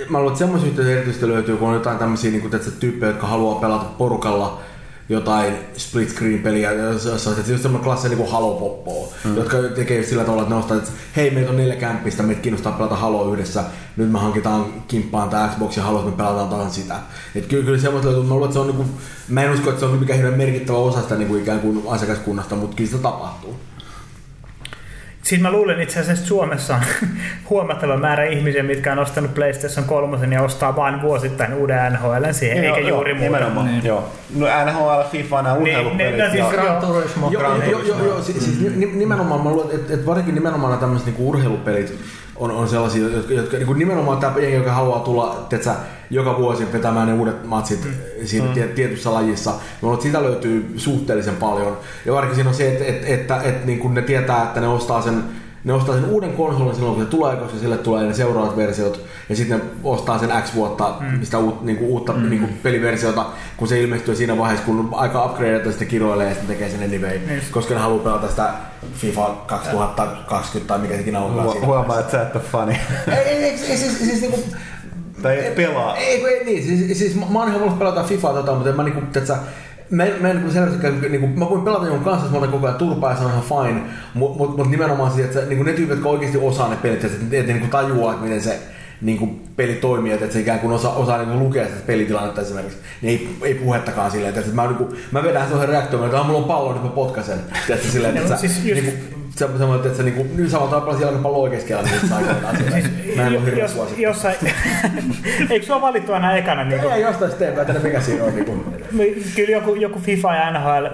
mä 0.09 0.17
luulen, 0.17 0.31
että 0.31 0.39
semmoisia 0.39 0.69
yhteyksiä 0.69 0.93
erityisesti 0.93 1.27
löytyy, 1.27 1.57
kun 1.57 1.67
on 1.67 1.73
jotain 1.73 1.97
tämmöisiä 1.97 2.31
niin 2.31 2.51
tyyppejä, 2.79 3.11
jotka 3.11 3.27
haluaa 3.27 3.59
pelata 3.59 3.85
porukalla 3.85 4.61
jotain 5.09 5.53
split 5.77 6.09
screen 6.09 6.39
peliä, 6.39 6.71
jossa 6.71 7.29
on 7.29 7.35
just 7.37 7.61
semmoinen 7.61 7.83
klassi 7.83 8.09
niin 8.09 8.17
kuin 8.17 8.31
Halo 8.31 8.53
Poppoa, 8.53 9.07
mm. 9.25 9.35
jotka 9.35 9.57
tekee 9.75 10.03
sillä 10.03 10.23
tavalla, 10.23 10.41
että 10.41 10.55
ne 10.55 10.59
ostaa, 10.59 10.77
että 10.77 10.91
hei, 11.15 11.31
meitä 11.31 11.49
on 11.49 11.57
neljä 11.57 11.75
kämppistä, 11.75 12.23
meitä 12.23 12.41
kiinnostaa 12.41 12.71
pelata 12.71 12.95
Halo 12.95 13.33
yhdessä, 13.33 13.63
nyt 13.97 14.11
me 14.11 14.19
hankitaan 14.19 14.65
kimppaan 14.87 15.29
tämä 15.29 15.47
Xbox 15.47 15.77
ja 15.77 15.83
Halo, 15.83 15.99
että 15.99 16.11
me 16.11 16.17
pelataan 16.17 16.49
taas 16.49 16.75
sitä. 16.75 16.95
Et 17.35 17.45
kyllä, 17.45 17.65
kyllä 17.65 17.79
semmoista 17.79 18.07
löytyy, 18.07 18.23
mä 18.23 18.33
luulen, 18.33 18.45
että 18.45 18.53
se 18.53 18.59
on 18.59 18.67
niin 18.67 18.77
kuin, 18.77 18.89
mä 19.29 19.43
en 19.43 19.51
usko, 19.51 19.69
että 19.69 19.79
se 19.79 19.85
on 19.85 19.99
mikään 19.99 20.19
hirveän 20.19 20.37
merkittävä 20.37 20.77
osa 20.77 21.01
sitä 21.01 21.15
niin 21.15 21.27
kuin 21.27 21.41
ikään 21.41 21.59
kuin 21.59 21.83
asiakaskunnasta, 21.87 22.55
mutta 22.55 22.75
kyllä 22.75 22.89
sitä 22.89 23.01
tapahtuu. 23.01 23.55
Siis 25.21 25.41
mä 25.41 25.51
luulen 25.51 25.81
itse 25.81 25.99
asiassa, 25.99 26.13
että 26.13 26.27
Suomessa 26.27 26.75
on 26.75 26.81
huomattava 27.49 27.97
määrä 27.97 28.25
ihmisiä, 28.25 28.63
mitkä 28.63 28.91
on 28.91 28.99
ostanut 28.99 29.33
PlayStation 29.33 29.85
3 29.85 30.35
ja 30.35 30.41
ostaa 30.41 30.75
vain 30.75 31.01
vuosittain 31.01 31.53
uuden 31.53 31.93
NHL 31.93 32.31
siihen, 32.31 32.61
niin, 32.61 32.75
eikä 32.75 32.87
joo, 32.87 32.89
juuri 32.89 33.13
muuta. 33.13 33.25
Nimenomaan, 33.25 33.65
niin. 33.65 33.85
joo. 33.85 34.09
No 34.35 34.47
NHL, 34.65 35.09
FIFA, 35.11 35.41
nämä 35.41 35.55
niin, 35.55 35.61
urheilupelit. 35.61 36.17
Niin, 36.17 36.31
siis 36.31 36.45
Gran 36.45 36.77
Turismo. 36.77 37.29
Joo, 37.31 37.63
joo, 37.63 37.81
joo, 37.81 38.05
joo, 38.05 38.21
siis, 38.21 38.45
siis 38.45 38.75
nimenomaan, 38.93 39.43
mä 39.43 39.49
luulen, 39.49 39.75
että, 39.75 39.93
että 39.93 40.05
varsinkin 40.05 40.35
nimenomaan 40.35 40.71
nämä 40.71 40.81
tämmöiset 40.81 41.07
niin 41.07 41.27
urheilupelit, 41.27 41.99
on, 42.41 42.51
on 42.51 42.69
sellaisia, 42.69 43.07
jotka, 43.07 43.33
jotka 43.33 43.57
niin 43.57 43.67
kuin 43.67 43.79
nimenomaan 43.79 44.17
tämä 44.17 44.39
jengi, 44.39 44.55
joka 44.55 44.71
haluaa 44.71 44.99
tulla 44.99 45.45
teetä, 45.49 45.75
joka 46.09 46.37
vuosi 46.37 46.73
vetämään 46.73 47.07
ne 47.07 47.13
uudet 47.13 47.45
matsit 47.45 47.85
mm. 47.85 47.91
siinä 48.25 48.47
mm. 48.47 48.69
tietyssä 48.75 49.13
lajissa. 49.13 49.53
Mutta 49.81 50.03
sitä 50.03 50.23
löytyy 50.23 50.73
suhteellisen 50.77 51.35
paljon. 51.35 51.77
Ja 52.05 52.13
varsinkin 52.13 52.35
siinä 52.35 52.49
on 52.49 52.55
se, 52.55 52.71
että, 52.71 52.85
että, 52.85 53.07
että, 53.07 53.35
että, 53.35 53.49
että 53.49 53.65
niin 53.65 53.79
kuin 53.79 53.93
ne 53.93 54.01
tietää, 54.01 54.43
että 54.43 54.61
ne 54.61 54.67
ostaa 54.67 55.01
sen 55.01 55.23
ne 55.63 55.73
ostaa 55.73 55.95
sen 55.95 56.05
uuden 56.05 56.33
konsolin 56.33 56.75
silloin, 56.75 56.95
kun 56.95 57.03
se 57.03 57.09
tulee, 57.09 57.35
koska 57.35 57.57
sille 57.57 57.77
tulee 57.77 58.07
ne 58.07 58.13
seuraavat 58.13 58.57
versiot, 58.57 59.05
ja 59.29 59.35
sitten 59.35 59.57
ne 59.59 59.65
ostaa 59.83 60.19
sen 60.19 60.29
X 60.43 60.55
vuotta, 60.55 60.95
mm. 60.99 61.23
sitä 61.23 61.37
uut, 61.37 61.61
niinku, 61.61 61.85
uutta 61.85 62.13
mm. 62.13 62.29
niinku, 62.29 62.47
peliversiota, 62.63 63.25
kun 63.57 63.67
se 63.67 63.81
ilmestyy 63.81 64.15
siinä 64.15 64.37
vaiheessa, 64.37 64.65
kun 64.65 64.89
aika 64.91 65.25
upgradeata 65.25 65.69
sitten 65.69 65.87
kiroilee 65.87 66.27
ja 66.27 66.33
sitten 66.33 66.55
tekee 66.55 66.69
sen 66.69 66.83
anyway, 66.83 67.17
mm. 67.17 67.41
koska 67.51 67.73
ne 67.73 67.79
haluaa 67.79 68.03
pelata 68.03 68.29
sitä 68.29 68.53
FIFA 68.93 69.35
2020 69.47 70.73
tai 70.73 70.79
mikä 70.79 70.97
sekin 70.97 71.15
onkaan. 71.15 71.45
Huomaa, 71.45 71.65
huomaa 71.65 71.99
että 71.99 72.11
sä 72.11 72.21
et 72.21 72.35
ole 72.35 72.43
fani. 72.51 72.79
ei, 73.07 73.17
ei, 73.17 73.43
ei, 73.43 73.57
siis, 73.57 73.79
siis, 73.79 73.99
siis 73.99 74.21
niinku, 74.21 74.43
tai 75.21 75.45
et 75.45 75.55
pelaa. 75.55 75.97
Ei, 75.97 76.25
ei, 76.25 76.45
niin, 76.45 76.63
siis, 76.63 76.99
siis 76.99 77.15
mä, 77.15 77.25
mä 77.29 77.39
oon 77.39 77.55
ihan 77.55 77.77
pelata 77.77 78.03
FIFAa 78.03 78.33
tota, 78.33 78.53
mutta 78.53 78.69
en 78.69 78.75
mä 78.75 78.83
niinku, 78.83 79.01
että 79.17 79.37
mä 79.91 80.03
mä 80.21 80.29
en 80.29 80.51
selvästi, 80.51 81.09
niin 81.09 81.19
kuin, 81.19 81.39
mä 81.39 81.49
voin 81.49 81.61
pelata 81.61 81.85
jonkun 81.85 82.03
kanssa, 82.03 82.25
jos 82.25 82.41
mä 82.41 82.47
koko 82.47 82.67
ajan 82.67 82.77
turpaa 82.77 83.11
ja 83.11 83.17
se 83.17 83.23
on 83.23 83.31
ihan 83.31 83.43
fine, 83.43 83.81
mutta 84.13 84.37
mut, 84.37 84.57
mut 84.57 84.69
nimenomaan 84.69 85.19
että 85.19 85.39
se, 85.39 85.45
niin 85.45 85.57
kuin 85.57 85.65
ne 85.65 85.73
tyypit, 85.73 85.89
jotka 85.89 86.09
oikeasti 86.09 86.37
osaa 86.37 86.69
ne 86.69 86.75
pelit, 86.75 87.03
että 87.03 87.17
ne, 87.29 87.37
ne, 87.37 87.53
ne 87.53 87.53
niin 87.53 87.69
tajuaa, 87.69 88.13
että 88.13 88.25
miten 88.25 88.41
se, 88.41 88.59
niin 89.01 89.17
kuin 89.17 89.41
pelitoimijat, 89.55 90.21
että 90.21 90.33
se 90.33 90.39
ikään 90.39 90.59
kuin 90.59 90.73
osaa, 90.73 90.93
osaa 90.95 91.17
niin 91.17 91.29
kuin 91.29 91.39
lukea 91.39 91.65
sitä 91.65 91.79
pelitilannetta 91.87 92.41
esimerkiksi, 92.41 92.77
niin 93.01 93.19
ei, 93.41 93.47
ei 93.49 93.53
puhettakaan 93.55 94.11
silleen, 94.11 94.33
että 94.39 94.51
mä, 94.53 94.63
niin 94.67 94.75
kuin, 94.75 94.89
mä 95.11 95.23
vedän 95.23 95.47
tuohon 95.47 95.69
reaktioon, 95.69 96.05
että 96.05 96.19
"Ah, 96.19 96.25
mulla 96.27 96.39
on 96.39 96.45
pallo, 96.45 96.73
nyt 96.73 96.83
mä 96.83 96.89
potkasen. 96.89 97.39
Tiedätkö, 97.67 97.89
silleen, 97.91 98.17
että 98.17 98.29
No, 98.29 98.35
sä, 98.35 98.41
siis 98.41 98.57
just- 98.65 98.81
niin 98.81 98.85
kuin, 98.85 99.57
sä 99.59 99.67
voit, 99.67 99.85
että 99.85 99.97
sä 99.97 100.03
niin 100.03 100.15
kuin, 100.15 100.37
nyt 100.37 100.49
samalla 100.51 100.79
tavalla 100.79 101.01
jalkapallo 101.01 101.41
oikeasti 101.41 101.73
niin 101.73 102.09
saa 102.09 102.17
aikoinaan 102.17 102.57
sitä. 102.57 102.71
Mä 103.15 103.21
en 103.27 103.33
ole 103.33 103.39
hirveän 103.45 103.57
jos, 103.59 103.73
suosittu. 103.73 104.01
jossain, 104.01 104.35
eikö 105.49 105.65
sua 105.65 105.81
valittu 105.81 106.13
aina 106.13 106.33
ekana? 106.37 106.63
Niin 106.63 106.81
Ei 106.83 107.01
jostain 107.01 107.31
sitten 107.31 107.59
en 107.59 107.65
tiedä 107.65 107.79
mikä 107.79 108.01
siinä 108.01 108.23
on. 108.23 108.35
Niin 108.35 108.45
kuin, 108.45 108.63
Kyllä 109.35 109.51
joku, 109.51 109.75
joku 109.75 109.99
FIFA 109.99 110.35
ja 110.35 110.51
NHL, 110.51 110.85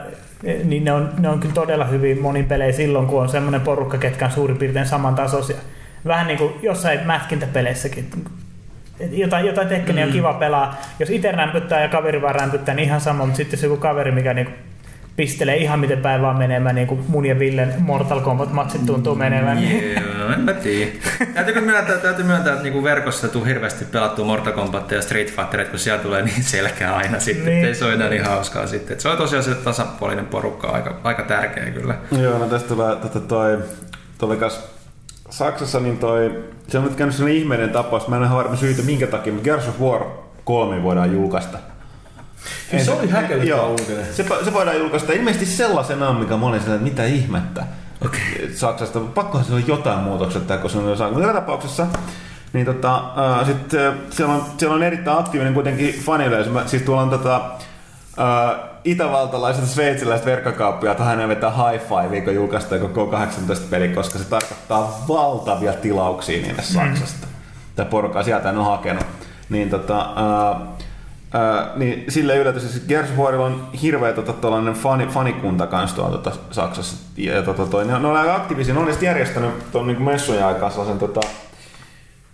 niin 0.63 0.83
ne 0.83 0.91
on, 0.91 1.09
ne 1.19 1.29
on 1.29 1.39
kyllä 1.39 1.53
todella 1.53 1.85
hyvin 1.85 2.21
monin 2.21 2.45
pelejä 2.45 2.71
silloin, 2.71 3.07
kun 3.07 3.21
on 3.21 3.29
semmoinen 3.29 3.61
porukka, 3.61 3.97
ketkä 3.97 4.25
on 4.25 4.31
suurin 4.31 4.57
piirtein 4.57 4.87
samantasoisia. 4.87 5.57
Vähän 6.07 6.27
niin 6.27 6.37
kuin 6.37 6.53
jossain 6.61 6.99
mätkintäpeleissäkin. 7.05 8.09
Et 8.99 9.13
Jotain, 9.17 9.45
jotain 9.45 9.67
Tekkeniä 9.67 10.05
on 10.05 10.11
kiva 10.11 10.33
pelaa. 10.33 10.81
Jos 10.99 11.09
itse 11.09 11.31
rämpyttää 11.31 11.81
ja 11.81 11.87
kaveri 11.89 12.21
vaan 12.21 12.35
rämpyttää, 12.35 12.75
niin 12.75 12.85
ihan 12.85 13.01
sama, 13.01 13.25
mutta 13.25 13.37
sitten 13.37 13.57
jos 13.57 13.63
joku 13.63 13.77
kaveri, 13.77 14.11
mikä 14.11 14.33
niinku 14.33 14.51
pistelee 15.15 15.55
ihan 15.57 15.79
miten 15.79 15.97
päin 16.01 16.21
vaan 16.21 16.37
menemään, 16.37 16.75
niin 16.75 16.87
kuin 16.87 17.03
mun 17.07 17.25
ja 17.25 17.39
Villen 17.39 17.73
Mortal 17.79 18.19
Kombat-matsit 18.19 18.85
tuntuu 18.85 19.15
menevän. 19.15 19.57
niin 19.57 19.93
Joo, 19.95 20.29
en 20.33 20.39
mä 20.39 20.53
tiedä. 20.53 20.91
Täytyykö 21.33 21.61
myöntää, 21.61 21.97
täytyy 21.97 22.25
myöntää, 22.25 22.51
että 22.53 22.63
niinku 22.63 22.83
verkossa 22.83 23.27
tuu 23.27 23.43
hirveästi 23.45 23.85
pelattua 23.85 24.25
Mortal 24.25 24.53
Kombat 24.53 24.91
ja 24.91 25.01
Street 25.01 25.31
Fighterit, 25.31 25.69
kun 25.69 25.79
siellä 25.79 26.01
tulee 26.03 26.21
niin 26.21 26.43
selkeä 26.43 26.95
aina 26.95 27.19
sitten, 27.19 27.45
Niin. 27.45 27.55
niin. 27.55 27.65
ei 27.65 27.75
se 27.75 27.85
ole 27.85 27.93
enää 27.93 28.09
niin 28.09 28.25
hauskaa 28.25 28.67
sitten. 28.67 28.93
Et 28.93 28.99
se 28.99 29.09
on 29.09 29.17
tosiaan 29.17 29.43
se 29.43 29.55
tasapuolinen 29.55 30.25
porukka 30.25 30.67
aika, 30.67 30.95
aika 31.03 31.23
tärkeä 31.23 31.65
kyllä. 31.71 31.95
Joo, 32.21 32.37
no 32.37 32.45
tästä 32.45 32.67
tulee 32.67 32.95
tota 32.95 33.19
toi, 33.19 33.57
toi 34.17 34.37
kas 34.37 34.76
Saksassa 35.29 35.79
niin 35.79 35.97
toi, 35.97 36.43
se 36.67 36.77
on 36.77 36.83
nyt 36.83 36.95
käynyt 36.95 37.15
sellainen 37.15 37.41
ihmeinen 37.41 37.69
tapaus, 37.69 38.07
mä 38.07 38.15
en 38.15 38.21
ole 38.21 38.31
varma 38.31 38.55
syytä 38.55 38.81
minkä 38.81 39.07
takia, 39.07 39.33
mutta 39.33 39.43
Gears 39.45 39.67
of 39.67 39.79
War 39.81 40.01
3 40.43 40.83
voidaan 40.83 41.13
julkaista. 41.13 41.57
Siis 42.69 42.85
se 42.85 42.91
oli 42.91 43.09
häkellyttävä 43.09 43.63
uutinen. 43.63 44.05
Se, 44.13 44.25
se 44.45 44.53
voidaan 44.53 44.77
julkaista 44.77 45.13
ilmeisesti 45.13 45.45
sellaisenaan, 45.45 46.15
mikä 46.15 46.37
mä 46.37 46.45
olin 46.45 46.59
sellainen, 46.61 46.87
että 46.87 47.01
mitä 47.03 47.15
ihmettä. 47.15 47.63
Okay. 48.05 48.53
Saksasta, 48.55 48.99
pakkohan 48.99 49.45
se 49.45 49.53
on 49.53 49.67
jotain 49.67 49.99
muutoksia, 49.99 50.41
kun 50.61 50.69
se 50.69 50.77
on 50.77 50.89
jossain. 50.89 51.13
Mutta 51.13 51.27
joka 51.27 51.39
tapauksessa, 51.39 51.87
niin 52.53 52.65
tota, 52.65 52.95
äh, 52.95 53.45
sit, 53.45 53.73
äh, 53.73 53.93
siellä, 54.09 54.33
on, 54.33 54.43
siellä 54.57 54.75
on 54.75 54.83
erittäin 54.83 55.17
aktiivinen 55.19 55.53
kuitenkin 55.53 55.93
faniyleisö. 56.05 56.49
Mä- 56.49 56.67
Siis 56.67 56.81
tuolla 56.83 57.01
on 57.01 57.09
tota, 57.09 57.35
äh, 58.19 58.66
itävaltalaiset 58.83 59.61
ja 59.63 59.67
sveitsiläiset 59.67 60.25
verkkokauppia, 60.25 60.95
hän 61.03 61.17
ne 61.17 61.27
vetää 61.27 61.51
high 61.71 61.83
five, 61.87 62.21
kun 62.21 62.35
julkaistaan 62.35 62.81
koko 62.81 63.05
18 63.07 63.65
peli, 63.69 63.89
koska 63.89 64.19
se 64.19 64.25
tarkoittaa 64.25 65.05
valtavia 65.07 65.73
tilauksia 65.73 66.41
niille 66.41 66.61
Saksasta. 66.61 67.27
Tai 67.75 67.85
porukkaa 67.85 68.23
sieltä 68.23 68.49
en 68.49 68.57
ole 68.57 68.65
hakenut. 68.65 69.03
Niin 69.49 69.69
tota, 69.69 69.99
äh, 70.01 70.61
Ää, 71.33 71.67
niin 71.75 72.05
sille 72.09 72.37
yllätys, 72.37 72.75
että 72.75 73.03
Warilla 73.17 73.45
on 73.45 73.67
hirveä 73.81 74.13
tota, 74.13 74.33
tuollainen 74.33 74.73
fani, 74.73 75.07
fanikunta 75.07 75.67
kanssa 75.67 75.95
tuolla 75.95 76.17
tota, 76.17 76.31
Saksassa. 76.51 76.95
Ja, 77.17 77.41
tota, 77.43 77.65
toi, 77.65 77.85
ne, 77.85 77.95
on- 77.95 78.01
ne 78.01 78.07
on 78.07 78.17
aika 78.17 78.35
aktiivisia, 78.35 78.73
ne 78.73 78.79
on 78.79 78.87
järjestänyt 79.01 79.71
tuon 79.71 79.87
niin 79.87 80.01
messujen 80.01 80.45
aikaa 80.45 80.69
sellaisen 80.69 80.99
tota, 80.99 81.19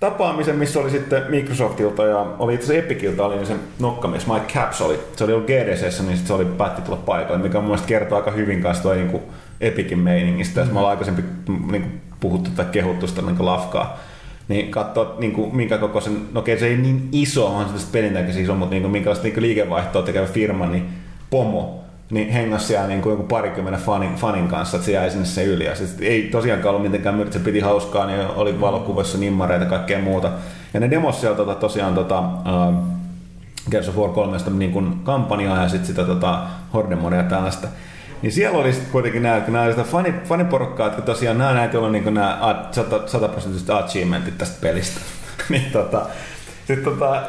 tapaamisen, 0.04 0.56
missä 0.56 0.80
oli 0.80 0.90
sitten 0.90 1.24
Microsoftilta 1.30 2.06
ja 2.06 2.26
oli 2.40 2.54
itse 2.54 2.66
asiassa 2.66 2.86
Epicilta 2.86 3.26
oli 3.26 3.36
niin 3.36 3.46
se 3.46 3.56
nokkamies 3.80 4.28
Mike 4.28 4.54
Caps 4.54 4.82
oli. 4.82 5.00
Se 5.16 5.24
oli 5.24 5.34
ollut 5.34 5.48
GDCssä, 5.48 6.04
niin 6.04 6.18
sit 6.18 6.28
se 6.28 6.34
oli 6.34 6.46
päätti 6.46 6.82
tulla 6.82 6.98
paikalle, 6.98 7.44
mikä 7.44 7.58
mun 7.58 7.66
mielestä 7.66 7.88
kertoo 7.88 8.18
aika 8.18 8.32
hyvin 8.32 8.62
kanssa 8.62 8.84
toi 8.84 8.96
niin 8.96 9.22
Epicin 9.62 10.00
meiningistä. 10.00 10.64
Mm. 10.66 10.74
Me 10.74 10.80
ollaan 10.80 10.98
niin 10.98 11.82
kuin, 11.82 12.02
puhuttu 12.20 12.50
tai 12.56 12.66
kehuttu 12.72 13.08
sitä 13.08 13.22
niin 13.22 13.46
lafkaa. 13.46 14.00
Niin 14.48 14.72
katsoa, 14.72 15.16
niin 15.20 15.32
kuin, 15.32 15.56
minkä 15.56 15.78
kokoisen, 15.78 16.28
no 16.34 16.40
okei 16.40 16.60
se 16.60 16.68
ei 16.68 16.78
niin 16.78 17.10
iso, 17.12 17.48
on 17.48 17.80
se 17.80 17.88
pelintäkin 17.92 18.44
iso, 18.44 18.56
mutta 18.56 18.74
niin 18.74 18.82
kuin, 18.82 18.92
minkälaista 18.92 19.24
niin 19.24 19.34
kuin 19.34 19.42
liikevaihtoa 19.42 20.02
tekevä 20.02 20.26
firma, 20.26 20.66
niin 20.66 20.90
pomo, 21.30 21.83
niin 22.14 22.30
hengas 22.30 22.68
siellä 22.68 22.88
niin 22.88 23.02
kuin 23.02 23.24
parikymmenen 23.24 23.80
fanin, 23.80 24.16
fanin 24.16 24.48
kanssa, 24.48 24.78
että 24.78 24.86
se 24.86 24.92
jäi 24.92 25.10
sinne 25.10 25.26
se 25.26 25.44
yli. 25.44 25.66
Ja 25.66 25.76
sit 25.76 26.02
ei 26.02 26.24
tosiaankaan 26.24 26.76
ollut 26.76 26.88
mitenkään 26.88 27.16
myyty, 27.16 27.34
se 27.34 27.40
piti 27.40 27.60
hauskaa, 27.60 28.06
niin 28.06 28.28
oli 28.28 28.62
valokuvassa 28.62 29.18
nimmareita 29.18 29.64
ja 29.64 29.70
kaikkea 29.70 30.00
muuta. 30.00 30.32
Ja 30.74 30.80
ne 30.80 30.90
demos 30.90 31.22
sieltä 31.22 31.38
tota, 31.38 31.56
tosiaan 31.56 31.94
tota, 31.94 32.20
uh, 32.20 32.74
Gears 33.72 33.90
of 33.90 33.98
War 33.98 34.10
3 34.10 34.38
niin 34.50 34.72
kuin 34.72 35.00
kampanjaa 35.04 35.64
ja 35.64 35.70
sitten 35.70 35.88
sitä 35.88 36.04
tota, 36.04 36.44
Horde 36.74 36.98
ja 37.18 37.24
tällaista. 37.24 37.68
Niin 38.22 38.32
siellä 38.32 38.58
oli 38.58 38.74
sitten 38.74 38.92
kuitenkin 38.92 39.24
nämä, 39.24 39.42
nämä 39.48 39.70
sitä 39.70 39.84
fani, 39.84 40.14
faniporukkaa, 40.26 40.88
jotka 40.88 41.02
tosiaan 41.02 41.38
nämä 41.38 41.54
näitä, 41.54 41.74
joilla 41.74 41.88
on 41.88 41.94
niin 41.94 42.14
nämä 42.14 42.66
100 43.06 43.28
prosenttiset 43.28 43.70
achievementit 43.70 44.38
tästä 44.38 44.58
pelistä. 44.62 45.00
niin 45.50 45.72
tota, 45.72 46.06
sitten 46.68 46.84
tota, 46.84 47.16
äh, 47.16 47.24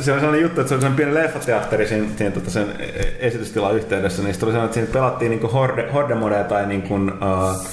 se 0.00 0.12
on 0.12 0.20
sellainen 0.20 0.42
juttu, 0.42 0.60
että 0.60 0.68
se 0.68 0.74
oli 0.74 0.82
sellainen 0.82 0.96
pieni 0.96 1.14
leffateatteri 1.14 1.88
siinä, 1.88 2.08
siinä 2.16 2.34
tota 2.34 2.50
sen 2.50 2.66
esitystilan 3.18 3.76
yhteydessä, 3.76 4.22
niin 4.22 4.34
sitten 4.34 4.46
oli 4.46 4.52
sellainen, 4.52 4.64
että 4.64 4.74
siinä 4.74 4.92
pelattiin 4.92 5.30
niin 5.30 5.52
horde, 5.52 5.90
horde 5.92 6.44
tai 6.48 6.66
niin 6.66 6.82
kuin, 6.82 7.08
äh, 7.08 7.66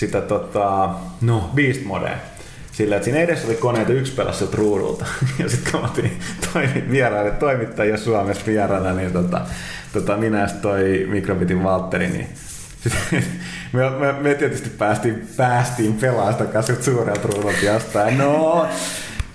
sitä 0.00 0.20
tota, 0.20 0.90
no, 1.20 1.50
beast 1.54 1.84
modea. 1.84 2.16
Sillä, 2.72 2.96
että 2.96 3.04
siinä 3.04 3.20
edessä 3.20 3.48
oli 3.48 3.56
koneita 3.56 3.92
yksi 3.92 4.12
pelasi 4.12 4.38
sieltä 4.38 4.56
ruudulta. 4.56 5.06
Ja 5.38 5.48
sitten 5.48 5.72
kun 5.72 5.80
me 5.80 5.86
oltiin 5.88 6.20
toimit 6.52 6.90
vieraille 6.90 7.30
toimittajia 7.30 7.96
Suomessa 7.96 8.46
vieraana, 8.46 8.92
niin 8.92 9.12
tota, 9.12 9.40
tota, 9.92 10.16
minä 10.16 10.40
ja 10.40 10.48
toi 10.62 11.06
Mikrobitin 11.10 11.64
Valtteri, 11.64 12.08
niin 12.08 12.28
sit, 12.80 12.92
me, 13.72 13.90
me, 13.90 14.12
me, 14.12 14.34
tietysti 14.34 14.70
päästiin, 14.70 15.28
päästiin 15.36 15.94
pelaamaan 15.94 16.34
sitä 16.62 16.82
suurelta 16.82 17.28
ruudulta 17.28 17.64
jostain. 17.64 18.18
No, 18.18 18.66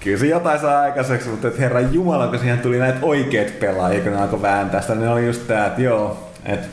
kyllä 0.05 0.19
se 0.19 0.27
jotain 0.27 0.59
saa 0.59 0.81
aikaiseksi, 0.81 1.29
mutta 1.29 1.47
et 1.47 1.59
herran 1.59 1.93
jumala, 1.93 2.27
kun 2.27 2.39
siihen 2.39 2.59
tuli 2.59 2.79
näitä 2.79 2.99
oikeat 3.01 3.59
pelaajia, 3.59 4.01
kun 4.01 4.11
ne 4.11 4.21
alkoi 4.21 4.41
vääntää 4.41 4.81
sitä, 4.81 4.95
niin 4.95 5.09
oli 5.09 5.25
just 5.25 5.47
tää, 5.47 5.65
että 5.65 5.81
joo, 5.81 6.29
että 6.45 6.67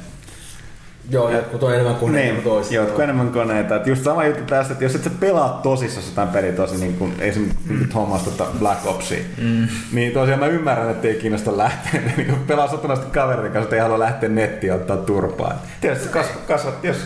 Joo, 1.11 1.31
jotkut 1.31 1.63
on 1.63 1.75
enemmän 1.75 1.95
kuin 1.95 2.13
niin, 2.13 2.43
toisia. 2.43 2.81
jotkut 2.81 3.01
enemmän 3.01 3.31
koneita. 3.31 3.77
Et 3.77 3.87
just 3.87 4.05
sama 4.05 4.25
juttu 4.25 4.43
tästä, 4.45 4.73
että 4.73 4.85
jos 4.85 4.95
et 4.95 5.05
sä 5.05 5.11
pelaa 5.21 5.61
tosissaan 5.63 6.07
jotain 6.07 6.29
peliä 6.29 6.53
tosi 6.53 6.77
niin 6.77 6.95
kuin 6.95 7.15
esimerkiksi 7.19 7.65
mm. 7.69 7.91
hommas 7.95 8.23
tota 8.23 8.47
Black 8.59 8.87
Opsia, 8.87 9.23
mm. 9.39 9.69
niin 9.93 10.13
tosiaan 10.13 10.41
mä 10.41 10.47
ymmärrän, 10.47 10.91
että 10.91 11.09
ei 11.09 11.15
kiinnosta 11.15 11.57
lähteä. 11.57 12.01
niin 12.17 12.27
kuin 12.27 12.39
pelaa 12.47 12.69
satunnaisesti 12.69 13.11
kaverin 13.11 13.53
kanssa, 13.53 13.63
että 13.63 13.77
ei 13.77 13.83
halua 13.83 13.99
lähteä 13.99 14.29
nettiin 14.29 14.73
ottaa 14.73 14.97
turpaa. 14.97 15.63
Tietysti 15.81 16.09
kas, 16.09 16.27
kasvat, 16.47 16.85
jos 16.85 16.97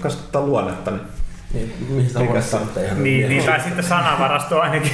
kasvattaa 0.00 0.42
luonnetta, 0.42 0.90
niin 0.90 1.02
Niin, 1.54 1.74
mihin 1.88 2.10
se- 2.10 2.18
Niin, 2.94 3.28
niin, 3.28 3.44
tai 3.44 3.60
sitten 3.60 3.84
sanavarasto 3.84 4.60
ainakin. 4.60 4.92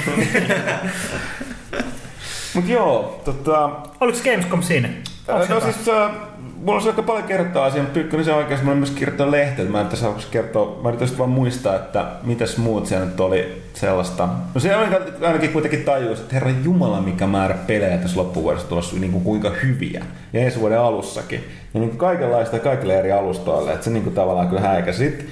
Mut 2.55 2.69
joo, 2.69 3.21
tota, 3.25 3.71
Oliko 4.01 4.19
Gamescom 4.25 4.63
siinä? 4.63 4.89
Onko 5.29 5.47
no 5.49 5.55
jotain? 5.55 5.75
siis 5.75 5.89
äh, 5.89 6.11
mulla 6.57 6.81
on 6.81 6.87
aika 6.87 7.03
paljon 7.03 7.27
kertoa 7.27 7.65
asiaa, 7.65 7.83
mutta 7.83 7.95
Pyykkönen 7.95 8.25
se 8.25 8.33
oikeasti, 8.33 8.65
mä 8.65 8.71
olen 8.71 8.79
myös 8.79 8.91
kirjoittanut 8.91 9.31
lehteen, 9.31 9.73
mä 9.73 9.81
en 9.81 9.87
tässä 9.87 10.05
haluaisi 10.05 10.29
kertoa, 10.31 10.81
mä 10.83 10.89
yritän 10.89 11.19
vaan 11.19 11.31
muistaa, 11.31 11.75
että 11.75 12.07
mitäs 12.23 12.57
muut 12.57 12.87
siellä 12.87 13.07
nyt 13.07 13.21
oli 13.21 13.63
sellaista. 13.75 14.29
No 14.55 14.61
se 14.61 14.77
oli 14.77 14.87
ainakin 15.27 15.53
kuitenkin 15.53 15.85
tajus, 15.85 16.21
että 16.21 16.35
herra 16.35 16.51
jumala 16.65 17.01
mikä 17.01 17.27
määrä 17.27 17.55
pelejä 17.67 17.99
tässä 17.99 18.21
loppuvuodessa 18.21 18.69
tulossa, 18.69 18.97
niin 18.97 19.13
kuin 19.13 19.25
kuinka 19.25 19.51
hyviä. 19.63 20.05
Ja 20.33 20.41
ensi 20.41 20.61
vuoden 20.61 20.81
alussakin. 20.81 21.45
Ja 21.75 21.81
niin 21.81 21.91
kuin 21.91 21.99
kaikenlaista 21.99 22.59
kaikille 22.59 22.99
eri 22.99 23.13
alustoille, 23.13 23.73
että 23.73 23.85
se 23.85 23.91
niin 23.91 24.03
kuin 24.05 24.15
tavallaan 24.15 24.49
kyllä 24.49 24.61
häikäsi. 24.63 24.99
Sitten 25.05 25.27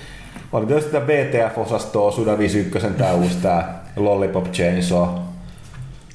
oli 0.53 0.67
tietysti 0.67 0.91
sitä 0.91 1.07
VTF-osastoa, 1.07 2.13
Suda 2.13 2.39
51, 2.39 2.99
tää 2.99 3.13
uusi 3.15 3.37
tää 3.43 3.85
Lollipop 3.97 4.53
Chainsaw. 4.53 5.09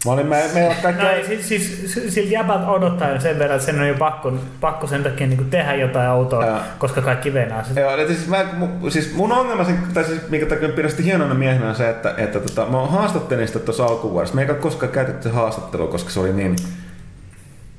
Mä 0.06 0.12
olin, 0.12 0.28
me, 0.28 0.44
meillä 0.54 0.76
kaikki... 0.82 1.04
No, 1.04 1.10
siis, 1.42 1.48
siis 1.48 2.14
siltä 2.14 2.34
jäbältä 2.34 2.68
odottaa 2.68 3.20
sen 3.20 3.40
verran, 3.40 3.56
että 3.56 3.66
sen 3.66 3.80
on 3.80 3.88
jo 3.88 3.96
pakko, 3.96 4.34
pakko 4.62 4.88
sen 4.88 5.04
takia 5.04 5.28
niin 5.28 5.50
tehdä 5.50 5.76
jotain 5.76 6.10
autoa, 6.10 6.46
Joo. 6.46 6.60
koska 6.78 7.02
kaikki 7.02 7.34
venää 7.34 7.64
sitä. 7.64 7.80
Joo, 7.80 8.08
siis, 8.08 8.28
mä, 8.28 8.46
siis 8.90 9.14
mun 9.14 9.32
ongelma, 9.32 9.66
tai 9.94 10.04
siis 10.04 10.30
minkä 10.30 10.46
takia 10.46 10.70
pidän 10.70 10.92
sitä 10.92 11.04
hienona 11.04 11.34
miehenä 11.34 11.70
on 11.70 11.76
se, 11.76 11.90
että, 11.90 12.14
että 12.18 12.40
tota, 12.40 12.66
mä 12.66 12.86
haastattelin 12.86 13.48
sitä 13.48 13.60
tuossa 13.60 13.86
alkuvuodesta. 13.86 14.36
Me 14.36 14.42
ei 14.42 14.48
koskaan 14.48 14.92
käytetty 14.92 15.30
se 15.30 15.36
haastattelu, 15.36 15.88
koska 15.88 16.10
se 16.10 16.20
oli 16.20 16.34
niin, 16.34 16.56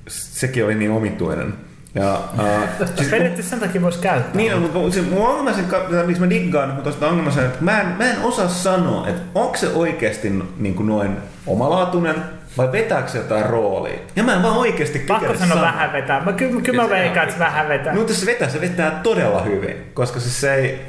sekin 0.09 0.65
oli 0.65 0.75
niin 0.75 0.91
omituinen. 0.91 1.55
Ja, 1.95 2.15
äh, 2.39 2.69
siis, 2.97 3.09
Periaatteessa 3.11 3.51
sen 3.51 3.61
takia 3.61 3.83
voisi 3.83 3.99
käyttää. 3.99 4.33
niin, 4.35 4.59
mutta 4.59 4.91
se, 4.91 5.03
mun 5.03 5.29
ongelma 5.29 5.53
sen, 5.53 5.65
miksi 6.07 6.23
mä 6.23 6.31
diggaan, 6.31 6.69
mutta 6.69 6.83
tuosta 6.83 7.09
ongelma 7.09 7.31
sen, 7.31 7.45
että 7.45 7.59
mä 7.61 7.81
en, 7.81 7.87
mä 7.87 8.05
en 8.05 8.17
osaa 8.23 8.49
sanoa, 8.49 9.09
että 9.09 9.23
onko 9.35 9.57
se 9.57 9.69
oikeasti 9.69 10.43
niin 10.59 10.75
kuin 10.75 10.87
noin 10.87 11.17
omalaatuinen 11.47 12.15
vai 12.59 12.73
vetääkö 12.73 13.09
se 13.09 13.19
jotain 13.19 13.47
roolia. 13.47 13.99
Ja 14.17 14.23
mä 14.23 14.35
en 14.35 14.43
vaan 14.43 14.57
oikeasti 14.57 14.99
Pakko 14.99 15.21
kykene 15.27 15.39
sanoa 15.39 15.55
sanoa. 15.55 15.73
vähän 15.73 15.93
vetää. 15.93 16.25
Mä, 16.25 16.33
kyllä, 16.33 16.61
kyllä 16.63 16.83
mä 16.83 16.91
veikkaan, 16.91 17.29
että 17.29 17.35
se 17.39 17.45
vähän 17.45 17.69
vetää. 17.69 17.93
No, 17.93 17.99
mutta 17.99 18.15
se 18.15 18.27
vetää, 18.27 18.49
se 18.49 18.61
vetää 18.61 18.91
todella 19.03 19.43
hyvin, 19.43 19.77
koska 19.95 20.21
siis 20.21 20.41
se 20.41 20.55
ei, 20.55 20.81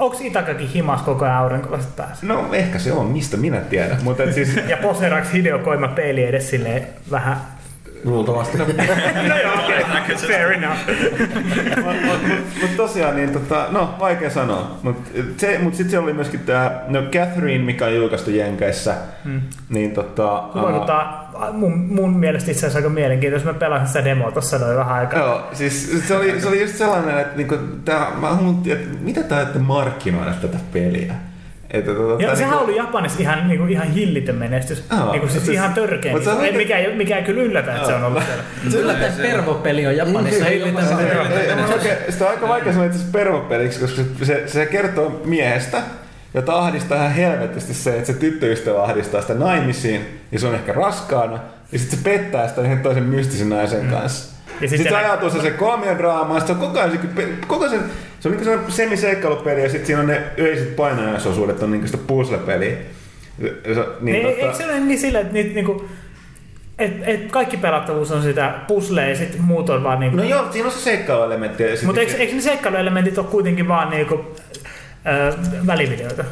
Onko 0.00 0.16
Itakakin 0.20 0.68
himas 0.68 1.02
koko 1.02 1.24
ajan 1.24 1.36
aurinkolaiset 1.36 1.96
päässä? 1.96 2.26
No 2.26 2.48
ehkä 2.52 2.78
se 2.78 2.92
on, 2.92 3.06
mistä 3.06 3.36
minä 3.36 3.60
tiedän. 3.60 3.98
Mutta 4.02 4.32
siis, 4.32 4.56
Ja 4.68 4.76
poseraks 4.76 5.32
Hideo 5.32 5.58
Koima 5.58 5.88
peili 5.88 6.24
edes 6.24 6.50
silleen 6.50 6.86
vähän 7.10 7.36
Luultavasti. 8.04 8.58
No 9.28 9.36
joo, 9.36 9.64
okei. 9.64 9.82
Okay. 9.82 10.16
Fair 10.16 10.52
enough. 10.52 10.78
Mutta 12.06 12.28
mut 12.60 12.76
tosiaan, 12.76 13.16
niin 13.16 13.32
tota, 13.32 13.66
no 13.70 13.94
vaikea 14.00 14.30
sanoa. 14.30 14.78
Mutta 14.82 15.10
mut 15.60 15.74
sitten 15.74 15.90
siellä 15.90 16.04
oli 16.04 16.12
myöskin 16.12 16.40
tämä 16.40 16.80
no 16.88 17.02
Catherine, 17.02 17.64
mikä 17.64 17.84
on 17.84 17.94
julkaistu 17.94 18.30
Jenkeissä. 18.30 18.94
Hmm. 19.24 19.40
Niin 19.68 19.92
tota... 19.92 20.42
Se 20.54 20.62
vaikuttaa 20.62 21.28
mun, 21.52 21.78
mun 21.78 22.18
mielestä 22.18 22.50
itse 22.50 22.60
asiassa 22.66 22.78
aika 22.78 22.88
mielenkiintoista. 22.88 23.52
Mä 23.52 23.58
pelasin 23.58 23.86
sitä 23.86 24.04
demoa 24.04 24.32
tuossa 24.32 24.58
noin 24.58 24.76
vähän 24.76 24.94
aikaa. 24.94 25.18
Joo, 25.18 25.42
siis 25.52 26.02
se 26.08 26.16
oli, 26.16 26.40
se 26.40 26.48
oli 26.48 26.60
just 26.60 26.76
sellainen, 26.76 27.18
että 27.18 27.36
niinku, 27.36 27.56
tää, 27.84 28.06
mä 28.20 28.34
huomattiin, 28.34 28.76
että 28.76 28.98
mitä 29.00 29.22
tää 29.22 29.42
ette 29.42 29.58
markkinoida 29.58 30.32
tätä 30.32 30.58
peliä. 30.72 31.14
Että, 31.70 31.94
tota, 31.94 32.22
Ja 32.22 32.36
sehän 32.36 32.50
niinku- 32.50 32.64
oli 32.64 32.76
Japanissa 32.76 33.18
ihan, 33.20 33.48
niinku, 33.48 33.66
ihan 33.66 33.86
hillitön 33.86 34.34
menestys. 34.34 34.84
Joo. 34.90 35.10
niinku, 35.12 35.28
siis 35.28 35.44
Siis- 35.44 35.54
ihan 35.54 35.74
törkeä. 35.74 36.12
Mut 36.12 36.24
se 36.24 36.30
on 36.30 36.38
Niinku, 36.42 36.56
mikä, 36.58 36.78
ei- 36.78 36.96
mikä 36.96 37.16
ei 37.16 37.22
kyllä 37.24 37.42
yllätä, 37.42 37.74
että 37.74 37.86
se 37.88 37.94
on 37.94 38.04
ollut 38.04 38.22
siellä. 38.24 38.82
Yllättäen 38.82 39.12
Pervo-peli 39.22 39.86
on 39.86 39.96
Japanissa 39.96 40.44
hillitön. 40.44 40.84
Ei, 41.32 41.38
ei, 41.50 41.72
oikein, 41.74 41.96
sitä 42.08 42.24
on 42.24 42.30
aika 42.30 42.48
vaikea 42.48 42.72
sanoa 42.72 42.86
itse 42.86 42.98
pervopeliksi, 43.12 43.80
koska 43.80 44.02
se, 44.22 44.42
se 44.46 44.66
kertoo 44.66 45.22
miehestä, 45.24 45.82
jota 46.34 46.58
ahdistaa 46.58 46.98
ihan 46.98 47.12
helvetisti 47.12 47.74
se, 47.74 47.94
että 47.94 48.06
se 48.06 48.14
tyttöystävä 48.14 48.82
ahdistaa 48.82 49.20
sitä 49.20 49.34
naimisiin, 49.34 50.20
ja 50.32 50.38
se 50.38 50.46
on 50.46 50.54
ehkä 50.54 50.72
raskaana, 50.72 51.38
ja 51.72 51.78
sitten 51.78 51.98
se 51.98 52.04
pettää 52.04 52.48
sitä 52.48 52.60
yhden 52.60 52.78
toisen 52.80 53.02
mystisen 53.02 53.48
naisen 53.48 53.86
kanssa. 53.86 54.37
Ja 54.60 54.68
sit 54.68 54.70
sitten 54.78 54.92
se 54.92 54.98
se- 54.98 55.04
ajautuu 55.04 55.30
se, 55.30 55.50
kolmiodraama, 55.50 56.34
ja 56.34 56.40
sitten 56.40 56.56
se 56.56 56.62
on 56.62 56.68
koko 56.68 56.78
ajan 56.80 56.90
se, 57.16 57.28
koko 57.46 57.68
sen, 57.68 57.80
se 58.20 58.28
on 58.28 58.34
niin 58.34 58.44
sellainen 58.44 58.72
semiseikkailupeli, 58.72 59.62
ja 59.62 59.68
sitten 59.68 59.86
siinä 59.86 60.00
on 60.00 60.06
ne 60.06 60.22
yleiset 60.36 60.76
painajaisosuudet, 60.76 61.62
on 61.62 61.70
niin 61.70 61.86
sitä 61.88 61.98
puzzle-peliä. 62.06 62.72
Se- 63.40 63.48
Niin, 63.64 63.84
Niin, 64.00 64.26
eikö 64.26 64.40
tota, 64.42 64.58
se 64.58 64.64
ole 64.64 64.80
niin 64.80 64.98
sillä, 64.98 65.20
että 65.20 65.32
niitä, 65.32 65.54
niinku, 65.54 65.88
et, 66.78 66.92
et 67.02 67.30
kaikki 67.32 67.56
pelattavuus 67.56 68.10
on 68.12 68.22
sitä 68.22 68.54
puzzlea 68.68 69.08
ja 69.08 69.16
sitten 69.16 69.42
muut 69.42 69.70
on 69.70 69.84
vaan 69.84 70.00
niinku... 70.00 70.16
no 70.16 70.22
joo, 70.24 70.52
siinä 70.52 70.66
on 70.66 70.72
se 70.72 70.78
seikkailuelementti. 70.80 71.76
sit- 71.76 71.86
Mutta 71.86 72.00
eikö, 72.00 72.16
eikö 72.16 72.34
ne 72.34 72.40
seikkailuelementit 72.40 73.18
ole 73.18 73.26
kuitenkin 73.26 73.68
vaan 73.68 73.90
niinku, 73.90 74.34
ö, 75.06 75.32
välivideoita? 75.66 76.24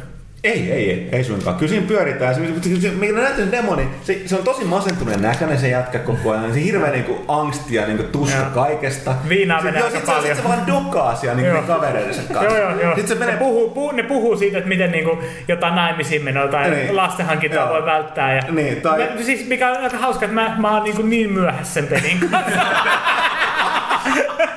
Ei, 0.43 0.71
ei, 0.71 0.91
ei, 0.91 1.09
ei 1.11 1.23
suinkaan. 1.23 1.55
Kyllä 1.55 1.69
siinä 1.69 1.87
pyöritään. 1.87 2.35
Se, 2.35 2.41
se, 2.61 2.81
se, 2.81 2.89
mikä 2.89 3.13
näyttää 3.13 3.45
se 3.45 3.51
demo, 3.51 3.75
niin 3.75 3.89
se, 4.03 4.21
se 4.25 4.35
on 4.35 4.43
tosi 4.43 4.63
masentuneen 4.65 5.21
näköinen 5.21 5.57
se 5.59 5.67
jätkä 5.69 5.99
koko 5.99 6.31
ajan. 6.31 6.53
Se 6.53 6.63
hirveä 6.63 6.91
niinku 6.91 7.25
angsti 7.27 7.75
ja 7.75 7.87
niinku 7.87 8.03
tuska 8.03 8.37
Joo. 8.37 8.45
kaikesta. 8.53 9.15
Viinaa 9.29 9.61
menee 9.61 9.81
aika 9.81 9.99
paljon. 10.05 10.23
sit 10.25 10.35
se 10.35 10.43
vaan 10.43 10.67
dokaa 10.67 11.15
siellä 11.15 11.41
niinku 11.41 11.55
ne 11.61 11.67
kavereidensa 11.67 12.21
kanssa. 12.33 12.57
Joo, 12.57 12.69
joo, 12.69 12.81
joo. 12.81 12.95
Sitten 12.95 13.07
se 13.07 13.15
menee 13.15 13.33
ne, 13.35 13.39
puhuu, 13.39 13.69
puhuu, 13.69 13.91
ne 13.91 14.03
puhuu 14.03 14.37
siitä, 14.37 14.57
että 14.57 14.67
miten 14.69 14.91
niinku 14.91 15.23
jotain 15.47 15.75
naimisiin 15.75 16.23
menoa 16.23 16.47
tai 16.47 16.69
Niin. 16.69 16.95
lastenhankintaa 16.95 17.63
Joo. 17.63 17.73
voi 17.73 17.85
välttää. 17.85 18.35
Ja 18.35 18.41
Niin, 18.51 18.81
tai- 18.81 18.99
mä, 18.99 19.23
siis 19.23 19.47
mikä 19.47 19.71
on 19.71 19.77
aika 19.83 19.97
hauska, 19.97 20.25
että 20.25 20.35
mä, 20.35 20.55
mä 20.59 20.71
oon 20.73 20.83
niinku 20.83 21.01
niin 21.01 21.33
myöhässä 21.33 21.73
sen 21.73 21.87
pelin 21.87 22.19
kanssa. 22.31 22.61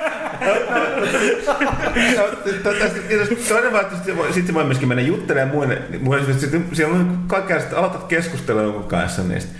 Toinen 3.49 3.72
vaihtoehto, 3.72 4.32
sitten 4.32 4.55
voi, 4.55 4.64
myöskin 4.64 4.88
mennä 4.88 5.03
juttelemaan 5.03 5.57
muille. 5.57 5.82
muille 6.01 6.34
sitten 6.34 6.66
siellä 6.72 6.95
on 6.95 7.18
kaikkea, 7.26 7.61
sitten 7.61 7.78
aloitat 7.78 8.05
keskustelua 8.05 8.62
jonkun 8.62 8.84
kanssa 8.84 9.22
niistä. 9.22 9.53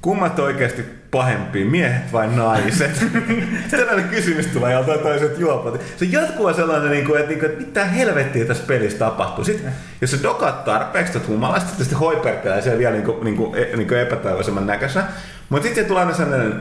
Kummat 0.00 0.38
oikeasti 0.38 0.84
pahempia, 1.10 1.64
miehet 1.64 2.12
vai 2.12 2.28
naiset? 2.28 3.06
Tällainen 3.70 4.08
kysymys 4.08 4.46
tulee 4.46 4.72
joltain 4.72 5.00
toiset 5.00 5.38
juopot. 5.38 5.80
Se 5.96 6.04
on 6.04 6.12
jatkuva 6.12 6.52
sellainen, 6.52 6.90
niin 6.90 7.04
kuin, 7.04 7.20
että, 7.20 7.30
niin 7.30 7.40
kuin, 7.40 7.50
että 7.50 7.64
mitä 7.64 7.84
helvettiä 7.84 8.44
tässä 8.44 8.64
pelissä 8.66 8.98
tapahtuu. 8.98 9.44
Sitten, 9.44 9.72
jos 10.00 10.10
se 10.10 10.22
dokat 10.22 10.64
tarpeeksi 10.64 11.12
tuota 11.12 11.28
humalasta, 11.28 11.70
sitten 11.78 11.98
hoipertelee 11.98 12.62
siellä 12.62 12.78
vielä 12.78 12.94
niin 12.94 13.04
kuin, 13.04 13.24
niin 13.24 13.36
kuin, 13.36 13.52
niin 13.76 13.88
kuin 13.88 14.00
epätoivoisemman 14.00 14.66
näköisenä. 14.66 15.06
Mutta 15.48 15.66
sitten 15.66 15.86
tulee 15.86 16.02
aina 16.02 16.14
sellainen, 16.14 16.60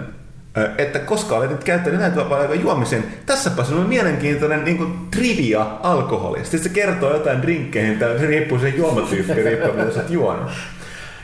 että 0.78 1.00
koska 1.00 1.36
olet 1.36 1.50
nyt 1.50 1.64
käyttänyt 1.64 2.16
paljon 2.16 2.39
aikaa 2.39 2.56
juomisen, 2.56 3.04
tässäpä 3.26 3.64
on 3.72 3.89
mielenkiintoinen 3.89 4.64
niin 4.64 4.78
kuin 4.78 4.93
trivia 5.12 5.68
alkoholista. 5.84 6.52
Sitten 6.52 6.70
se 6.70 6.70
kertoo 6.70 7.14
jotain 7.14 7.41
drinkkeihin, 7.41 8.00
tai 8.00 8.20
se 8.20 8.28
riippuu 8.28 8.60
sen 8.60 8.78
juomatyyppi, 8.78 9.34
riippuu 9.34 9.74
mitä 9.74 9.91
sä 9.91 10.04
juonut. 10.10 10.52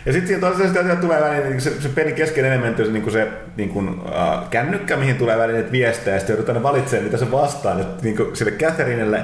Ja 0.06 0.14
sitten 0.14 0.28
siinä 0.28 0.42
toisaalta 0.42 0.82
sitä 0.82 0.96
tulee 0.96 1.22
väliin 1.22 1.44
niin 1.44 1.62
se, 1.62 1.82
se 1.82 1.90
pelin 1.90 2.16
keskeinen 2.16 2.52
elementti 2.52 2.82
on 2.82 2.88
se, 2.88 2.94
niin 2.94 3.04
kuin 3.04 3.14
se 3.14 3.28
niin 3.58 3.70
kuin, 3.70 3.90
uh, 3.90 4.50
kännykkä, 4.50 4.98
mihin 4.98 5.16
tulee 5.16 5.38
väliin 5.38 5.56
näitä 5.56 5.72
viestejä, 5.72 6.16
ja 6.16 6.20
sitten 6.20 6.34
joudutaan 6.34 6.64
valitsemaan, 6.64 7.06
mitä 7.06 7.18
se 7.18 7.32
vastaan. 7.32 7.82
Että 7.82 8.04
niin 8.04 8.18
kuin 8.18 8.36
sille 8.36 8.52
Catherinelle 8.52 9.22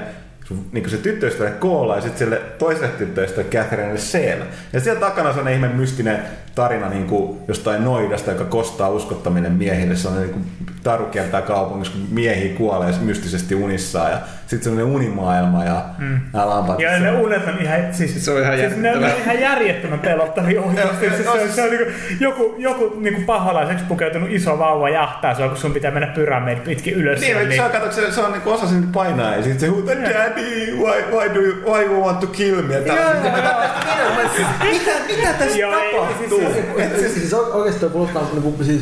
niin 0.71 0.89
se 0.89 0.97
tyttöystävälle 0.97 1.57
Koolla 1.57 1.95
ja 1.95 2.01
sitten 2.01 2.19
sille 2.19 2.41
toiselle 2.57 2.87
tyttöystävälle 2.87 3.51
Catherinelle 3.51 3.99
Seellä. 3.99 4.45
Ja 4.73 4.79
siellä 4.79 4.99
takana 4.99 5.29
on 5.29 5.35
sellainen 5.35 5.63
ihme 5.63 5.75
mystinen 5.75 6.19
tarina 6.55 6.89
niin 6.89 7.07
kuin 7.07 7.37
jostain 7.47 7.83
noidasta, 7.83 8.31
joka 8.31 8.45
kostaa 8.45 8.89
uskottaminen 8.89 9.51
miehille. 9.51 9.95
Se 9.95 10.07
on 10.07 10.17
niin 10.17 10.29
kuin 10.29 10.45
taru 10.83 11.05
kaupungissa, 11.47 11.93
kun 11.93 12.07
miehiä 12.11 12.53
kuolee 12.53 12.93
mystisesti 13.01 13.55
unissaan. 13.55 14.11
Ja 14.11 14.19
sitten 14.51 14.63
semmoinen 14.63 14.95
unimaailma 14.95 15.63
ja 15.63 15.81
mm. 15.97 16.19
nämä 16.33 16.49
lampat. 16.49 16.79
Ja 16.79 16.99
ne 16.99 17.11
unet 17.11 17.47
on 17.47 17.59
ihan, 17.61 17.79
siis, 17.91 18.25
Se 18.25 18.31
on 18.31 18.41
ihan 18.41 18.57
siis 18.57 18.75
ne 18.77 18.91
on 18.97 19.03
ihan 19.23 19.39
järjettömän 19.41 19.99
pelottavia 19.99 20.61
oikeasti. 20.61 21.05
Joo, 21.05 21.15
Se, 21.17 21.23
joo, 21.23 21.33
se, 21.35 21.41
siis- 21.41 21.55
se 21.55 21.63
on 21.63 21.69
niinku, 21.69 21.85
joku, 22.19 22.55
joku 22.57 22.93
niinku 22.99 23.21
pahalaiseksi 23.25 23.83
pukeutunut 23.87 24.29
iso 24.31 24.59
vauva 24.59 24.89
jahtaa 24.89 25.35
sua, 25.35 25.47
kun 25.47 25.57
sun 25.57 25.71
pitää 25.73 25.91
mennä 25.91 26.07
pyramidi 26.07 26.61
pitkin 26.61 26.93
ylös. 26.93 27.19
Niin, 27.19 27.25
siellä, 27.27 27.41
että 27.41 27.55
se 27.55 27.61
on, 27.61 27.71
kato, 27.71 27.91
se, 27.91 28.11
se 28.11 28.21
on 28.21 28.31
niin 28.31 28.41
osa 28.45 28.67
sinne 28.67 28.87
painaa 28.93 29.35
ja 29.35 29.43
sitten 29.43 29.59
se 29.59 29.67
huutaa, 29.67 29.95
Daddy, 29.95 30.75
why, 30.75 31.01
why, 31.17 31.35
do 31.35 31.39
you, 31.39 31.55
why 31.71 31.85
you 31.85 32.05
want 32.05 32.19
to 32.19 32.27
kill 32.27 32.61
me? 32.61 32.73
Ja 32.73 32.81
tällaiset. 32.81 34.45
mitä, 34.71 34.91
mitä 35.07 35.33
tässä 35.33 35.57
Joo, 35.59 35.79
ei, 35.79 35.95
tapahtuu? 35.95 36.39
siis- 36.39 36.99
siis, 36.99 37.13
siis 37.13 37.33
oikeasti 37.33 37.79
toi 37.79 37.89
kuulostaa 37.89 38.23
niinku, 38.33 38.63
siis, 38.63 38.81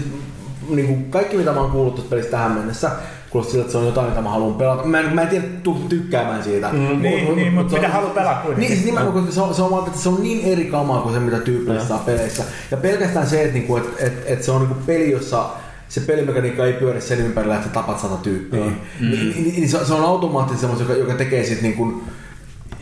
niinku, 0.69 0.95
kaikki 1.09 1.37
mitä 1.37 1.51
mä 1.51 1.59
oon 1.59 1.71
kuullut 1.71 1.95
tuosta 1.95 2.09
pelistä 2.09 2.31
tähän 2.31 2.51
mennessä, 2.51 2.91
kuulostaa 3.29 3.51
siltä, 3.51 3.61
että 3.61 3.71
se 3.71 3.77
on 3.77 3.85
jotain, 3.85 4.09
mitä 4.09 4.21
mä 4.21 4.29
haluan 4.29 4.53
pelata. 4.53 4.83
Mä 4.85 4.99
en, 4.99 5.15
mä 5.15 5.21
en 5.21 5.27
tiedä 5.27 5.45
tuu 5.63 5.85
tykkäämään 5.89 6.43
siitä. 6.43 6.69
Mm, 6.71 7.01
Niin, 7.01 7.35
niin, 7.35 7.53
mutta 7.53 7.69
se 7.69 7.75
on- 7.75 7.81
mitä 7.81 7.93
haluaa 7.93 8.13
pelata 8.13 8.35
kuitenkin. 8.35 8.59
Niin, 8.59 8.71
siis 8.73 8.85
nimenomaan, 8.85 9.13
koska 9.25 9.31
se 9.35 9.41
on, 9.41 9.55
se 9.55 9.61
on, 9.61 9.87
että 9.87 9.99
se 9.99 10.09
on 10.09 10.23
niin 10.23 10.41
eri 10.53 10.65
kamaa 10.65 11.01
kuin 11.01 11.13
se, 11.13 11.19
mitä 11.19 11.37
tyypillisesti 11.39 11.89
saa 11.89 12.03
peleissä. 12.05 12.43
Ja 12.71 12.77
pelkästään 12.77 13.27
se, 13.27 13.41
että, 13.41 13.53
niinku, 13.53 13.77
että, 13.77 14.05
että, 14.05 14.21
että 14.33 14.45
se 14.45 14.51
on 14.51 14.61
niinku 14.61 14.77
peli, 14.85 15.11
jossa 15.11 15.45
se 15.89 16.01
pelimekaniikka 16.01 16.65
ei 16.65 16.73
pyöri 16.73 17.01
sen 17.01 17.19
ympärillä, 17.19 17.55
että 17.55 17.67
sä 17.67 17.73
tapat 17.73 17.99
sata 17.99 18.15
tyyppiä. 18.17 18.65
Mm. 18.65 18.75
Niin, 18.99 19.29
niin, 19.35 19.55
niin, 19.55 19.69
se, 19.69 19.85
se 19.85 19.93
on 19.93 20.03
automaattisesti 20.05 20.61
semmoista, 20.61 20.83
joka, 20.93 20.99
joka 20.99 21.13
tekee 21.17 21.43
siitä 21.43 21.61
niin 21.61 21.73
kuin, 21.73 22.01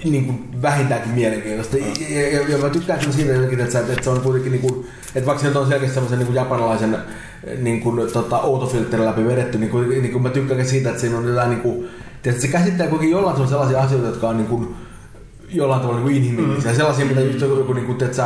niin 0.03 0.25
kuin 0.25 0.61
vähintäänkin 0.61 1.11
mielenkiintoista. 1.11 1.77
Ja, 1.77 1.85
ja, 2.09 2.29
ja, 2.31 2.47
ja 2.49 2.57
mä 2.57 2.69
tykkään 2.69 2.99
kyllä 2.99 3.11
siitä 3.13 3.31
jotenkin, 3.31 3.59
että, 3.59 3.71
se- 3.71 3.79
että 3.79 4.03
se 4.03 4.09
on 4.09 4.21
kuitenkin, 4.21 4.51
niin 4.51 4.61
kuin, 4.61 4.87
että 5.15 5.25
vaikka 5.25 5.41
se 5.41 5.47
nyt 5.47 5.57
on 5.57 5.67
selkeästi 5.67 5.93
semmoisen 5.93 6.19
niin 6.19 6.27
kuin 6.27 6.35
japanilaisen 6.35 6.97
niin 7.61 7.81
kuin, 7.81 8.11
tota, 8.11 8.35
autofilterin 8.35 9.05
läpi 9.05 9.25
vedetty, 9.25 9.57
niin, 9.57 9.69
kuin, 9.69 9.89
niin 9.89 10.11
kuin 10.11 10.23
mä 10.23 10.29
tykkään 10.29 10.65
siitä, 10.65 10.89
että 10.89 11.01
siinä 11.01 11.17
on 11.17 11.27
jotain, 11.27 11.49
niin 11.49 11.61
kuin, 11.61 11.87
että 12.25 12.41
se 12.41 12.47
käsittää 12.47 12.87
kuitenkin 12.87 13.11
jollain 13.11 13.33
tavalla 13.33 13.49
sellaisia 13.51 13.81
asioita, 13.81 14.07
jotka 14.07 14.29
on 14.29 14.37
niin 14.37 14.47
kuin, 14.47 14.75
jollain 15.49 15.81
tavalla 15.81 15.99
niin 16.01 16.17
inhimillisiä. 16.17 16.71
Mm. 16.71 16.77
Sellaisia, 16.77 17.05
mitä 17.05 17.21
just 17.21 17.41
joku, 17.41 17.73
niin 17.73 17.85
kuin, 17.85 17.97
tiedätkö, 17.97 18.23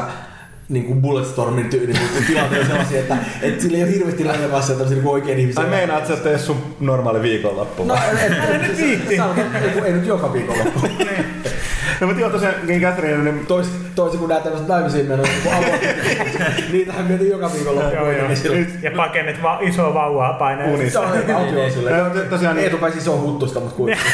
niin 0.70 0.86
kuin 0.86 1.02
Bulletstormin 1.02 1.66
ty- 1.66 1.88
niin 1.88 1.98
kuin 2.14 2.26
tilanteet 2.28 2.68
sellaisia, 2.68 3.00
että, 3.00 3.18
että 3.42 3.62
sillä 3.64 3.78
ei 3.78 3.84
ole 3.84 3.92
hirveästi 3.94 4.24
relevassa 4.24 4.74
tämmöisiä 4.74 4.98
niin 4.98 5.08
oikein 5.08 5.40
ihmisiä. 5.40 5.62
Tai 5.62 5.70
meinaat 5.72 6.08
sä 6.08 6.16
tee 6.16 6.38
sun 6.38 6.58
normaali 6.80 7.22
viikonloppu? 7.22 7.84
No, 7.84 7.96
et, 7.96 8.32
et, 8.32 8.62
nyt 8.62 8.78
viitti. 8.78 9.14
Ei, 9.14 9.82
ei 9.86 9.94
nyt 9.94 10.06
joka 10.08 10.34
viikonloppu. 10.34 10.80
No 12.02 12.08
mutta 12.08 12.22
joo, 12.22 12.30
tosiaan 12.30 12.56
niin 12.68 12.82
Catherine, 12.82 13.32
niin 13.32 13.46
Tois, 13.46 13.68
toisin 13.96 14.20
kuin 14.20 14.30
nämä 14.30 14.42
tämmöiset 14.42 14.68
naimisiin 14.68 15.06
menoja, 15.06 15.30
kun 15.44 15.54
avoin. 15.54 15.80
Niitähän 16.72 17.06
mietin 17.06 17.30
joka 17.30 17.52
viikonloppu. 17.54 17.96
Joo, 17.96 18.12
joo. 18.12 18.28
Niin. 18.28 18.80
Ja 18.82 18.92
pakennet 18.98 19.44
va- 19.44 19.58
isoa 19.62 19.94
vauvaa 19.94 20.34
painaa. 20.34 20.68
Unissa. 20.68 21.02
Tosiaan 22.30 22.56
niin- 22.56 22.64
Eetu 22.64 22.78
pääsi 22.78 22.98
isoon 22.98 23.22
huttusta, 23.22 23.60
mutta 23.60 23.76
kuitenkin. 23.76 24.06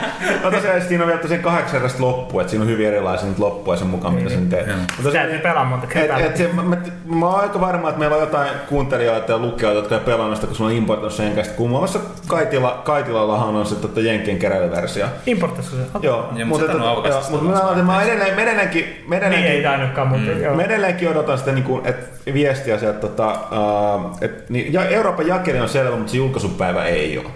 no 0.44 0.50
tosiaan 0.50 0.82
siinä 0.82 1.04
on 1.04 1.08
vielä 1.08 1.22
tosiaan 1.22 1.42
kahdeksan 1.42 1.74
erilaista 1.76 2.02
loppua, 2.02 2.40
että 2.40 2.50
siinä 2.50 2.62
on 2.64 2.68
hyvin 2.70 2.86
erilaisia 2.88 3.26
niitä 3.28 3.42
loppuja 3.42 3.76
sen 3.78 3.86
mukaan, 3.86 4.14
mitä 4.14 4.30
sen 4.30 4.48
teet. 4.48 4.66
Mutta 4.66 5.02
tosiaan- 5.02 5.12
Täytyy 5.26 5.38
pelaa 5.38 5.64
monta 5.64 5.86
kertaa. 5.86 6.18
mä, 6.54 6.62
mä, 6.62 6.76
mä, 7.06 7.26
oon 7.26 7.40
aika 7.40 7.60
varma, 7.60 7.88
että 7.88 7.98
meillä 7.98 8.16
on 8.16 8.22
jotain 8.22 8.50
kuuntelijoita 8.68 9.32
ja 9.32 9.38
lukijoita, 9.38 9.78
jotka 9.78 9.94
ei 9.94 10.00
pelannut 10.00 10.36
sitä, 10.36 10.46
kun 10.46 10.56
sulla 10.56 10.70
on 10.70 10.76
importoinut 10.76 11.12
sen 11.12 11.32
kästä. 11.32 11.54
Kun 11.54 11.68
muun 11.70 11.80
muassa 11.80 11.98
Kaitila, 12.26 12.80
Kaitilallahan 12.84 13.56
on 13.56 13.66
se 13.66 13.74
tota, 13.74 14.00
Jenkkien 14.00 14.38
keräilyversio. 14.38 15.06
Importassa 15.26 15.70
se. 15.76 15.82
Joo, 16.02 16.28
Niin, 16.32 16.46
mutta 16.46 16.66
sitä 16.66 16.76
on 16.84 16.88
mutta 17.32 17.64
mä, 17.64 17.76
mä, 17.76 17.92
mä 17.92 18.02
edelleen, 18.02 18.34
mä 18.34 18.40
edelleenkin, 18.42 19.04
mä 19.06 19.14
Niin 19.14 19.22
ei 19.24 19.28
edelleenkin, 19.28 19.62
tainnutkaan, 19.62 20.08
mutta 20.08 20.30
joo. 20.30 20.54
mä 20.56 20.62
edelleenkin 20.62 21.08
odotan 21.08 21.38
sitä 21.38 21.52
niin 21.52 21.64
kuin, 21.64 21.86
et, 21.86 22.10
viestiä 22.34 22.78
sieltä, 22.78 22.98
tota, 22.98 23.30
uh, 23.30 24.18
et, 24.20 24.50
niin, 24.50 24.72
ja 24.72 24.84
Euroopan 24.84 25.26
jakeli 25.26 25.60
on 25.60 25.68
selvä, 25.68 25.96
mutta 25.96 26.10
se 26.12 26.16
julkaisupäivä 26.16 26.84
ei 26.84 27.18
ole. 27.18 27.26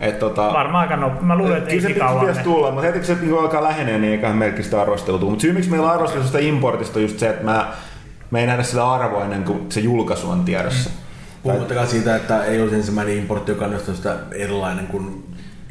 Et, 0.00 0.18
tota, 0.18 0.52
Varmaan 0.52 0.82
aika 0.82 0.96
nopea. 0.96 1.22
Mä 1.22 1.36
luulen, 1.36 1.56
että 1.56 1.70
Kyllä 1.70 1.82
se 1.82 1.88
ei 1.88 1.94
pitäisi 1.94 2.14
kauan. 2.14 2.26
pitäisi 2.26 2.50
tulla, 2.50 2.70
mutta 2.70 2.86
heti 2.86 2.98
kun 2.98 3.06
se 3.06 3.14
niinku 3.14 3.38
alkaa 3.38 3.62
lähenee, 3.62 3.98
niin 3.98 4.12
eiköhän 4.12 4.36
meilläkin 4.36 4.64
sitä 4.64 4.82
arvostelua 4.82 5.20
tule. 5.20 5.30
Mutta 5.30 5.42
syy 5.42 5.52
miksi 5.52 5.70
meillä 5.70 5.86
on 5.86 5.92
arvostelu 5.94 6.24
sitä 6.24 6.38
importista 6.38 6.98
on 6.98 7.02
just 7.02 7.18
se, 7.18 7.28
että 7.28 7.44
mä, 7.44 7.66
me 8.30 8.40
ei 8.40 8.46
nähdä 8.46 8.62
sitä 8.62 8.90
arvoa 8.90 9.24
ennen 9.24 9.44
kuin 9.44 9.66
se 9.68 9.80
julkaisu 9.80 10.30
on 10.30 10.44
tiedossa. 10.44 10.90
Puhumattakaan 11.42 11.86
siitä, 11.86 12.16
että 12.16 12.44
ei 12.44 12.62
olisi 12.62 12.76
ensimmäinen 12.76 13.16
importti, 13.16 13.52
joka 13.52 13.64
on 13.64 13.72
jostain 13.72 13.96
sitä 13.96 14.16
erilainen 14.32 14.86
kuin 14.86 15.24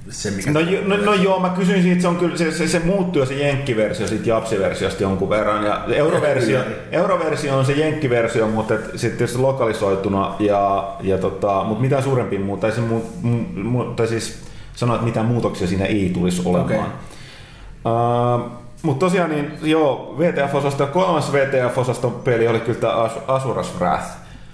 se, 0.10 0.32
mikä... 0.32 0.52
No, 0.52 0.60
jo- 0.60 0.82
no, 0.86 0.98
no 0.98 1.14
joo, 1.14 1.40
mä 1.40 1.50
kysyin 1.50 1.84
siitä, 1.84 2.02
se, 2.02 2.08
on 2.08 2.16
kyllä, 2.16 2.38
se, 2.38 2.52
se, 2.52 2.68
se 2.68 2.80
muuttuu 2.80 3.26
se 3.26 3.34
jenkkiversio 3.34 4.08
siitä 4.08 4.30
japsiversiosta 4.30 5.04
jonkun 5.04 5.30
verran. 5.30 5.66
Ja 5.66 5.82
euroversio, 5.96 6.60
euroversio 6.92 7.58
on 7.58 7.66
se 7.66 7.74
jenkkiversio, 7.74 8.48
mutta 8.48 8.74
sitten 8.96 9.18
tietysti 9.18 9.38
lokalisoituna. 9.38 10.36
Ja, 10.40 10.94
ja 11.02 11.18
tota, 11.18 11.64
mutta 11.64 11.82
mitään 11.82 12.04
suurempia 12.04 12.40
muuta, 12.40 12.62
tai, 12.62 12.72
se 12.72 12.82
mu, 12.82 13.02
mu, 13.64 13.84
tai 13.84 14.08
siis 14.08 14.42
sanoa, 14.76 14.96
että 14.96 15.06
mitään 15.08 15.26
muutoksia 15.26 15.68
siinä 15.68 15.86
ei 15.86 16.12
tulisi 16.14 16.42
olemaan. 16.46 16.66
Okei. 16.66 16.80
Uh, 17.86 18.52
mutta 18.82 19.06
tosiaan 19.06 19.30
niin, 19.30 19.52
joo, 19.62 20.16
VTF-osasto, 20.20 20.88
kolmas 20.88 21.32
VTF-osaston 21.34 22.12
peli 22.24 22.48
oli 22.48 22.60
kyllä 22.60 22.80
tämä 22.80 22.94
As- 22.94 23.20
Asuras 23.28 23.74
Wrath, 23.78 24.06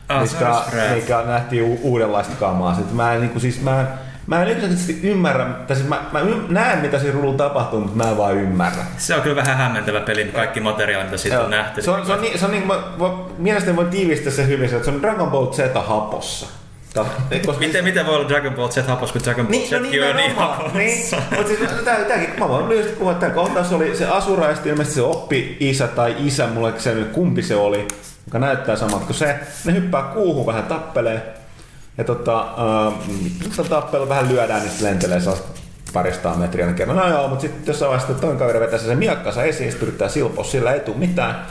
mikä, 0.10 0.20
Asuras 0.22 0.74
Wrath. 0.74 0.96
mikä 0.96 1.22
nähtiin 1.28 1.64
u- 1.64 1.80
uudenlaista 1.82 2.34
kamaa. 2.40 2.76
Sitten 2.76 2.96
mä 2.96 3.14
en, 3.14 3.20
niin 3.22 3.30
kuin, 3.30 3.42
siis 3.42 3.62
mä 3.62 3.88
mä 4.28 4.42
en 4.42 4.48
yksinkertaisesti 4.48 5.00
ymmärrä, 5.04 5.46
tai 5.68 5.76
siis 5.76 5.90
mä, 5.90 6.02
mä 6.12 6.22
näen 6.50 6.80
mitä 6.80 7.00
siinä 7.00 7.14
ruudulla 7.14 7.38
tapahtuu, 7.38 7.80
mutta 7.80 7.98
mä 7.98 8.10
en 8.10 8.18
vaan 8.18 8.36
ymmärrä. 8.36 8.84
Se 8.98 9.16
on 9.16 9.22
kyllä 9.22 9.36
vähän 9.36 9.58
hämmentävä 9.58 10.00
peli, 10.00 10.26
kaikki 10.26 10.60
materiaali, 10.60 11.06
mitä 11.06 11.18
siitä 11.18 11.42
on 11.42 11.50
nähty. 11.50 11.82
Se 11.82 11.92
on, 11.92 12.06
se 12.06 12.14
on, 12.14 12.22
niin, 12.22 12.40
se 12.40 12.46
on 12.46 12.52
niin, 12.52 12.68
mä, 12.68 12.74
mä, 12.74 13.10
mielestäni 13.38 13.78
voi 13.78 13.86
tiivistää 13.86 14.32
se 14.34 14.48
hyvin, 14.48 14.70
että 14.70 14.86
se 14.86 14.92
on 14.92 15.02
Dragon 15.02 15.32
Ball 15.32 15.52
Z 15.54 15.60
hapossa. 15.88 16.48
Koska 17.46 17.60
Miten, 17.60 17.84
miten 17.84 18.06
voi 18.06 18.16
olla 18.16 18.30
Dragon 18.30 18.54
Ball 18.54 18.70
Z 18.70 18.88
hapos, 18.88 19.12
kun 19.12 19.22
Dragon 19.24 19.46
Ball 19.46 19.58
niin, 19.58 19.68
Z 19.68 19.72
no 19.72 19.78
on 19.78 19.84
niin 19.84 19.92
nimenomaan. 19.92 20.58
hapossa? 20.58 20.78
Niin, 20.78 21.06
mutta 21.38 21.48
siis 21.48 21.72
tää, 21.86 21.98
tääkin, 21.98 22.30
mä 22.40 22.50
voin 22.50 22.70
lyhyesti 22.70 22.94
puhua, 22.96 23.12
että 23.12 23.26
tämä 23.26 23.36
kohtaus 23.36 23.72
oli 23.72 23.96
se 23.96 24.08
Asura 24.08 24.46
ja 24.46 24.56
ilmeisesti 24.66 24.96
se 24.96 25.02
oppi 25.02 25.58
isä 25.60 25.88
tai 25.88 26.16
isä, 26.20 26.48
mulle 26.48 26.74
selvinnyt 26.78 27.12
kumpi 27.12 27.42
se 27.44 27.56
oli, 27.56 27.88
joka 28.26 28.40
näyttää 28.40 28.76
samalta 28.76 29.06
kuin 29.06 29.16
se. 29.16 29.40
Ne 29.66 29.74
hyppää 29.74 30.02
kuuhun 30.02 30.46
vähän 30.46 30.64
tappelee. 30.64 31.45
Ja 31.98 32.04
tota, 32.04 32.42
äh, 32.88 33.70
tappelu 33.70 34.10
vähän 34.10 34.30
lyödään, 34.30 34.62
niin 34.62 34.72
lentelee 34.82 35.20
sellaista 35.20 35.48
paristaa 35.94 36.36
metriä 36.36 36.74
kerran. 36.74 36.98
No 36.98 37.10
joo, 37.10 37.28
mutta 37.28 37.42
sitten 37.42 37.64
jossain 37.68 37.90
vaiheessa 37.90 38.14
toinen 38.14 38.38
kaveri 38.38 38.60
vetää 38.60 38.80
sen 38.80 38.98
miakkansa 38.98 39.44
esiin, 39.44 39.72
sitten 39.72 39.88
yrittää 39.88 40.10
silpoa, 40.10 40.44
sillä 40.44 40.74
ei 40.74 40.80
tule 40.80 40.98
mitään. 40.98 41.46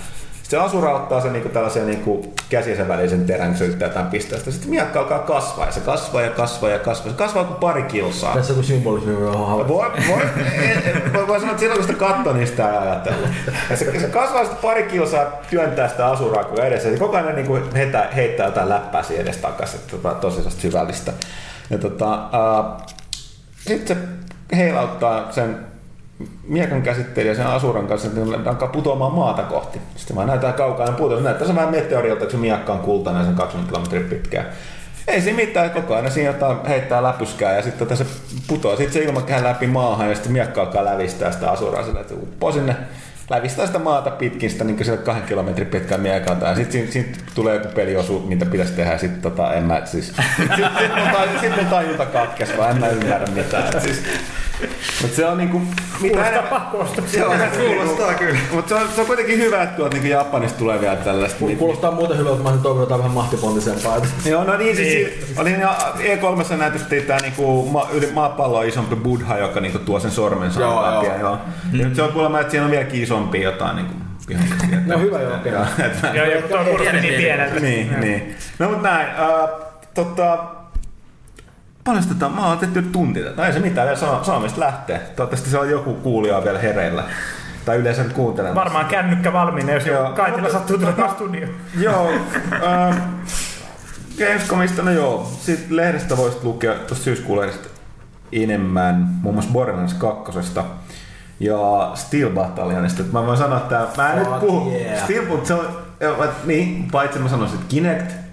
Sitten 0.44 0.60
se 0.60 0.66
Asura 0.66 0.94
ottaa 0.94 1.20
sen 1.20 1.32
niinku 1.32 1.48
tällaisia 1.48 1.84
niinku 1.84 2.34
käsiensä 2.48 2.88
välisen 2.88 3.26
terän, 3.26 3.48
kun 3.48 3.58
se 3.58 3.64
yrittää 3.64 3.88
jotain 3.88 4.06
pistää. 4.06 4.38
sitä. 4.38 4.50
Sitten 4.50 4.70
miakka 4.70 4.98
alkaa 5.00 5.18
kasvaa 5.18 5.66
ja 5.66 5.72
se 5.72 5.80
kasvaa 5.80 6.22
ja 6.22 6.30
kasvaa 6.30 6.70
ja 6.70 6.78
kasvaa. 6.78 7.10
Se 7.10 7.16
kasvaa 7.18 7.44
kuin 7.44 7.56
pari 7.56 7.82
kilsaa. 7.82 8.34
Tässä 8.34 8.62
symbolismi 8.62 9.14
on 9.14 9.48
havaittu. 9.48 9.74
Voi, 9.74 9.90
voi, 10.08 10.22
voi, 11.12 11.28
voi 11.28 11.40
sanoa, 11.40 11.50
että 11.50 11.60
silloin 11.60 11.78
kun 11.80 11.88
sitä 11.88 11.98
katsoo, 11.98 12.32
niin 12.32 12.46
sitä 12.46 12.72
ei 12.72 12.78
ajatellut. 12.78 13.30
Ja 13.70 13.76
se, 13.76 14.00
se 14.00 14.06
kasvaa 14.06 14.44
sitten 14.44 14.62
pari 14.62 14.82
kilsaa 14.82 15.24
työntää 15.50 15.88
sitä 15.88 16.06
asuraa 16.06 16.44
kuin 16.44 16.60
edessä. 16.60 16.88
Ja 16.88 16.98
koko 16.98 17.16
ajan 17.16 17.34
niin 17.34 17.46
kuin 17.46 17.74
heittää, 17.74 18.10
heittää 18.14 18.46
jotain 18.46 18.68
läppää 18.68 19.02
siihen 19.02 19.22
edes 19.22 19.36
takaisin. 19.36 19.80
Tota, 19.90 20.14
tosi 20.14 20.50
syvällistä. 20.50 21.12
Ja 21.70 21.78
tota, 21.78 22.14
uh, 22.14 22.86
sitten 23.66 23.96
se 23.96 24.56
heilauttaa 24.56 25.32
sen 25.32 25.73
miekan 26.48 26.82
käsittelijä 26.82 27.34
sen 27.34 27.46
asuran 27.46 27.86
kanssa, 27.86 28.08
että 28.08 28.20
ne 28.20 28.48
alkaa 28.48 28.68
putoamaan 28.68 29.12
maata 29.12 29.42
kohti. 29.42 29.80
Sitten 29.96 30.16
vaan 30.16 30.28
näyttää 30.28 30.52
kaukaa, 30.52 30.92
putoaa. 30.92 31.20
Se 31.20 31.24
näyttää 31.24 31.46
se 31.46 31.54
vähän 31.54 31.70
meteorilta, 31.70 32.20
kun 32.20 32.30
se 32.30 32.36
miekka 32.36 32.72
on 32.72 32.78
kultainen 32.78 33.24
sen 33.24 33.34
20 33.34 33.70
kilometriä 33.70 34.08
pitkään. 34.10 34.46
Ei 35.08 35.20
siinä 35.20 35.36
mitään, 35.36 35.70
koko 35.70 35.94
ajan 35.94 36.10
siinä 36.10 36.30
jotain 36.30 36.66
heittää 36.66 37.02
läpyskää 37.02 37.56
ja 37.56 37.62
sitten 37.62 37.78
tota 37.78 37.96
se 37.96 38.06
putoaa. 38.46 38.76
Sitten 38.76 38.92
se 38.92 39.08
ilmakään 39.08 39.44
läpi 39.44 39.66
maahan 39.66 40.08
ja 40.08 40.14
sitten 40.14 40.32
miekka 40.32 40.60
alkaa 40.60 40.84
lävistää 40.84 41.32
sitä 41.32 41.50
asuraa 41.50 41.84
sillä, 41.84 42.00
että 42.00 42.14
se 42.14 42.20
uppoo 42.20 42.52
sinne 42.52 42.76
lävistää 43.30 43.66
sitä 43.66 43.78
maata 43.78 44.10
pitkin 44.10 44.50
sitä 44.50 44.64
niin 44.64 44.84
sille 44.84 44.98
kahden 44.98 45.22
kilometrin 45.22 45.66
pitkään 45.66 46.00
miekalta. 46.00 46.46
Ja 46.46 46.54
sitten 46.54 46.72
siinä, 46.72 46.92
siinä, 46.92 47.08
tulee 47.34 47.54
joku 47.54 47.68
peliosuus, 47.68 48.24
mitä 48.26 48.46
pitäisi 48.46 48.72
tehdä. 48.72 48.98
Sitten 48.98 49.22
tota, 49.22 49.54
en 49.54 49.62
mä 49.62 49.82
siis... 49.84 50.06
Sitten 50.36 50.70
sit 50.78 50.96
mun, 50.96 51.08
taj, 51.12 51.28
sit 51.40 51.56
mun 51.56 51.66
tajunta 51.66 52.06
katkes, 52.06 52.56
vaan 52.56 52.70
en 52.70 52.80
mä 52.80 52.88
ymmärrä 52.88 53.26
mitään. 53.26 53.64
Et 53.76 53.82
Siis, 53.82 54.02
mutta 55.02 55.16
se 55.16 55.26
on 55.26 55.38
niinku... 55.38 55.62
Mitä 56.00 56.14
Kuulostaa 56.14 56.42
pakkoosta. 56.42 57.02
Joo, 57.18 57.34
Kuulostaa 57.56 58.14
kyllä. 58.14 58.38
Mutta 58.52 58.68
se 58.68 58.74
on, 58.74 58.88
se 58.94 59.00
on 59.00 59.06
kuitenkin 59.06 59.38
hyvä, 59.38 59.62
että 59.62 59.76
tuolta 59.76 59.94
niinku 59.94 60.08
Japanista 60.08 60.58
tulee 60.58 60.80
vielä 60.80 60.96
tällaista. 60.96 61.38
Ku- 61.38 61.56
Kuulostaa 61.56 61.90
muuten 61.90 62.18
hyvältä, 62.18 62.42
mä 62.42 62.48
olisin 62.48 62.62
toivonut 62.62 62.86
jotain 62.88 62.98
vähän 62.98 63.12
mahtipontisempaa. 63.14 63.96
Joo, 64.26 64.44
no 64.44 64.56
niin, 64.56 64.76
siis 64.76 65.08
oli 65.36 65.50
niin, 65.50 65.62
E3 65.98 66.56
näytettiin 66.56 67.02
tää 67.02 67.18
niinku 67.22 67.68
ma, 67.72 67.88
yli 67.92 68.10
maapalloa 68.12 68.62
isompi 68.62 68.96
buddha, 68.96 69.38
joka 69.38 69.60
niinku 69.60 69.78
tuo 69.78 70.00
sen 70.00 70.10
sormensa 70.10 70.60
Joo, 70.60 70.82
läpi. 70.82 71.06
joo. 71.06 71.14
Ja, 71.14 71.20
joo. 71.20 71.38
Ja 71.72 71.84
nyt 71.86 71.94
se 71.96 72.02
on 72.02 72.12
kuulemma, 72.12 72.40
että 72.40 72.50
siinä 72.50 72.64
on 72.64 72.70
vieläkin 72.70 73.02
isompi 73.02 73.42
jotain 73.42 73.76
niinku 73.76 73.94
No 74.86 74.98
hyvä 74.98 75.20
joo, 75.20 75.34
okei. 75.34 75.52
Joo, 76.16 76.26
Joo, 76.26 76.42
tuo 76.42 76.64
kuulosti 76.64 77.00
niin 77.00 77.14
pieneltä. 77.14 77.60
niin, 77.60 78.00
niin. 78.00 78.36
No 78.58 78.68
mut 78.70 78.82
näin. 78.82 79.08
Tota, 79.94 80.38
paljon 81.84 82.04
tätä, 82.04 82.28
mä 82.28 82.46
oon 82.46 82.58
tehty 82.58 82.82
tunti 82.82 83.20
tätä. 83.22 83.36
No 83.36 83.44
ei 83.44 83.52
se 83.52 83.58
mitään, 83.58 83.86
vielä 83.86 84.00
saa, 84.00 84.24
saa 84.24 84.40
mistä 84.40 84.60
lähtee. 84.60 84.98
Toivottavasti 84.98 85.50
se 85.50 85.58
on 85.58 85.70
joku 85.70 85.94
kuulija 85.94 86.44
vielä 86.44 86.58
hereillä. 86.58 87.04
Tai 87.64 87.76
yleensä 87.76 88.02
nyt 88.02 88.12
kuuntelemaan. 88.12 88.64
Varmaan 88.64 88.86
kännykkä 88.86 89.32
valmiina, 89.32 89.72
jos 89.72 89.86
Joo. 89.86 90.08
Mutta- 90.08 90.52
sattuu 90.52 90.78
tulemaan 90.78 91.10
studioon. 91.10 91.54
Joo. 91.78 92.10
Ähm, 92.52 92.98
Gamescomista, 94.18 94.82
no 94.82 94.90
joo. 94.90 95.30
Sitten 95.40 95.76
lehdestä 95.76 96.16
voisit 96.16 96.44
lukea 96.44 96.74
tuosta 96.74 97.04
syyskuun 97.04 97.40
lehdestä 97.40 97.68
enemmän, 98.32 99.08
muun 99.22 99.34
muassa 99.34 99.52
Borderlands 99.52 99.94
2. 99.94 100.32
Ja 101.40 101.90
Steel 101.94 102.30
Battalionista. 102.30 103.02
Mä 103.12 103.26
voin 103.26 103.38
sanoa, 103.38 103.58
että 103.58 103.86
mä 103.96 104.12
en 104.12 104.18
Fuck 104.18 104.30
nyt 104.30 104.40
puhu. 104.40 104.70
yeah. 104.70 105.04
Steel, 105.04 105.26
mutta 105.26 105.48
se 105.48 105.54
on, 105.54 105.66
et 106.24 106.44
niin, 106.44 106.88
paitsi 106.92 107.18
mä 107.18 107.28
sanoisin, 107.28 107.56
että 107.58 107.68
Kinect, 107.68 108.23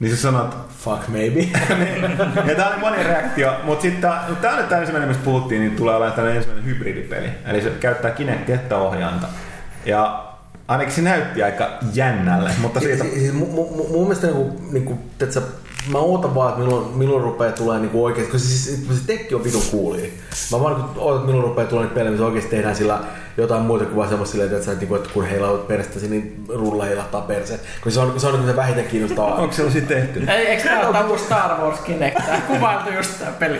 niin 0.00 0.16
sä 0.16 0.22
sanot, 0.22 0.56
Fuck 0.84 1.08
maybe. 1.08 1.40
ja 2.48 2.54
tää 2.54 2.68
oli 2.68 2.80
moni 2.80 3.02
reaktio, 3.02 3.56
mutta 3.64 3.82
sitten 3.82 4.00
tää, 4.00 4.20
on 4.52 4.58
nyt 4.58 4.68
tää 4.68 4.78
ensimmäinen, 4.78 5.08
mistä 5.08 5.24
puhuttiin, 5.24 5.60
niin 5.60 5.76
tulee 5.76 5.94
olemaan 5.94 6.16
tällainen 6.16 6.36
ensimmäinen 6.36 6.70
hybridipeli. 6.70 7.28
Eli 7.46 7.62
se 7.62 7.70
käyttää 7.70 8.10
Kinect 8.10 8.72
ohjainta. 8.72 9.26
Ja 9.86 10.24
ainakin 10.68 10.94
se 10.94 11.02
näytti 11.02 11.42
aika 11.42 11.78
jännälle, 11.94 12.50
mutta 12.58 12.80
siitä... 12.80 13.04
Siis, 13.04 13.14
siis 13.14 13.32
mu, 13.32 13.46
mu, 13.46 13.76
mu, 13.76 13.88
mun 13.88 14.02
mielestä 14.02 14.26
niinku, 14.26 14.60
niinku, 14.72 14.98
mä 15.92 15.98
ootan 15.98 16.34
vaan, 16.34 16.48
että 16.48 16.60
milloin, 16.60 16.86
milloin 16.96 17.22
rupeaa 17.24 17.52
tulee 17.52 17.78
niinku 17.80 18.04
oikeesti, 18.04 18.32
koska 18.32 18.48
siis, 18.48 18.84
se 19.00 19.06
tekki 19.06 19.34
on 19.34 19.44
vitun 19.44 19.62
kuulia. 19.70 20.10
Mä 20.52 20.60
vaan 20.60 20.74
niinku 20.74 21.00
ootan, 21.00 21.16
että 21.16 21.26
milloin 21.26 21.48
rupeaa 21.48 21.68
tulee 21.68 21.82
niitä 21.84 21.94
pelejä, 21.94 22.10
missä 22.10 22.26
oikeesti 22.26 22.50
tehdään 22.50 22.76
sillä 22.76 22.98
jotain 23.36 23.62
muuta 23.62 23.84
kuin 23.84 23.96
vaan 23.96 24.08
semmoista 24.08 24.32
silleen, 24.32 24.52
että, 24.52 24.70
että, 24.72 24.80
niinku, 24.80 24.94
että 24.94 25.08
kun 25.14 25.24
heilautat 25.26 25.68
perstä, 25.68 25.98
niin 26.08 26.44
rulla 26.48 26.84
heilahtaa 26.84 27.20
perse. 27.20 27.60
Kun 27.82 27.92
se 27.92 28.00
on, 28.00 28.20
se 28.20 28.26
on 28.26 28.32
niinku 28.32 28.48
se 28.50 28.56
vähiten 28.56 28.84
kiinnostavaa. 28.84 29.34
Onko 29.34 29.52
sellaisia 29.54 29.82
tehty? 29.82 30.24
Ei, 30.28 30.46
eikö 30.46 30.62
tää 30.62 30.88
ole 30.88 30.98
joku 30.98 31.18
Star 31.18 31.60
Wars 31.60 31.80
Kinect? 31.80 32.16
Kuvailtu 32.48 32.90
just 32.90 33.18
tää 33.18 33.32
peli. 33.38 33.58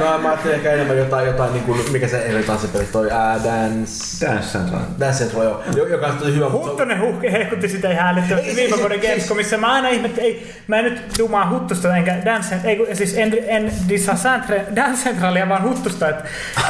No 0.00 0.18
mä 0.18 0.28
ajattelin 0.28 0.54
ehkä 0.56 0.72
enemmän 0.72 0.98
jotain, 0.98 1.26
jotain 1.26 1.52
niinku, 1.52 1.76
mikä 1.92 2.08
se 2.08 2.18
ei 2.22 2.42
tanssipeli, 2.42 2.84
toi 2.92 3.10
ää, 3.10 3.40
Dance... 3.44 4.26
Dance 4.26 4.58
Central. 4.58 4.80
Dance 5.00 5.18
Central, 5.18 5.42
joo. 5.44 5.62
Jo- 5.76 5.86
Joka 5.86 6.06
on 6.06 6.18
tosi 6.18 6.34
hyvä, 6.34 6.48
mutta 6.48 6.64
se 6.64 6.70
on- 6.70 6.70
Huttunen 6.70 7.00
huhke 7.00 7.32
hehkutti 7.32 7.68
sitä 7.68 7.90
ihan 7.90 8.08
älyttömästi 8.14 8.50
Ei, 8.50 8.56
viime 8.56 8.76
vuoden 8.80 9.00
Gamescomissa. 9.00 9.56
Mä 9.58 9.72
aina 9.72 9.88
ihmettelin, 9.88 10.26
ei, 10.26 10.52
mä 10.66 10.76
en 10.78 10.84
nyt 10.84 11.02
dumaa 11.18 11.50
huttusta 11.54 11.96
enkä 11.96 12.16
Dance, 12.24 12.56
ei, 12.64 12.86
siis 12.96 13.14
en, 13.16 13.32
en 13.46 13.72
dissaa 13.88 14.14
Centra- 14.14 14.76
Dance 14.76 15.04
Centralia, 15.04 15.48
vaan 15.48 15.62
huttusta. 15.62 16.08
Et 16.08 16.16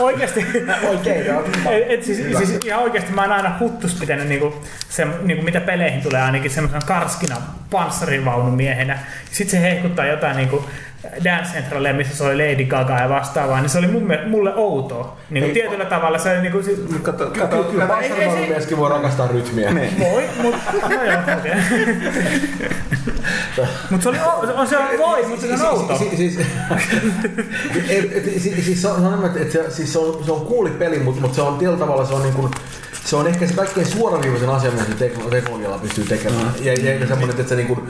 oikeesti, 0.00 0.46
Oikein, 0.88 1.26
joo. 1.26 1.44
et, 1.70 1.84
et, 1.90 2.04
siis, 2.04 2.18
siis, 2.38 2.58
ihan 2.64 2.82
oikeesti 2.82 3.12
mä 3.12 3.22
oon 3.22 3.32
aina 3.32 3.56
huttus 3.60 3.94
pitänyt 3.94 4.28
niinku, 4.28 4.54
se, 4.88 5.06
niinku, 5.22 5.44
mitä 5.44 5.60
peleihin 5.60 6.02
tulee 6.02 6.22
ainakin 6.22 6.50
semmoisena 6.50 6.86
karskina 6.86 7.36
panssarinvaunumiehenä. 7.70 8.98
Sitten 9.30 9.50
se 9.60 9.62
hehkuttaa 9.62 10.06
jotain 10.06 10.36
niinku, 10.36 10.64
Dance 11.24 11.52
Centralia, 11.54 11.94
missä 11.94 12.16
se 12.16 12.24
oli 12.24 12.36
Lady 12.52 12.64
Gaga 12.64 12.98
ja 13.00 13.08
vastaavaa, 13.08 13.60
niin 13.60 13.68
se 13.70 13.78
oli 13.78 13.86
mun, 13.86 14.12
mulle 14.26 14.54
outoa. 14.54 15.16
Niin 15.30 15.44
Ei, 15.44 15.52
tietyllä 15.52 15.84
tavalla 15.84 16.18
se 16.18 16.30
oli 16.32 16.40
niinku, 16.40 16.62
si- 16.62 16.86
Kato, 17.02 17.30
Kyllä, 17.30 17.46
kato, 17.48 17.64
kyllä, 17.64 17.86
kato, 17.86 18.00
ei- 18.00 18.12
ei 18.70 18.76
voi 18.76 18.90
rakastaa 18.90 19.28
rytmiä. 19.28 19.70
Niin. 19.72 19.98
Voi, 19.98 20.24
mutta 20.42 20.72
no 20.88 21.04
joo, 21.04 21.22
okei. 23.58 23.74
Mut 23.90 24.02
se 24.02 24.08
oli, 24.08 24.18
on 24.56 24.66
se 24.66 24.78
on 24.78 24.84
voi, 24.98 25.26
mutta 25.26 25.46
se 25.46 25.66
on 25.66 25.78
outo. 25.78 25.98
Siis, 25.98 26.16
siis, 26.16 26.38
et- 27.88 28.42
siis, 28.42 28.64
siis 28.64 28.82
se 28.82 28.88
on, 28.88 29.30
se 29.34 29.40
että 29.40 29.52
se, 29.52 29.70
siis 29.70 29.92
se 29.92 29.98
on, 29.98 30.24
se 30.24 30.32
on 30.32 30.40
kuuli 30.46 30.70
peli, 30.70 30.98
mutta, 30.98 31.20
mutta 31.20 31.36
se 31.36 31.42
on 31.42 31.58
tietyllä 31.58 31.78
tavalla 31.78 32.06
se 32.06 32.14
on 32.14 32.22
niin 32.22 32.34
kuin, 32.34 32.50
se 33.04 33.16
on 33.16 33.26
ehkä 33.26 33.46
se 33.46 33.54
kaikkein 33.54 33.86
suoraviivaisen 33.86 34.48
asia, 34.50 34.70
mitä 34.70 34.84
se 34.84 34.92
tekno- 35.08 35.30
teknologialla 35.30 35.78
pystyy 35.78 36.04
tekemään. 36.04 36.46
Mm. 36.46 36.64
Ja, 36.64 36.72
ja 36.72 37.06
semmoinen, 37.06 37.30
että 37.30 37.48
se 37.48 37.56
niin 37.56 37.66
kuin, 37.66 37.80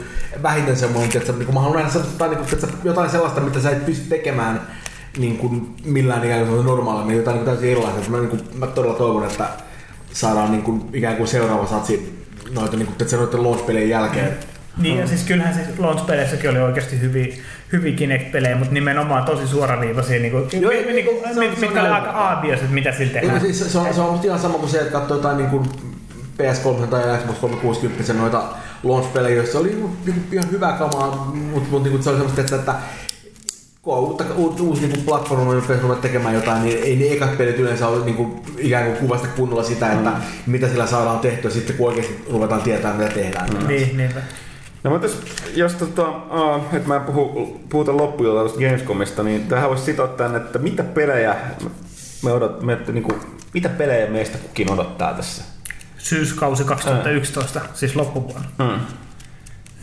vähiten 0.43 0.77
semmoinen, 0.77 1.17
että 1.17 1.31
niin 1.31 1.45
kuin, 1.45 1.53
mä 1.53 1.61
haluan 1.61 1.77
nähdä 1.77 1.93
se, 1.93 1.99
tai 2.17 2.29
niin 2.29 2.37
kuin, 2.37 2.53
että 2.53 2.67
jotain 2.83 3.09
sellaista, 3.09 3.41
mitä 3.41 3.59
sä 3.59 3.69
et 3.69 3.85
pysty 3.85 4.03
tekemään 4.09 4.61
niin 5.17 5.37
kuin 5.37 5.75
millään 5.85 6.23
ikään 6.23 6.47
kuin 6.47 6.65
normaalimmin, 6.65 7.17
jotain 7.17 7.35
niin 7.35 7.45
kuin 7.45 7.55
täysin 7.55 7.71
erilaista. 7.71 8.09
Mä, 8.09 8.17
niin 8.17 8.29
kuin, 8.29 8.41
mä 8.55 8.67
todella 8.67 8.95
toivon, 8.95 9.23
että 9.25 9.47
saadaan 10.13 10.51
niin 10.51 10.63
kuin, 10.63 10.89
ikään 10.93 11.15
kuin 11.17 11.27
seuraava 11.27 11.67
satsi 11.67 12.25
noita, 12.51 12.77
niin 12.77 12.85
kuin, 12.85 12.91
että 12.91 13.07
se 13.07 13.17
noiden 13.17 13.43
launch-pelien 13.43 13.89
jälkeen. 13.89 14.37
Niin, 14.77 14.97
ja 14.97 15.07
siis 15.07 15.23
kyllähän 15.23 15.53
se 15.53 15.61
launch-peleissäkin 15.77 16.49
oli 16.49 16.59
oikeasti 16.59 17.01
hyviä, 17.01 17.35
hyviä 17.71 17.95
Kinect-pelejä, 17.95 18.55
mutta 18.55 18.73
nimenomaan 18.73 19.23
tosi 19.25 19.47
suoraviivaisia, 19.47 20.19
niin 20.19 20.31
kuin, 20.31 20.61
Joo, 20.61 20.71
mi, 20.85 20.93
niin 20.93 21.05
kuin, 21.05 21.17
se 21.23 21.29
on- 21.29 21.39
mit, 21.39 21.49
se 21.49 21.55
on 21.55 21.59
mitkä 21.59 21.65
oli 21.81 21.89
kyllä. 21.89 21.95
aika 21.95 22.41
että 22.53 22.65
mitä 22.73 22.91
sillä 22.91 23.13
tehdään. 23.13 23.41
siis, 23.41 23.71
se, 23.71 23.77
on, 23.77 23.93
se 23.93 24.01
on 24.01 24.19
ihan 24.23 24.39
sama 24.39 24.57
kuin 24.57 24.69
se, 24.69 24.77
että 24.79 24.91
katsoo 24.91 25.17
jotain 25.17 25.37
niin 25.37 25.49
kuin 25.49 25.65
PS3 26.37 26.87
tai 26.87 27.17
Xbox 27.17 27.37
360 27.39 28.13
noita 28.13 28.43
launch-pelejä, 28.83 29.35
joissa 29.35 29.59
oli 29.59 29.67
niinku, 29.69 29.89
niinku 30.05 30.21
ihan 30.31 30.51
hyvää 30.51 30.71
kamaa, 30.77 31.31
mutta 31.51 31.69
mut, 31.71 31.83
niinku, 31.83 32.03
se 32.03 32.09
oli 32.09 32.17
semmoista, 32.17 32.41
että, 32.41 32.55
että 32.55 32.73
kun 33.81 33.93
on 33.97 33.99
uutta, 34.03 34.23
uusi, 34.35 34.61
uusi 34.63 34.87
niin 34.87 35.01
platforma, 35.05 35.53
jossa 35.53 35.73
ruvetaan 35.73 36.01
tekemään 36.01 36.35
jotain, 36.35 36.63
niin 36.63 36.83
ei 36.83 36.95
ne 36.95 37.05
ekat 37.13 37.37
pelit 37.37 37.59
yleensä 37.59 37.87
ole 37.87 38.05
niin 38.05 38.15
kuin, 38.15 38.41
ikään 38.57 38.85
kuin 38.85 38.97
kuvasta 38.97 39.27
kunnolla 39.27 39.63
sitä, 39.63 39.91
että 39.91 40.09
Mm. 40.09 40.15
mitä 40.45 40.67
sillä 40.67 40.87
saadaan 40.87 41.19
tehtyä 41.19 41.51
sitten, 41.51 41.75
kun 41.75 41.87
oikeasti 41.87 42.25
ruvetaan 42.31 42.61
tietää, 42.61 42.93
mitä 42.93 43.09
tehdään. 43.09 43.49
Niin, 43.67 43.97
niinpä. 43.97 44.21
No 44.85 44.91
mutta 44.91 45.07
jos, 45.07 45.21
jos 45.55 45.73
tota, 45.73 46.09
uh, 46.09 46.63
että 46.73 46.87
mä 46.87 46.95
en 46.95 47.01
puhu, 47.01 47.61
puhuta 47.69 47.97
loppuilta 47.97 48.39
tuosta 48.39 48.59
Gamescomista, 48.59 49.23
niin 49.23 49.47
tähän 49.47 49.69
voisi 49.69 49.83
sitoa 49.83 50.07
tänne, 50.07 50.37
että 50.37 50.59
mitä 50.59 50.83
pelejä 50.83 51.35
me 52.23 52.31
odot, 52.31 52.61
me, 52.61 52.77
niin 52.91 53.03
kuin, 53.03 53.21
mitä 53.53 53.69
pelejä 53.69 54.07
meistä 54.07 54.37
kukin 54.37 54.71
odottaa 54.71 55.13
tässä? 55.13 55.43
Syyskausi 55.97 56.63
2011, 56.63 57.61
siis 57.73 57.95
loppuvuonna. 57.95 58.49
Mm. 58.59 58.79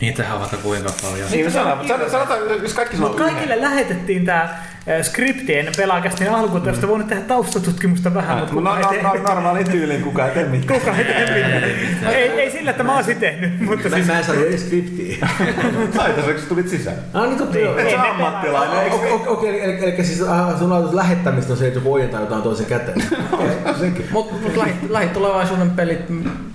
Niitähän 0.01 0.33
on 0.33 0.39
vaikka 0.39 0.57
kuinka 0.57 0.93
paljon. 1.01 1.31
Niin, 1.31 1.45
no 1.45 1.51
sanotaan, 1.51 1.87
sanotaan, 1.87 2.11
sanotaan, 2.11 2.63
jos 2.63 2.73
kaikki 2.73 2.95
sanoo 2.95 3.09
Mutta 3.09 3.23
kaikille 3.23 3.61
lähetettiin 3.61 4.25
tää 4.25 4.72
eh, 4.87 5.03
skripti 5.03 5.57
ennen 5.57 5.73
pelaakästin 5.77 6.29
olisitte 6.29 6.87
voinut 6.87 7.07
tehdä 7.07 7.21
taustatutkimusta 7.21 8.13
vähän, 8.13 8.37
mutta 8.37 8.55
No, 8.55 8.59
kukaan 8.61 8.81
no, 8.81 8.91
ei 8.91 9.03
no, 9.03 9.09
tehnyt. 9.09 9.27
normaali 9.29 9.63
tyyliin 9.63 10.01
kukaan 10.03 10.29
ei 10.29 10.33
tee 10.35 10.45
mitään. 10.45 10.79
Kukaan 10.79 10.97
ei 10.99 11.05
tehnyt 11.05 11.89
mitään. 11.89 12.13
ei, 12.13 12.29
ei 12.29 12.51
sillä, 12.51 12.71
että 12.71 12.83
mä 12.83 12.95
olisin 12.95 13.17
tehnyt, 13.17 13.61
mutta 13.61 13.89
Mä, 13.89 13.95
siis... 13.95 14.07
mä 14.07 14.17
en 14.19 14.25
saanut 14.25 14.45
edes 14.45 14.65
skriptiä. 14.65 15.27
Taitoiseksi 15.97 16.45
tulit 16.47 16.69
sisään. 16.69 16.97
Ah, 17.13 17.27
niin 17.27 17.37
totta 17.37 17.57
joo. 17.57 17.77
Et 17.77 17.89
sä 17.89 17.97
ne 17.97 18.09
ammattilainen? 18.09 18.91
Okei, 18.93 19.11
okay, 19.11 19.33
okay, 19.33 19.49
eli, 19.49 19.61
eli, 19.61 19.93
eli 19.93 20.05
siis 20.05 20.21
äh, 20.21 20.59
sun 20.59 20.71
ajatus 20.73 20.93
lähettämistä 20.93 21.53
on 21.53 21.57
se, 21.59 21.67
että 21.67 21.79
joku 21.79 21.93
ojentaa 21.93 22.21
jotain 22.21 22.41
toisen 22.41 22.65
käteen. 22.65 23.03
Mutta 24.11 24.35
mut 24.41 24.57
lähi, 24.57 24.73
lähitulevaisuuden 24.89 25.69
pelit, 25.71 25.99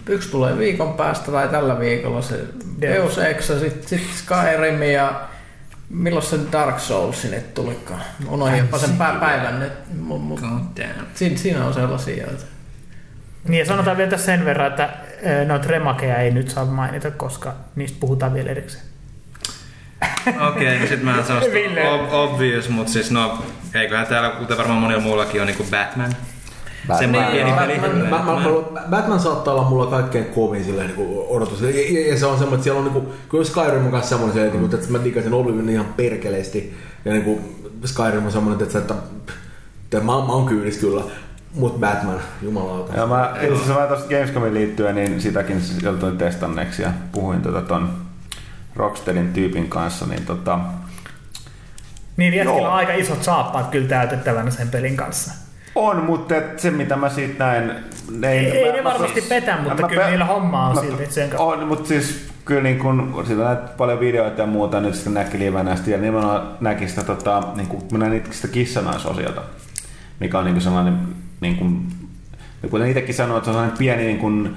yksi 0.08 0.30
tulee 0.30 0.58
viikon 0.58 0.94
päästä 0.94 1.32
tai 1.32 1.48
tällä 1.48 1.78
viikolla 1.80 2.22
se 2.22 2.34
Deus 2.80 3.18
Ex 3.18 3.46
sitten 3.46 3.88
sit 3.88 4.08
Skyrim 4.14 4.82
ja 4.82 5.20
milloin 5.90 6.26
se 6.26 6.38
Dark 6.52 6.78
Souls 6.78 7.22
sinne 7.22 7.40
tulikaan. 7.40 8.00
Unohdin 8.28 8.58
jopa 8.58 8.78
sen 8.78 8.90
pä- 8.90 9.20
päivän 9.20 9.60
nyt. 9.60 9.72
Damn. 10.76 11.06
siinä, 11.14 11.36
siinä 11.36 11.64
on 11.64 11.74
sellaisia, 11.74 12.26
joita... 12.26 12.44
Niin 13.48 13.58
ja 13.58 13.66
sanotaan 13.66 13.96
vielä 13.96 14.10
tässä 14.10 14.26
sen 14.26 14.44
verran, 14.44 14.66
että 14.66 14.88
noita 15.46 15.68
remakeja 15.68 16.16
ei 16.16 16.30
nyt 16.30 16.50
saa 16.50 16.64
mainita, 16.64 17.10
koska 17.10 17.54
niistä 17.76 17.96
puhutaan 18.00 18.34
vielä 18.34 18.50
erikseen. 18.50 18.84
Okei, 20.48 20.76
okay, 20.76 20.88
sit 20.88 21.02
mä 21.02 21.22
sanon 21.22 21.42
Ville. 21.52 21.82
ob- 21.90 22.12
obvious, 22.12 22.68
mutta 22.68 22.92
siis 22.92 23.10
no, 23.10 23.44
eiköhän 23.74 24.06
täällä, 24.06 24.30
kuten 24.30 24.56
varmaan 24.56 24.78
monilla 24.78 25.02
muullakin 25.02 25.40
on 25.40 25.46
niinku 25.46 25.66
Batman. 25.70 26.12
Semmoinen 26.98 27.32
Niin, 27.32 27.44
pieni 27.44 27.78
peli. 27.80 28.08
Batman, 28.10 28.42
mä, 28.42 28.80
mä, 28.80 28.88
Batman 28.90 29.20
saattaa 29.20 29.54
olla 29.54 29.68
mulla 29.68 29.86
kaikkein 29.86 30.24
kovin 30.24 30.64
silleen, 30.64 30.86
niin 30.86 30.96
kuin 30.96 31.26
odotus. 31.28 31.60
Ja, 31.60 31.70
ja, 31.70 32.08
ja, 32.08 32.18
se 32.18 32.26
on 32.26 32.38
semmoinen, 32.38 32.54
että 32.54 32.64
siellä 32.64 32.78
on 32.78 32.84
niin 32.84 32.92
kuin, 32.92 33.06
kun 33.28 33.44
Skyrim 33.44 33.84
on 33.84 33.90
kanssa 33.90 34.08
semmoinen, 34.08 34.46
että, 34.46 34.58
mm. 34.58 34.64
että 34.64 34.92
mä 34.92 35.04
digasin 35.04 35.34
Oblivion 35.34 35.68
ihan 35.68 35.86
perkeleesti. 35.96 36.76
Ja 37.04 37.12
niin 37.12 37.24
kuin 37.24 37.66
Skyrim 37.84 38.26
on 38.26 38.32
semmoinen, 38.32 38.66
että, 38.66 38.78
että, 38.78 38.94
että 39.84 40.00
mä, 40.00 40.04
mä 40.04 40.32
oon 40.32 40.46
kyynis 40.46 40.78
kyllä. 40.78 41.02
Mut 41.54 41.80
Batman, 41.80 42.20
jumalauta. 42.42 42.96
Ja 42.96 43.06
mä, 43.06 43.34
itse 43.34 43.54
asiassa 43.54 43.74
mä 43.80 43.86
tuosta 43.86 44.08
Gamescomin 44.08 44.54
liittyen, 44.54 44.94
niin 44.94 45.20
sitäkin 45.20 45.62
joutuin 45.82 46.18
testanneeksi 46.18 46.82
ja 46.82 46.90
puhuin 47.12 47.42
tota 47.42 47.62
ton 47.62 47.90
Rocksteadin 48.76 49.32
tyypin 49.32 49.68
kanssa, 49.68 50.06
niin 50.06 50.26
tota, 50.26 50.58
Niin 52.16 52.34
jätkillä 52.34 52.68
on 52.68 52.74
aika 52.74 52.92
isot 52.92 53.24
saappaat 53.24 53.70
kyllä 53.70 53.88
täytettävänä 53.88 54.50
sen 54.50 54.68
pelin 54.68 54.96
kanssa. 54.96 55.47
On, 55.78 56.04
mutta 56.04 56.36
et 56.36 56.58
se 56.58 56.70
mitä 56.70 56.96
mä 56.96 57.08
siitä 57.08 57.44
näin... 57.44 57.72
Ne, 58.18 58.32
Ei- 58.32 58.46
ei 58.46 58.72
ne 58.72 58.84
varmasti 58.84 59.22
petä, 59.22 59.56
mutta 59.56 59.88
kyllä 59.88 60.08
niillä 60.08 60.24
hommaa 60.24 60.68
on 60.68 60.76
silti 60.76 61.06
sen 61.12 61.28
kanssa. 61.28 61.44
On, 61.46 61.66
mutta 61.66 61.88
siis 61.88 62.28
kyllä 62.44 62.62
niin 62.62 62.78
kun, 62.78 63.22
siitä 63.26 63.42
näet 63.42 63.76
paljon 63.76 64.00
videoita 64.00 64.40
ja 64.40 64.46
muuta, 64.46 64.80
nyt 64.80 64.94
sitten 64.94 65.14
näki 65.14 65.38
livenä 65.38 65.76
ja 65.86 65.98
nimenomaan 65.98 66.56
näki 66.60 66.88
sitä, 66.88 67.02
tota, 67.02 67.42
niin 67.54 67.66
kuin, 67.66 67.82
mä 67.92 67.98
näin 67.98 68.22
sitä 68.30 68.48
kissanaisosiota, 68.48 69.42
mikä 70.20 70.38
on 70.38 70.44
niin 70.44 70.54
kuin 70.54 70.62
sellainen, 70.62 70.98
niin 71.40 71.56
kuin, 71.56 71.86
ja 72.62 72.68
kuten 72.68 72.88
itsekin 72.88 73.14
sanoin, 73.14 73.38
että 73.38 73.44
se 73.44 73.50
on 73.50 73.54
sellainen 73.54 73.78
pieni 73.78 74.02
niin 74.04 74.18
kuin, 74.18 74.56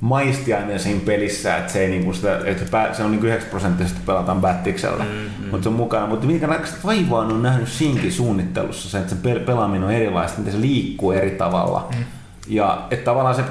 maistiainen 0.00 0.80
siinä 0.80 1.00
pelissä, 1.04 1.56
että 1.56 1.72
se, 1.72 1.80
ei 1.80 1.90
niinku 1.90 2.12
sitä, 2.12 2.38
että 2.46 2.94
se 2.94 3.02
on 3.02 3.10
niinku 3.10 3.26
9 3.26 3.50
prosenttisesti 3.50 4.00
pelataan 4.06 4.40
Battiksella, 4.40 5.04
mm-hmm. 5.04 5.50
mutta 5.50 5.62
se 5.62 5.68
on 5.68 5.74
mukana. 5.74 6.06
Mutta 6.06 6.26
minkä 6.26 6.46
näköistä 6.46 6.78
vaivaa 6.84 7.20
on 7.20 7.42
nähnyt 7.42 7.68
siinkin 7.68 8.12
suunnittelussa 8.12 8.90
se, 8.90 8.98
että 8.98 9.14
se 9.14 9.16
pel- 9.22 9.46
pelaaminen 9.46 9.88
on 9.88 9.94
erilaista, 9.94 10.38
miten 10.38 10.52
se 10.52 10.60
liikkuu 10.60 11.12
eri 11.12 11.30
tavalla. 11.30 11.88
Mm. 11.96 12.04
Ja 12.48 12.86
että 12.90 13.04
tavallaan 13.04 13.34
se 13.34 13.42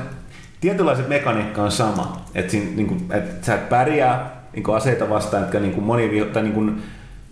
tietynlaiset 0.61 1.07
mekaniikka 1.07 1.63
on 1.63 1.71
sama, 1.71 2.21
että, 2.35 2.51
siinä, 2.51 2.71
niinku, 2.75 2.97
että 3.09 3.45
sä 3.45 3.55
et 3.55 3.69
pärjää 3.69 4.39
niinku 4.53 4.71
aseita 4.71 5.09
vastaan, 5.09 5.43
jotka 5.43 5.59
niinku 5.59 5.81
moni, 5.81 6.25
tai 6.33 6.43
niinku, 6.43 6.71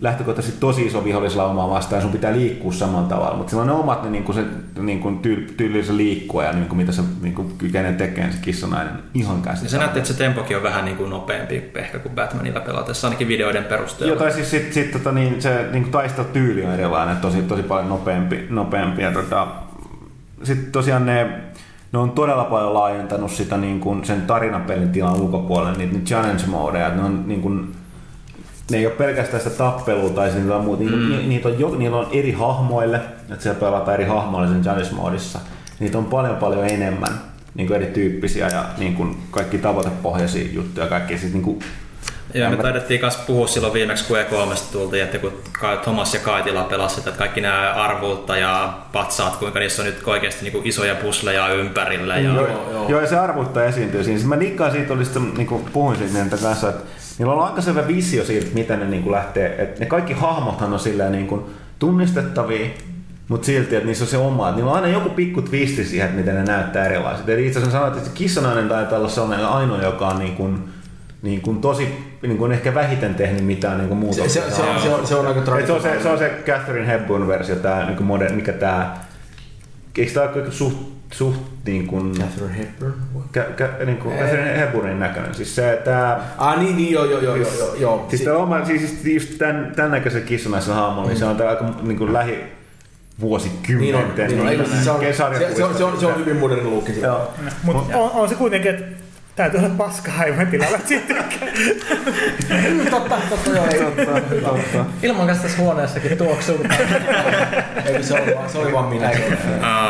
lähtökohtaisesti 0.00 0.60
tosi 0.60 0.86
iso 0.86 1.04
vihollislaumaa 1.04 1.70
vastaan 1.70 1.98
ja 1.98 2.02
sun 2.02 2.12
pitää 2.12 2.32
liikkua 2.32 2.72
samalla 2.72 3.08
tavalla, 3.08 3.36
mutta 3.36 3.50
sillä 3.50 3.60
on 3.60 3.66
ne 3.66 3.72
omat 3.72 4.02
ne, 4.02 4.10
niinku 4.10 4.32
se, 4.32 4.44
niinku, 4.80 5.10
tyy, 5.10 5.54
tyyli 5.56 5.84
se 5.84 5.96
liikkua 5.96 6.44
ja 6.44 6.52
niinku, 6.52 6.74
mitä 6.74 6.92
se 6.92 7.02
niinku, 7.22 7.44
kykenee 7.58 7.92
tekemään 7.92 8.32
se 8.32 8.38
kissanainen 8.42 8.94
ihan 9.14 9.36
Ja 9.36 9.42
käsittämätöntä. 9.42 9.70
sä 9.70 9.78
näette, 9.78 9.98
että 9.98 10.12
se 10.12 10.18
tempokin 10.18 10.56
on 10.56 10.62
vähän 10.62 10.84
niin 10.84 10.96
kuin 10.96 11.10
nopeampi 11.10 11.70
ehkä 11.74 11.98
kuin 11.98 12.14
Batmanilla 12.14 12.60
pelatessa, 12.60 13.06
ainakin 13.06 13.28
videoiden 13.28 13.64
perusteella. 13.64 14.12
Joo, 14.12 14.18
tai 14.18 14.32
siis 14.32 14.50
sit, 14.50 14.72
sit, 14.72 14.90
tota, 14.90 15.12
niin, 15.12 15.42
se 15.42 15.68
niin 15.72 15.90
taistelutyyli 15.90 16.64
on 16.64 16.72
erilainen, 16.72 17.16
tosi, 17.16 17.42
tosi 17.42 17.62
paljon 17.62 17.88
nopeampi. 17.88 18.46
nopeampi 18.50 19.02
ja, 19.02 19.12
tota, 19.12 19.46
sitten 20.42 20.72
tosiaan 20.72 21.06
ne, 21.06 21.30
ne 21.92 21.98
on 21.98 22.10
todella 22.10 22.44
paljon 22.44 22.74
laajentanut 22.74 23.30
sitä 23.30 23.56
niin 23.56 23.80
kuin 23.80 24.04
sen 24.04 24.22
tarinapelin 24.22 24.92
tilan 24.92 25.20
ulkopuolelle, 25.20 25.78
niitä, 25.78 25.92
niitä 25.92 26.08
challenge 26.08 26.42
modeja, 26.46 26.88
ne 26.88 27.02
on 27.02 27.24
niin 27.28 27.42
kuin, 27.42 27.74
ne 28.70 28.78
ei 28.78 28.86
ole 28.86 28.94
pelkästään 28.94 29.42
sitä 29.42 29.56
tappelua 29.56 30.10
tai 30.10 30.30
niitä 30.34 30.56
on, 30.56 30.64
muuta, 30.64 30.82
mm. 30.82 31.08
niitä, 31.08 31.26
niitä 31.28 31.48
on, 31.48 31.60
jo, 31.60 31.74
niillä 31.74 31.96
on 31.96 32.08
eri 32.12 32.32
hahmoille, 32.32 32.96
että 33.30 33.42
siellä 33.42 33.60
pelataan 33.60 33.94
eri 33.94 34.04
hahmoille 34.04 34.48
sen 34.48 34.62
challenge 34.62 34.90
modissa. 34.92 35.38
Niitä 35.80 35.98
on 35.98 36.04
paljon 36.04 36.36
paljon 36.36 36.66
enemmän 36.66 37.20
niin 37.54 37.66
kuin 37.66 37.76
erityyppisiä 37.82 38.48
ja 38.48 38.64
niin 38.78 38.94
kuin 38.94 39.16
kaikki 39.30 39.58
tavoitepohjaisia 39.58 40.52
juttuja, 40.52 40.86
kaikki 40.86 41.18
siis 41.18 41.32
niin 41.32 41.42
kuin, 41.42 41.60
Ja 42.34 42.50
me 42.50 42.56
taidettiin 42.56 43.00
kanssa 43.00 43.20
puhua 43.26 43.46
silloin 43.46 43.72
viimeksi, 43.72 44.04
kun 44.04 44.16
E3 44.16 44.72
tultiin, 44.72 45.02
että 45.02 45.18
kun 45.18 45.32
Thomas 45.82 46.14
ja 46.14 46.20
Kaitila 46.20 46.62
pelasivat, 46.62 47.06
että 47.06 47.18
kaikki 47.18 47.40
nämä 47.40 47.72
arvuutta 47.72 48.36
ja 48.36 48.78
patsaat, 48.92 49.36
kuinka 49.36 49.58
niissä 49.58 49.82
on 49.82 49.86
nyt 49.86 50.02
oikeasti 50.06 50.42
niin 50.42 50.52
kuin 50.52 50.66
isoja 50.66 50.94
pusleja 50.94 51.48
ympärillä. 51.48 52.16
Ja... 52.16 52.34
Joo, 52.34 52.46
joo. 52.46 52.88
joo, 52.88 53.00
ja 53.00 53.06
se 53.06 53.18
arvuutta 53.18 53.64
esiintyy 53.64 54.04
siinä. 54.04 54.18
Siis 54.18 54.28
mä 54.28 54.40
dikkaan 54.40 54.72
siitä, 54.72 54.92
oli 54.92 55.02
niin 55.36 55.46
kuin 55.46 55.64
puhuin 55.72 55.96
siitä 55.96 56.36
kanssa, 56.42 56.68
että 56.68 56.84
niillä 57.18 57.34
on 57.34 57.44
aika 57.44 57.60
selvä 57.60 57.86
visio 57.86 58.24
siitä, 58.24 58.46
miten 58.54 58.80
ne 58.80 58.86
niin 58.86 59.02
kuin 59.02 59.12
lähtee. 59.12 59.62
Että 59.62 59.80
ne 59.80 59.86
kaikki 59.86 60.12
hahmothan 60.12 60.72
on 60.72 60.80
silleen 60.80 61.12
niin 61.12 61.26
kuin 61.26 61.42
tunnistettavia, 61.78 62.68
mutta 63.28 63.46
silti, 63.46 63.76
että 63.76 63.86
niissä 63.86 64.04
on 64.04 64.08
se 64.08 64.18
oma. 64.18 64.48
Että 64.48 64.56
niillä 64.56 64.70
on 64.70 64.76
aina 64.76 64.88
joku 64.88 65.08
pikku 65.08 65.42
twisti 65.42 65.84
siihen, 65.84 66.06
että 66.06 66.18
miten 66.18 66.34
ne 66.34 66.44
näyttää 66.44 66.86
erilaiset. 66.86 67.28
Eli 67.28 67.46
itse 67.46 67.58
asiassa 67.58 67.78
sanoit, 67.78 67.96
että 67.98 68.10
kissanainen 68.14 68.68
taitaa 68.68 68.98
olla 68.98 69.08
sellainen 69.08 69.46
ainoa, 69.46 69.82
joka 69.82 70.08
on 70.08 70.18
niin 70.18 70.36
kuin, 70.36 70.64
niin 71.22 71.40
kuin 71.40 71.60
tosi 71.60 71.88
niin 72.22 72.38
kuin 72.38 72.52
ehkä 72.52 72.74
vähiten 72.74 73.14
tehnyt 73.14 73.44
mitään 73.44 73.78
niin 73.78 73.88
kuin 73.88 73.98
muuta. 73.98 74.16
Se, 74.16 74.28
se, 74.28 74.42
se, 74.50 74.62
on, 74.62 74.80
se, 74.80 74.94
on, 74.94 75.06
se 75.06 75.14
on 75.14 75.26
aika 75.26 75.58
Et 75.58 75.66
se, 75.66 75.72
on 75.72 75.82
se, 75.82 76.02
se 76.02 76.08
on 76.08 76.18
se 76.18 76.42
Catherine 76.46 76.86
Hepburn-versio, 76.86 77.56
tää, 77.56 77.86
niin 77.86 77.96
kuin 77.96 78.06
modern, 78.06 78.34
mikä 78.34 78.52
tää... 78.52 79.08
Eikö 79.98 80.12
tää 80.12 80.22
ole 80.22 80.52
suht, 80.52 80.97
suht 81.12 81.40
niin 81.66 81.86
kuin... 81.86 82.14
Catherine 82.14 82.58
Hepburn? 82.58 82.94
Kä, 83.32 83.42
kä, 83.56 83.70
niin 83.84 83.98
kuin 83.98 84.18
Catherine 84.18 84.58
Hepburnin 84.58 85.00
näköinen. 85.00 85.34
Siis 85.34 85.56
se, 85.56 85.80
tää... 85.84 86.20
Ah 86.38 86.58
niin, 86.58 86.76
niin 86.76 86.92
joo, 86.92 87.04
joo, 87.04 87.20
joo, 87.20 87.36
joo, 87.36 87.54
joo, 87.58 87.74
joo. 87.74 88.06
Siis, 88.08 88.22
tää 88.22 88.36
oma, 88.36 88.64
siis 88.64 89.04
just 89.04 89.38
tämän, 89.38 89.72
tämän 89.76 89.90
näköisen 89.90 90.22
kissanaisen 90.22 90.74
hahmon, 90.74 91.06
niin 91.06 91.18
se 91.18 91.24
on 91.24 91.36
tää 91.36 91.48
aika 91.48 91.74
niin 91.82 91.98
kuin 91.98 92.12
lähi 92.12 92.32
Niin 92.32 92.42
on, 92.42 93.20
vuosikymmenten. 93.20 94.28
niin 94.28 94.40
on. 94.40 94.48
Eikö, 94.48 94.64
siis 94.64 94.84
se, 94.84 94.90
on, 94.90 95.00
se, 95.00 95.12
se, 95.56 95.64
on, 95.64 95.74
se, 95.76 95.84
on, 95.84 96.00
se 96.00 96.06
on 96.06 96.18
hyvin 96.18 96.36
moderni 96.36 96.64
luukki. 96.64 96.92
Mutta 97.62 97.98
on, 97.98 98.10
on, 98.10 98.28
se 98.28 98.34
kuitenkin, 98.34 98.70
että 98.70 98.84
täytyy 99.38 99.60
olla 99.60 99.68
paska 99.68 100.12
aivan 100.18 100.46
tilalla 100.46 100.78
sitten. 100.86 101.16
totta, 102.90 103.16
totta, 103.30 103.50
joo. 103.50 103.66
Ei, 103.66 104.40
Totta. 104.40 104.84
Ilman 105.02 105.26
kanssa 105.26 105.42
tässä 105.42 105.58
huoneessakin 105.58 106.18
tuoksuu. 106.18 106.64
ei, 107.84 108.02
se, 108.02 108.14
oli, 108.14 108.34
vaan- 108.34 108.50
se 108.50 108.58
oli 108.58 108.72
vaan 108.72 108.84
minä. 108.88 109.10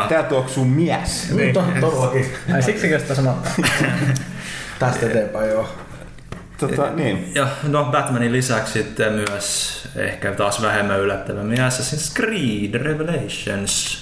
Tää 0.09 0.23
tuoksuu 0.23 0.65
mies. 0.65 1.31
Niin. 1.35 1.53
To, 1.53 1.63
todellakin. 1.81 2.25
Ai 2.53 2.61
siksikö 2.63 2.99
sitä 2.99 3.15
sanottaa? 3.15 3.51
Tästä 4.79 5.05
eteenpäin, 5.05 5.49
joo. 5.49 5.69
Tota, 6.57 6.89
niin. 6.95 7.31
Ja 7.35 7.47
no 7.63 7.83
Batmanin 7.85 8.31
lisäksi 8.31 8.73
sitten 8.73 9.13
myös 9.13 9.69
ehkä 9.95 10.31
taas 10.31 10.61
vähemmän 10.61 10.99
yllättävämmin 10.99 11.57
Assassin's 11.57 12.13
Creed 12.15 12.73
Revelations, 12.83 13.97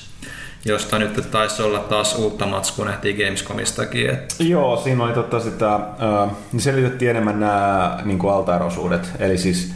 josta 0.68 1.00
nyt 1.00 1.32
taisi 1.32 1.62
olla 1.62 1.80
taas 1.80 2.16
uutta 2.16 2.46
matskua 2.46 2.86
nähtiin 2.86 3.18
Gamescomistakin. 3.18 4.10
Et 4.10 4.36
Joo, 4.40 4.78
siinä 4.78 5.04
oli 5.04 5.14
totta 5.14 5.40
sitä, 5.40 5.76
äh, 5.76 6.32
niin 6.52 6.62
selitettiin 6.62 7.12
enemmän 7.12 7.40
nämä 7.40 8.00
niin 8.06 8.30
altaerosuudet. 8.32 9.12
Eli 9.20 9.38
siis 9.38 9.74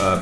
äh, 0.00 0.18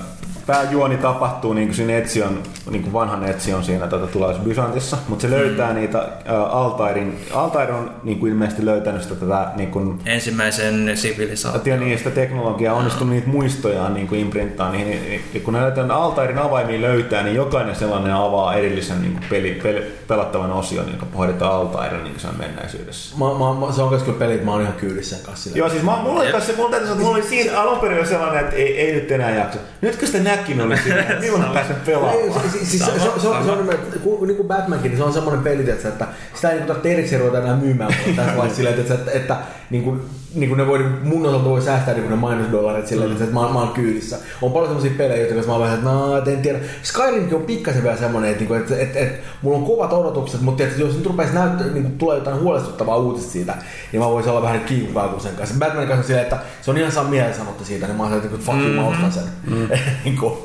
pääjuoni 0.46 0.96
tapahtuu 0.96 1.52
niin 1.52 1.68
kuin 1.68 1.76
siinä 1.76 1.96
Etsion 1.98 2.42
niin 2.70 2.82
kuin 2.82 2.92
vanha 2.92 3.16
netsi 3.16 3.54
on 3.54 3.64
siinä 3.64 3.86
tota, 3.86 4.06
tulais 4.06 4.36
Bysantissa, 4.38 4.96
mutta 5.08 5.22
se 5.22 5.30
löytää 5.30 5.68
Mm. 5.72 5.74
niitä 5.74 5.98
ä, 6.28 6.42
Altairin, 6.42 7.18
Altair 7.34 7.72
on 7.72 7.90
niin 8.02 8.18
kuin 8.18 8.32
ilmeisesti 8.32 8.64
löytänyt 8.64 9.02
sitä 9.02 9.14
tätä 9.14 9.46
niin 9.56 9.70
kuin, 9.70 9.98
Ensimmäisen 10.06 10.90
sivilisaation. 10.94 11.66
ja 11.66 11.76
niistä 11.76 12.10
teknologiaa 12.10 12.74
onnistunut 12.74 13.14
niitä 13.14 13.28
muistojaan 13.28 13.94
niin 13.94 14.08
kuin 14.08 14.20
imprinttaa 14.20 14.70
niihin. 14.72 15.02
niin- 15.02 15.24
Ja 15.34 15.40
kun 15.40 15.54
ne 15.54 15.60
näitä 15.60 15.94
Altairin 15.94 16.38
avaimia 16.38 16.80
löytää, 16.80 17.22
niin 17.22 17.36
jokainen 17.36 17.76
sellainen 17.76 18.14
avaa 18.14 18.54
erillisen 18.54 19.02
niin 19.02 19.12
kuin 19.12 19.24
peli, 19.30 19.60
peli, 19.62 19.98
pelattavan 20.08 20.52
osion, 20.52 20.86
joka 20.92 21.06
hoidetaan 21.16 21.52
Altairin 21.54 22.04
niin 22.04 22.16
kuin 22.22 22.38
menneisyydessä. 22.38 23.16
Mä, 23.18 23.24
mä, 23.24 23.66
mä, 23.66 23.72
se 23.72 23.82
on 23.82 23.88
myös 23.90 24.02
kyllä 24.02 24.18
pelit, 24.18 24.44
mä 24.44 24.52
oon 24.52 24.60
ihan 24.62 24.74
kyydissä 24.74 25.16
kanssa 25.26 25.44
sillä. 25.44 25.58
Joo, 25.58 25.68
siis 25.68 25.82
mä, 25.82 25.90
mulla 26.02 26.04
mulla 26.04 26.22
täytyy 26.30 26.54
sanoa, 26.54 26.76
että 26.76 26.94
mulla 26.94 27.10
oli 27.16 27.22
siinä 27.22 27.60
alun 27.60 27.78
perin 27.78 27.98
oli 27.98 28.06
sellainen, 28.06 28.40
että 28.44 28.56
ei, 28.56 28.80
ei 28.80 28.92
nyt 28.94 29.10
enää 29.12 29.30
jaksa. 29.34 29.58
Nyt 29.80 29.96
kun 29.96 30.08
sitä 30.18 30.30
näki, 30.30 30.54
niin 30.54 30.66
oli 30.66 30.76
siinä, 30.76 31.04
milloin 31.20 31.42
mä 31.42 31.48
pääsen 31.54 31.76
Ei, 31.76 31.82
pelaamaan. 31.86 32.42
se- 32.42 32.50
siis, 32.58 32.70
siis, 32.70 32.84
se, 32.86 32.92
se, 32.92 32.98
se, 32.98 33.28
on- 33.28 33.44
se, 33.44 33.50
on 33.50 34.26
niin 34.26 34.36
kuin 34.36 34.48
Batmankin, 34.48 34.90
niin 34.90 34.98
se 34.98 35.04
on 35.04 35.12
semmoinen 35.12 35.44
peli, 35.44 35.70
että, 35.70 35.88
että 35.88 36.06
sitä 36.34 36.50
ei 36.50 36.60
tarvitse 36.60 36.92
erikseen 36.92 37.20
ruveta 37.20 37.38
enää 37.38 37.56
myymään 37.56 37.94
tässä 38.16 38.36
vaiheessa 38.36 38.56
silleen, 38.56 38.80
että, 38.80 38.94
että, 38.94 39.10
että 39.10 39.36
niin 39.70 39.82
kuin, 39.84 40.00
niin 40.36 40.48
kuin 40.48 40.58
ne 40.58 40.66
voi, 40.66 40.84
mun 41.02 41.26
osalta 41.26 41.44
voi 41.44 41.62
säästää 41.62 41.94
niin 41.94 42.02
kuin 42.02 42.10
ne 42.10 42.20
mainosdollarit 42.20 42.86
silleen, 42.86 43.12
että, 43.12 43.24
että 43.24 43.34
mä, 43.34 43.40
mä 43.40 43.58
oon 43.58 43.68
kyydissä. 43.68 44.18
On 44.42 44.52
paljon 44.52 44.68
semmoisia 44.68 44.98
pelejä, 44.98 45.20
joita 45.20 45.34
kanssa 45.34 45.52
mä 45.52 45.52
oon 45.52 45.62
vähän, 45.62 45.78
että 45.78 45.90
no, 45.90 46.18
et 46.18 46.28
en 46.28 46.42
tiedä. 46.42 46.58
Skyrimkin 46.82 47.36
on 47.36 47.42
pikkasen 47.42 47.82
vielä 47.82 47.96
semmoinen, 47.96 48.30
että, 48.30 48.44
että, 48.44 48.58
että, 48.58 48.82
että, 48.82 48.98
että 48.98 49.28
mulla 49.42 49.58
on 49.58 49.64
kovat 49.64 49.92
odotukset, 49.92 50.40
mutta 50.40 50.62
että 50.62 50.80
jos 50.80 50.96
nyt 50.96 51.06
rupeaisi 51.06 51.34
näyttää, 51.34 51.66
niin 51.66 51.82
kuin 51.82 51.98
tulee 51.98 52.18
jotain 52.18 52.40
huolestuttavaa 52.40 52.96
uutista 52.96 53.32
siitä, 53.32 53.54
niin 53.92 54.02
mä 54.02 54.08
voisin 54.08 54.30
olla 54.30 54.42
vähän 54.42 54.60
kiikukaa 54.60 55.18
sen 55.18 55.36
kanssa. 55.36 55.56
Batmanin 55.58 55.88
kanssa 55.88 56.00
on 56.00 56.06
silleen, 56.06 56.24
että 56.24 56.38
se 56.62 56.70
on 56.70 56.78
ihan 56.78 56.92
saa 56.92 57.04
mieleen 57.04 57.34
sanottu 57.34 57.64
siitä, 57.64 57.86
niin 57.86 57.96
mä 57.96 58.02
oon 58.02 58.12
silleen, 58.12 58.34
että 58.34 58.46
fuck 58.46 58.58
you, 58.58 58.72
mä 58.74 58.86
ostan 58.88 59.12
sen. 59.12 59.24
Niin 60.04 60.16
kuin, 60.16 60.38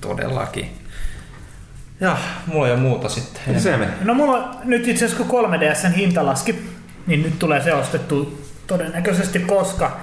Todellakin. 0.00 0.78
Ja, 2.00 2.16
mulla 2.46 2.66
ei 2.66 2.72
ole 2.72 2.80
muuta 2.80 3.08
sitten. 3.08 3.60
Se. 3.60 3.78
No 4.04 4.14
mulla 4.14 4.54
nyt 4.64 4.88
itse 4.88 5.04
asiassa 5.04 5.24
kun 5.24 5.44
3DSn 5.44 5.96
hinta 5.96 6.26
laski, 6.26 6.68
niin 7.08 7.22
nyt 7.22 7.38
tulee 7.38 7.62
se 7.62 7.74
ostettu 7.74 8.42
todennäköisesti 8.66 9.38
koska 9.38 9.96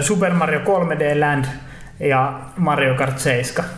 Super 0.00 0.34
Mario 0.34 0.60
3D 0.60 1.20
Land 1.20 1.44
ja 2.00 2.40
Mario 2.56 2.94
Kart 2.94 3.18
7. 3.18 3.70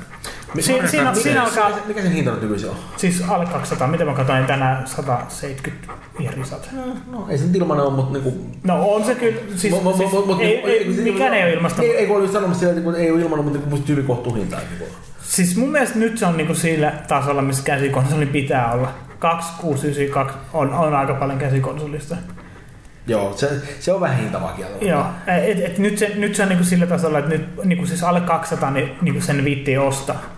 Si- 0.61 0.62
siinä, 0.87 1.15
siinä 1.15 1.43
alkaa, 1.45 1.70
mikä, 1.87 2.03
sen 2.03 2.12
hinta 2.12 2.31
nyt 2.31 2.43
nykyisin 2.43 2.69
on? 2.69 2.77
siis 2.97 3.24
alle 3.28 3.47
200, 3.47 3.89
mitä 3.89 4.05
mä 4.05 4.12
katsoin 4.12 4.45
tänään 4.45 4.87
170 4.87 5.93
ja 6.20 6.31
risat. 6.31 6.70
No 7.11 7.27
ei 7.28 7.39
se 7.39 7.45
nyt 7.45 7.57
ilmanen 7.57 7.85
ole, 7.85 7.93
mutta 7.93 8.12
niinku... 8.12 8.47
No 8.65 8.95
on 8.95 9.05
se 9.05 9.15
kyllä, 9.15 9.41
siis, 9.57 9.74
Mo- 9.74 9.77
mo- 9.77 9.97
siis 9.97 10.11
mo- 10.11 10.27
mut- 10.27 10.41
ei, 10.41 10.59
ei, 10.59 10.85
siis 10.85 11.05
mikään 11.05 11.35
ei 11.35 11.43
ole 11.43 11.53
ilmasta. 11.53 11.83
Ei, 11.83 11.97
ei 11.97 12.07
kun 12.07 12.16
olin 12.16 12.33
sanomassa 12.33 12.61
sillä, 12.61 12.73
että 12.91 12.99
ei 12.99 13.11
ole 13.11 13.20
ilmanen, 13.20 13.45
mutta 13.45 13.59
niinku 13.59 13.77
musta 13.77 13.87
hyvin 13.93 14.05
kohtuuhintaa. 14.05 14.61
Niinku. 14.61 14.85
Siis 15.23 15.57
mun 15.57 15.69
mielestä 15.69 15.99
nyt 15.99 16.19
se 16.19 16.27
on 16.27 16.37
niinku 16.37 16.55
sillä 16.55 16.93
tasolla, 17.09 17.43
missä 17.43 17.65
käsikonsoli 17.65 18.27
pitää 18.27 18.73
olla. 18.73 18.89
2692 19.19 20.39
on, 20.53 20.74
on 20.74 20.95
aika 20.95 21.15
paljon 21.15 21.39
käsikonsolista. 21.39 22.16
Joo, 23.07 23.33
se, 23.37 23.51
se 23.81 23.93
on 23.93 24.01
vähän 24.01 24.16
hintavaa 24.16 24.53
kieltä. 24.53 24.85
Joo, 24.85 25.07
et, 25.47 25.61
et 25.61 25.78
nyt, 25.78 25.99
se, 25.99 26.12
nyt 26.15 26.35
se 26.35 26.43
on 26.43 26.49
niinku 26.49 26.65
sillä 26.65 26.87
tasolla, 26.87 27.19
että 27.19 27.31
nyt 27.31 27.65
niinku 27.65 27.87
siis 27.87 28.03
alle 28.03 28.20
200 28.20 28.70
niin 28.70 28.93
niinku 29.03 29.20
sen 29.20 29.45
viittii 29.45 29.78
ostaa. 29.78 30.35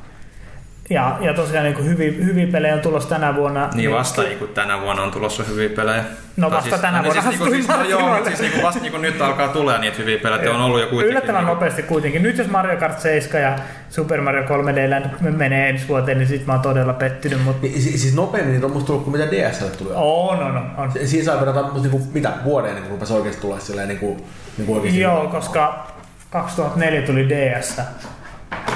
Ja, 0.91 1.17
ja 1.21 1.35
tosiaan 1.35 1.65
niinku 1.65 1.83
hyviä, 1.83 2.13
hyviä 2.25 2.47
pelejä 2.47 2.75
on 2.75 2.81
tulossa 2.81 3.09
tänä 3.09 3.35
vuonna. 3.37 3.69
Niin 3.75 3.93
vasta 3.93 4.23
kun 4.39 4.49
tänä 4.49 4.81
vuonna 4.81 5.03
on 5.03 5.11
tulossa 5.11 5.43
hyviä 5.43 5.69
pelejä. 5.69 6.05
No 6.37 6.51
Tai 6.51 6.59
vasta 6.59 6.79
tänä 6.79 6.99
no 6.99 7.05
vuonna 7.05 7.23
Siis, 7.23 7.39
niinku, 7.41 7.55
siis, 7.55 7.69
no 7.69 7.83
joo, 7.85 8.15
mutta 8.15 8.25
siis 8.31 8.41
niinku 8.41 8.63
vasta 8.63 8.81
niinku 8.81 8.99
nyt 8.99 9.21
alkaa 9.21 9.49
tulee 9.49 9.79
niitä 9.79 9.97
hyviä 9.99 10.19
pelejä, 10.19 10.37
että 10.43 10.51
on 10.51 10.61
ollut 10.61 10.81
jo 10.81 10.87
kuitenkin. 10.87 11.11
Yllättävän 11.11 11.41
niinku- 11.41 11.55
nopeasti 11.55 11.83
kuitenkin. 11.83 12.23
Nyt 12.23 12.39
jos 12.39 12.47
Mario 12.51 12.77
Kart 12.77 13.01
7 13.01 13.43
ja 13.43 13.57
Super 13.91 14.21
Mario 14.21 14.43
3D 14.43 14.91
Land 14.91 15.05
menee 15.37 15.69
ensi 15.69 15.89
vuoteen, 15.89 16.19
niin 16.19 16.29
sit 16.29 16.47
mä 16.47 16.53
oon 16.53 16.63
todella 16.63 16.93
pettynyt. 16.93 17.45
Mutta 17.45 17.67
Niin, 17.67 17.83
si- 17.83 17.99
siis 17.99 18.15
nopeammin 18.15 18.53
niitä 18.53 18.67
on 18.67 18.73
musta 18.73 18.87
tullut 18.87 19.05
kuin 19.05 19.17
mitä 19.19 19.31
DSL 19.31 19.65
tuli. 19.67 19.91
on, 19.95 20.39
on, 20.39 20.57
on. 20.57 20.71
on. 20.77 20.93
Si- 20.93 21.07
Siinä 21.07 21.25
sai 21.25 21.39
verrata 21.41 21.63
musta 21.63 21.79
niinku, 21.89 22.03
mitä 22.13 22.31
vuoden 22.45 22.69
ennen 22.69 22.83
kuin 22.85 22.93
rupesi 22.93 23.13
oikeasti 23.13 23.41
tulee 23.41 23.61
silleen 23.61 23.89
niinku, 23.89 24.27
niinku 24.59 24.75
oikeasti. 24.75 25.01
Joo, 25.01 25.27
koska 25.29 25.87
2004 26.31 27.03
tuli 27.03 27.29
DS. 27.29 27.81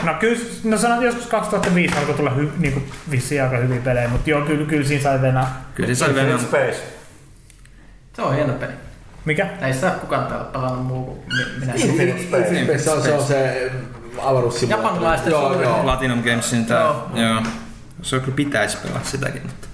No 0.04 0.14
kyllä, 0.20 0.40
no 0.64 0.78
sanon, 0.78 1.02
joskus 1.04 1.26
2005 1.26 1.98
alkoi 1.98 2.14
tulla 2.14 2.30
hy, 2.30 2.52
niin 2.58 2.90
vissiin 3.10 3.42
aika 3.42 3.56
hyviä 3.56 3.80
pelejä, 3.80 4.08
mutta 4.08 4.30
joo, 4.30 4.40
kyllä, 4.42 4.66
kyllä 4.66 4.88
siinä 4.88 5.02
sai 5.02 5.22
venää. 5.22 5.62
Kyllä 5.74 5.86
siis 5.86 5.98
sai 5.98 6.14
Venom. 6.14 6.40
Space. 6.40 6.82
Se 8.16 8.22
on 8.22 8.34
hieno 8.34 8.52
peli. 8.52 8.72
Mikä? 9.24 9.46
Ei 9.66 9.74
sitä 9.74 9.90
kukaan 9.90 10.26
täällä 10.26 10.44
pelannut 10.44 10.86
muu 10.86 11.04
kuin 11.04 11.18
mi- 11.36 11.60
minä. 11.60 11.72
Infinite 11.76 12.22
Space. 12.22 12.78
Se 12.78 12.90
on 12.90 13.02
se, 13.02 13.12
on 13.12 13.24
se 13.26 13.70
avaruussimulaattori. 14.22 14.88
Japanilaisten 14.88 15.30
Joo, 15.30 15.62
joo. 15.62 15.82
Platinum 15.82 16.22
Gamesin 16.22 16.66
tää. 16.66 16.80
Joo. 16.80 17.08
Joo. 17.14 17.42
Se 18.02 18.20
kyllä 18.20 18.34
pitäisi 18.36 18.76
pelata 18.82 19.04
sitäkin. 19.08 19.42
Mutta. 19.42 19.68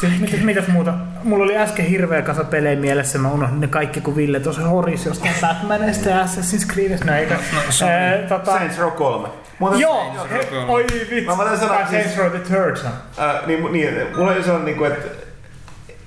Siis, 0.00 0.20
mitäs, 0.20 0.40
mitäs 0.40 0.68
muuta? 0.68 0.94
Mulla 1.24 1.44
oli 1.44 1.56
äsken 1.56 1.84
hirveä 1.84 2.22
kasa 2.22 2.44
pelejä 2.44 2.76
mielessä, 2.80 3.18
mä 3.18 3.28
unohdin 3.30 3.60
ne 3.60 3.66
kaikki, 3.66 4.00
kun 4.00 4.16
Ville 4.16 4.40
tuossa 4.40 4.62
horisi 4.68 5.08
jostain 5.08 5.34
Batmanista 5.40 6.08
ja 6.08 6.24
Assassin's 6.24 6.72
Creedista. 6.72 7.06
No, 7.06 7.12
eikä. 7.16 7.36
sorry. 7.70 7.94
Ää, 7.94 8.18
tota, 8.28 8.52
Saints 8.52 8.78
Row 8.78 8.92
3. 8.92 9.28
Muuten, 9.58 9.80
joo, 9.80 10.12
he, 10.30 10.48
Row 10.52 10.70
oi 10.70 10.86
vitsi. 10.92 11.20
Mä 11.26 11.36
voin 11.36 11.58
sanoa, 11.58 11.76
Tai 11.76 11.86
Saints 11.90 12.06
siis- 12.06 12.16
Row 12.18 12.30
the 12.30 12.38
Third 12.38 12.76
on. 12.76 12.92
Äh, 13.26 13.46
niin, 13.46 13.72
niin, 13.72 13.94
mulla 14.16 14.32
oli 14.32 14.42
sellainen, 14.42 14.64
niin 14.64 14.76
kuin, 14.76 14.92
että 14.92 15.08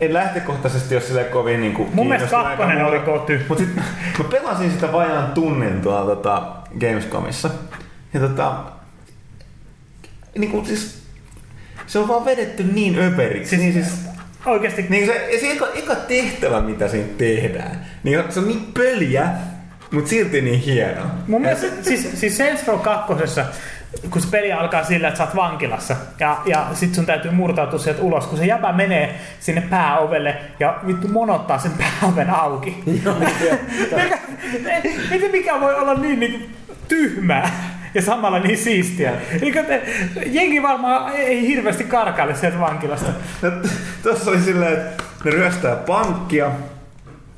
en 0.02 0.14
lähtökohtaisesti 0.14 0.96
ole 0.96 1.02
sille 1.02 1.24
kovin 1.24 1.62
niin 1.62 1.74
kuin, 1.74 1.90
Mun 1.94 2.08
mielestä 2.08 2.30
kakkonen 2.30 2.86
oli 2.86 3.00
koty. 3.00 3.46
Mutta 3.50 3.64
sit 3.64 3.76
mä 4.18 4.24
pelasin 4.30 4.72
sitä 4.72 4.92
vajaan 4.92 5.32
tunnin 5.32 5.82
tuolla 5.82 6.16
tota, 6.16 6.42
Gamescomissa. 6.80 7.50
Ja 8.14 8.20
tota, 8.20 8.54
niin 10.38 10.52
kuin, 10.52 10.66
siis, 10.66 11.04
se 11.90 12.00
on 12.00 12.08
vaan 12.08 12.26
vedetty 12.26 12.64
niin 12.64 13.00
öperiksi. 13.00 13.50
Siis, 13.50 13.62
niin 13.62 13.86
siis, 13.86 14.10
Oikeesti 14.46 14.86
niin 14.90 15.06
se, 15.06 15.30
se 15.40 15.52
eka, 15.52 15.68
eka 15.76 15.96
tehtävä, 15.96 16.62
mitä 16.62 16.88
siinä 16.88 17.10
tehdään, 17.18 17.86
niin 18.04 18.24
se 18.30 18.40
on 18.40 18.48
niin 18.48 18.72
pöliä, 18.74 19.28
mutta 19.92 20.10
silti 20.10 20.42
niin 20.42 20.60
hieno. 20.60 21.02
Mun 21.28 21.42
mielestä 21.42 21.68
siis, 21.82 22.20
siis 22.20 22.38
Saints 22.38 22.68
Row 22.68 22.80
2, 22.80 23.14
kun 24.10 24.22
se 24.22 24.28
peli 24.32 24.54
alkaa 24.54 24.84
sillä, 24.84 25.08
että 25.08 25.18
sä 25.18 25.24
oot 25.24 25.36
vankilassa 25.36 25.96
ja, 26.20 26.42
ja 26.46 26.68
sit 26.74 26.96
sun 26.96 27.06
täytyy 27.06 27.32
murtautua 27.32 27.80
sieltä 27.80 28.02
ulos, 28.02 28.28
kun 28.28 28.38
se 28.38 28.46
jäbä 28.46 28.74
menee 28.74 29.20
sinne 29.40 29.62
pääovelle 29.62 30.38
ja 30.60 30.80
vittu 30.88 31.08
monottaa 31.08 31.60
sen 31.60 31.72
pääoven 31.72 32.30
auki. 32.30 32.84
mikä, 32.86 34.18
miten 35.12 35.32
mikä 35.32 35.60
voi 35.60 35.76
olla 35.76 35.94
niin, 35.94 36.20
niin 36.20 36.56
tyhmää 36.88 37.79
ja 37.94 38.02
samalla 38.02 38.40
niin 38.40 38.58
siistiä? 38.58 39.12
Eli 39.42 39.58
että 39.58 39.80
jengi 40.26 40.62
varmaan 40.64 41.12
ei 41.14 41.48
hirveästi 41.48 41.84
karkaile 41.84 42.36
sieltä 42.36 42.60
vankilasta. 42.60 43.12
No, 43.42 43.52
Tuossa 44.04 44.32
oli 44.32 44.42
silleen, 44.42 44.74
että 44.74 45.04
ne 45.24 45.32
ryöstää 45.32 45.76
pankkia. 45.76 46.52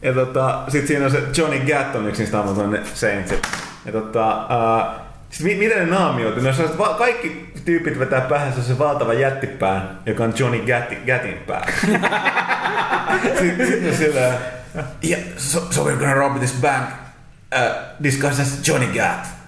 Ja 0.02 0.14
tota, 0.14 0.62
sit 0.68 0.88
siinä 0.88 1.06
on 1.06 1.12
se 1.12 1.24
Johnny 1.38 1.60
Gat 1.60 1.96
on 1.96 2.08
yksi 2.08 2.22
niistä 2.22 2.40
ammatun 2.40 2.80
Saintsit. 2.94 3.48
Ja 3.86 3.92
tota, 3.92 4.36
uh, 4.38 5.02
sit 5.30 5.46
mi- 5.46 5.56
miten 5.56 5.78
ne 5.80 5.86
naamioitu? 5.96 6.40
Ne 6.42 6.50
on 6.50 6.78
va- 6.78 6.94
kaikki 6.98 7.52
tyypit 7.66 8.00
vetää 8.00 8.22
päähän 8.22 8.54
se 8.54 8.78
valtava 8.80 9.14
jättipään, 9.14 9.90
joka 10.06 10.24
on 10.24 10.34
Johnny 10.40 10.60
Gatti, 10.60 10.96
Gatin 10.96 11.38
pää. 11.48 11.68
Sitten 13.40 13.68
sit 13.68 13.84
ne 13.84 13.94
silleen, 13.96 14.34
yeah, 15.10 15.22
so, 15.38 15.68
so 15.70 15.84
we're 15.84 15.98
gonna 15.98 16.14
rob 16.14 16.38
this 16.38 16.54
bank 16.62 16.90
uh, 16.90 17.76
disguised 18.04 18.42
as 18.42 18.68
Johnny 18.68 18.88
Gat. 18.88 19.41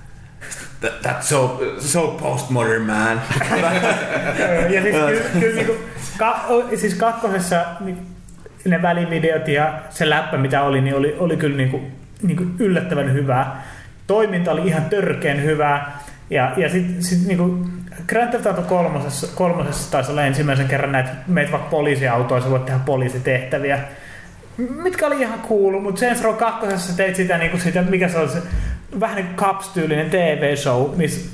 That, 0.84 1.02
that's 1.02 1.30
so, 1.30 1.62
so 1.80 2.08
postmodern 2.08 2.82
man. 2.82 3.22
ja 4.74 4.82
siis 4.82 4.96
kyllä, 4.96 5.22
kyllä 5.40 5.56
niinku, 5.56 5.76
ka, 6.18 6.46
o- 6.50 6.78
siis 6.78 6.96
kakkosessa 6.96 7.66
niin 7.80 7.98
ne 8.66 8.82
välivideot 8.82 9.48
ja 9.48 9.74
se 9.90 10.10
läppä 10.10 10.38
mitä 10.38 10.64
oli, 10.64 10.82
niin 10.82 10.96
oli, 10.96 11.16
oli 11.20 11.38
kyllä 11.38 11.58
niinku, 11.58 11.82
niinku 12.22 12.44
yllättävän 12.60 13.14
hyvää. 13.14 13.64
Toiminta 14.08 14.52
oli 14.52 14.68
ihan 14.68 14.86
törkeen 14.86 15.44
hyvää. 15.44 16.00
Ja, 16.30 16.54
ja 16.58 16.70
sitten 16.70 17.04
sit 17.04 17.28
niinku 17.28 17.66
Grand 18.08 18.30
Theft 18.30 18.46
Auto 18.46 18.62
kolmosessa, 18.62 19.28
kolmosessa 19.36 19.92
taisi 19.92 20.12
olla 20.12 20.24
ensimmäisen 20.26 20.68
kerran 20.68 20.92
näitä, 20.92 21.10
meitä 21.28 21.52
vaikka 21.52 21.70
poliisiautoissa 21.70 22.50
voit 22.50 22.66
tehdä 22.66 22.80
poliisitehtäviä. 22.86 23.80
Mitkä 24.58 25.08
oli 25.08 25.22
ihan 25.22 25.40
cool, 25.50 25.80
mutta 25.80 26.00
Saints 26.00 26.24
Row 26.24 26.36
2 26.36 26.98
teit 26.98 27.16
sitä, 27.16 27.38
niinku 27.38 27.58
sitä, 27.58 27.82
mikä 27.82 28.08
se 28.08 28.18
oli 28.18 28.30
se, 28.30 28.42
vähän 29.00 29.16
niin 29.16 29.26
kuin 29.26 29.36
Caps-tyylinen 29.36 30.10
TV-show, 30.10 30.96
missä 30.96 31.30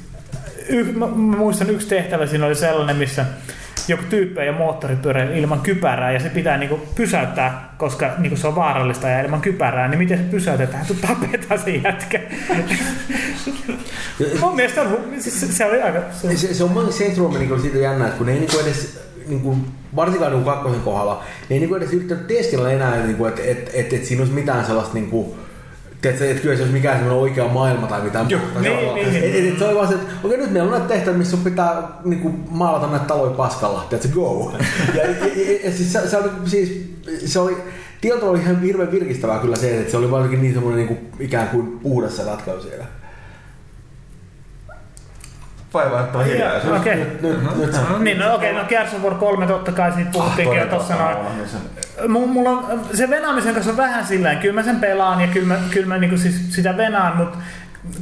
y- 0.69 0.94
mä, 0.94 1.07
muistan 1.07 1.69
yksi 1.69 1.88
tehtävä 1.88 2.26
siinä 2.26 2.45
oli 2.45 2.56
sellainen, 2.56 2.95
missä 2.95 3.26
joku 3.88 4.03
tyyppi 4.10 4.45
ja 4.45 4.53
moottoripyörä 4.53 5.23
ilman 5.23 5.61
kypärää 5.61 6.11
ja 6.11 6.19
se 6.19 6.30
pitää 6.30 6.57
niinku 6.57 6.80
pysäyttää, 6.95 7.73
koska 7.77 8.11
niinku 8.18 8.38
se 8.38 8.48
on 8.48 8.56
vaarallista 8.56 9.07
ja 9.07 9.22
ilman 9.22 9.41
kypärää, 9.41 9.88
niin 9.88 9.99
miten 9.99 10.18
se 10.18 10.23
pysäytetään, 10.23 10.86
että 10.91 11.07
tapetaan 11.07 11.60
se 11.60 11.72
jätkä. 11.72 12.19
Mun 14.41 14.56
mielestä 14.56 14.81
on, 14.81 14.98
siis 15.19 15.57
se, 15.57 15.65
oli 15.65 15.81
aika... 15.81 15.99
Se, 16.11 16.38
Se, 16.38 16.53
se 16.53 16.64
on 16.64 16.72
mun 16.72 16.94
Saints 16.94 17.18
Row 17.18 17.38
niin 17.38 17.61
siitä 17.61 17.77
jännä, 17.77 18.06
että 18.06 18.18
kun 18.18 18.26
ne 18.26 18.34
ei 18.34 18.40
niinku 18.40 18.60
edes, 18.60 18.99
niinku, 19.27 19.57
varsinkaan 19.95 20.31
niinku 20.31 20.49
kakkosen 20.49 20.81
kohdalla, 20.81 21.23
ne 21.49 21.56
ei 21.56 21.60
niinku 21.60 21.76
edes 21.76 21.94
yrittänyt 21.94 22.27
teeskennellä 22.27 22.72
enää, 22.72 23.06
niinku, 23.06 23.26
että 23.26 23.41
et, 23.41 23.72
et, 23.73 23.94
et 23.94 24.06
siinä 24.06 24.22
olisi 24.22 24.34
mitään 24.34 24.65
sellaista 24.65 24.94
niinku, 24.94 25.38
Tiedätkö, 26.02 26.30
että 26.30 26.42
kyllä 26.42 26.56
se 26.56 26.62
olisi 26.62 26.74
mikään 26.74 26.98
semmoinen 26.98 27.22
oikea 27.22 27.48
maailma 27.48 27.88
tai 27.88 28.02
mitään 28.02 28.26
muuta. 28.28 28.60
niin, 28.60 28.64
Se 28.80 28.88
on- 28.88 28.96
niin, 28.96 29.14
niin. 29.14 29.48
et, 29.48 29.54
et, 29.54 29.60
se 29.60 29.66
on 29.66 29.76
vaan 29.76 29.88
se, 29.88 29.94
että 29.94 30.08
okei 30.24 30.38
nyt 30.38 30.52
meillä 30.52 30.68
on 30.68 30.72
näitä 30.72 30.88
tehtäviä, 30.94 31.18
missä 31.18 31.32
sun 31.32 31.44
pitää 31.44 31.82
niin 32.06 32.20
kuin, 32.22 32.44
maalata 32.50 32.88
näitä 32.88 33.06
taloja 33.06 33.32
paskalla. 33.32 33.86
Tiedätkö, 33.90 34.14
go. 34.14 34.52
Ja, 34.96 35.04
ja, 35.04 35.10
ja, 35.10 35.60
ja 35.64 35.72
siis, 35.72 35.94
se, 35.94 36.08
se, 36.10 36.18
oli, 36.18 36.30
siis, 36.46 36.92
se 37.26 37.40
oli, 37.40 37.58
tietyllä 38.02 38.22
tavalla 38.22 38.40
ihan 38.42 38.62
hirveän 38.62 38.92
virkistävää 38.92 39.40
kyllä 39.40 39.56
se, 39.56 39.78
että 39.80 39.92
se 39.92 39.98
oli 39.98 40.12
varsinkin 40.12 40.42
niin 40.42 40.54
semmoinen 40.54 40.78
niin 40.78 40.88
kuin, 40.88 41.12
ikään 41.20 41.48
kuin 41.48 41.80
puhdas 41.80 42.18
se 42.18 42.24
ratkaisu 42.24 42.62
siellä. 42.62 42.86
Vaivaannuttava 45.74 46.24
hiljaisuus. 46.24 46.78
Okei. 46.80 46.96
Nyt, 46.96 47.22
nyt, 47.22 47.58
nyt. 47.58 47.76
Niin, 48.00 48.20
no 48.20 48.26
no 48.32 48.40
Gears 48.70 48.94
of 48.94 49.02
War 49.04 49.16
3 49.16 49.48
totta 49.48 49.72
kai 49.72 49.92
siitä 49.92 50.10
puhuttiinkin 50.12 50.58
jo 50.58 50.64
Todella 50.66 50.80
tossa 50.80 50.96
noin. 50.96 51.16
tavalla, 51.16 51.36
niin 51.36 51.50
se- 51.50 51.58
Mulla, 51.58 51.89
mulla 52.08 52.50
on, 52.50 52.82
se 52.94 53.10
venaamisen 53.10 53.54
kanssa 53.54 53.72
on 53.72 53.78
vähän 53.78 54.06
sillä 54.06 54.36
kyllä 54.36 54.54
mä 54.54 54.64
sen 54.64 54.80
pelaan 54.80 55.22
ja 55.22 55.28
kyllä 55.28 55.48
mä, 55.48 55.56
kyllä 55.72 55.88
mä 55.88 55.98
niinku 55.98 56.18
siis 56.18 56.56
sitä 56.56 56.78
venaan, 56.78 57.18
mutta 57.18 57.38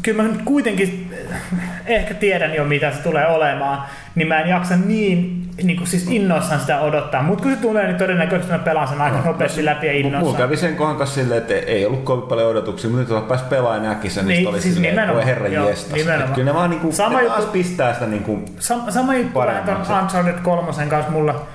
kyllä 0.01 0.23
mä 0.23 0.29
nyt 0.29 0.41
kuitenkin 0.41 1.13
eh, 1.31 1.95
ehkä 1.95 2.13
tiedän 2.13 2.53
jo 2.55 2.63
mitä 2.65 2.91
se 2.91 2.97
tulee 3.03 3.27
olemaan, 3.27 3.83
niin 4.15 4.27
mä 4.27 4.39
en 4.41 4.49
jaksa 4.49 4.75
niin 4.77 5.43
niinku 5.63 5.85
siis 5.85 6.07
innoissaan 6.09 6.59
sitä 6.61 6.79
odottaa. 6.79 7.23
Mutta 7.23 7.43
kun 7.43 7.51
se 7.51 7.57
tulee, 7.61 7.87
niin 7.87 7.95
todennäköisesti 7.97 8.51
mä 8.53 8.59
pelaan 8.59 8.87
sen 8.87 9.01
aika 9.01 9.21
nopeasti 9.25 9.65
läpi 9.65 9.87
ja 9.87 9.93
Mut 9.93 10.01
Mulla 10.03 10.07
innoissaan. 10.17 10.43
kävi 10.43 10.57
sen 10.57 10.75
kohan 10.75 10.95
kanssa 10.95 11.15
silleen, 11.15 11.41
että 11.41 11.53
ei 11.53 11.85
ollut 11.85 12.03
kovin 12.03 12.27
paljon 12.29 12.49
odotuksia, 12.49 12.89
mutta 12.89 13.13
nyt 13.15 13.27
pääsi 13.27 13.43
pelaamaan 13.49 13.83
ja 13.83 13.89
näki 13.89 14.09
sen, 14.09 14.23
niin, 14.25 14.27
Niin, 14.27 14.37
niin 14.39 14.47
oli 14.49 14.61
siis 14.61 14.73
silleen, 14.75 14.89
että 14.93 15.01
nimenomaan, 15.01 15.25
voi 15.25 15.33
herran 15.33 15.53
joo, 15.53 15.69
jestas. 15.69 15.93
nimenomaan. 15.93 16.33
Kyllä 16.33 16.51
ne 16.51 16.57
vaan 16.57 16.69
niinku, 16.69 16.91
Sama 16.91 17.17
ne 17.17 17.23
juttu- 17.25 17.45
pistää 17.51 17.93
sitä 17.93 18.05
niinku, 18.05 18.39
Sam, 18.59 18.81
sama 18.89 19.15
juttu 19.15 19.39
vähän 19.39 19.55
Paremmaksi. 19.55 19.91
ton 19.91 20.01
Uncharted 20.01 20.39
3 20.43 20.71
kanssa 20.89 21.11
mulla. 21.11 21.47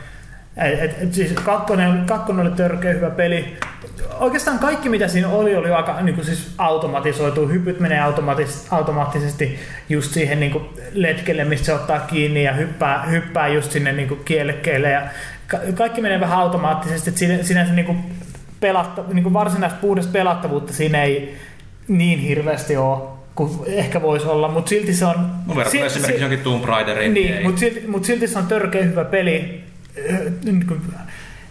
Et, 0.57 0.81
et, 0.83 1.03
et 1.03 1.15
siis 1.15 1.33
kakkonen, 1.33 2.03
kakkonen 2.07 2.47
oli 2.47 2.55
törkeä 2.57 2.93
hyvä 2.93 3.11
peli. 3.11 3.57
Oikeastaan 4.21 4.59
kaikki 4.59 4.89
mitä 4.89 5.09
siinä 5.09 5.29
oli, 5.29 5.57
oli 5.57 5.71
aika 5.71 6.01
niin 6.01 6.15
kuin 6.15 6.25
siis 6.25 6.55
automatisoitu. 6.59 7.49
Hypyt 7.49 7.81
menee 7.81 8.01
automatis, 8.01 8.67
automaattisesti 8.71 9.59
just 9.89 10.13
siihen 10.13 10.41
niin 10.41 10.53
kuin 10.53 10.65
letkelle, 10.93 11.45
mistä 11.45 11.67
se 11.67 11.73
ottaa 11.75 11.99
kiinni 12.01 12.45
ja 12.45 12.53
hyppää, 12.53 13.03
hyppää 13.03 13.49
just 13.49 13.71
sinne 13.73 13.93
niin 13.93 14.09
kuin 14.09 14.21
kielekkeelle. 14.25 14.91
Ja 14.91 15.03
ka- 15.47 15.59
kaikki 15.75 16.01
menee 16.01 16.21
vähän 16.21 16.39
automaattisesti. 16.39 17.11
Et 17.11 17.17
siinä, 17.17 17.43
sinänsä 17.43 17.73
niin 17.73 17.87
kuin 17.87 17.99
pelatta, 18.61 19.05
niin 19.13 19.23
kuin 19.23 19.33
varsinaista 19.33 19.79
puhdasta 19.81 20.13
pelattavuutta 20.13 20.73
siinä 20.73 21.03
ei 21.03 21.37
niin 21.89 22.19
hirveästi 22.19 22.77
ole 22.77 23.03
kuin 23.35 23.51
ehkä 23.67 24.03
voisi 24.03 24.27
olla, 24.27 24.49
mutta 24.49 24.69
silti 24.69 24.95
se 24.95 25.05
on... 25.07 25.19
Mun 25.19 25.57
verrattuna 25.57 25.71
si- 25.71 25.87
esimerkiksi 25.87 26.17
si- 26.17 26.23
jonkin 26.23 26.41
Tomb 26.41 26.65
Raideriin. 26.65 27.15
niin, 27.15 27.43
mutta 27.43 27.61
silti, 27.61 27.85
mut 27.87 28.05
silti 28.05 28.29
se 28.29 28.39
on 28.39 28.47
törkeä 28.47 28.83
hyvä 28.83 29.05
peli. 29.05 29.65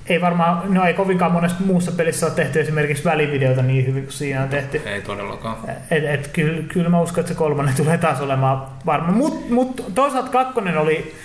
Ei 0.07 0.21
varmaan, 0.21 0.73
no 0.73 0.85
ei 0.85 0.93
kovinkaan 0.93 1.31
monesta 1.31 1.63
muussa 1.63 1.91
pelissä 1.91 2.25
ole 2.25 2.33
tehty 2.33 2.59
esimerkiksi 2.59 3.03
välivideota 3.03 3.61
niin 3.61 3.87
hyvin 3.87 4.03
kuin 4.03 4.13
siinä 4.13 4.43
on 4.43 4.49
tehty. 4.49 4.81
Ei 4.85 5.01
todellakaan. 5.01 5.57
Et, 5.91 6.05
et, 6.05 6.27
kyllä, 6.27 6.63
kyllä 6.67 6.89
mä 6.89 7.01
uskon, 7.01 7.19
että 7.19 7.33
se 7.33 7.37
kolmannen 7.37 7.75
tulee 7.83 7.97
taas 7.97 8.21
olemaan 8.21 8.67
varma. 8.85 9.11
Mutta 9.11 9.53
mut, 9.53 9.91
toisaalta 9.95 10.29
kakkonen 10.29 10.77
oli, 10.77 11.15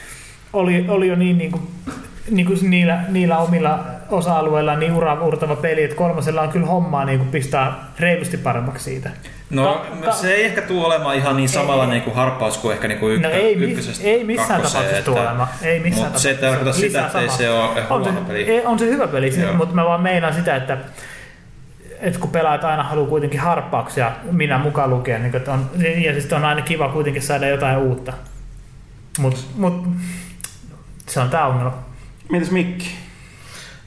oli, 0.52 0.84
oli 0.88 1.08
jo 1.08 1.16
niin, 1.16 1.38
niin 1.38 1.52
kuin, 1.52 1.62
niin 2.30 2.46
kuin 2.46 2.70
niillä, 2.70 3.04
niillä 3.08 3.38
omilla 3.38 3.84
osa-alueilla 4.08 4.76
niin 4.76 4.92
uraurtava 4.92 5.56
peli, 5.56 5.84
että 5.84 5.96
kolmosella 5.96 6.42
on 6.42 6.48
kyllä 6.48 6.66
hommaa 6.66 7.04
niin 7.04 7.18
kuin 7.18 7.30
pistää 7.30 7.84
reilusti 8.00 8.36
paremmaksi 8.36 8.84
siitä. 8.84 9.10
No 9.50 9.64
Ka- 9.74 10.06
ka- 10.06 10.12
se 10.12 10.34
ei 10.34 10.44
ehkä 10.44 10.62
tule 10.62 10.86
olemaan 10.86 11.16
ihan 11.16 11.36
niin 11.36 11.48
samalla 11.48 11.86
niin 11.86 12.02
kuin 12.02 12.16
harppaus 12.16 12.58
kuin 12.58 12.72
ehkä 12.74 12.88
niin 12.88 12.98
kuin 13.00 13.22
No 13.22 13.28
ykkä, 13.28 13.38
ei, 13.40 13.54
ykkösestä 13.54 14.04
ei 14.04 14.24
missään 14.24 14.48
kakkoseen, 14.62 14.72
tapauksessa 14.84 15.04
tule 15.12 15.20
olemaan. 15.28 15.48
Ei 15.62 15.80
missään 15.80 16.06
Mutta 16.06 16.20
se 16.20 16.28
ei 16.28 16.34
tapauksessa. 16.34 16.64
tarkoita 16.64 16.80
sitä, 16.80 17.06
että 17.06 17.20
ei 17.20 17.28
se 17.28 17.50
ole 17.50 17.86
on 17.90 18.04
se, 18.04 18.10
huono 18.10 18.26
peli. 18.26 18.42
ei, 18.50 18.66
on 18.66 18.78
se 18.78 18.86
hyvä 18.86 19.06
peli, 19.08 19.40
Joo. 19.40 19.52
mutta 19.52 19.74
mä 19.74 19.84
vaan 19.84 20.00
meinaan 20.02 20.34
sitä, 20.34 20.56
että, 20.56 20.78
että 22.00 22.18
kun 22.20 22.30
pelaajat 22.30 22.64
aina 22.64 22.82
haluaa 22.82 23.08
kuitenkin 23.08 23.40
harppauksia, 23.40 24.12
minä 24.32 24.58
mukaan 24.58 24.90
lukien, 24.90 25.22
niin 25.22 25.36
että 25.36 25.52
on, 25.52 25.70
ja 26.04 26.12
siis 26.12 26.32
on 26.32 26.44
aina 26.44 26.62
kiva 26.62 26.88
kuitenkin 26.88 27.22
saada 27.22 27.48
jotain 27.48 27.76
uutta. 27.78 28.12
Mutta 29.18 29.40
mut, 29.56 29.84
se 31.08 31.20
on 31.20 31.30
tää 31.30 31.46
ongelma. 31.46 31.78
mitäs 32.30 32.50
Mikki? 32.50 32.90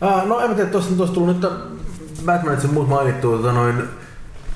Uh, 0.02 0.28
no 0.28 0.40
en 0.40 0.50
mä 0.50 0.56
tiedä, 0.56 0.70
tuossa 0.70 0.96
tuossa 0.96 1.14
tuli 1.16 1.34
nyt 1.34 1.46
Batmanit 2.26 2.60
sen 2.62 2.74
muut 2.74 2.90
mainittu, 2.90 3.38
tota 3.38 3.52
noin, 3.54 3.84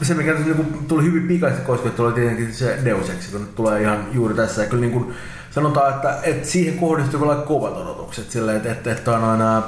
se 0.06 0.14
mikä 0.14 0.34
tässä 0.34 0.46
niinku 0.46 0.78
tuli 0.88 1.04
hyvin 1.04 1.28
pikaisesti 1.28 1.66
koska 1.66 2.04
oli 2.04 2.14
tietenkin 2.14 2.54
se 2.54 2.80
Deus 2.86 3.10
Ex, 3.10 3.32
kun 3.32 3.50
tulee 3.56 3.82
ihan 3.82 4.08
juuri 4.12 4.36
tässä. 4.36 4.62
Ja 4.62 4.70
kyllä 4.70 4.82
niin 4.82 4.94
kuin 4.94 5.14
sanotaan, 5.52 5.94
että, 5.94 6.20
että 6.24 6.48
siihen 6.48 6.78
kohdistuu 6.78 7.20
kyllä 7.20 7.36
kovat 7.36 7.78
odotukset 7.78 8.32
silleen, 8.32 8.58
että, 8.58 8.72
että, 8.72 8.92
että 8.92 9.12
on 9.12 9.24
aina, 9.24 9.64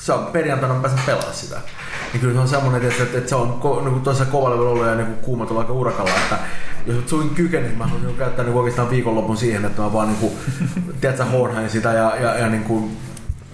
se 0.00 0.12
on 0.12 0.26
perjantaina 0.26 0.74
pääsen 0.74 1.00
pelaa 1.06 1.32
sitä. 1.32 1.60
Niin 2.12 2.20
kyllä 2.20 2.34
se 2.34 2.40
on 2.40 2.48
semmoinen, 2.48 2.90
että, 2.90 3.02
että, 3.02 3.18
että 3.18 3.28
se 3.28 3.36
on 3.36 3.52
ko, 3.52 3.80
niin 3.84 4.00
tuossa 4.00 4.24
kovalla 4.24 4.70
ollut 4.70 4.86
ja 4.86 4.94
niin 4.94 5.06
kuin 5.06 5.18
kuuma 5.18 5.46
tuolla 5.46 5.60
aika 5.60 5.72
urakalla, 5.72 6.10
että 6.10 6.38
jos 6.86 6.96
mä 6.96 7.02
suin 7.06 7.30
kykenin, 7.30 7.68
niin 7.68 7.78
mä 7.78 7.86
haluaisin 7.86 8.18
käyttää 8.18 8.44
niin 8.44 8.56
oikeastaan 8.56 8.90
viikonlopun 8.90 9.36
siihen, 9.36 9.64
että 9.64 9.82
mä 9.82 9.92
vaan 9.92 10.08
niin 10.08 10.18
kuin, 10.18 10.32
tiedätkö, 11.00 11.24
sitä 11.68 11.92
ja, 11.92 12.16
ja, 12.20 12.38
ja 12.38 12.48
niin 12.48 12.64
kuin, 12.64 12.96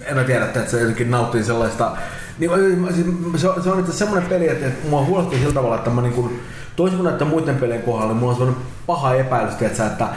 en 0.05 0.15
mä 0.15 0.23
tiedä, 0.23 0.45
että 0.45 0.65
se 0.65 0.79
jotenkin 0.79 1.11
nauttii 1.11 1.43
sellaista... 1.43 1.97
Niin, 2.39 2.51
siis 2.93 3.07
se, 3.41 3.49
on, 3.49 3.63
se 3.63 3.69
on 3.69 3.91
semmoinen 3.91 4.29
peli, 4.29 4.47
että, 4.47 4.67
että 4.67 4.89
mua 4.89 5.05
huolestui 5.05 5.39
sillä 5.39 5.53
tavalla, 5.53 5.75
että 5.75 5.89
mä 5.89 6.01
niin 6.01 6.41
toisin 6.75 6.97
kuin 6.97 7.09
näiden 7.09 7.27
muiden 7.27 7.55
pelien 7.55 7.81
kohdalla, 7.81 8.13
niin 8.13 8.19
mulla 8.19 8.31
on 8.31 8.37
semmoinen 8.37 8.65
paha 8.85 9.13
epäilys, 9.13 9.61
että, 9.61 9.85
että 9.87 10.07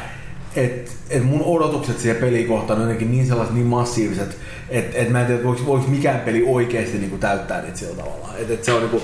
et, 0.57 0.97
et 1.11 1.25
mun 1.25 1.43
odotukset 1.45 1.99
siihen 1.99 2.17
peliin 2.17 2.49
kohtaan 2.49 2.79
on 2.79 2.85
jotenkin 2.85 3.11
niin 3.11 3.27
sellaiset 3.27 3.55
niin 3.55 3.67
massiiviset, 3.67 4.37
että 4.69 4.99
et 4.99 5.11
mä 5.11 5.21
en 5.21 5.27
tiedä, 5.27 5.45
voiko, 5.45 5.67
voiko 5.67 5.87
mikään 5.89 6.21
peli 6.21 6.45
oikeasti 6.47 6.99
niinku 6.99 7.19
täyttää 7.19 7.63
niitä 7.63 7.79
sillä 7.79 7.97
tavalla. 7.97 8.29
Et, 8.39 8.51
et 8.51 8.65
se 8.65 8.73
on 8.73 8.81
niinku, 8.81 9.03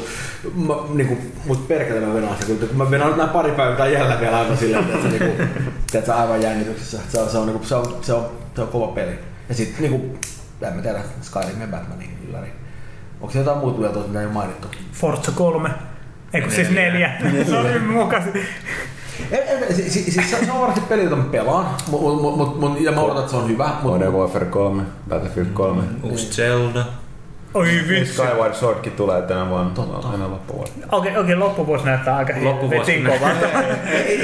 mä, 0.55 0.74
niinku, 0.95 1.19
mut 1.47 1.69
perkele 1.69 2.01
mä 2.01 2.15
venaan 2.15 2.36
sitä, 2.40 2.66
kun 2.66 2.77
mä 2.77 2.90
venaan 2.90 3.19
nää 3.19 3.27
pari 3.27 3.53
päivää 3.53 3.86
jälleen 3.86 4.20
vielä 4.20 4.39
aivan 4.39 4.57
silleen, 4.57 4.85
että 4.85 5.03
se 5.03 5.09
niinku, 5.09 5.43
tiedätkö, 5.90 6.15
aivan 6.15 6.43
jännityksessä. 6.43 6.99
Se 7.09 7.20
on, 7.20 7.31
se 7.31 7.39
on, 7.39 7.47
niinku, 7.47 7.66
se 7.66 7.74
on, 7.74 7.97
se 8.03 8.12
on, 8.12 8.27
se 8.55 8.62
on 8.62 8.69
kova 8.69 8.86
peli. 8.86 9.19
Ja 9.49 9.55
sit 9.55 9.81
niinku, 9.81 10.19
en 10.62 10.74
mä 10.74 10.82
tiedä, 10.82 11.01
Skyrim 11.23 11.61
ja 11.61 11.66
Batmanin 11.66 12.19
ylläri. 12.28 12.49
Onko 13.20 13.32
se 13.32 13.39
jotain 13.39 13.59
muuta 13.59 13.81
vielä 13.81 13.93
tuossa, 13.93 14.09
mitä 14.09 14.20
ei 14.20 14.27
ole 14.27 14.35
mainittu? 14.35 14.69
Forza 14.93 15.32
3. 15.32 15.70
Eikö 16.35 16.51
siis 16.51 16.70
neljä? 16.70 17.12
Mukaisesti. 17.93 18.39
En, 19.31 19.43
en, 19.49 19.74
siis, 19.74 19.93
siis, 19.93 20.15
siis 20.15 20.31
se 20.31 20.53
on 20.53 20.61
varmasti 20.61 20.81
peli, 20.89 21.05
jota 21.05 21.16
mä 21.16 21.24
pelaan, 21.24 21.66
mut, 21.90 22.23
mut, 22.23 22.36
mut, 22.36 22.61
mut, 22.61 22.81
ja 22.81 22.93
mä 22.93 23.01
odotan, 23.01 23.20
että 23.20 23.31
se 23.31 23.36
on 23.36 23.49
hyvä. 23.49 23.70
Mut, 23.82 23.93
Modern 23.93 24.12
Warfare 24.12 24.47
3, 24.47 24.82
Battlefield 25.09 25.49
3. 25.53 25.82
Uusi 26.03 26.27
Zelda. 26.32 26.85
Oi 27.55 27.69
vitsi. 27.89 28.12
Skyward 28.12 28.55
Swordkin 28.55 28.93
tulee 28.93 29.23
tänä 29.23 29.49
vuonna. 29.49 29.70
Totta. 29.74 30.09
Aina 30.09 30.31
loppuvuonna. 30.31 30.86
Okei, 30.93 31.16
okei, 31.16 31.36
loppuvuosi 31.36 31.85
näyttää 31.85 32.16
aika 32.16 32.32
Loppuvuosi 32.43 33.03
näyttää. 33.03 33.31
kovalta. 33.31 33.59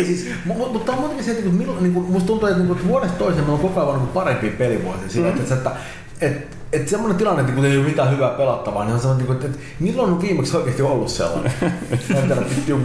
siis, 0.05 0.31
mutta 0.45 0.73
mut, 0.73 0.85
tää 0.85 0.95
on 0.95 1.01
muutenkin 1.01 1.25
se, 1.25 1.31
että 1.31 1.43
niinku, 1.43 1.59
milloin, 1.59 1.83
niinku, 1.83 2.01
musta 2.01 2.27
tuntuu, 2.27 2.49
että 2.49 2.61
niinku, 2.61 2.79
vuodesta 2.87 3.19
toiseen 3.19 3.45
meillä 3.45 3.63
on 3.63 3.69
koko 3.69 3.81
ajan 3.81 3.95
niinku 3.95 4.13
parempia 4.15 4.53
pelivuosia. 4.59 5.09
Sillä, 5.09 5.31
mm. 5.31 5.41
että, 5.41 5.55
että, 5.55 5.71
että, 6.21 6.57
että 6.73 6.91
semmoinen 6.91 7.19
tilanne, 7.19 7.41
että 7.41 7.53
kun 7.53 7.65
ei 7.65 7.77
ole 7.77 7.87
mitään 7.87 8.11
hyvää 8.11 8.31
pelattavaa, 8.31 8.85
niin 8.85 8.95
on 8.95 9.01
semmoinen, 9.01 9.33
että, 9.33 9.47
että 9.47 9.59
milloin 9.81 10.13
on 10.13 10.23
viimeksi 10.23 10.57
oikeasti 10.57 10.83
ollut 10.83 11.09
sellainen? 11.09 11.53
Tiedä, 12.09 12.43
joku 12.67 12.83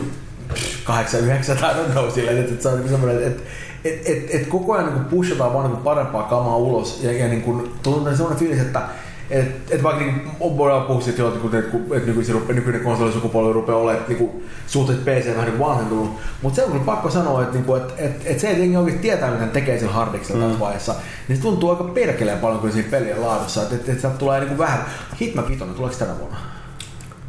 8, 0.84 1.20
9 1.20 1.58
tai 1.58 1.74
don't 1.74 1.92
know 1.92 2.12
silleen, 2.12 2.38
että, 2.38 2.52
että 2.52 2.64
se 2.64 2.70
on 2.70 2.76
niinku 2.76 2.90
semmoinen, 2.90 3.24
että 3.24 3.44
et, 3.86 4.02
et, 4.06 4.36
et 4.36 4.48
koko 4.48 4.74
ajan 4.74 4.94
niin 4.94 5.06
pushataan 5.06 5.54
vaan 5.54 5.72
niin 5.72 5.84
parempaa 5.84 6.24
kamaa 6.24 6.58
ulos 6.58 7.00
ja, 7.04 7.12
ja 7.12 7.28
niin 7.28 7.42
kuin, 7.42 7.72
tuntuu 7.84 8.16
semmoinen 8.16 8.40
fiilis, 8.40 8.60
että 8.60 8.82
et, 9.30 9.72
et 9.72 9.84
vaikka 9.84 10.04
niin 10.04 10.32
voidaan 10.40 10.84
puhua 10.84 11.02
siitä, 11.02 11.28
että, 11.28 11.40
kun, 11.40 11.56
että, 11.56 11.78
että 11.96 12.08
nykyisin, 12.08 12.36
rupe- 12.36 12.54
nykyinen 12.54 12.84
konsolisukupolvi 12.84 13.54
rupeaa 13.54 13.78
olemaan 13.78 14.06
niin 14.08 14.44
suhteessa 14.68 15.06
PC 15.06 15.36
vähän 15.36 15.50
niin 15.50 15.60
vanhentunut, 15.60 16.20
mutta 16.42 16.56
se 16.56 16.64
on 16.64 16.72
kyllä 16.72 16.86
pakko 16.86 17.10
sanoa, 17.10 17.44
että, 17.44 17.58
niin 17.58 17.78
että, 17.78 17.94
että, 17.98 18.30
että 18.30 18.42
se 18.42 18.50
ei 18.50 18.78
oikeasti 18.78 19.02
tietää, 19.02 19.32
mitä 19.32 19.48
tekee 19.48 19.80
sillä 19.80 19.92
hardiksella 19.92 20.42
mm. 20.42 20.48
tässä 20.48 20.60
vaiheessa, 20.60 20.96
niin 21.28 21.36
se 21.36 21.42
tuntuu 21.42 21.70
aika 21.70 21.84
perkeleen 21.84 22.40
paljon 22.40 22.60
kuin 22.60 22.74
siinä 22.74 22.92
pelien 22.92 23.22
laadussa, 23.22 23.62
että, 23.62 23.76
että, 23.76 23.92
että 23.92 24.02
sieltä 24.02 24.18
tulee 24.18 24.40
niin 24.40 24.48
kuin 24.48 24.58
vähän, 24.58 24.86
Hitman 25.22 25.48
5, 25.48 25.64
tuleeko 25.76 25.98
tänä 25.98 26.20
vuonna? 26.20 26.38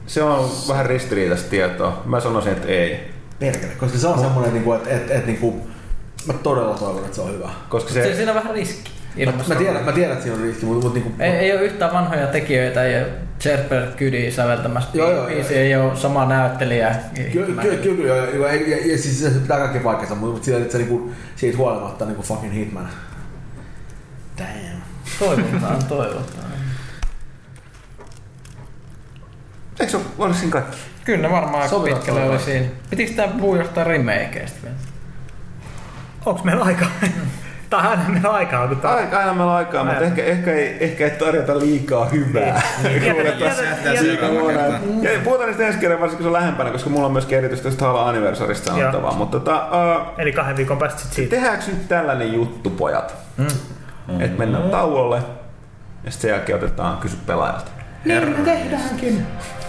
Se 0.06 0.22
on 0.22 0.50
vähän 0.68 0.86
ristiriitaista 0.86 1.50
tietoa. 1.50 2.02
Mä 2.04 2.20
sanoisin, 2.20 2.52
että 2.52 2.68
ei. 2.68 3.10
Perkele, 3.38 3.72
koska 3.72 3.98
se 3.98 4.08
on 4.08 4.18
semmoinen, 4.18 4.52
niin 4.52 4.64
kuin, 4.64 4.76
että, 4.76 4.90
että, 4.90 5.02
että, 5.02 5.14
että 5.14 5.26
niin 5.26 5.38
kuin, 5.38 5.62
mä 6.26 6.32
todella 6.32 6.74
toivon, 6.74 7.04
että 7.04 7.16
se 7.16 7.22
on 7.22 7.32
hyvä. 7.32 7.50
Koska 7.68 7.92
Se, 7.92 8.02
se, 8.02 8.14
siinä 8.16 8.30
on 8.30 8.34
vähän 8.34 8.54
riski. 8.54 8.90
Mä, 9.16 9.32
mä, 9.48 9.54
tiedän, 9.54 9.84
mä 9.84 9.92
tiedän, 9.92 10.12
että 10.12 10.24
siinä 10.24 10.38
on 10.38 10.42
riski, 10.42 10.66
mutta, 10.66 10.86
mutta 10.86 10.98
niin 10.98 11.12
kuin, 11.12 11.20
Ei, 11.20 11.32
ei 11.32 11.52
ole 11.52 11.62
yhtään 11.62 11.92
vanhoja 11.92 12.26
tekijöitä 12.26 12.84
ja 12.84 13.06
Jesper 13.44 13.86
Kydi 13.96 14.30
säveltämässä 14.30 14.90
Joo, 14.94 15.10
joo, 15.10 15.26
biisi, 15.26 15.54
joo. 15.54 15.62
ei 15.62 15.76
ole 15.76 15.96
sama 15.96 16.26
näyttelijä. 16.26 16.96
Kyllä, 17.32 17.62
kyllä, 17.62 17.76
kyllä, 17.76 18.06
joo, 18.06 18.16
joo, 18.16 18.46
ja, 18.46 18.54
ja, 18.54 18.76
ja, 18.76 18.98
siis 18.98 19.20
se 19.20 19.30
pitää 19.30 19.58
kaikki 19.58 19.78
paikkansa, 19.78 20.14
mutta, 20.14 20.32
mutta 20.32 20.44
siitä, 20.44 20.60
että 20.60 20.72
se 20.72 20.78
niinku, 20.78 21.12
siitä 21.36 21.58
huolimatta 21.58 22.04
niinku 22.04 22.22
fucking 22.22 22.54
Hitman. 22.54 22.88
Damn. 24.38 24.82
Toivotaan, 25.18 25.84
toivotaan. 25.84 26.50
eikö 29.80 29.90
se 29.90 29.98
ole, 30.18 30.34
siinä 30.34 30.52
kaikki? 30.52 30.76
Kyllä 31.04 31.28
ne 31.28 31.30
varmaan 31.30 31.62
aika 31.62 31.68
Sovitaan 31.68 32.02
pitkälle 32.02 32.30
oli 32.30 32.38
siinä. 32.38 32.66
Pitikö 32.90 33.12
tää 33.12 33.28
puhua 33.28 33.56
jostain 33.56 33.86
remakeista 33.86 34.58
vielä? 34.62 34.76
Onks 36.26 36.44
meillä 36.44 36.64
aikaa? 36.64 36.88
Tää 37.70 37.80
on 37.80 37.86
aina 37.86 38.02
meillä 38.08 38.30
aikaa, 38.30 38.68
kun 38.68 38.76
tää 38.76 38.94
Aika 38.94 39.18
aina 39.18 39.34
meillä 39.34 39.54
aikaa, 39.54 39.84
mutta 39.84 40.00
ehkä, 40.00 40.24
ehkä, 40.24 40.52
ei, 40.52 40.84
ehkä 40.84 41.04
ei 41.04 41.10
tarjota 41.10 41.58
liikaa 41.58 42.04
hyvää. 42.04 42.62
Ja 45.02 45.10
puhutaan 45.24 45.48
niistä 45.48 45.66
ensi 45.66 45.78
kerran, 45.78 46.00
varsinkin 46.00 46.24
se 46.24 46.28
on 46.28 46.32
lähempänä, 46.32 46.70
koska 46.70 46.90
mulla 46.90 47.06
on 47.06 47.12
myös 47.12 47.32
erityisesti 47.32 47.68
tästä 47.68 47.84
Halo 47.84 48.04
Anniversarista 48.04 48.72
sanottavaa. 48.72 49.12
Mutta 49.12 49.40
tota, 49.40 49.66
uh, 49.66 50.06
Eli 50.18 50.32
kahden 50.32 50.56
viikon 50.56 50.78
päästä 50.78 51.00
sit 51.00 51.12
siitä. 51.12 51.30
tehdäänkö 51.30 51.64
nyt 51.66 51.88
tällainen 51.88 52.32
juttu, 52.32 52.70
pojat? 52.70 53.14
Mm. 53.36 53.46
Että 54.20 54.38
mennään 54.38 54.70
tauolle 54.70 55.16
ja 56.04 56.10
sitten 56.10 56.30
sen 56.30 56.30
jälkeen 56.30 56.58
otetaan 56.58 56.98
kysy 56.98 57.16
pelaajalta. 57.26 57.70
Alright! 58.16 59.59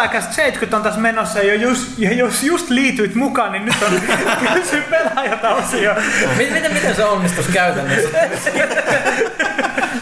Pelaajakas 0.00 0.36
70 0.36 0.76
on 0.76 0.82
tässä 0.82 1.00
menossa 1.00 1.38
ja 1.38 1.54
jos, 1.54 1.94
ja 1.98 2.12
jos 2.12 2.42
just 2.42 2.70
liityit 2.70 3.14
mukaan, 3.14 3.52
niin 3.52 3.64
nyt 3.64 3.74
on 3.82 4.00
kysy 4.54 4.82
pelaajalta 4.82 5.50
osio. 5.54 5.94
Miten, 6.36 6.72
miten, 6.72 6.94
se 6.94 7.04
onnistus 7.04 7.46
käytännössä? 7.46 8.08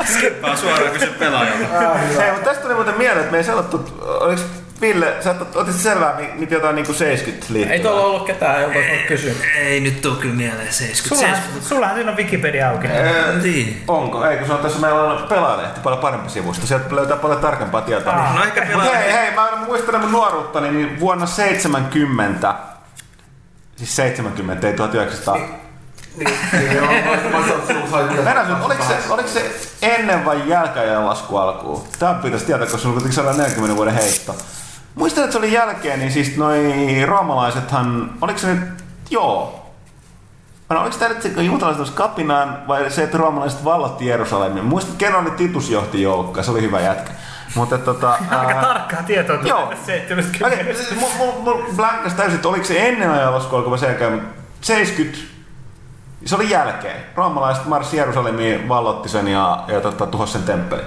Skippaa 0.04 0.56
suoraan 0.56 0.92
kysy 0.92 1.06
pelaajalta. 1.06 1.94
Hei, 2.18 2.32
mutta 2.32 2.44
tästä 2.44 2.62
tuli 2.62 2.74
muuten 2.74 2.98
mieleen, 2.98 3.18
että 3.18 3.32
me 3.32 3.38
ei 3.38 3.44
sanottu, 3.44 3.98
oliks 4.00 4.42
Ville, 4.80 5.14
sä 5.24 5.34
otit, 5.54 5.74
selvää, 5.74 6.14
mi- 6.16 6.30
mit 6.34 6.50
jotain 6.50 6.74
niinku 6.74 6.92
70 6.92 7.52
liittyvää? 7.52 7.74
Ei 7.76 7.80
tuolla 7.82 8.00
ollut 8.06 8.26
ketään, 8.26 8.62
jolta 8.62 8.74
voinut 8.74 9.06
kysyä. 9.08 9.32
Ei 9.56 9.80
nyt 9.80 10.00
tuu 10.02 10.14
kyllä 10.14 10.34
mieleen 10.34 10.72
70. 10.72 11.08
Sullahan, 11.08 11.62
sullahan 11.62 11.96
siinä 11.96 12.10
on 12.10 12.16
Wikipedia 12.16 12.70
auki. 12.70 12.88
Niin. 13.42 13.84
Onko? 13.88 14.24
Ei, 14.26 14.36
kun 14.36 14.46
se 14.46 14.52
on 14.52 14.58
tässä 14.58 14.78
meillä 14.80 15.02
on 15.02 15.28
pelaajalehti 15.28 15.80
paljon 15.80 16.00
parempi 16.00 16.30
sivusto. 16.30 16.66
Sieltä 16.66 16.96
löytää 16.96 17.16
paljon 17.16 17.40
tarkempaa 17.40 17.80
tietoa. 17.80 18.12
Ah. 18.12 18.34
No 18.34 18.44
ehkä 18.44 18.60
Mut 18.60 18.70
pelaaja. 18.70 18.98
hei, 18.98 19.12
hei, 19.12 19.30
mä 19.34 19.48
muistan 19.66 20.00
mun 20.00 20.12
nuoruuttani, 20.12 20.70
niin 20.70 21.00
vuonna 21.00 21.26
70, 21.26 22.54
siis 23.76 23.96
70, 23.96 24.66
ei 24.66 24.72
1900. 24.74 25.36
Niin, 25.36 26.30
joo, 26.76 26.86
mä- 26.86 27.38
mä 27.38 27.42
sanon, 27.46 27.58
että 27.60 27.72
sulla 27.74 27.90
sai 27.90 28.02
mitä 28.04 28.22
Mennään 28.22 28.48
nyt, 28.48 28.64
oliko 28.64 28.84
se, 28.84 28.94
oliko 29.10 29.28
se 29.28 29.50
ennen 29.82 30.24
vai 30.24 30.48
jälkeen 30.48 31.06
lasku 31.06 31.36
alkuun? 31.36 31.84
Tää 31.98 32.14
pitäisi 32.14 32.46
tietää, 32.46 32.66
koska 32.66 32.78
sulla 32.78 32.88
on 32.96 33.02
kuitenkin 33.02 33.14
140 33.24 33.76
vuoden 33.76 33.94
heitto. 33.94 34.36
Muistan, 34.94 35.24
että 35.24 35.32
se 35.32 35.38
oli 35.38 35.52
jälkeen, 35.52 35.98
niin 35.98 36.12
siis 36.12 36.36
noi 36.36 36.74
roomalaisethan, 37.06 38.14
oliko 38.20 38.38
se 38.38 38.54
nyt, 38.54 38.84
joo. 39.10 39.64
No, 40.68 40.80
oliko 40.80 40.96
tämä 40.98 41.08
nyt 41.08 41.22
se, 41.22 41.28
kun 41.28 41.46
juutalaiset 41.46 41.80
olisi 41.80 41.92
kapinaan, 41.92 42.68
vai 42.68 42.90
se, 42.90 43.02
että 43.02 43.18
roomalaiset 43.18 43.64
vallotti 43.64 44.06
Jerusalemin? 44.06 44.64
Muistan, 44.64 44.92
että 44.92 45.04
kerran 45.04 45.22
oli 45.22 45.30
Titus 45.30 45.70
johti 45.70 46.02
joukkoa, 46.02 46.42
se 46.42 46.50
oli 46.50 46.62
hyvä 46.62 46.80
jätkä. 46.80 47.10
Mutta 47.54 47.78
tota... 47.78 48.10
Aika 48.30 48.52
ää, 48.52 48.62
tarkkaa 48.62 49.02
tietoa 49.02 49.36
tulee 49.36 49.48
Joo. 49.48 49.66
tästä 49.66 49.86
70. 49.86 50.46
Okei, 50.46 50.74
siis 50.74 51.00
mulla 51.00 51.14
mul, 51.14 51.32
mul 51.32 51.62
blankkas 51.76 52.14
täysin, 52.14 52.34
että 52.34 52.48
oliko 52.48 52.64
se 52.64 52.88
ennen 52.88 53.10
ajanlasku, 53.10 53.56
alkoi 53.56 53.70
vai 53.70 53.78
sen 53.78 53.88
jälkeen, 53.88 54.12
mutta 54.12 54.28
70, 54.60 55.18
se 56.24 56.36
oli 56.36 56.50
jälkeen. 56.50 56.96
Roomalaiset 57.14 57.66
marssi 57.66 57.96
Jerusalemiin, 57.96 58.68
vallotti 58.68 59.08
sen 59.08 59.28
ja, 59.28 59.64
ja 59.68 59.80
tota, 59.80 60.06
tuhosi 60.06 60.32
sen 60.32 60.42
temppelin. 60.42 60.84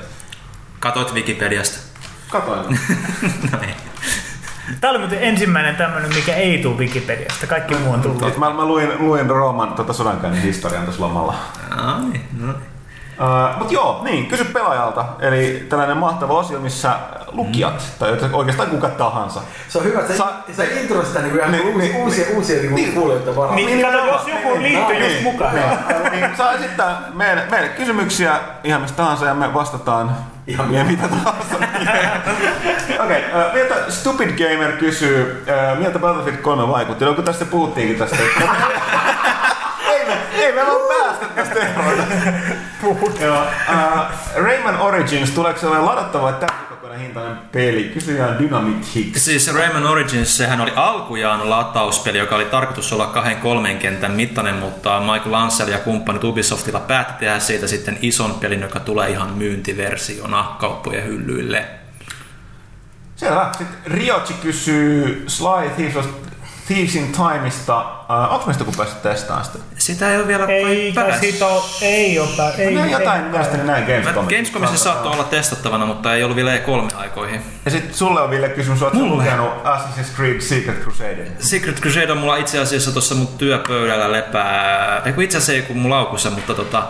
Katoit 0.80 1.14
Wikipediasta. 1.14 1.91
Katoin. 2.32 2.66
no 3.52 3.60
niin. 3.62 3.76
Tää 4.82 4.90
oli 4.90 5.00
muuten 5.00 5.24
ensimmäinen 5.24 5.76
tämmönen, 5.76 6.16
mikä 6.16 6.36
ei 6.36 6.58
tuu 6.58 6.78
Wikipediasta. 6.78 7.48
Kaikki 7.48 7.76
muu 7.76 7.94
on 7.94 8.02
tullut. 8.02 8.38
Mä, 8.38 8.54
mä 8.54 8.66
luin, 8.66 8.90
luin 9.00 9.30
Rooman 9.30 9.74
tota 9.74 9.94
sodankäynnin 9.94 10.42
historian 10.42 10.86
tässä 10.86 11.02
lomalla. 11.02 11.36
Ai, 11.70 12.22
no. 12.40 12.54
Uh, 13.20 13.58
Mutta 13.58 13.74
joo, 13.74 14.02
niin, 14.04 14.26
kysy 14.26 14.44
pelaajalta. 14.44 15.06
Eli 15.20 15.66
tällainen 15.70 15.98
mahtava 15.98 16.34
osio, 16.34 16.60
missä 16.60 16.96
lukijat, 17.32 17.74
mm. 17.74 18.00
tai 18.00 18.30
oikeastaan 18.34 18.70
kuka 18.70 18.90
tahansa. 18.90 19.42
Se 19.70 19.78
on 19.78 19.84
hyvä, 19.84 20.00
että 20.00 20.14
sä, 20.14 20.18
Sa- 20.18 20.54
sä 20.58 20.64
intro 20.64 21.06
sitä 21.06 21.20
niinku 21.20 21.38
ihan 21.38 21.52
Niin, 21.52 21.68
uusia, 21.68 21.82
niin, 21.82 22.04
uusia, 22.04 22.26
uusia 22.36 22.58
niinku 22.58 22.76
niin. 22.76 22.94
kuulijoita 22.94 23.36
varmaan. 23.36 23.56
Niin, 23.56 23.82
kato, 23.82 24.06
jos 24.06 24.28
joku 24.28 24.62
liittyy 24.62 25.00
No, 25.00 25.06
just 25.06 25.24
mukaan. 25.24 25.56
Niin, 25.56 26.12
niin, 26.12 26.38
saa 26.38 26.54
esittää 26.54 27.02
meille, 27.14 27.44
meille 27.52 27.70
kysymyksiä 27.70 28.40
ihan 28.64 28.82
mistä 28.82 28.98
tahansa 28.98 29.26
ja 29.26 29.34
me 29.34 29.54
vastataan 29.54 30.16
Ihan 30.48 30.74
ja 30.74 30.84
mitä 30.84 31.08
tahansa. 31.08 31.56
Okei, 33.04 33.26
okay, 33.26 33.48
uh, 33.48 33.54
miltä 33.54 33.76
Stupid 33.90 34.30
Gamer 34.30 34.72
kysyy, 34.72 35.44
uh, 35.74 35.80
miltä 35.80 36.00
Battlefield 36.00 36.38
3 36.38 36.68
vaikutti? 36.68 37.06
No 37.06 37.14
kun 37.14 37.24
tästä 37.24 37.46
puhuttiinkin 37.46 37.98
tästä. 37.98 38.18
ei 39.92 40.06
me, 40.08 40.18
ei 40.34 40.52
me 40.52 40.62
vaan 40.66 40.82
päästä 40.88 41.26
tästä 41.36 41.60
eroon. 41.60 41.98
Joo. 43.22 43.42
Uh, 43.42 44.02
Rayman 44.36 44.80
Origins, 44.80 45.32
tuleeko 45.32 45.60
sellainen 45.60 45.86
ladattava 45.86 46.24
vai 46.24 46.34
täytikokoinen 46.34 47.00
hintainen 47.00 47.38
peli? 47.52 47.92
Kysyjä 47.94 48.40
Dynamite 48.40 48.88
Hicks. 48.96 49.26
Siis 49.26 49.54
Rayman 49.54 49.88
Origins, 49.88 50.38
sehän 50.38 50.62
oli 50.62 50.72
alkujaan 50.76 51.50
latauspeli, 51.50 52.18
joka 52.18 52.36
oli 52.36 52.46
tarkoitus 52.46 52.94
olla 52.94 53.08
kahden 53.08 53.38
kolmen 53.38 53.78
kentän 53.80 54.12
mittainen, 54.12 54.56
mutta 54.56 55.00
Michael 55.00 55.34
Ansel 55.34 55.68
ja 55.68 55.78
kumppanit 55.78 56.24
Ubisoftilla 56.24 56.80
päätti 56.80 57.14
tehdä 57.20 57.40
siitä 57.40 57.68
sitten 57.68 57.98
ison 58.02 58.34
pelin, 58.34 58.62
joka 58.62 58.80
tulee 58.80 59.10
ihan 59.10 59.30
myyntiversiona 59.30 60.56
kauppojen 60.60 61.06
hyllyille. 61.06 61.66
Selvä. 63.16 63.50
Sitten 63.58 63.78
Riochi 63.86 64.34
kysyy 64.34 65.24
Sly 65.28 65.70
Thieves, 65.76 66.06
Thieves 66.74 66.96
in 66.96 67.12
Timeista. 67.12 67.80
Uh, 67.82 68.34
onko 68.34 68.46
meistä 68.46 68.64
kun 68.64 68.74
päässyt 68.78 69.02
testaamaan 69.02 69.46
sitä? 69.46 69.58
Sitä 69.78 70.10
ei 70.12 70.18
ole 70.18 70.28
vielä 70.28 70.46
Ei 70.46 70.94
siitä 71.20 71.48
ole, 71.48 71.62
ei 71.82 72.20
ole 72.20 72.30
pää- 72.38 72.52
ei, 72.58 72.78
Ei, 72.78 72.92
jotain 72.92 73.24
ei, 73.24 73.30
mielestäni 73.30 73.64
näin 73.64 73.84
Gamescomissa. 73.86 74.36
Gamescomissa 74.36 74.78
saattoi 74.78 75.14
olla 75.14 75.24
testattavana, 75.24 75.86
mutta 75.86 76.14
ei 76.16 76.24
ollut 76.24 76.36
vielä 76.36 76.58
E3-aikoihin. 76.58 77.42
Ja 77.66 77.72
sitten 77.72 77.94
sulle 77.94 78.22
on 78.22 78.30
Ville 78.30 78.50
kysymys, 78.50 78.82
oletko 78.82 79.00
lukenut 79.00 79.50
Assassin's 79.64 80.16
Creed 80.16 80.42
Secret 80.42 80.82
Crusade? 80.84 81.28
Secret 81.40 81.80
Crusade 81.82 82.12
on 82.12 82.18
mulla 82.18 82.38
itse 82.38 82.60
asiassa 82.60 82.92
tuossa 82.92 83.16
mun 83.16 83.28
työpöydällä 83.28 84.12
lepää. 84.12 85.02
Itse 85.22 85.38
asiassa 85.38 85.54
ei 85.54 85.62
kun 85.62 85.78
mun 85.78 85.92
laukussa, 85.92 86.30
mutta 86.30 86.54
tota, 86.54 86.84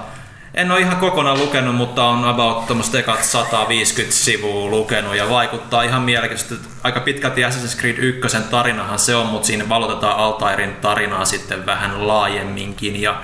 en 0.53 0.71
ole 0.71 0.79
ihan 0.79 0.97
kokonaan 0.97 1.39
lukenut, 1.39 1.75
mutta 1.75 2.03
on 2.03 2.25
about 2.25 2.67
tommoset 2.67 2.95
ekat 2.95 3.23
150 3.23 4.15
sivua 4.15 4.69
lukenut 4.69 5.15
ja 5.15 5.29
vaikuttaa 5.29 5.83
ihan 5.83 6.01
mielenkiintoisesti. 6.01 6.69
Aika 6.83 6.99
pitkälti 6.99 7.41
Assassin's 7.41 7.79
Creed 7.79 7.97
1 7.97 8.37
tarinahan 8.49 8.99
se 8.99 9.15
on, 9.15 9.27
mutta 9.27 9.47
siinä 9.47 9.69
valotetaan 9.69 10.17
Altairin 10.17 10.75
tarinaa 10.75 11.25
sitten 11.25 11.65
vähän 11.65 12.07
laajemminkin 12.07 13.01
ja 13.01 13.21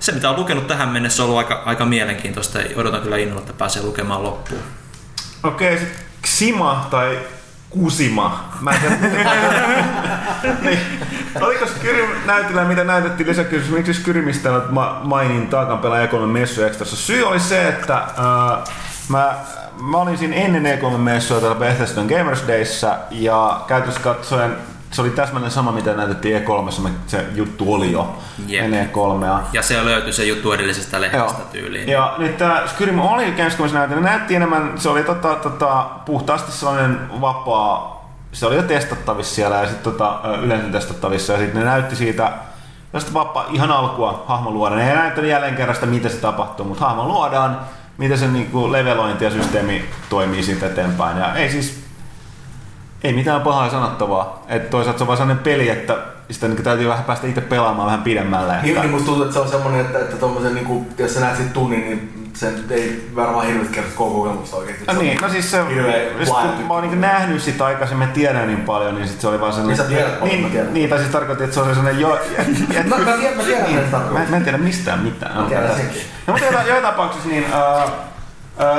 se 0.00 0.12
mitä 0.12 0.30
on 0.30 0.36
lukenut 0.36 0.66
tähän 0.66 0.88
mennessä 0.88 1.22
on 1.22 1.28
ollut 1.28 1.38
aika, 1.38 1.62
aika 1.66 1.84
mielenkiintoista 1.84 2.58
odotan 2.76 3.02
kyllä 3.02 3.16
innolla, 3.16 3.40
että 3.40 3.52
pääsee 3.52 3.82
lukemaan 3.82 4.22
loppuun. 4.22 4.62
Okei, 5.42 5.74
okay, 5.74 5.86
Xima 6.26 6.86
tai 6.90 7.18
Kusima. 7.70 8.44
Mä 8.60 8.70
en 8.70 8.80
tiedä. 8.80 8.96
niin. 10.62 10.78
Oliko 11.40 11.66
Skyrim 11.66 12.10
näytillä, 12.26 12.64
mitä 12.64 12.84
näytettiin 12.84 13.28
lisäkysymys, 13.28 13.70
miksi 13.70 13.94
Skyrimistä 13.94 14.50
nyt 14.50 14.70
ma- 14.70 15.00
mainin 15.04 15.46
taakan 15.48 15.78
pelaaja 15.78 16.06
E3 16.06 16.26
messu 16.26 16.64
ekstrassa? 16.64 16.96
Syy 16.96 17.22
oli 17.22 17.40
se, 17.40 17.68
että 17.68 17.96
äh, 17.96 18.74
mä, 19.08 19.34
mä 19.80 19.98
olin 19.98 20.18
siinä 20.18 20.36
ennen 20.36 20.78
E3 20.78 20.96
messua 20.96 21.40
täällä 21.40 21.58
Bethesdan 21.58 22.06
Gamers 22.06 22.44
Dayssä 22.48 22.98
ja 23.10 23.60
käytössä 23.66 24.00
katsoen 24.00 24.56
se 24.90 25.02
oli 25.02 25.10
täsmälleen 25.10 25.52
sama, 25.52 25.72
mitä 25.72 25.94
näytettiin 25.94 26.42
E3, 26.42 26.90
se 27.06 27.26
juttu 27.34 27.74
oli 27.74 27.92
jo 27.92 28.16
Jep. 28.46 28.64
ennen 28.64 28.90
E3. 28.90 29.44
Ja 29.52 29.62
se 29.62 29.84
löytyi 29.84 30.12
se 30.12 30.24
juttu 30.24 30.52
edellisestä 30.52 31.00
lehdestä 31.00 31.38
Joo. 31.38 31.48
tyyliin. 31.52 31.88
Ja 31.88 32.14
nyt 32.18 32.38
tämä 32.38 32.62
Skyrim 32.66 32.98
oli 32.98 33.32
Gamescomissa 33.32 33.78
näytelty. 33.78 34.04
Näytti 34.04 34.34
enemmän, 34.34 34.72
se 34.76 34.88
oli 34.88 35.02
tota, 35.02 35.34
tota, 35.34 35.86
puhtaasti 36.04 36.52
sellainen 36.52 37.20
vapaa, 37.20 37.98
se 38.32 38.46
oli 38.46 38.56
jo 38.56 38.62
testattavissa 38.62 39.34
siellä 39.34 39.56
ja 39.56 39.66
sitten 39.68 39.92
tota, 39.92 40.20
yleensä 40.42 40.68
testattavissa 40.68 41.32
ja 41.32 41.38
sitten 41.38 41.60
ne 41.60 41.66
näytti 41.66 41.96
siitä 41.96 42.32
tästä 42.92 43.14
vapaa, 43.14 43.46
ihan 43.52 43.70
alkua 43.70 44.24
hahmon 44.26 44.54
luodaan. 44.54 44.80
Ne 44.80 44.90
ei 44.90 44.96
näyttänyt 44.96 45.30
jälleen 45.30 45.56
kerran 45.56 45.74
sitä, 45.74 45.86
mitä 45.86 46.08
se 46.08 46.16
tapahtuu, 46.16 46.66
mutta 46.66 46.84
hahmon 46.84 47.08
luodaan, 47.08 47.60
miten 47.98 48.18
se 48.18 48.28
niinku 48.28 48.72
levelointi 48.72 49.24
ja 49.24 49.30
systeemi 49.30 49.84
toimii 50.08 50.42
siitä 50.42 50.66
eteenpäin. 50.66 51.18
Ja 51.18 51.34
ei 51.34 51.50
siis, 51.50 51.87
ei 53.04 53.12
mitään 53.12 53.40
pahaa 53.40 53.70
sanottavaa. 53.70 54.44
Et 54.48 54.70
toisaalta 54.70 54.98
se 54.98 55.02
on 55.04 55.08
vaan 55.08 55.16
sellainen 55.16 55.44
peli, 55.44 55.68
että 55.68 55.96
sitä 56.30 56.48
niinku 56.48 56.62
täytyy 56.62 56.88
vähän 56.88 57.04
päästä 57.04 57.26
itse 57.26 57.40
pelaamaan 57.40 57.86
vähän 57.86 58.02
pidemmälle. 58.02 58.52
Niin, 58.62 58.68
Että, 58.68 58.80
niin 58.80 58.90
musta 58.90 59.06
tuntuu, 59.06 59.22
että 59.22 59.34
se 59.34 59.40
on 59.40 59.48
semmonen, 59.48 59.80
että, 59.80 59.98
että 59.98 60.16
tommosen 60.16 60.54
niinku, 60.54 60.86
jos 60.98 61.14
sä 61.14 61.20
näet 61.20 61.36
sit 61.36 61.52
tunnin, 61.52 61.80
niin 61.80 62.30
sen 62.34 62.64
ei 62.70 63.10
varmaan 63.16 63.46
hirveästi 63.46 63.74
kerro 63.74 63.90
koko 63.96 64.22
kokemusta 64.22 64.56
oikeesti. 64.56 64.84
No 64.86 64.92
niin, 64.92 65.18
no 65.22 65.28
siis 65.28 65.50
se, 65.50 65.62
laaja 66.28 66.52
kun 66.56 66.66
mä 66.66 66.74
oon 66.74 66.82
niin 66.82 67.00
nähnyt 67.00 67.42
sitä 67.42 67.64
aikaisemmin, 67.66 68.08
tiedän 68.08 68.46
niin 68.46 68.60
paljon, 68.60 68.94
niin 68.94 69.08
sit 69.08 69.20
se 69.20 69.28
oli 69.28 69.40
vaan 69.40 69.66
Niin 69.66 69.76
sä 69.76 69.82
sellainen... 69.82 69.96
tiedät 70.04 70.20
paljon, 70.20 70.36
niin, 70.40 70.50
tiedän. 70.52 70.74
niin, 70.74 70.90
tai 70.90 70.98
siis 70.98 71.10
tarkoitti, 71.10 71.44
että 71.44 71.54
se 71.54 71.60
oli 71.60 71.74
sellainen 71.74 72.00
jo... 72.00 72.14
et- 72.38 72.86
Mä- 72.86 72.96
mä 72.98 73.12
tiedän- 73.12 73.36
mä 73.36 73.42
tiedän, 73.42 73.64
tarkoittaa. 73.90 74.22
mä, 74.24 74.30
mä 74.30 74.36
en 74.36 74.42
tiedä 74.44 74.58
mistään 74.58 74.98
mitään. 74.98 75.36
Mä 75.36 75.48
tiedän 75.48 75.76
senkin. 75.76 76.00
No 76.26 76.32
mutta 76.32 76.46
joka, 76.46 76.62
joka 76.62 76.80
tapauksessa 76.80 77.28
niin... 77.28 77.44
Uh, 77.84 77.90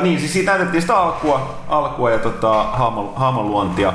niin, 0.01 0.19
siis 0.19 0.34
siitä 0.34 0.51
näytettiin 0.51 0.81
sitä 0.81 0.97
alkua, 0.97 1.64
alkua 1.68 2.11
ja 2.11 2.19
tota, 2.19 2.64
haamon, 2.64 3.14
haamon 3.15 3.49
luontia. 3.49 3.93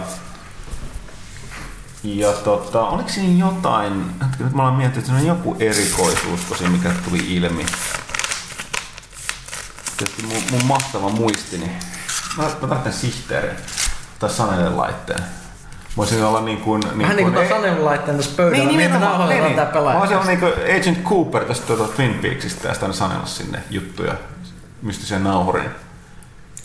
Ja 2.04 2.32
tota, 2.32 2.80
oliko 2.80 3.08
siinä 3.08 3.46
jotain, 3.46 4.14
hetki, 4.24 4.44
nyt 4.44 4.52
mä 4.52 4.62
olen 4.62 4.74
miettinyt, 4.74 5.08
että 5.08 5.18
siinä 5.18 5.32
on 5.32 5.38
joku 5.38 5.56
erikoisuus, 5.60 6.40
siinä 6.58 6.72
mikä 6.72 6.90
tuli 7.08 7.34
ilmi. 7.34 7.66
Tietysti 9.96 10.22
mun, 10.22 10.42
mun 10.50 10.64
mahtava 10.64 11.08
muistini. 11.08 11.70
Mä, 12.36 12.42
mä 12.42 12.68
tarvitsen 12.68 12.92
sihteerin 12.92 13.56
tai 14.18 14.30
Sanelen 14.30 14.76
laitteen. 14.76 15.24
Voisin 15.96 16.24
olla 16.24 16.40
niin 16.40 16.60
kuin... 16.60 16.80
Niin 16.80 16.98
Vähän 16.98 17.16
niin 17.16 17.32
kuin 17.32 17.42
ei- 17.42 17.48
tuon 17.48 17.60
sanelulaitteen 17.60 18.16
tässä 18.16 18.36
pöydällä, 18.36 18.64
niin, 18.64 18.80
että 18.80 18.98
nauhoitetaan 18.98 19.54
tää 19.54 19.66
pelaaja. 19.66 19.94
Mä 19.94 20.00
olisin 20.00 20.16
olla 20.16 20.26
niin 20.26 20.40
kuin 20.40 20.52
Agent 20.52 21.04
Cooper 21.04 21.44
tästä 21.44 21.66
tuota 21.66 21.92
Twin 21.92 22.14
Peaksista 22.14 22.68
ja 22.68 22.74
aina 22.82 22.94
sanella 22.94 23.26
sinne 23.26 23.62
juttuja 23.70 24.14
mystisen 24.84 25.24
nauhurin. 25.24 25.70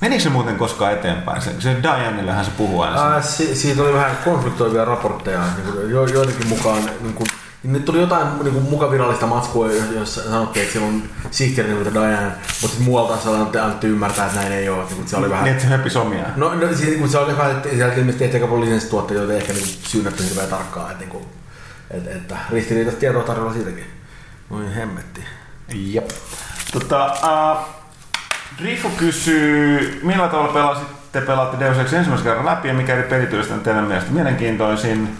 Menikö 0.02 0.24
se 0.24 0.30
muuten 0.30 0.56
koskaan 0.58 0.94
eteenpäin? 0.94 1.42
Se, 1.42 1.62
se 1.62 1.78
Dianellehän 1.84 2.46
se 2.46 2.52
puhuu 2.52 2.82
aina. 2.82 3.12
Ää, 3.14 3.22
si- 3.22 3.56
siitä 3.56 3.82
oli 3.82 3.94
vähän 3.94 4.18
konfliktoivia 4.24 4.86
raportteja, 4.86 5.40
niin 5.40 5.74
kuin 5.74 5.90
jo, 5.92 6.06
joidenkin 6.06 6.48
mukaan. 6.48 6.84
Niin 7.02 7.14
kuin, 7.14 7.28
nyt 7.64 7.86
tuli 7.86 8.00
jotain 8.02 8.28
niin 8.44 8.54
kuin 8.54 8.64
mukavirallista 8.70 9.28
matskua, 9.28 9.72
jos- 9.72 9.92
jossa 9.92 10.24
sanottiin, 10.24 10.64
että 10.64 10.74
siellä 10.74 10.88
on 10.90 11.04
sihteeri 11.32 11.70
nimeltä 11.70 11.94
Diana, 11.94 12.22
mutta 12.26 12.68
sitten 12.68 12.84
muualta 12.84 13.30
annettiin 13.32 13.64
annettu 13.64 13.88
ymmärtää, 13.88 14.26
että 14.26 14.40
näin 14.40 14.52
ei 14.54 14.70
ole. 14.70 14.84
Niin 14.84 14.96
kuin, 14.96 15.08
se 15.08 15.18
oli 15.18 15.30
vähän... 15.30 15.44
Niin, 15.44 15.52
että 15.52 15.64
se 15.64 15.70
höppi 15.70 15.90
somiaan. 15.90 16.34
No, 16.36 16.54
no 16.56 16.74
siis, 16.74 17.00
kun 17.00 17.10
se 17.10 17.18
oli 17.18 17.38
vähän, 17.38 17.52
että 17.52 17.70
sieltä 17.70 17.96
ilmeisesti 17.96 18.20
tehtiin 18.24 18.44
aika 18.44 18.48
paljon 18.52 18.66
lisenssituotteita, 18.66 19.24
joita 19.24 19.38
ehkä 19.38 19.54
niin 19.54 19.68
syynätty 19.68 20.24
hirveän 20.30 20.48
tarkkaan, 20.50 20.92
että, 20.92 21.00
niin 21.00 21.10
kuin, 21.10 21.26
että, 21.92 22.10
että 22.10 22.38
ristiriitaista 22.52 23.00
tietoa 23.00 23.24
tarjolla 23.24 23.54
siitäkin. 23.54 23.86
Noin 24.50 24.72
hemmetti. 24.74 25.22
Jep. 25.74 26.10
Tota, 26.72 27.06
uh, 27.06 27.79
Rifu 28.64 28.90
kysyy, 28.90 30.00
millä 30.04 30.28
tavalla 30.28 30.54
pelasitte, 30.54 31.22
pelaatte 31.22 31.60
Deus 31.60 31.78
Ex 31.78 31.94
ensimmäisen 31.94 32.28
kerran 32.28 32.46
läpi 32.46 32.68
ja 32.68 32.74
mikä 32.74 32.94
eri 32.94 33.10
pelityöstä 33.10 33.54
on 33.54 33.62
teidän 33.62 33.84
mielestä 33.84 34.12
mielenkiintoisin? 34.12 35.18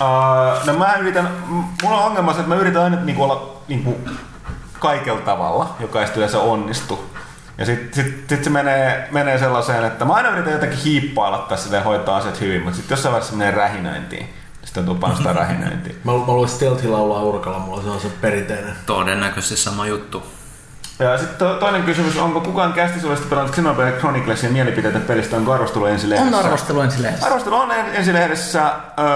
Uh, 0.00 0.66
no 0.66 0.72
mä 0.78 0.94
yritän, 0.94 1.28
mulla 1.82 1.98
on 1.98 2.04
ongelma 2.04 2.32
se, 2.32 2.38
että 2.40 2.54
mä 2.54 2.60
yritän 2.60 2.82
aina 2.82 2.96
niinku 2.96 3.22
olla 3.22 3.62
niinku 3.68 3.98
kaikella 4.78 5.20
tavalla, 5.20 5.76
joka 5.80 6.00
ei 6.00 6.06
sitten 6.06 6.20
yleensä 6.20 6.38
onnistu. 6.38 7.10
Ja 7.58 7.66
sitten 7.66 8.04
sit, 8.04 8.24
sit 8.28 8.44
se 8.44 8.50
menee, 8.50 9.08
menee 9.10 9.38
sellaiseen, 9.38 9.84
että 9.84 10.04
mä 10.04 10.12
aina 10.12 10.30
yritän 10.30 10.52
jotenkin 10.52 10.78
hiippailla 10.78 11.46
tässä 11.48 11.76
ja 11.76 11.82
hoitaa 11.82 12.16
asiat 12.16 12.40
hyvin, 12.40 12.62
mutta 12.62 12.76
sitten 12.76 12.94
jossain 12.94 13.12
vaiheessa 13.12 13.32
se 13.32 13.38
menee 13.38 13.54
rähinöintiin. 13.54 14.34
Sitten 14.64 14.88
on 14.88 14.98
panostaa 14.98 15.32
rähinöintiin. 15.32 15.96
Mä, 16.04 16.12
mä 16.12 16.18
luulen 16.18 16.48
stealthi 16.48 16.88
laulaa 16.88 17.22
urkalla, 17.22 17.58
mulla 17.58 17.82
se 17.82 17.88
on 17.88 18.00
se 18.00 18.08
perinteinen. 18.20 18.76
Todennäköisesti 18.86 19.56
sama 19.56 19.86
juttu. 19.86 20.37
Ja 20.98 21.18
sitten 21.18 21.36
to, 21.38 21.54
toinen 21.54 21.82
kysymys, 21.82 22.16
onko 22.16 22.40
kukaan 22.40 22.72
kästisulista 22.72 23.26
pelannut 23.30 23.54
Xenoblade 23.54 23.92
Chroniclesin 23.92 24.52
mielipiteitä 24.52 24.98
pelistä, 25.00 25.36
onko 25.36 25.52
arvostelu 25.52 25.86
ensilehdessä? 25.86 26.36
On 26.38 26.44
arvostelu 26.44 26.80
ensin 26.80 27.02
lehdessä. 27.02 27.26
Arvostelu 27.26 27.54
on 27.56 27.72
en- 27.72 27.94
ensilehdessä 27.94 28.62
öö, 28.98 29.06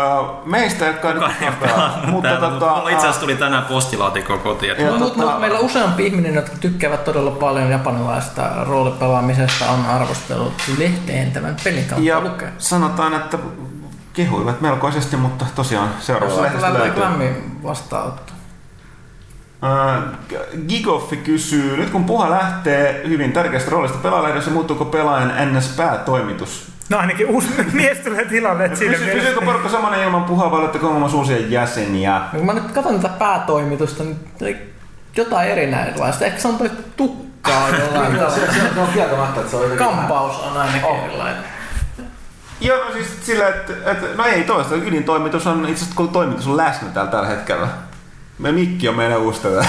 meistä, 0.45 0.87
jotka 0.87 1.09
ei 1.09 1.15
Kukaan 1.15 1.35
nyt 1.41 1.61
pelannut 1.61 2.07
Mutta 2.07 2.29
täällä, 2.29 2.41
tota, 2.41 2.51
mutta 2.51 2.77
mulla 2.77 2.89
itse 2.91 3.07
asiassa 3.07 3.21
tuli 3.21 3.37
tänään 3.37 3.65
postilaatikko 3.65 4.39
kotiin. 4.39 4.87
Mutta 4.99 5.05
tota- 5.05 5.25
mut, 5.27 5.41
meillä 5.41 5.59
on 5.59 5.65
useampi 5.65 6.07
ihminen, 6.07 6.35
jotka 6.35 6.57
tykkäävät 6.61 7.05
todella 7.05 7.31
paljon 7.31 7.71
japanilaista 7.71 8.43
roolipelaamisesta, 8.67 9.71
on 9.71 9.87
arvostellut 9.87 10.53
lehteen 10.79 11.33
tämän 11.33 11.57
pelin 11.65 11.85
kautta 11.85 12.07
ja 12.09 12.21
lukea. 12.21 12.49
sanotaan, 12.59 13.15
että 13.15 13.39
kehuivat 14.13 14.61
melkoisesti, 14.61 15.17
mutta 15.17 15.45
tosiaan 15.55 15.89
seuraavassa 16.01 16.43
lehdessä 16.43 16.75
löytyy. 16.75 17.03
lämmin 17.03 17.59
vastaanotto. 17.63 18.33
Äh, 19.65 20.03
Gigoffi 20.69 21.17
kysyy, 21.17 21.77
nyt 21.77 21.91
kun 21.91 22.05
puha 22.05 22.31
lähtee 22.31 23.03
hyvin 23.09 23.33
tärkeästä 23.33 23.71
roolista 23.71 23.99
pelaajalähdössä, 23.99 24.51
muuttuuko 24.51 24.85
pelaajan 24.85 25.33
NS-päätoimitus? 25.53 26.73
No 26.89 26.99
ainakin 26.99 27.27
uusi 27.27 27.49
mies 27.73 27.99
tulee 27.99 28.25
tilalle, 28.25 28.77
siinä 28.77 28.95
kysyykö 28.95 29.41
porukka 29.45 29.69
samanen 29.69 30.03
ilman 30.03 30.25
puhaa 30.25 30.51
vai 30.51 30.61
oletteko 30.61 30.93
muun 30.93 31.15
uusia 31.15 31.37
jäseniä? 31.49 32.19
No, 32.19 32.39
kun 32.39 32.47
mä 32.47 32.53
nyt 32.53 32.71
katson 32.73 33.01
tätä 33.01 33.15
päätoimitusta, 33.19 34.05
niin 34.41 34.73
jotain 35.17 35.51
erinäköistä. 35.51 36.25
Ehkä 36.25 36.41
se 36.41 36.49
on 36.49 36.59
toi 36.59 36.71
tukkaa 36.97 37.69
jollain 37.79 38.13
tavalla. 38.17 38.31
se, 38.31 38.41
se 38.75 38.81
on 38.81 38.89
kieltämättä, 38.95 39.41
että 39.41 39.51
se 39.51 39.57
on 39.57 39.77
Kampaus 39.77 40.39
on 40.41 40.57
ainakin 40.57 40.85
Oh. 40.85 41.05
erilainen. 41.05 41.45
Joo, 42.61 42.85
no 42.85 42.93
siis 42.93 43.27
sillä, 43.27 43.49
että, 43.49 43.73
että 43.91 44.07
no 44.17 44.25
ei 44.25 44.43
toista, 44.43 44.75
ydintoimitus 44.75 45.47
on 45.47 45.61
itse 45.61 45.73
asiassa 45.73 45.97
kun 45.97 46.09
toimitus 46.09 46.47
on 46.47 46.57
läsnä 46.57 46.89
täällä 46.89 47.11
tällä 47.11 47.29
hetkellä. 47.29 47.69
Me 48.43 48.52
Mikki 48.52 48.89
on 48.89 48.97
meidän 48.97 49.19
uusi 49.19 49.43
tätä 49.43 49.64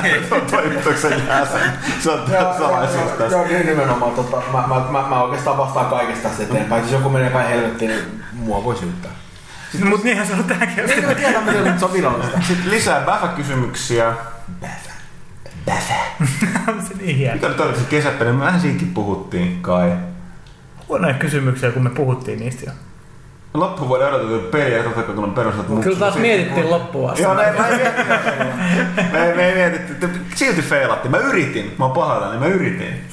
toimituksen 0.50 1.22
jäsen. 1.28 1.72
Se 2.00 2.10
on 2.10 2.30
salaisuus 2.58 3.04
joo, 3.04 3.16
tässä. 3.18 3.36
Joo, 3.36 3.46
niin 3.46 3.66
nimenomaan. 3.66 4.12
Tota, 4.12 4.42
mä, 4.52 4.66
mä, 4.66 4.74
mä, 4.90 5.08
mä, 5.08 5.22
oikeastaan 5.22 5.58
vastaan 5.58 5.86
kaikesta 5.86 6.28
tästä 6.28 6.42
eteenpäin. 6.42 6.82
Jos 6.82 6.92
joku 6.92 7.08
menee 7.08 7.30
päin 7.30 7.48
helvettiin, 7.48 7.90
niin 7.90 8.24
mua 8.32 8.64
voi 8.64 8.76
syyttää. 8.76 9.10
No, 9.80 9.86
mutta 9.86 10.04
niinhän 10.04 10.26
se 10.26 10.32
on 10.32 10.44
tämäkin. 10.44 10.86
Niin, 10.86 11.06
me 11.06 11.14
tiedämme, 11.14 11.52
että 11.52 11.78
se 11.78 11.84
on 11.84 11.92
virallista. 11.92 12.40
Sitten 12.48 12.70
lisää 12.70 13.00
Bäfä-kysymyksiä. 13.00 14.14
on 16.68 16.82
se 16.88 16.94
niin 16.94 17.16
hieno. 17.16 17.34
Mikä 17.34 17.48
nyt 17.48 17.60
oli 17.60 17.76
se 17.76 17.84
kesäpeli? 17.90 18.32
Me 18.32 18.40
vähän 18.40 18.60
siitäkin 18.60 18.94
puhuttiin 18.94 19.62
kai. 19.62 19.92
Huonoja 20.88 21.14
kysymyksiä, 21.14 21.70
kun 21.70 21.82
me 21.82 21.90
puhuttiin 21.90 22.38
niistä 22.38 22.62
jo. 22.66 22.72
Loppuvuoden 23.54 24.08
odotettu 24.08 24.48
peli 24.50 24.74
ja 24.74 24.82
totta 24.82 25.02
kun 25.02 25.24
on 25.24 25.32
perustettu 25.34 25.72
Mut 25.74 25.84
Kyllä 25.84 25.98
taas 25.98 26.16
mietittiin 26.16 26.70
loppuun 26.70 27.10
asti. 27.10 27.22
Joo, 27.22 27.34
me, 27.34 27.42
me, 27.58 27.68
ei 27.68 27.76
mietitty, 27.76 28.04
me, 29.12 29.32
me 29.36 29.48
ei 29.48 29.54
mietitty. 29.54 30.10
Silti 30.34 30.62
feilattiin. 30.62 31.10
Mä 31.10 31.18
yritin. 31.18 31.74
Mä 31.78 31.84
oon 31.84 31.94
pahoillani. 31.94 32.38
Mä 32.38 32.46
yritin. 32.46 33.04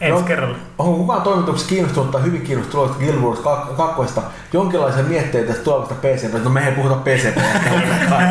Ensi 0.00 0.20
No. 0.20 0.26
kerralla. 0.26 0.56
Onko 0.78 0.96
kukaan 0.98 1.22
toimituksessa 1.22 1.68
kiinnostunut 1.68 2.10
tai 2.10 2.22
hyvin 2.22 2.42
kiinnostunut 2.42 2.86
tulevasta 2.98 3.04
Guild 3.04 3.22
Wars 3.22 3.40
2 3.76 4.30
jonkinlaisia 4.52 5.02
mietteitä 5.02 5.48
tästä 5.48 5.64
tulevasta 5.64 5.94
PC? 5.94 6.42
No 6.44 6.50
me 6.50 6.66
ei 6.68 6.72
puhuta 6.72 6.94
PC. 6.94 7.24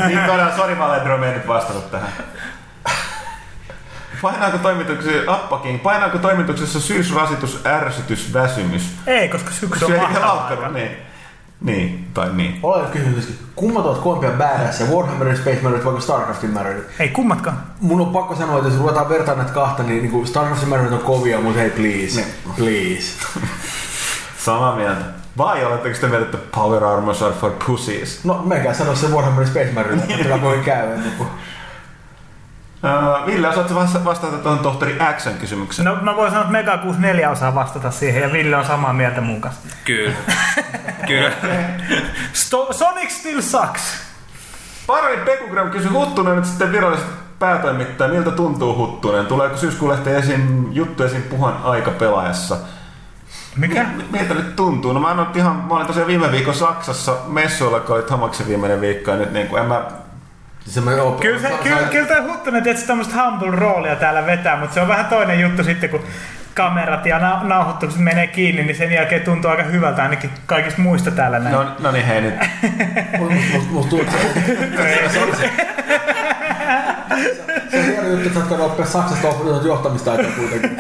niin 0.08 0.20
todella, 0.26 0.56
sori 0.56 0.76
mä 0.76 0.86
olen 0.86 1.04
Drome 1.04 1.32
nyt 1.32 1.48
vastannut 1.48 1.92
tähän. 1.92 2.10
Painaako 4.22 4.58
toimituksessa, 4.58 5.34
Appakin, 5.34 5.80
painaako 5.80 6.18
toimituksessa 6.18 6.80
syysrasitus, 6.80 7.62
ärsytys, 7.66 8.34
väsymys? 8.34 8.92
Ei, 9.08 9.30
koska 9.30 9.52
syksy 9.52 9.86
on 9.86 9.92
mahtavaa. 9.92 10.70
niin. 10.74 11.05
Niin, 11.66 12.08
tai 12.14 12.34
niin. 12.34 12.60
Olen 12.64 12.86
kysynyt, 12.86 13.40
kummat 13.56 13.86
ovat 13.86 13.98
kovempia 13.98 14.32
badass 14.32 14.80
ja 14.80 14.86
Warhammerin 14.86 15.38
Space 15.38 15.60
Marines 15.62 15.86
vai 15.86 16.02
Starcraftin 16.02 16.50
Marines? 16.50 16.84
Ei 17.00 17.10
kummatkaan. 17.10 17.58
Mun 17.82 18.02
on 18.02 18.14
pakko 18.14 18.36
sanoa, 18.36 18.58
että 18.58 18.70
jos 18.70 18.80
ruvetaan 18.80 19.10
vertaan 19.10 19.38
näitä 19.38 19.54
kahta, 19.54 19.84
niin, 19.84 20.02
niin 20.02 20.12
kuin 20.12 20.28
Starcraftin 20.28 20.70
Marines 20.70 20.94
on 20.94 21.00
kovia, 21.00 21.42
mutta 21.42 21.60
hei 21.60 21.70
please, 21.70 22.26
please. 22.58 23.14
Samaa 24.46 24.76
mieltä. 24.76 25.06
Vai 25.38 25.66
oletteko 25.66 25.98
te 26.02 26.08
mieltä, 26.08 26.26
että 26.26 26.38
Power 26.56 26.84
Armors 26.84 27.22
are 27.22 27.34
for 27.34 27.52
pussies? 27.68 28.24
No 28.24 28.42
menkään 28.46 28.76
sanoa 28.76 28.96
se 28.96 29.08
Warhammerin 29.08 29.48
Space 29.48 29.72
Marines, 29.74 30.04
että 30.10 30.42
voi 30.48 30.58
käydä. 30.66 30.96
Niin 30.96 31.16
kuin. 31.18 31.30
Ville, 33.26 33.48
osaatko 33.50 33.76
vasta- 33.76 34.04
vastata 34.06 34.38
tuohon 34.38 34.60
tohtori 34.60 34.98
Xn 35.18 35.34
kysymykseen? 35.40 35.86
No 35.86 35.96
mä 36.02 36.16
voin 36.16 36.30
sanoa, 36.30 36.42
että 36.42 36.52
Mega 36.52 36.78
64 36.78 37.30
osaa 37.30 37.56
vastata 37.56 37.92
siihen 37.92 38.22
ja 38.22 38.32
Ville 38.32 38.56
on 38.56 38.66
samaa 38.66 38.94
mieltä 38.94 39.22
mun 39.22 39.42
kanssa. 39.42 39.62
Kyllä. 39.86 40.14
Kyllä. 41.08 41.32
Sto- 42.34 42.74
Sonic 42.74 43.10
still 43.10 43.42
sucks. 43.42 43.82
Parani 44.88 45.18
Pekugram 45.18 45.70
kysyi 45.70 45.92
Huttunen 45.92 46.36
nyt 46.36 46.46
sitten 46.46 46.72
virallisesti 46.72 47.12
päätoimittaja. 47.40 48.10
Miltä 48.10 48.32
tuntuu 48.32 48.76
Huttunen? 48.76 49.26
Tuleeko 49.26 49.58
syyskuun 49.58 49.92
lehteen 49.92 50.16
esiin 50.16 50.68
juttu 50.72 51.04
esiin 51.04 51.22
puhan 51.24 51.58
aika 51.64 51.92
pelaajassa? 51.92 52.58
Mikä? 53.56 53.84
Mi- 53.84 54.06
Miltä 54.12 54.34
nyt 54.34 54.56
tuntuu? 54.56 54.94
No 54.94 55.00
mä, 55.00 55.26
ihan, 55.36 55.56
mä 55.56 55.74
olin 55.76 55.88
tosiaan 55.88 56.08
viime 56.08 56.32
viikon 56.32 56.54
Saksassa 56.56 57.16
messuilla, 57.28 57.80
kun 57.80 57.96
olit 57.96 58.10
Hamaksen 58.10 58.48
viimeinen 58.48 58.82
viikko 58.82 59.12
ja 59.12 59.18
nyt 59.18 59.32
niin 59.34 59.48
kuin 59.48 59.62
en 59.62 59.68
mä... 59.68 59.82
Se 60.66 60.82
me 60.82 61.02
op- 61.02 61.20
Kyllä, 61.20 61.40
se, 61.40 61.52
kyllä, 61.64 61.82
kyllä 61.92 62.08
toi 62.08 62.22
Huttunen 62.22 62.64
tietysti 62.64 62.88
tämmöistä 62.88 63.16
humble 63.24 63.52
roolia 63.52 63.96
täällä 63.96 64.26
vetää, 64.26 64.58
mutta 64.60 64.74
se 64.74 64.82
on 64.82 64.88
vähän 64.88 65.06
toinen 65.06 65.40
juttu 65.40 65.64
sitten, 65.64 65.90
kun 65.90 66.04
kamerat 66.54 67.06
ja 67.06 67.20
na- 67.20 67.44
nauhoitukset 67.44 68.00
menee 68.02 68.28
kiinni, 68.28 68.64
niin 68.64 68.76
sen 68.78 68.92
jälkeen 68.92 69.22
tuntuu 69.22 69.52
aika 69.52 69.64
hyvältä 69.64 70.04
ainakin 70.04 70.30
kaikista 70.46 70.82
muista 70.82 71.12
täällä 71.12 71.40
näin. 71.40 71.56
No, 71.56 71.66
no 71.80 71.92
niin 71.92 72.06
hei 72.06 72.22
nyt. 72.22 72.34
Mut- 73.20 73.32
mut- 73.54 73.72
Musta 73.72 73.90
tuntuu, 73.90 74.14
se, 74.78 75.10
se, 75.10 75.20
se, 75.38 75.52
se 77.72 77.80
on 77.80 77.86
hieno 77.86 78.08
juttu, 78.08 78.28
että 78.28 78.34
sä 78.34 78.40
oot 78.40 78.50
käynyt 78.50 78.66
oppia 78.66 78.86
Saksasta 78.86 79.28
oppinut 79.28 79.66
johtamista 79.66 80.12
kuitenkin. 80.36 80.78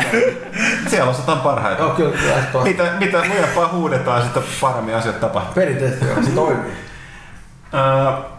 Siellä 0.87 1.11
osataan 1.11 1.39
parhaita. 1.39 1.81
Joo, 1.83 1.89
kyllä, 1.91 2.11
kyllä. 2.51 2.63
Mitä, 2.63 2.83
mitä 2.99 3.17
lujempaa 3.29 3.67
huudetaan, 3.67 4.23
sitä 4.23 4.39
paremmin 4.61 4.95
asiat 4.95 5.19
tapahtuu. 5.19 5.53
Perinteisesti 5.53 6.05
joo, 6.05 6.23
se 6.23 6.31
toimii. 6.31 6.71
Öö, 7.73 8.34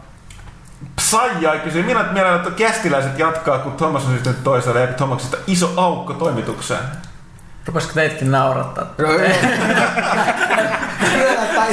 Saija 1.01 1.59
kysyy, 1.59 1.82
millä 1.82 2.03
mielellä 2.03 2.36
että 2.36 2.51
kästiläiset 2.51 3.19
jatkaa, 3.19 3.59
kun 3.59 3.73
Thomas 3.73 4.05
on 4.05 4.15
sitten 4.15 4.35
toisella 4.44 4.81
ja 4.81 4.86
Thomasista 4.86 5.36
iso 5.47 5.73
aukko 5.77 6.15
toimitukseen. 6.15 6.81
Rupesiko 7.66 7.94
teitkin 7.94 8.31
naurattaa? 8.31 8.85
Tai 11.55 11.69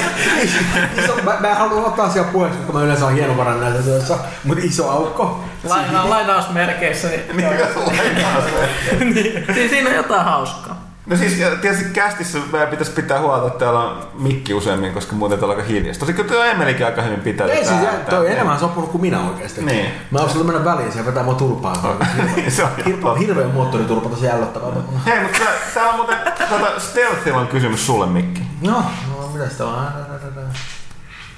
iso, 1.03 1.15
mä, 1.23 1.37
mä 1.39 1.49
en 1.49 1.57
halua 1.57 1.87
ottaa 1.87 2.05
asiaa 2.05 2.25
puheeksi, 2.25 2.57
koska 2.57 2.73
mä 2.73 2.83
yleensä 2.83 3.05
on 3.05 3.13
hienovarainen 3.13 3.61
näissä 3.61 3.79
asioissa, 3.79 4.17
mutta 4.43 4.63
iso 4.65 4.89
aukko. 4.89 5.43
Laina, 5.63 6.09
lainausmerkeissä, 6.09 7.07
niin, 7.07 7.27
niin 9.55 9.69
siinä 9.69 9.89
on 9.89 9.95
jotain 9.95 10.25
hauskaa. 10.25 10.82
No 11.13 11.19
siis 11.19 11.33
tietysti 11.61 11.89
kästissä 11.93 12.39
meidän 12.51 12.69
pitäisi 12.69 12.91
pitää 12.91 13.19
huolta, 13.19 13.47
että 13.47 13.59
täällä 13.59 13.79
on 13.79 14.07
mikki 14.13 14.53
useammin, 14.53 14.93
koska 14.93 15.15
muuten 15.15 15.39
täällä 15.39 15.53
on 15.53 15.59
aika 15.59 15.71
hiljasta. 15.71 15.99
Tosi 15.99 16.13
kyllä 16.13 16.29
tuo 16.29 16.43
Emelikin 16.43 16.85
aika 16.85 17.01
hyvin 17.01 17.19
pitää 17.19 17.47
Ei 17.47 17.65
siis, 17.65 17.79
toi 18.09 18.31
enemmän 18.31 18.59
soppunut 18.59 18.91
kuin 18.91 19.01
minä 19.01 19.19
oikeasti. 19.29 19.61
Niin. 19.65 19.85
Mä 20.11 20.19
olisin 20.19 20.45
mennä 20.45 20.65
väliin, 20.65 20.91
siellä 20.91 21.05
vetää 21.05 21.23
mua 21.23 21.33
turpaan. 21.33 21.75
Se 22.47 22.63
on 22.63 22.69
Hirveä, 22.85 23.13
hirveä 23.13 23.47
moottoriturpa 23.47 24.09
tosi 24.09 24.29
ällöttävää. 24.29 24.69
Hei, 25.05 25.19
mutta 25.21 25.37
tää- 25.39 25.53
täällä 25.73 25.89
on 25.91 25.95
muuten, 25.95 26.17
tuota, 26.49 26.79
Stealthilla 26.79 27.39
on 27.39 27.47
kysymys 27.47 27.85
sulle, 27.85 28.05
Mikki. 28.05 28.41
No, 28.61 28.71
no 29.09 29.29
mitäs 29.33 29.53
tää 29.53 29.67
on? 29.67 29.87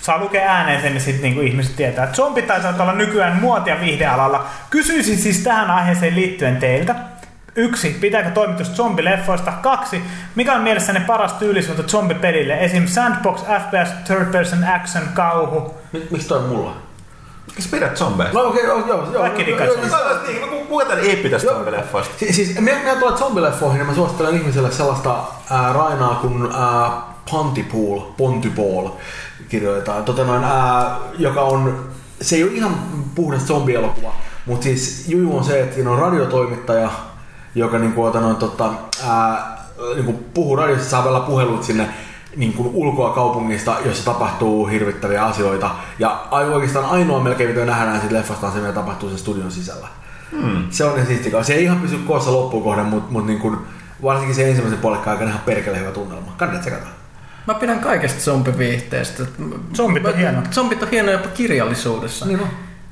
Saa 0.01 0.17
lukea 0.19 0.51
ääneen 0.51 0.81
sen, 0.81 0.91
niin 0.91 1.01
sitten 1.01 1.21
niinku 1.21 1.41
ihmiset 1.41 1.75
tietää. 1.75 2.03
että 2.03 2.15
Zombit 2.15 2.47
taitaa 2.47 2.73
olla 2.79 2.93
nykyään 2.93 3.35
muotia 3.41 3.79
viihdealalla. 3.81 4.45
Kysyisin 4.69 5.17
siis 5.17 5.37
tähän 5.39 5.71
aiheeseen 5.71 6.15
liittyen 6.15 6.57
teiltä. 6.57 6.95
Yksi, 7.55 7.97
pitääkö 8.01 8.29
toimitus 8.31 8.73
zombileffoista? 8.75 9.51
Kaksi, 9.51 10.01
mikä 10.35 10.53
on 10.53 10.61
mielessänne 10.61 10.99
paras 10.99 11.33
tyylisuunta 11.33 11.83
zombipelille? 11.83 12.53
Esim. 12.59 12.87
Sandbox, 12.87 13.39
FPS, 13.41 13.93
Third 14.05 14.25
Person 14.31 14.63
Action, 14.63 15.03
kauhu. 15.13 15.73
Mik- 15.93 16.07
Miksi 16.11 16.27
toi 16.27 16.37
on 16.37 16.43
mulla? 16.49 16.75
Miksi 17.55 17.69
pidät 17.69 17.97
zombeista? 17.97 18.39
No 18.39 18.45
okei, 18.45 18.67
okay, 18.71 18.87
joo, 18.87 19.11
joo. 19.11 19.21
Kaikki 19.21 19.45
dikkaat 19.45 19.69
joo, 19.69 19.77
Niin, 20.27 20.41
no, 20.41 20.47
kuka 20.67 20.85
tän 20.85 20.99
ei 20.99 21.15
pitäisi 21.15 21.47
zombileffoista? 21.47 22.13
Si- 22.17 22.33
siis 22.33 22.59
minä, 22.59 22.77
minä 22.79 22.95
tulen 22.95 23.17
zombileffoihin 23.17 23.79
ja 23.79 23.85
mä 23.85 23.93
suosittelen 23.93 24.35
ihmiselle 24.35 24.71
sellaista 24.71 25.15
ää, 25.51 25.73
rainaa 25.73 26.15
kuin 26.15 26.49
ää, 26.53 26.91
Pontypool, 27.31 27.99
Pontypool 28.17 28.89
kirjoitetaan, 29.49 30.03
tota 30.03 30.23
noin, 30.23 30.43
ää, 30.43 30.97
joka 31.19 31.41
on, 31.41 31.89
se 32.21 32.35
ei 32.35 32.43
ole 32.43 32.51
ihan 32.51 32.75
puhdas 33.15 33.47
zombielokuva, 33.47 34.13
mutta 34.45 34.63
siis 34.63 35.05
juju 35.07 35.37
on 35.37 35.43
se, 35.43 35.61
että 35.61 35.75
siinä 35.75 35.91
on 35.91 35.99
radiotoimittaja, 35.99 36.89
joka 37.55 37.79
niin 37.79 37.93
kuin, 37.93 38.13
noin, 38.13 38.35
tota, 38.35 38.69
ää, 39.07 39.57
niin 39.93 40.05
kuin 40.05 40.25
puhuu 40.33 40.55
radiossa, 40.55 40.89
saa 40.89 41.03
vielä 41.03 41.19
puhelut 41.19 41.63
sinne 41.63 41.89
niin 42.35 42.53
kuin 42.53 42.69
ulkoa 42.73 43.09
kaupungista, 43.13 43.75
jossa 43.85 44.05
tapahtuu 44.05 44.67
hirvittäviä 44.67 45.25
asioita. 45.25 45.69
Ja 45.99 46.27
oikeastaan 46.31 46.85
ainoa 46.85 47.23
melkein, 47.23 47.49
mitä 47.49 47.65
nähdään 47.65 47.99
siitä 47.99 48.15
leffasta, 48.15 48.47
on 48.47 48.53
se, 48.53 48.59
mitä 48.59 48.73
tapahtuu 48.73 49.09
sen 49.09 49.17
studion 49.17 49.51
sisällä. 49.51 49.87
Hmm. 50.31 50.63
Se 50.69 50.85
on 50.85 50.99
ne 50.99 51.05
siistikaa. 51.05 51.43
Se 51.43 51.53
ei 51.53 51.63
ihan 51.63 51.79
pysy 51.79 51.97
koossa 51.97 52.31
loppuun 52.31 52.63
kohden, 52.63 52.85
mutta 52.85 53.11
mut 53.11 53.27
niin 53.27 53.39
kuin, 53.39 53.57
varsinkin 54.03 54.35
se 54.35 54.47
ensimmäisen 54.49 54.79
puolikkaan 54.79 55.11
aikana 55.11 55.29
ihan 55.29 55.43
perkele 55.45 55.79
hyvä 55.79 55.91
tunnelma. 55.91 56.31
Kannattaa 56.37 56.61
tsekata. 56.61 56.87
Mä 57.47 57.53
pidän 57.53 57.79
kaikesta 57.79 58.21
zombiviihteestä. 58.21 59.23
Zombit 59.75 60.05
on 60.05 60.11
Mä- 60.11 60.17
hieno. 60.17 60.41
Zombit 60.51 60.83
on 60.83 60.89
hieno 60.89 61.11
jopa 61.11 61.27
kirjallisuudessa. 61.27 62.25
Niin 62.25 62.39
on. 62.39 62.47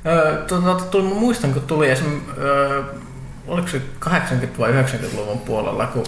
Öö, 0.05 0.45
tota, 0.45 0.75
tuli, 0.85 1.03
mä 1.03 1.15
muistan, 1.15 1.53
kun 1.53 1.61
tuli 1.61 1.89
esim. 1.89 2.21
Öö, 2.37 2.83
oliko 3.47 3.67
se 3.67 3.81
80- 4.05 4.09
vai 4.59 4.71
90-luvun 4.71 5.39
puolella, 5.39 5.85
kun 5.85 6.03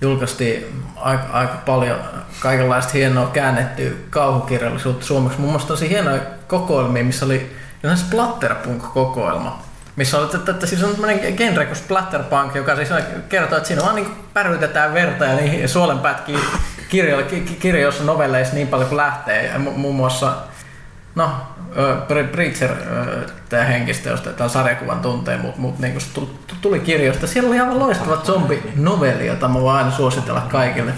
julkaistiin 0.00 0.82
aika, 0.96 1.24
aika 1.32 1.54
paljon 1.66 1.98
kaikenlaista 2.40 2.92
hienoa 2.92 3.26
käännettyä 3.26 3.90
kauhukirjallisuutta 4.10 5.06
suomeksi. 5.06 5.38
Muun 5.38 5.52
muassa 5.52 5.68
tosi 5.68 5.88
hienoja 5.88 6.20
kokoelmia, 6.48 7.04
missä 7.04 7.26
oli 7.26 7.56
splatterpunk-kokoelma. 7.94 9.62
Missä 9.96 10.18
oli, 10.18 10.30
että, 10.34 10.50
että 10.50 10.66
siis 10.66 10.82
on 10.82 10.90
tämmöinen 10.90 11.36
genre 11.36 11.66
kuin 11.66 11.76
splatterpunk, 11.76 12.54
joka 12.54 12.76
siis 12.76 12.88
kertoo, 13.28 13.56
että 13.58 13.68
siinä 13.68 13.82
vaan 13.82 13.94
niin 13.94 14.16
pärytetään 14.32 14.94
verta 14.94 15.24
ja 15.24 15.36
niihin 15.36 15.68
suolenpätkiä 15.68 16.38
kirjo, 16.88 17.22
ki, 17.22 17.40
ki- 17.40 17.54
kirjoissa, 17.54 18.04
novelleissa 18.04 18.54
niin 18.54 18.68
paljon 18.68 18.88
kuin 18.88 18.96
lähtee. 18.96 19.46
Ja 19.46 19.58
mu, 19.58 19.70
muun 19.70 19.94
muassa 19.94 20.32
No, 21.14 21.30
Preacher, 22.32 22.70
tämä 23.48 23.64
henkistä, 23.64 24.10
josta 24.10 24.30
tämä 24.30 24.48
sarjakuvan 24.48 25.00
tuntee, 25.00 25.36
mutta 25.36 25.60
mut, 25.60 25.78
niinku 25.78 26.00
se 26.00 26.06
tuli, 26.60 26.80
kirjoista. 26.80 27.26
Siellä 27.26 27.48
oli 27.48 27.60
aivan 27.60 27.78
loistava 27.78 28.16
zombi-novelli, 28.16 29.26
jota 29.26 29.48
mä 29.48 29.60
voin 29.60 29.76
aina 29.76 29.90
suositella 29.90 30.40
kaikille. 30.40 30.92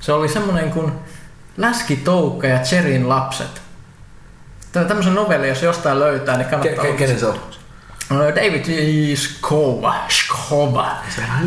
Se 0.00 0.12
oli 0.12 0.28
semmoinen 0.28 0.70
kuin 0.70 0.92
Läski 1.56 1.96
Toukka 1.96 2.46
ja 2.46 2.58
Cherin 2.58 3.08
lapset. 3.08 3.62
Tämä 4.72 4.84
tämmöisen 4.84 5.14
novelli, 5.14 5.48
jos 5.48 5.62
jostain 5.62 5.98
löytää, 5.98 6.36
niin 6.36 6.46
Ke- 6.46 6.50
kannattaa... 6.50 6.84
ke- 6.84 6.92
kenen 6.92 7.18
se 7.18 7.26
on? 7.26 7.40
David. 8.10 8.64
Skova, 9.16 9.94
Skova 10.08 10.90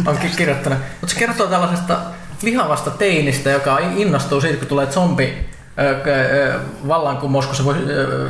on 0.05 0.17
ki- 0.17 0.29
kirjoittanut. 0.38 0.79
Mutta 1.01 1.13
se 1.13 1.19
kertoo 1.19 1.47
tällaisesta 1.47 1.97
vihavasta 2.43 2.91
teinistä, 2.91 3.49
joka 3.49 3.79
innostuu 3.79 4.41
siitä, 4.41 4.57
kun 4.57 4.67
tulee 4.67 4.88
zombi 4.88 5.51
vallankumous, 6.88 7.45
kun 7.45 7.56
se 7.56 7.65
voi, 7.65 7.76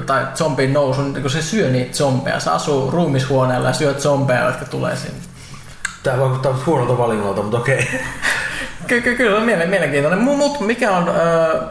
tai 0.06 0.28
zombin 0.36 0.74
nousu, 0.74 1.02
niin 1.02 1.22
kun 1.22 1.32
se 1.32 1.42
syö 1.42 1.70
niitä 1.70 1.98
zombeja. 1.98 2.40
Se 2.40 2.50
asuu 2.50 2.92
ruumishuoneella 2.92 3.68
ja 3.68 3.74
syö 3.74 3.94
zombeja, 3.94 4.46
jotka 4.46 4.66
tulee 4.66 4.96
sinne. 4.96 5.18
Tää 6.04 6.20
vaikuttaa 6.20 6.60
huonolta 6.66 6.98
valinnalta, 6.98 7.42
mutta 7.42 7.58
okei. 7.58 7.88
Ky- 8.88 9.02
ky- 9.02 9.16
kyllä 9.16 9.38
on 9.38 9.44
miele- 9.44 9.66
mielenkiintoinen. 9.66 10.20
Mutta 10.22 10.64
mikä 10.64 10.92
on 10.92 11.10
ö, 11.10 11.14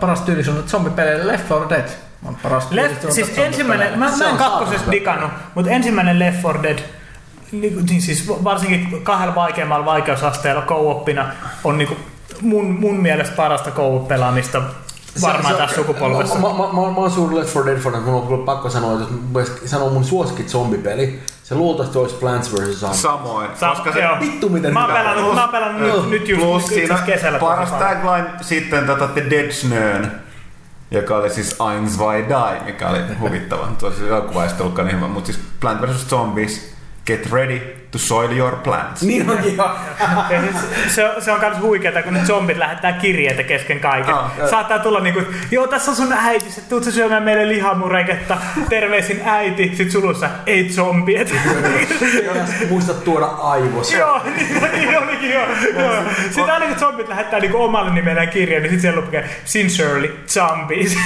paras 0.00 0.20
tyylisuunta 0.20 0.70
zombipeleille? 0.70 1.32
Left 1.32 1.50
4 1.50 1.68
Dead 1.68 1.88
on 2.26 2.36
paras 2.42 2.70
Left, 2.70 3.00
tyylisuunta 3.00 3.14
siis 3.14 3.38
ensimmäinen, 3.38 3.98
mä, 3.98 4.10
mä 4.18 4.30
en 4.30 4.36
kakkosesta 4.36 4.76
saatana. 4.76 4.92
digannut, 4.92 5.30
mutta 5.54 5.70
ensimmäinen 5.70 6.18
Left 6.18 6.42
4 6.44 6.62
Dead, 6.62 6.78
niin, 7.52 7.86
niin 7.86 8.02
siis 8.02 8.28
varsinkin 8.28 9.00
kahdella 9.02 9.34
vaikeimmalla 9.34 9.86
vaikeusasteella 9.86 10.62
co-oppina 10.62 11.26
on 11.64 11.78
niinku 11.78 11.96
mun, 12.40 12.66
mun 12.80 12.96
mielestä 13.00 13.36
parasta 13.36 13.70
co-op-pelaamista 13.70 14.62
varmaan 15.22 15.54
tässä 15.54 15.76
sukupolvessa. 15.76 16.34
Mä, 16.34 16.40
mä, 16.48 16.54
mä, 16.54 16.64
mä, 16.66 16.90
mä 16.90 16.96
oon 16.96 17.10
suuri 17.10 17.36
Left 17.36 17.54
4 17.54 17.72
Dead 17.72 17.82
fan, 17.82 17.94
että 17.94 18.06
mun 18.10 18.20
on 18.22 18.26
kyllä 18.28 18.44
pakko 18.44 18.70
sanoa, 18.70 18.92
että 19.02 19.14
jos 19.40 19.50
sanoa 19.70 19.90
mun 19.90 20.04
suosikit 20.04 20.48
zombipeli, 20.48 21.20
se 21.42 21.54
luultavasti 21.54 21.98
olisi 21.98 22.14
Plants 22.14 22.52
vs. 22.52 22.80
Zombies. 22.80 23.02
Samoin, 23.02 23.48
Sa- 23.54 23.68
koska 23.68 23.92
se 23.92 24.00
joo. 24.00 24.20
Vittu 24.20 24.48
miten 24.48 24.72
Mä 24.72 24.80
oon 24.80 24.88
hyvä. 24.90 24.98
pelannut, 25.00 25.34
mä 25.34 25.40
oon 25.40 25.48
pelannut 25.50 25.88
Joo. 25.88 26.00
nyt, 26.00 26.10
nyt 26.10 26.28
just 26.28 26.42
Plus 26.42 26.66
siinä 26.66 26.98
kesällä. 27.06 27.38
paras 27.38 27.70
tagline 27.72 28.30
sitten 28.40 28.86
tota 28.86 29.08
The 29.08 29.26
Dead 29.30 29.50
Snön, 29.52 30.12
joka 30.90 31.16
oli 31.16 31.30
siis 31.30 31.56
Eins 31.74 31.98
vai 31.98 32.24
Die, 32.28 32.60
mikä 32.64 32.88
oli 32.88 32.98
huvittava. 33.20 33.68
Tosi 33.78 34.08
elokuva 34.08 34.44
ei 34.44 34.50
ollutkaan 34.60 34.88
niin 34.88 34.96
hyvä, 34.96 35.08
mutta 35.08 35.32
siis 35.32 35.44
Plant 35.60 35.82
vs. 35.82 36.06
Zombies, 36.08 36.74
get 37.10 37.32
ready 37.32 37.60
to 37.90 37.98
soil 37.98 38.30
your 38.36 38.56
plants. 38.56 39.02
Niin 39.02 39.30
onkin 39.30 39.56
joo. 39.56 39.70
Se, 40.88 41.10
se 41.24 41.32
on 41.32 41.40
myös 41.40 41.60
huikeeta, 41.60 42.02
kun 42.02 42.14
ne 42.14 42.20
zombit 42.24 42.56
lähettää 42.56 42.92
kirjeitä 42.92 43.42
kesken 43.42 43.80
kaiken. 43.80 44.14
Ah, 44.14 44.30
Saattaa 44.50 44.78
tulla 44.78 45.00
niinku, 45.00 45.22
joo 45.50 45.66
tässä 45.66 45.90
on 45.90 45.96
sun 45.96 46.12
äiti, 46.12 46.50
sit 46.50 46.68
tuut 46.68 46.84
sä 46.84 46.90
syömään 46.90 47.22
meille 47.22 47.48
lihamureketta, 47.48 48.36
terveisin 48.68 49.20
äiti, 49.24 49.72
sit 49.76 49.90
sulussa, 49.90 50.28
ei 50.46 50.68
zombiet. 50.68 51.34
Muista 52.70 52.94
tuoda 52.94 53.26
aivos. 53.26 53.92
joo, 53.92 54.20
niin, 54.36 54.62
niin 54.72 54.98
olikin 54.98 55.30
joo. 55.30 55.46
joo. 55.78 56.02
Sitten 56.22 56.50
aina 56.50 56.66
kun 56.66 56.78
zombit 56.78 57.08
lähettää 57.08 57.40
niinku 57.40 57.62
omalle 57.62 57.90
nimelleen 57.94 58.28
kirjeen, 58.28 58.62
niin 58.62 58.72
sit 58.72 58.80
siellä 58.80 59.00
lukee 59.00 59.30
Sincerely 59.44 60.18
Zombies. 60.26 60.96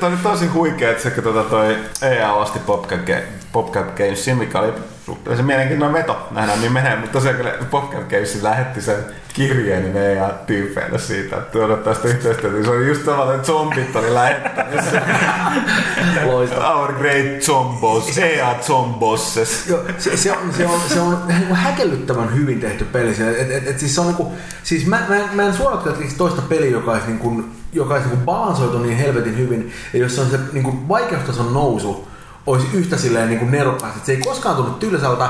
Toi 0.00 0.08
oli 0.08 0.16
tosi 0.22 0.46
huikea, 0.46 0.90
että 0.90 1.02
se 1.02 1.10
kun 1.10 1.22
tota 1.22 1.42
toi 1.50 1.76
EA 2.02 2.32
osti 2.32 2.58
PopCap, 2.58 3.00
Ga- 3.00 3.45
PopCap 3.56 3.94
Gamesin, 3.94 4.36
mikä 4.36 4.60
oli 4.60 4.72
suhteellisen 5.06 5.46
mielenkiintoinen 5.46 5.98
veto, 5.98 6.28
nähdään 6.30 6.60
niin 6.60 6.72
menee, 6.72 6.96
mutta 6.96 7.12
tosiaan 7.12 7.36
kyllä 7.36 7.52
PopCap 7.70 8.08
Games 8.08 8.42
lähetti 8.42 8.80
sen 8.80 8.96
kirjeen 9.32 9.82
niin 9.82 9.96
EA-tyypeille 9.96 10.98
siitä, 10.98 11.36
että 11.36 11.58
odottaa 11.58 11.94
sitä 11.94 12.08
yhteistyötä. 12.08 12.64
Se 12.64 12.70
oli 12.70 12.88
just 12.88 13.04
tavallaan, 13.04 13.36
että 13.36 13.46
zombit 13.46 13.96
oli. 13.96 14.06
Loistava. 16.32 16.74
Our 16.74 16.92
great 16.92 17.42
zombos, 17.42 18.18
EA 18.18 18.54
zombosses. 18.62 19.68
Joo, 19.68 19.80
se, 19.98 20.16
se, 20.16 20.32
on, 20.32 20.52
se, 20.56 20.66
on, 20.66 20.80
se 20.88 21.00
on 21.00 21.18
niinku 21.26 21.54
häkellyttävän 21.54 22.34
hyvin 22.34 22.60
tehty 22.60 22.84
peli. 22.84 23.14
Se, 23.14 23.40
et, 23.40 23.50
et, 23.50 23.68
et, 23.68 23.78
siis 23.78 23.94
se 23.94 24.00
on 24.00 24.06
niinku, 24.06 24.32
siis 24.62 24.86
mä, 24.86 25.02
mä, 25.08 25.16
mä 25.32 25.42
en 25.42 25.54
suorakaan 25.54 25.96
toista 26.18 26.42
peliä, 26.42 26.70
joka 26.70 26.92
olisi, 26.92 27.06
niinku, 27.06 27.44
joka 27.72 27.94
olisi 27.94 28.08
niinku 28.08 28.24
balansoitu 28.24 28.78
niin 28.78 28.96
helvetin 28.96 29.38
hyvin, 29.38 29.72
ja 29.92 29.98
jos 29.98 30.18
on 30.18 30.30
se 30.30 30.38
niinku 30.52 30.88
vaikeustason 30.88 31.54
nousu, 31.54 32.08
olisi 32.46 32.66
yhtä 32.74 32.96
silleen 32.96 33.28
niinku 33.28 33.44
nerokkaasti, 33.44 33.96
että 33.98 34.06
se 34.06 34.12
ei 34.12 34.18
koskaan 34.18 34.56
tunnu 34.56 34.70
tylsältä, 34.70 35.24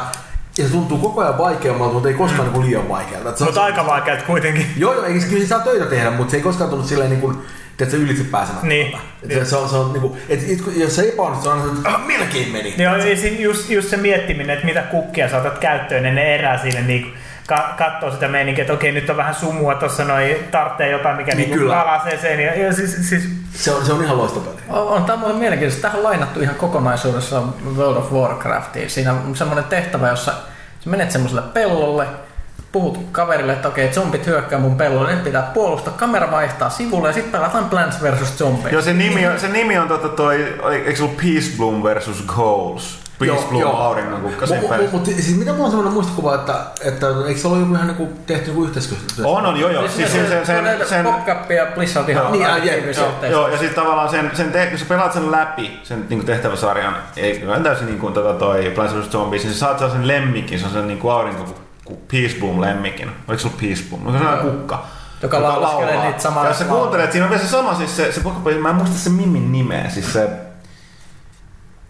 ja 0.59 0.64
se 0.64 0.70
tuntuu 0.70 0.98
koko 0.98 1.20
ajan 1.20 1.38
vaikeammalta, 1.38 1.93
mutta 1.93 2.09
ei 2.09 2.14
koskaan 2.14 2.44
niinku 2.44 2.62
liian 2.62 2.88
vaikealta. 2.88 3.28
Et 3.30 3.36
se 3.36 3.44
on- 3.44 3.48
Mutta 3.48 3.64
aika 3.64 3.86
vaikeat 3.86 4.22
kuitenkin. 4.22 4.66
Joo, 4.76 4.94
joo, 4.94 5.05
eikä 5.05 5.26
kyllä 5.26 5.43
se 5.43 5.48
saa 5.48 5.60
töitä 5.60 5.86
tehdä, 5.86 6.10
mutta 6.10 6.30
se 6.30 6.36
ei 6.36 6.43
koskaan 6.43 6.70
tullut 6.70 6.86
silleen 6.86 7.10
niin 7.10 7.20
kuin, 7.20 7.38
tiedätkö, 7.76 8.01
ylitse 8.01 8.24
pääsemättä. 8.24 8.66
Niin. 8.66 8.98
Se, 9.28 9.44
se, 9.44 9.56
on, 9.56 9.68
se 9.68 9.76
on 9.76 9.93
niin 9.93 10.01
kuin, 10.01 10.18
et, 10.28 10.40
et, 10.48 10.59
jos 10.76 10.97
se 10.97 11.02
epäonnistuu, 11.09 11.52
se 11.52 11.59
on 11.59 11.76
että 11.76 11.88
ah, 11.88 12.06
melkein 12.06 12.52
meni. 12.52 12.74
Joo, 12.78 12.94
si- 13.16 13.43
just, 13.43 13.70
just 13.70 13.88
se 13.88 13.97
miettiminen, 13.97 14.51
että 14.55 14.66
mitä 14.66 14.80
kukkia 14.82 15.28
saatat 15.28 15.59
käyttöön, 15.59 16.02
niin 16.02 16.14
ne 16.14 16.34
erää 16.34 16.59
siinä 16.62 16.80
niinku, 16.80 17.09
ka- 17.47 17.74
katsoo 17.78 18.10
sitä 18.10 18.28
meininkiä, 18.28 18.62
että 18.62 18.74
okei 18.74 18.93
nyt 18.93 19.10
on 19.10 19.16
vähän 19.16 19.35
sumua 19.35 19.74
tuossa 19.74 20.05
noin, 20.05 20.36
tarvitsee 20.51 20.90
jotain, 20.90 21.16
mikä 21.16 21.35
Niin 21.35 21.48
niin 21.51 21.59
kyllä. 21.59 21.77
valaisee 21.77 22.18
sen. 22.18 22.40
Ja, 22.40 22.55
ja 22.66 22.73
siis, 22.73 23.09
siis 23.09 23.28
Se 23.52 23.74
on, 23.74 23.86
se 23.86 23.93
on 23.93 24.05
ihan 24.05 24.18
loistava. 24.18 24.44
On, 24.68 24.89
on 24.89 25.05
tämä 25.05 25.18
mulle 25.18 25.35
mielenkiintoista. 25.35 25.82
Tähän 25.82 25.98
on 25.98 26.05
lainattu 26.05 26.40
ihan 26.40 26.55
kokonaisuudessa 26.55 27.43
World 27.77 27.97
of 27.97 28.12
Warcraftiin. 28.12 28.90
Siinä 28.90 29.12
on 29.12 29.36
semmoinen 29.36 29.64
tehtävä, 29.64 30.09
jossa 30.09 30.32
sä 30.81 30.90
menet 30.90 31.10
semmoiselle 31.10 31.43
pellolle, 31.43 32.06
puhut 32.73 33.06
kaverille, 33.12 33.52
että 33.52 33.68
okei, 33.68 33.93
zombit 33.93 34.27
hyökkää 34.27 34.59
mun 34.59 34.77
pellolle, 34.77 35.14
nyt 35.14 35.24
pitää 35.24 35.43
puolustaa, 35.43 35.94
kamera 35.97 36.31
vaihtaa 36.31 36.70
sivulle 36.70 37.09
ja 37.09 37.12
sitten 37.14 37.32
pelataan 37.32 37.64
Plants 37.70 38.02
vs. 38.02 38.39
Zombies. 38.39 38.73
Joo, 38.73 38.82
se 38.82 38.93
nimi 38.93 39.27
on, 39.27 39.40
se 39.40 39.48
nimi 39.48 39.78
on 39.78 39.89
tota 39.89 40.09
toi, 40.09 40.55
eikö 40.73 40.97
se 40.97 41.02
ollut 41.02 41.16
Peace 41.16 41.56
Bloom 41.56 41.82
versus 41.82 42.24
Goals? 42.27 42.98
Peace 43.18 43.47
Bloom 43.51 43.74
auringonkukka 43.76 44.47
sen 44.47 44.59
Mutta 44.60 44.74
pelissä. 44.74 44.97
mut, 44.97 45.06
siis 45.06 45.38
mitä 45.38 45.52
mulla 45.52 45.64
on 45.64 45.70
semmoinen 45.70 45.94
muistukuva, 45.94 46.34
että, 46.34 46.55
että 46.84 47.06
eikö 47.28 47.40
se 47.40 47.48
ole 47.48 47.59
joku 47.59 47.74
ihan 47.74 47.86
niinku 47.86 48.09
tehty 48.26 48.51
joku 48.51 48.64
yhteistyössä? 48.64 49.22
On, 49.24 49.47
on, 49.47 49.60
joo, 49.60 49.70
joo. 49.70 49.88
Siis 49.88 50.12
sen, 50.12 50.28
sen, 50.28 50.47
sen, 50.47 50.88
sen, 50.88 51.05
PopCap 51.05 51.51
ja 51.51 51.66
Blizzard 51.66 52.09
ihan 52.09 52.32
Niin, 52.32 52.47
niin, 52.55 52.66
jep, 52.66 52.97
Joo, 52.97 53.30
joo, 53.30 53.48
ja 53.48 53.59
sitten 53.59 53.84
tavallaan 53.84 54.09
sen, 54.09 54.30
sen 54.34 54.52
te, 54.52 54.66
kun 54.66 54.78
sä 54.78 54.84
pelaat 54.88 55.12
sen 55.12 55.32
läpi, 55.32 55.80
sen 55.82 56.06
niin 56.09 56.26
tehtäväsarjan, 56.26 56.97
ei 57.16 57.47
on 57.56 57.62
täysin 57.62 57.86
niin 57.86 57.98
kuin 57.98 58.14
tota 58.14 58.32
toi 58.32 58.72
Plants 58.74 58.94
vs. 58.94 59.10
Zombies, 59.10 59.44
niin 59.44 59.55
sä 59.55 59.59
saat 59.59 59.93
sen 59.93 60.09
lemmikin, 60.09 60.59
se 60.59 60.66
on 60.66 60.72
sen 60.72 60.86
niin 60.86 60.98
kuin 60.98 61.12
aurinko, 61.12 61.44
kuin 61.84 61.98
Peace 62.10 62.36
Boom 62.40 62.60
lemmikin. 62.60 63.10
Oliko 63.28 63.40
se 63.40 63.48
ollut 63.48 63.60
Peace 63.60 63.82
Boom? 63.90 64.06
Onko 64.06 64.12
se 64.12 64.18
sellainen 64.18 64.52
kukka? 64.52 64.86
Joka 65.22 65.43
laulaskelee 65.43 66.05
niitä 66.05 66.18
samaa 66.18 66.44
Ja 66.44 66.51
jos 66.51 66.59
sä 66.59 66.64
laulaa. 66.64 66.80
kuuntelet, 66.80 67.12
siinä 67.12 67.24
on 67.24 67.30
vielä 67.30 67.43
se 67.43 67.48
sama, 67.48 67.74
siis 67.74 67.97
se, 67.97 68.12
se 68.12 68.20
mä 68.60 68.70
en 68.70 68.76
muista 68.76 68.98
sen 68.98 69.12
Mimin 69.12 69.52
nimeä, 69.52 69.90
siis 69.90 70.12
se... 70.12 70.45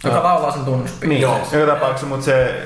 joka 0.04 0.22
laulaa 0.22 0.52
sen 0.52 0.64
tunnuspiin. 0.64 1.08
Niin, 1.08 1.20
joka 1.20 1.72
tapauksessa, 1.74 2.06
mutta 2.06 2.24
se 2.24 2.62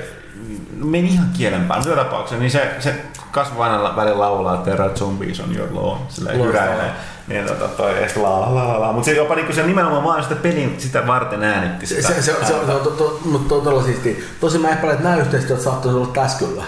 meni 0.74 1.09
ihan 1.09 1.28
kielenpään, 1.36 1.81
mutta 1.81 1.90
joka 1.90 2.05
tapauksessa, 2.05 2.39
niin 2.40 2.51
se, 2.51 2.70
se 2.78 2.94
kasvu 3.32 3.61
aina 3.62 3.97
välillä 3.97 4.20
laulaa, 4.20 4.55
että 4.55 4.70
Terra 4.70 4.89
Zombies 4.89 5.40
on 5.40 5.57
your 5.57 5.69
lawn, 5.73 5.98
silleen 6.09 6.40
hyräilee. 6.44 6.90
Niin 7.28 7.47
tota, 7.47 7.69
toi 7.69 7.94
la 8.16 8.40
la 8.40 8.55
la 8.69 8.81
la, 8.81 8.93
mutta 8.93 9.05
se 9.05 9.12
jopa 9.12 9.35
niinku 9.35 9.52
se 9.52 9.62
nimenomaan 9.62 10.05
vaan 10.05 10.23
sitä 10.23 10.35
pelin 10.35 10.74
sitä 10.78 11.07
varten 11.07 11.44
äänitti 11.44 11.86
sitä. 11.86 12.09
se, 12.09 12.15
se, 12.15 12.23
se, 12.23 12.35
on- 12.36 12.47
se 12.66 12.73
on 12.73 12.81
to, 12.81 12.90
to, 12.90 13.20
mutta 13.24 13.48
to, 13.48 13.61
todella 13.61 13.82
siistiä. 13.82 14.15
Tosin 14.40 14.61
mä 14.61 14.69
epäilen, 14.69 14.90
että 14.97 15.09
nämä 15.09 15.20
yhteistyöt 15.20 15.61
saattaisi 15.61 15.97
olla 15.98 16.07
tässä 16.07 16.39
kyllä. 16.39 16.62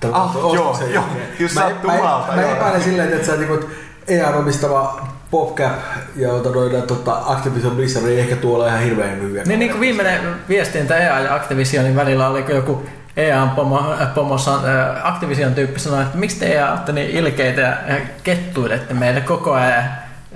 Tämä 0.00 0.16
Ah, 0.16 0.34
joo, 0.34 0.54
joo, 0.54 0.78
jälkeen. 0.80 1.28
just 1.38 1.54
mä, 1.54 1.60
sattumalta, 1.60 2.24
mä, 2.28 2.36
mä 2.36 2.42
joo. 2.42 2.52
epäilen 2.52 2.82
silleen, 2.82 3.12
että 3.12 3.26
sä 3.26 3.36
niinku 3.36 3.68
EA 4.08 4.28
omistava 4.30 5.08
PopCap 5.30 5.72
ja 6.16 6.28
tota, 6.28 6.50
noin, 6.50 6.82
tota, 6.82 7.20
Activision 7.26 7.76
Blizzard 7.76 8.06
ei 8.06 8.20
ehkä 8.20 8.36
tuolla 8.36 8.66
ihan 8.66 8.80
hirveän 8.80 9.20
hyviä. 9.20 9.42
Niin, 9.44 9.58
niin 9.58 9.70
kuin 9.70 9.80
viimeinen 9.80 10.20
viestintä 10.48 10.96
EA 10.96 11.20
ja 11.20 11.34
Activisionin 11.34 11.96
välillä 11.96 12.28
oli 12.28 12.44
joku 12.48 12.86
EAN 13.16 13.50
pomo, 13.50 13.94
pomossa 14.14 14.54
äh, 14.54 15.06
Activision 15.06 15.54
tyyppi 15.54 15.80
sanoi, 15.80 16.02
että 16.02 16.18
miksi 16.18 16.40
te 16.40 16.46
EA 16.46 16.70
olette 16.70 16.92
niin 16.92 17.10
ilkeitä 17.10 17.60
ja 17.60 17.96
kettuilette 18.22 18.94
meille 18.94 19.20
koko 19.20 19.52
ajan. 19.52 19.84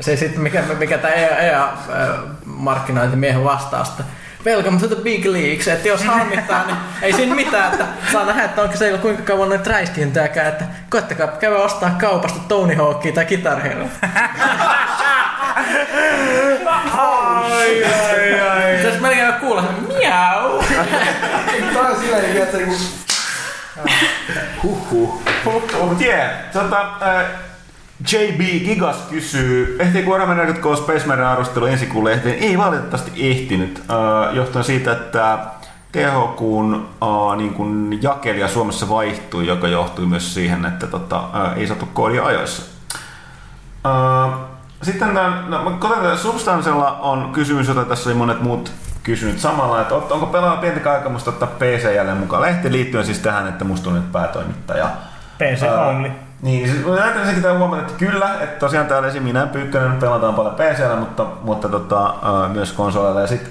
Se 0.01 0.17
sitten, 0.17 0.41
mikä, 0.41 0.63
mikä 0.79 0.99
tämä 0.99 1.15
EA, 1.15 1.39
EA 1.39 1.65
äh, 1.65 2.09
markkinointimiehen 2.45 3.45
vastausta. 3.45 4.03
Welcome 4.47 4.81
to 4.81 4.89
the 4.89 5.03
big 5.03 5.27
leagues, 5.27 5.69
että 5.69 5.89
jos 5.89 6.05
harmittaa, 6.05 6.67
niin 6.67 6.77
ei 7.03 7.13
siinä 7.13 7.35
mitään, 7.35 7.73
että 7.73 7.87
saa 8.13 8.25
nähdä, 8.25 8.45
että 8.45 8.63
onko 8.63 8.77
se 8.77 8.99
kuinka 9.03 9.23
kauan 9.23 9.49
noita 9.49 9.71
räiskintääkään, 9.71 10.49
että 10.49 10.65
koettakaa 10.91 11.27
käydä 11.27 11.57
ostaa 11.57 11.91
kaupasta 12.01 12.41
Tony 12.49 12.75
Hawkia 12.75 13.13
tai 13.13 13.25
Guitar 13.25 13.61
Hero. 13.61 13.85
ai, 17.43 17.85
ai, 17.85 18.41
ai. 18.41 18.77
Pitäisi 18.77 19.01
melkein 19.01 19.33
kuulla 19.33 19.63
sen 19.63 19.97
miau. 19.99 20.63
Tää 21.75 21.83
on 21.83 22.01
silleen, 22.01 22.43
että 22.43 22.57
niinku... 22.57 22.75
Huhhuh. 24.63 25.23
Mut 25.45 26.01
yeah, 26.01 26.31
tota, 26.53 26.81
äh, 27.03 27.25
JB 28.13 28.65
Gigas 28.65 28.97
kysyy, 28.97 29.77
ehtiikö 29.79 30.11
Warhammer 30.11 30.47
40K 30.47 30.77
Space 30.77 31.07
Marine 31.07 31.27
arvostelu 31.27 31.67
ensi 31.67 31.87
kuun 31.87 32.05
lehteen? 32.05 32.39
Ei 32.39 32.59
valitettavasti 32.59 33.31
ehtinyt, 33.31 33.83
äh, 33.91 34.35
johtuen 34.35 34.65
siitä, 34.65 34.93
että 34.93 35.39
THQn 35.93 36.75
äh, 37.03 37.37
niin 37.37 37.55
kun 37.55 37.99
jakelija 38.03 38.49
Suomessa 38.49 38.89
vaihtui, 38.89 39.47
joka 39.47 39.69
johtui 39.69 40.07
myös 40.07 40.35
siihen, 40.35 40.65
että 40.65 40.87
tota, 40.87 41.17
äh, 41.35 41.59
ei 41.59 41.67
saatu 41.67 41.87
koodia 41.87 42.25
ajoissa. 42.25 42.63
Äh, 43.87 44.52
sitten 44.83 45.09
tämän, 45.09 45.45
no, 45.51 45.79
että 45.97 46.17
Substansella 46.17 46.93
on 46.93 47.31
kysymys, 47.33 47.69
jota 47.69 47.85
tässä 47.85 48.11
oli 48.11 48.19
monet 48.19 48.41
muut 48.41 48.73
kysynyt 49.03 49.39
samalla, 49.39 49.81
että 49.81 49.95
onko 49.95 50.27
pelaa 50.27 50.57
pientä 50.57 50.93
aikomusta 50.93 51.31
ottaa 51.31 51.49
PC 51.59 51.95
jälleen 51.95 52.17
mukaan 52.17 52.43
lehti 52.43 52.73
liittyen 52.73 53.05
siis 53.05 53.19
tähän, 53.19 53.49
että 53.49 53.65
musta 53.65 53.91
on 53.91 53.97
nyt 53.97 54.13
päätoimittaja. 54.13 54.91
PC 55.39 55.63
Ää, 55.63 55.87
only. 55.87 56.11
Niin, 56.43 56.69
siis 56.69 56.85
sekin 57.27 57.43
tämän 57.43 57.59
huomata, 57.59 57.83
että 57.83 57.93
kyllä, 57.99 58.35
että 58.41 58.59
tosiaan 58.61 58.87
täällä 58.87 59.09
esim. 59.09 59.23
minä 59.23 59.47
Pyykkönen 59.47 59.93
pelataan 59.93 60.35
paljon 60.35 60.55
PCllä, 60.55 60.97
mutta, 60.97 61.27
mutta 61.43 61.69
tota, 61.69 62.15
ää, 62.23 62.49
myös 62.49 62.73
konsoleilla. 62.73 63.21
Ja 63.21 63.27
sit, 63.27 63.51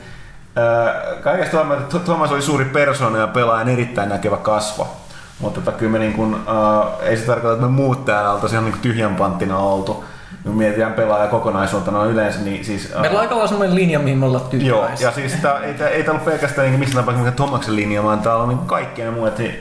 ää, 0.56 0.94
kaikesta 1.24 1.58
huomioon, 1.58 1.82
että 1.82 2.00
Tuomas 2.00 2.32
oli 2.32 2.42
suuri 2.42 2.66
persona 2.66 3.18
ja 3.18 3.28
pelaajan 3.28 3.70
erittäin 3.70 4.10
näkevä 4.10 4.38
kasvo. 4.38 4.98
Mutta 5.40 5.62
tota, 5.62 5.78
kyllä 5.78 5.92
me 5.92 6.00
niin 6.00 6.14
kun, 6.14 6.44
ää, 6.48 7.08
ei 7.08 7.18
se 7.18 7.26
tarkoita, 7.26 7.54
että 7.54 7.66
me 7.66 7.72
muut 7.72 8.06
täällä 8.06 8.32
oltaisiin 8.32 8.60
ihan 8.62 8.72
niin 8.72 8.82
tyhjän 8.82 9.16
panttina 9.16 9.58
oltu. 9.58 10.04
Kun 10.44 10.56
mietitään 10.58 10.94
pelaaja 10.94 11.28
kokonaisuutena 11.28 12.06
yleensä, 12.06 12.40
niin 12.40 12.66
siis... 12.66 12.94
Meillä 13.00 13.16
on 13.16 13.22
aika 13.22 13.36
lailla 13.36 13.48
semmoinen 13.48 13.76
linja, 13.76 14.00
mihin 14.00 14.18
me 14.18 14.26
ollaan 14.26 14.44
Joo, 14.54 14.88
ja 15.00 15.12
siis 15.12 15.34
tää, 15.34 15.60
ei, 15.60 15.74
tää, 15.74 15.90
ei 15.90 16.04
tää 16.04 16.12
ollut 16.12 16.26
pelkästään 16.26 16.68
niin 16.68 16.80
missään 16.80 17.06
tapauksessa 17.06 17.38
Tomaksen 17.38 17.76
linja, 17.76 18.04
vaan 18.04 18.20
tää 18.20 18.36
on 18.36 18.50
niin 18.50 18.60
kaikkien 18.60 19.06
ja 19.06 19.12
muut. 19.12 19.38
Niin 19.38 19.56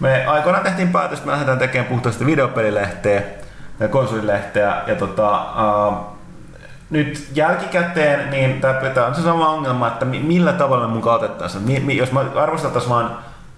Me 0.00 0.26
aikoinaan 0.26 0.64
tehtiin 0.64 0.92
päätös, 0.92 1.18
että 1.18 1.26
me 1.26 1.32
lähdetään 1.32 1.58
tekemään 1.58 1.88
puhtaasti 1.88 2.26
videopelilehteä 2.26 3.22
ja 3.80 3.88
konsolilehteä. 3.88 4.82
Ja 4.86 4.94
tota, 4.94 5.42
uh, 5.88 5.94
nyt 6.90 7.28
jälkikäteen, 7.34 8.30
niin 8.30 8.60
tämä 8.60 9.06
on 9.06 9.14
se 9.14 9.22
sama 9.22 9.48
ongelma, 9.48 9.88
että 9.88 10.04
mi- 10.04 10.22
millä 10.22 10.52
tavalla 10.52 10.88
me 10.88 10.94
mukaan 10.94 11.16
otettaisiin. 11.16 11.96
Jos 11.96 12.12
me 12.12 12.20
arvostettaisiin 12.36 12.94
vain 12.94 13.06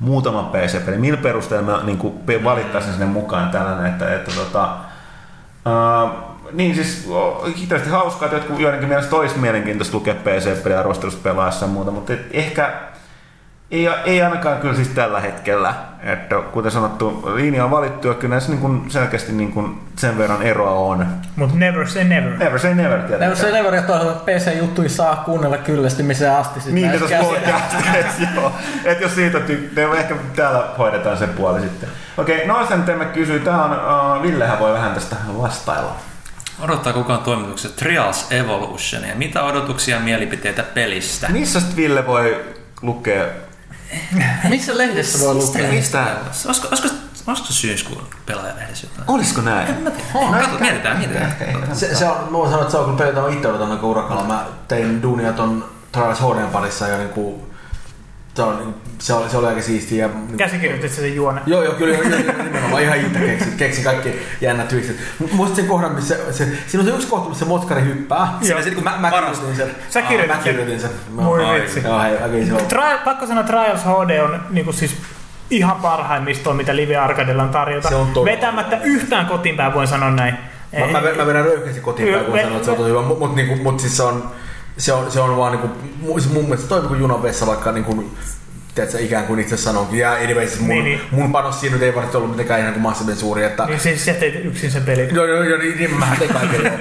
muutama 0.01 0.43
PC-peli, 0.43 0.99
millä 0.99 1.19
perusteella 1.19 1.79
me 1.79 1.85
niin 1.85 1.99
kuin, 1.99 2.45
valittaisiin 2.45 2.93
sinne 2.93 3.07
mukaan 3.07 3.51
tällainen, 3.51 3.87
että, 3.87 4.15
että 4.15 4.31
tota, 4.37 4.69
Uh, 5.67 6.26
niin 6.53 6.75
siis 6.75 7.07
o, 7.11 7.45
hirveästi 7.61 7.91
hauskaa, 7.91 8.27
että 8.27 8.37
jotkut 8.37 8.61
joidenkin 8.61 8.89
mielestä 8.89 9.17
olisi 9.17 9.39
mielenkiintoista 9.39 9.97
lukea 9.97 10.15
PC-peliarvostelusta 10.15 11.23
pelaessa 11.23 11.65
ja 11.67 11.71
muuta, 11.73 11.91
mutta 11.91 12.13
ehkä 12.33 12.73
ei, 13.71 13.89
ei 14.05 14.23
ainakaan 14.23 14.61
kyllä 14.61 14.75
siis 14.75 14.89
tällä 14.89 15.21
hetkellä. 15.21 15.75
Että 16.03 16.35
kuten 16.53 16.71
sanottu, 16.71 17.23
linja 17.35 17.65
on 17.65 17.71
valittu 17.71 18.09
ja 18.09 18.15
kyllä 18.15 18.33
näissä 18.33 18.51
niin 18.51 18.61
kuin 18.61 18.91
selkeästi 18.91 19.33
niin 19.33 19.53
kuin 19.53 19.81
sen 19.97 20.19
verran 20.19 20.43
eroa 20.43 20.71
on. 20.71 21.07
Mut 21.37 21.55
never 21.55 21.89
say 21.89 22.05
never. 22.05 22.31
Never 22.39 22.59
say 22.59 22.75
never 22.75 22.91
Never 22.91 23.07
tietenkään. 23.07 23.37
say 23.37 23.53
never, 23.53 23.75
että 23.75 23.93
toisaalta 23.93 24.21
PC-juttuja 24.25 24.89
saa 24.89 25.17
kuunnella 25.17 25.59
kyllästymiseen 25.59 26.33
asti. 26.37 26.61
sit 26.61 26.73
Niin, 26.73 26.91
tässä 26.91 27.09
käsillä. 27.09 27.39
podcasteissa, 27.41 28.23
joo. 28.35 28.53
Et 28.85 29.01
jos 29.01 29.15
siitä 29.15 29.41
tykkää, 29.41 29.95
ehkä 29.95 30.15
täällä 30.37 30.65
hoidetaan 30.79 31.17
se 31.17 31.27
puoli 31.27 31.61
sitten. 31.61 31.89
Okei, 32.17 32.47
Noisen 32.47 32.83
teemme 32.83 33.05
kysyy, 33.05 33.41
tää 33.41 33.65
on, 33.65 33.71
uh, 34.17 34.23
Villehän 34.23 34.59
voi 34.59 34.73
vähän 34.73 34.95
tästä 34.95 35.17
vastailla. 35.43 35.97
Odottaa 36.61 36.93
kukaan 36.93 37.21
toimitukset 37.21 37.77
Trials 37.77 38.27
Evolutionia. 38.31 39.15
Mitä 39.15 39.43
odotuksia 39.43 39.97
ja 39.97 40.03
mielipiteitä 40.03 40.63
pelistä? 40.63 41.29
Missä 41.29 41.63
Ville 41.77 42.07
voi 42.07 42.45
lukea? 42.83 43.25
Missä 44.49 44.79
lehdessä 44.79 45.27
voi 45.27 45.35
lukea? 45.35 45.73
Mistä? 45.73 46.07
Olisiko, 46.47 46.69
olisiko, 46.69 46.89
olisiko 47.27 47.53
syyskuun 47.53 48.07
pelaajalehdessä 48.27 48.87
jotain? 48.87 49.11
Olisiko 49.11 49.41
näin? 49.41 49.89
Oh, 50.15 50.31
Katso, 50.31 50.59
mietitään, 50.59 50.99
mietitään. 50.99 51.37
Se, 51.73 51.95
se 51.95 52.09
on, 52.09 52.25
mä 52.25 52.33
voin 52.33 52.51
sanoa, 52.51 52.63
että 52.63 52.73
se 52.73 52.79
on 52.79 52.85
kyllä 52.85 52.99
peli, 52.99 53.09
jota 53.09 53.23
mä 53.29 53.35
itse 53.35 53.49
odotan 53.49 53.71
aika 53.71 53.87
urakalla. 53.87 54.25
Mä 54.25 54.47
tein 54.69 55.03
duunia 55.03 55.33
ton 55.33 55.65
Trials 55.93 56.21
HDn 56.21 56.49
parissa 56.53 56.89
ja 56.89 56.99
niinku, 56.99 57.49
se, 58.37 58.43
on, 58.43 58.75
se, 58.99 59.15
oli, 59.15 59.31
se 59.31 59.37
oli 59.37 59.47
aika 59.47 59.63
siistiä. 59.63 60.11
Käsikirjoitit 60.37 60.93
sen 60.93 61.15
juonen. 61.15 61.43
Joo, 61.47 61.63
joo, 61.63 61.75
kyllä, 61.75 61.99
nimenomaan 62.45 62.83
ihan 62.83 62.99
itse 62.99 63.19
keksin, 63.19 63.53
keksin 63.57 63.85
kaikki 63.85 64.13
jännät 64.41 64.69
twistit. 64.69 64.97
Muista 65.33 65.57
sen 65.57 65.67
kohdan, 65.67 65.95
missä 65.95 66.17
se, 66.31 66.49
siinä 66.67 66.81
on 66.81 66.85
se 66.85 66.95
yksi 66.95 67.09
kohta, 67.09 67.29
missä 67.29 67.45
se 67.45 67.49
motkari 67.49 67.83
hyppää. 67.85 68.29
Joo. 68.43 68.59
Kun 68.75 68.85
mä, 68.85 68.95
mä 68.99 69.11
kirjoitin 69.11 69.57
sen. 69.57 69.71
Sä 69.91 70.03
kirjoitit 70.03 70.37
Mä 70.37 70.43
sen. 70.43 70.55
kirjoitin 70.55 70.81
sen. 70.81 70.91
Ai, 71.47 71.61
vitsi. 71.61 71.81
Joo, 71.85 72.01
hei, 72.03 72.15
okei, 72.27 72.47
se 72.47 72.53
on. 72.53 72.61
Tri- 72.61 73.05
pakko 73.05 73.27
sanoa, 73.27 73.43
Trials 73.45 73.81
HD 73.85 74.21
on 74.21 74.41
niinku 74.51 74.73
siis 74.73 74.97
ihan 75.51 75.77
parhaimmistoa, 75.77 76.55
mitä 76.55 76.77
Live 76.77 76.97
Arcadella 76.97 77.43
on 77.43 77.49
tarjota. 77.49 77.89
Se 77.89 77.95
on 77.95 78.07
todella. 78.07 78.37
Vetämättä 78.37 78.79
yhtään 78.85 79.27
kotiinpäin 79.27 79.75
voin 79.75 79.89
sanoa 79.89 80.11
näin. 80.11 80.35
Mä, 80.79 81.01
mä, 81.01 81.09
mä 81.17 81.27
vedän 81.27 81.45
röyhkeästi 81.45 81.81
kotiin 81.81 82.15
päin, 82.15 82.25
kun 82.25 82.35
Me- 82.35 82.41
sanoin, 82.43 82.57
että 82.57 82.65
se 82.65 82.71
on 82.71 82.77
tosi 82.77 82.91
hyvä, 82.91 83.03
mutta 83.03 83.27
mut, 83.27 83.37
niinku, 83.37 83.57
mut 83.57 83.81
siis 83.81 83.97
se 83.97 84.03
on, 84.03 84.31
se 84.79 84.93
on, 84.93 85.11
se 85.13 85.21
on 85.21 85.37
vaan 85.37 85.53
niinku, 85.53 85.69
mu- 86.07 86.21
se 86.21 86.29
mun 86.29 86.43
mielestä 86.45 86.63
se 86.63 86.69
toimii 86.69 86.89
kuin 86.89 87.01
junan 87.01 87.23
vessa, 87.23 87.47
vaikka 87.47 87.73
niinku 87.73 88.11
tiedätkö, 88.75 88.99
ikään 89.01 89.25
kuin 89.27 89.41
itse 89.41 89.57
sanonkin. 89.57 89.99
Ja 89.99 90.13
anyways, 90.13 90.61
mun, 90.61 90.69
Niin, 90.69 90.85
niin. 90.85 91.01
mun 91.11 91.33
panos 91.33 91.61
siinä 91.61 91.75
nyt 91.77 91.83
ei 91.83 91.95
varmasti 91.95 92.17
ollut 92.17 92.31
mitenkään 92.31 92.61
ihan 92.61 92.73
kuin 92.73 92.83
massiivinen 92.83 93.19
suuri. 93.19 93.45
Että, 93.45 93.67
Niin 93.67 93.81
siis 93.81 94.05
sä 94.05 94.15
teit 94.15 94.45
yksin 94.45 94.71
sen 94.71 94.83
pelin. 94.83 95.15
Joo, 95.15 95.27
joo, 95.27 95.43
joo, 95.43 95.59
niin, 95.59 95.79
niin 95.79 95.95
mä 95.99 96.17
tein 96.19 96.33
kaiken. 96.33 96.73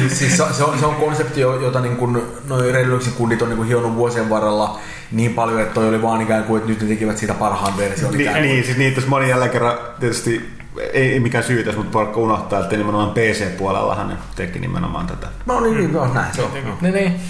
siis, 0.00 0.18
siis 0.18 0.36
se, 0.36 0.44
se, 0.52 0.64
on, 0.64 0.78
se 0.78 0.86
on 0.86 0.94
konsepti, 0.94 1.40
jo- 1.40 1.60
jota 1.60 1.80
niin 1.80 1.96
kuin, 1.96 2.22
noi 2.48 2.72
Redluxin 2.72 3.12
kundit 3.12 3.42
on 3.42 3.48
niin 3.48 3.56
kuin 3.56 3.68
hionnut 3.68 3.94
vuosien 3.94 4.30
varrella 4.30 4.80
niin 5.12 5.34
paljon, 5.34 5.60
että 5.60 5.74
toi 5.74 5.88
oli 5.88 6.02
vaan 6.02 6.20
ikään 6.20 6.44
kuin, 6.44 6.58
että 6.58 6.70
nyt 6.70 6.80
ne 6.82 6.88
tekivät 6.88 7.18
siitä 7.18 7.34
parhaan 7.34 7.76
version. 7.76 8.12
Niin, 8.16 8.30
kuin. 8.32 8.42
niin, 8.42 8.64
siis 8.64 8.76
niin, 8.76 8.94
tässä 8.94 9.08
moni 9.10 9.28
jälleen 9.28 9.50
kerran 9.50 9.78
tietysti 10.00 10.50
ei, 10.92 11.12
ei 11.12 11.20
mikään 11.20 11.44
syytäs, 11.44 11.76
mutta 11.76 11.98
pakko 11.98 12.20
unohtaa, 12.20 12.60
että 12.60 12.76
nimenomaan 12.76 13.10
PC-puolella 13.10 13.94
hän 13.94 14.18
teki 14.36 14.58
nimenomaan 14.58 15.06
tätä. 15.06 15.26
No 15.46 15.60
niin, 15.60 15.76
niin, 15.76 15.92
joo, 15.92 16.14
näin 16.14 16.34
se 16.34 16.42
on. 16.42 16.50
Niin, 16.80 16.94
niin. 16.94 17.20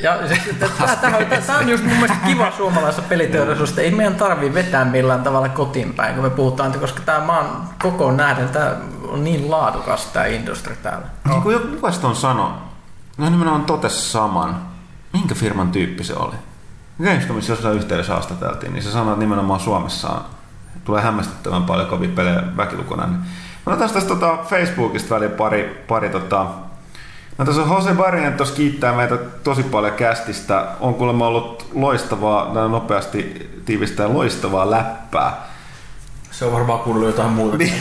Ja 0.00 0.18
tämä 1.00 1.16
on, 1.16 1.26
tää 1.46 1.58
on 1.58 1.68
just 1.68 1.84
mun 1.84 1.96
mielestä 1.96 2.26
kiva 2.26 2.52
suomalaisessa 2.56 3.08
peliteollisuudessa. 3.08 3.80
Ei 3.80 3.90
meidän 3.90 4.14
tarvii 4.14 4.54
vetää 4.54 4.84
millään 4.84 5.22
tavalla 5.22 5.48
kotiin 5.48 5.94
päin, 5.94 6.14
kun 6.14 6.24
me 6.24 6.30
puhutaan, 6.30 6.72
koska 6.72 7.00
tämä 7.04 7.20
maan 7.20 7.68
koko 7.82 8.12
nähden, 8.12 8.48
tämä 8.48 8.76
on 9.08 9.24
niin 9.24 9.50
laadukas 9.50 10.06
tämä 10.06 10.26
industri 10.26 10.76
täällä. 10.82 11.06
Niin 11.28 11.42
kuin 11.42 11.52
joku 11.52 11.86
on 12.02 12.16
sanoi, 12.16 12.50
no 13.18 13.30
nimenomaan 13.30 13.64
totesi 13.64 14.10
saman. 14.10 14.56
Minkä 15.12 15.34
firman 15.34 15.70
tyyppi 15.70 16.04
se 16.04 16.14
oli? 16.14 16.34
Gamescomissa 17.04 17.52
jossain 17.52 17.76
yhteydessä 17.76 18.12
haastateltiin, 18.12 18.72
niin 18.72 18.82
se 18.82 18.90
sanoi, 18.90 19.12
että 19.12 19.20
nimenomaan 19.20 19.60
Suomessa 19.60 20.08
on, 20.08 20.24
tulee 20.90 21.02
hämmästyttävän 21.02 21.62
paljon 21.62 21.88
kovia 21.88 22.08
pelejä 22.14 22.42
väkilukuna. 22.56 23.06
Niin. 23.06 23.20
Mä 23.66 23.72
otan 23.72 23.90
tästä 23.90 24.08
tota 24.08 24.36
Facebookista 24.36 25.14
väliin 25.14 25.30
pari, 25.30 25.84
pari 25.88 26.08
tota, 26.08 26.46
No 27.38 27.44
tässä 27.44 27.62
Jose 27.62 27.94
Barinen 27.94 28.32
tuossa 28.32 28.54
kiittää 28.54 28.92
meitä 28.92 29.16
tosi 29.16 29.62
paljon 29.62 29.92
kästistä. 29.92 30.66
On 30.80 30.94
kuulemma 30.94 31.26
ollut 31.26 31.70
loistavaa, 31.74 32.54
näin 32.54 32.70
nopeasti 32.70 33.50
tiivistää 33.64 34.14
loistavaa 34.14 34.70
läppää. 34.70 35.32
Se 36.30 36.44
on 36.44 36.52
varmaan 36.52 36.78
kuunnellut 36.78 37.16
jotain 37.16 37.32
muuta. 37.32 37.56
Niin. 37.56 37.72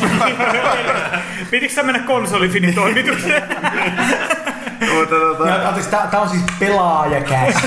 Pitikö 1.52 1.74
sä 1.74 1.84
mennä 1.84 2.00
konsolifinin 2.00 2.76
toimitukseen? 2.76 3.44
Mutta 4.80 5.16
tota, 5.16 5.48
Ja, 5.50 5.68
anteeksi, 5.68 5.90
tää, 5.92 6.08
tää 6.08 6.20
on 6.20 6.30
siis 6.30 6.44
pelaajakäs. 6.60 7.56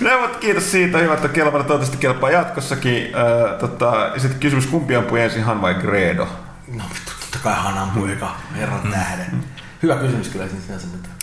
No, 0.00 0.10
mutta 0.20 0.38
kiitos 0.38 0.70
siitä. 0.70 0.98
Hyvä, 0.98 1.14
että 1.14 1.28
kelpaa. 1.28 1.52
Toivottavasti 1.62 1.96
kelpaa 1.96 2.30
jatkossakin. 2.30 3.16
Öö, 3.16 3.58
tota, 3.58 4.10
ja 4.14 4.20
sitten 4.20 4.40
kysymys, 4.40 4.66
kumpi 4.66 4.96
ampui 4.96 5.20
ensin, 5.20 5.44
Han 5.44 5.62
vai 5.62 5.74
Gredo? 5.74 6.28
No 6.74 6.84
totta 7.04 7.38
kai 7.42 7.54
Hanan 7.54 7.88
muika, 7.94 8.30
herran 8.56 8.80
tähden. 8.92 9.44
Hyvä 9.82 9.96
kysymys 9.96 10.28
kyllä 10.28 10.46
siinä 10.46 10.60
sinänsä 10.66 10.86
mitään. 10.86 11.14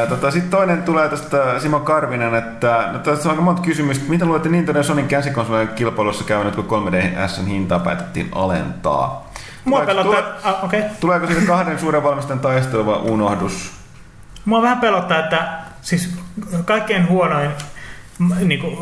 Ja 0.00 0.06
tota, 0.06 0.30
sitten 0.30 0.50
toinen 0.50 0.82
tulee 0.82 1.08
tästä 1.08 1.60
Simo 1.60 1.80
Karvinen, 1.80 2.34
että 2.34 2.88
no, 2.92 2.98
tässä 2.98 3.28
on 3.28 3.30
aika 3.30 3.42
monta 3.42 3.62
kysymystä. 3.62 4.04
Mitä 4.08 4.24
luulette 4.24 4.48
Nintendo 4.48 4.82
Sonin 4.82 5.08
käsikonsolien 5.08 5.68
kilpailussa 5.68 6.24
käynyt, 6.24 6.56
kun 6.56 6.88
3DSn 6.88 7.46
hintaa 7.46 7.78
päätettiin 7.78 8.28
alentaa? 8.34 9.31
Mua 9.64 9.80
pelottaa, 9.80 10.22
ah, 10.44 10.64
okei. 10.64 10.80
Okay. 10.80 10.92
Tuleeko 11.00 11.26
siitä 11.26 11.46
kahden 11.46 11.78
suuren 11.78 12.02
valmistajan 12.02 12.40
taistelu 12.40 12.86
vai 12.86 12.96
unohdus? 12.96 13.72
Mua 14.44 14.62
vähän 14.62 14.80
pelottaa, 14.80 15.18
että 15.18 15.48
siis 15.80 16.18
kaikkein 16.64 17.08
huonoin 17.08 17.50
niin 18.44 18.60
kuin, 18.60 18.76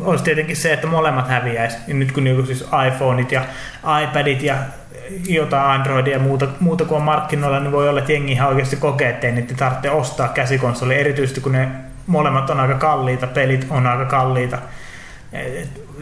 olisi 0.00 0.24
tietenkin 0.24 0.56
se, 0.56 0.72
että 0.72 0.86
molemmat 0.86 1.28
häviäisi. 1.28 1.76
Nyt 1.86 2.12
kun 2.12 2.24
niin 2.24 2.36
kuin, 2.36 2.46
siis 2.46 2.64
iPhoneit 2.88 3.32
ja 3.32 3.42
iPadit 4.02 4.42
ja 4.42 4.56
jotain 5.28 5.70
Androidia 5.70 6.12
ja 6.12 6.18
muuta, 6.18 6.48
muuta 6.60 6.84
kuin 6.84 6.96
on 6.96 7.04
markkinoilla, 7.04 7.60
niin 7.60 7.72
voi 7.72 7.88
olla, 7.88 8.00
että 8.00 8.12
jengi 8.12 8.32
ihan 8.32 8.48
oikeasti 8.48 8.76
kokee, 8.76 9.10
että 9.10 9.26
ei 9.26 9.32
niitä 9.32 9.54
tarvitse 9.54 9.90
ostaa 9.90 10.28
käsikonsoli, 10.28 10.94
erityisesti 10.94 11.40
kun 11.40 11.52
ne 11.52 11.68
molemmat 12.06 12.50
on 12.50 12.60
aika 12.60 12.74
kalliita, 12.74 13.26
pelit 13.26 13.66
on 13.70 13.86
aika 13.86 14.04
kalliita. 14.04 14.58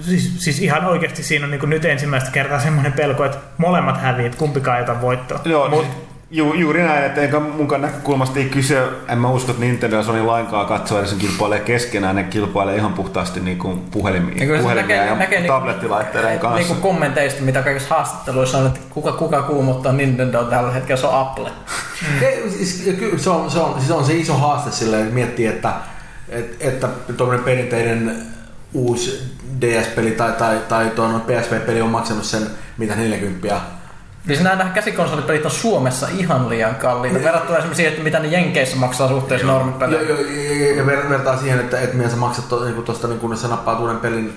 Siis, 0.01 0.44
siis 0.44 0.61
ihan 0.61 0.85
oikeasti 0.85 1.23
siinä 1.23 1.44
on 1.44 1.51
niin 1.51 1.70
nyt 1.70 1.85
ensimmäistä 1.85 2.31
kertaa 2.31 2.61
semmoinen 2.61 2.93
pelko, 2.93 3.24
että 3.24 3.39
molemmat 3.59 4.01
häviää, 4.01 4.27
että 4.27 4.39
kumpikaan 4.39 4.78
ei 4.78 4.82
ota 4.82 5.01
voittoa. 5.01 5.40
Joo, 5.44 5.69
Mut, 5.69 5.86
ju, 6.31 6.55
juuri 6.55 6.82
näin, 6.82 7.05
että 7.05 7.20
enkä 7.20 7.40
munkaan 7.40 7.81
näkökulmasta 7.82 8.39
ei 8.39 8.44
kyse, 8.44 8.82
en 9.09 9.19
mä 9.19 9.31
usko, 9.31 9.51
että 9.51 9.65
Nintendo 9.65 9.97
ja 9.97 10.02
Sony 10.02 10.23
lainkaan 10.23 10.66
katsoo 10.66 10.98
edes 10.98 11.12
kilpailee 11.12 11.61
keskenään, 11.61 12.16
ne 12.16 12.23
kilpailee 12.24 12.77
ihan 12.77 12.93
puhtaasti 12.93 13.40
niin 13.40 13.59
kuin 13.59 13.81
puhelimia, 13.81 14.44
Ja 14.44 14.56
se 14.56 14.62
puhelimia 14.62 14.97
näkee, 14.97 15.06
ja 15.06 15.15
näkee 15.15 15.40
niinku- 15.40 15.52
tablettilaitteiden 15.52 16.39
kanssa. 16.39 16.59
Niinku 16.59 16.89
kommenteista, 16.89 17.43
mitä 17.43 17.62
kaikissa 17.62 17.94
haastatteluissa 17.94 18.59
on, 18.59 18.66
että 18.66 18.81
kuka, 18.90 19.12
kuka 19.12 19.43
kuumottaa 19.43 19.93
Nintendo 19.93 20.44
tällä 20.44 20.73
hetkellä, 20.73 21.01
se 21.01 21.06
on 21.06 21.20
Apple. 21.20 21.51
Ei, 22.23 22.51
siis, 22.51 22.97
kyllä 22.98 23.19
se, 23.19 23.31
on, 23.31 23.51
se, 23.51 23.59
on, 23.59 23.78
siis 23.78 23.90
on 23.90 24.05
se 24.05 24.15
iso 24.15 24.35
haaste 24.35 24.70
sille, 24.70 25.01
että 25.01 25.15
miettii, 25.15 25.47
että, 25.47 25.73
että, 26.28 26.55
että 26.61 26.89
tuommoinen 27.16 27.44
perinteinen 27.44 28.34
uusi 28.74 29.34
DS-peli 29.60 30.10
tai, 30.10 30.32
tai, 30.32 30.59
tai 30.68 30.90
tuon 30.90 31.20
PSP-peli 31.20 31.80
on 31.80 31.90
maksanut 31.90 32.24
sen 32.24 32.42
mitä 32.78 32.94
40 32.94 33.60
Siis 34.26 34.40
nämä, 34.40 34.56
nämä 34.56 34.70
käsikonsolipelit 34.70 35.44
on 35.44 35.51
Suomessa 35.51 36.09
ihan 36.18 36.48
liian 36.48 36.74
kalliita 36.74 37.22
verrattuna 37.24 37.59
esimerkiksi 37.59 37.76
siihen, 37.76 37.92
että 37.92 38.05
mitä 38.05 38.18
ne 38.18 38.28
Jenkeissä 38.28 38.76
maksaa 38.76 39.09
suhteessa 39.09 39.46
Ja, 39.46 39.52
normipelejä. 39.52 40.02
ja, 40.02 40.68
ja, 40.68 40.76
ja 40.76 40.86
ver, 40.86 41.09
vertaa 41.09 41.36
siihen, 41.36 41.60
että, 41.60 41.80
että 41.80 41.96
miten 41.96 42.10
sä 42.10 42.16
maksat 42.16 42.48
to, 42.48 42.64
niin 42.64 42.82
tuosta, 42.82 43.09
niin 43.09 43.20
kun 43.20 43.36
sä 43.36 43.48
nappaat 43.48 43.80
uuden 43.80 43.96
pelin 43.96 44.32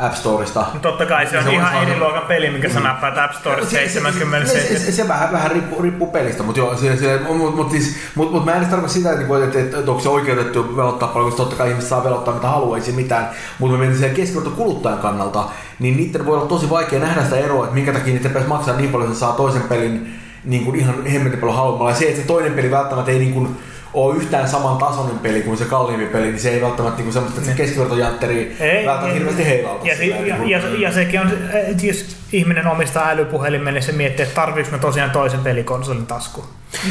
App 0.00 0.14
Storesta. 0.14 0.60
No 0.74 0.80
Totta 0.80 1.06
kai 1.06 1.26
se 1.26 1.38
on 1.38 1.44
Se 1.44 1.52
ihan 1.52 1.82
eri 1.82 1.98
luokan 1.98 2.22
peli, 2.28 2.50
minkä 2.50 2.68
sä 2.68 2.80
nappaat 2.80 3.18
App 3.18 3.34
Store 3.34 3.64
Se, 3.64 3.70
se, 3.70 3.88
se, 3.88 4.00
70 4.00 4.52
se, 4.52 4.92
se, 4.92 5.08
vähän, 5.08 5.32
vähän 5.32 5.50
riippuu, 5.50 5.82
riippuu 5.82 6.06
pelistä, 6.06 6.42
mutta 6.42 6.60
joo, 6.60 6.76
se, 6.76 6.96
se, 6.96 7.20
mut, 7.28 7.56
mut, 7.56 7.70
siis, 7.70 7.96
mut, 8.14 8.32
mut 8.32 8.44
mä 8.44 8.52
en 8.52 8.58
edes 8.58 8.68
tarkoita 8.68 8.94
sitä, 8.94 9.08
että, 9.08 9.18
niinku, 9.18 9.34
että, 9.34 9.58
että, 9.58 9.78
että 9.78 9.90
onko 9.90 10.02
se 10.02 10.08
oikeutettu 10.08 10.76
velottaa 10.76 11.08
paljon, 11.08 11.30
koska 11.30 11.42
totta 11.42 11.56
kai 11.56 11.70
ihmiset 11.70 11.90
saa 11.90 12.04
velottaa 12.04 12.34
mitä 12.34 12.84
se 12.86 12.92
mitään. 12.92 13.30
Mutta 13.58 13.76
mä 13.76 13.78
mietin 13.78 13.98
siellä 13.98 14.16
keskiverto 14.16 14.50
kuluttajan 14.50 14.98
kannalta, 14.98 15.44
niin 15.78 15.96
niiden 15.96 16.26
voi 16.26 16.36
olla 16.36 16.46
tosi 16.46 16.70
vaikea 16.70 16.98
nähdä 16.98 17.24
sitä 17.24 17.36
eroa, 17.36 17.64
että 17.64 17.74
minkä 17.74 17.92
takia 17.92 18.14
niiden 18.14 18.30
pitäisi 18.30 18.48
maksaa 18.48 18.76
niin 18.76 18.90
paljon, 18.90 19.08
että 19.08 19.20
saa 19.20 19.32
toisen 19.32 19.62
pelin 19.62 20.14
niin 20.44 20.64
kuin 20.64 20.76
ihan 20.76 21.06
hemmetin 21.06 21.40
paljon 21.40 21.56
halvemmalla. 21.56 21.90
Ja 21.90 21.96
se, 21.96 22.04
että 22.04 22.20
se 22.20 22.26
toinen 22.26 22.52
peli 22.52 22.70
välttämättä 22.70 23.10
ei 23.10 23.18
niin 23.18 23.34
kuin, 23.34 23.56
ole 23.94 24.16
yhtään 24.16 24.48
saman 24.48 24.76
tasoinen 24.78 25.18
peli 25.18 25.42
kuin 25.42 25.56
se 25.58 25.64
kalliimpi 25.64 26.06
peli, 26.06 26.26
niin 26.26 26.40
se 26.40 26.50
ei 26.50 26.62
välttämättä 26.62 26.96
niin 26.96 27.04
kuin 27.04 27.12
semmoista, 27.12 27.40
että 27.40 27.50
se 27.50 27.56
keskivertojantteri 27.56 28.56
välttämättä 28.86 29.12
hirveästi 29.18 29.46
heilauta. 29.46 29.86
ja, 29.86 29.96
sillä, 29.96 30.16
ja, 30.16 30.22
niin 30.22 30.36
kuin- 30.36 30.50
ja, 30.50 30.60
ja, 30.88 30.92
sekin 30.92 31.20
on, 31.20 31.30
että 31.52 31.86
jos 31.86 32.16
ihminen 32.32 32.66
omistaa 32.66 33.08
älypuhelimen, 33.08 33.74
niin 33.74 33.82
se 33.82 33.92
miettii, 33.92 34.22
että 34.22 34.34
tarviiko 34.34 34.70
mä 34.70 34.78
tosiaan 34.78 35.10
toisen 35.10 35.40
pelikonsolin 35.40 36.06
taskuun. 36.06 36.46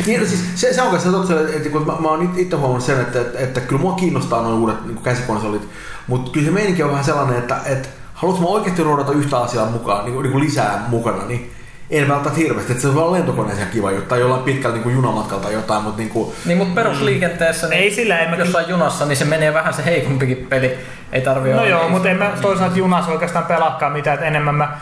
Niin, 0.05 0.19
no 0.19 0.25
siis 0.25 0.43
se, 0.55 0.73
se 0.73 0.81
on 0.81 0.91
kanssa 0.91 1.11
totta, 1.11 1.39
että, 1.41 1.53
että 1.57 1.69
kun 1.69 1.85
mä, 1.85 1.93
mä 1.99 2.07
oon 2.07 2.33
itse 2.37 2.55
huomannut 2.55 2.83
sen, 2.83 3.01
että, 3.01 3.21
että, 3.21 3.39
että 3.39 3.61
kyllä 3.61 3.81
mua 3.81 3.93
kiinnostaa 3.93 4.41
nuo 4.41 4.55
uudet 4.59 4.85
niin 4.85 4.97
käsikonsolit, 4.97 5.67
mutta 6.07 6.31
kyllä 6.31 6.45
se 6.45 6.51
meininki 6.51 6.83
on 6.83 6.89
vähän 6.91 7.03
sellainen, 7.03 7.37
että, 7.37 7.57
että 7.65 7.89
haluatko 8.13 8.43
mä 8.43 8.49
oikeasti 8.49 8.83
ruodata 8.83 9.11
yhtä 9.11 9.37
asiaa 9.39 9.65
mukaan, 9.69 10.05
niin, 10.05 10.13
kuin- 10.13 10.23
niin 10.23 10.31
kuin 10.31 10.43
lisää 10.43 10.85
mukana, 10.87 11.25
niin 11.25 11.51
en 11.91 12.07
välttämättä 12.07 12.41
hirveästi, 12.41 12.71
että 12.71 12.81
se 12.81 12.95
voi 12.95 13.03
olla 13.03 13.11
lentokoneeseen 13.11 13.67
kiva 13.67 13.91
juttu, 13.91 14.09
tai 14.09 14.19
jollain 14.19 14.43
pitkällä 14.43 14.75
niin 14.75 14.83
kuin 14.83 14.95
junamatkalta 14.95 15.43
tai 15.43 15.53
jotain, 15.53 15.83
mutta 15.83 15.97
niin 15.97 16.09
kuin, 16.09 16.33
Niin, 16.45 16.57
mutta 16.57 16.73
perusliikenteessä, 16.73 17.67
niin 17.67 17.81
Ei 17.83 17.91
sillä, 17.91 18.19
en 18.19 18.29
mä 18.29 18.35
jossain 18.35 18.69
junassa, 18.69 19.05
niin 19.05 19.17
se 19.17 19.25
menee 19.25 19.53
vähän 19.53 19.73
se 19.73 19.85
heikompikin 19.85 20.47
peli. 20.49 20.77
Ei 21.11 21.21
tarvi 21.21 21.49
No 21.49 21.57
olla 21.57 21.67
joo, 21.69 21.81
niin 21.81 21.91
mutta 21.91 22.09
en 22.09 22.17
mä 22.17 22.31
toisaalta 22.41 22.77
junassa 22.77 23.11
oikeastaan 23.11 23.45
pelaakaan 23.45 23.91
mitään, 23.93 24.13
että 24.13 24.25
enemmän 24.25 24.55
mä, 24.55 24.77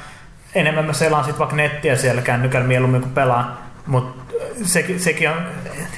enemmän 0.55 0.85
mä 0.85 0.93
selaan 0.93 1.25
sit 1.25 1.39
vaikka 1.39 1.55
nettiä 1.55 1.95
siellä 1.95 2.21
kännykällä 2.21 2.67
mieluummin 2.67 3.01
kuin 3.01 3.13
pelaan. 3.13 3.57
Mutta 3.85 4.26
sekin, 4.63 4.99
sekin 4.99 5.29
on, 5.29 5.35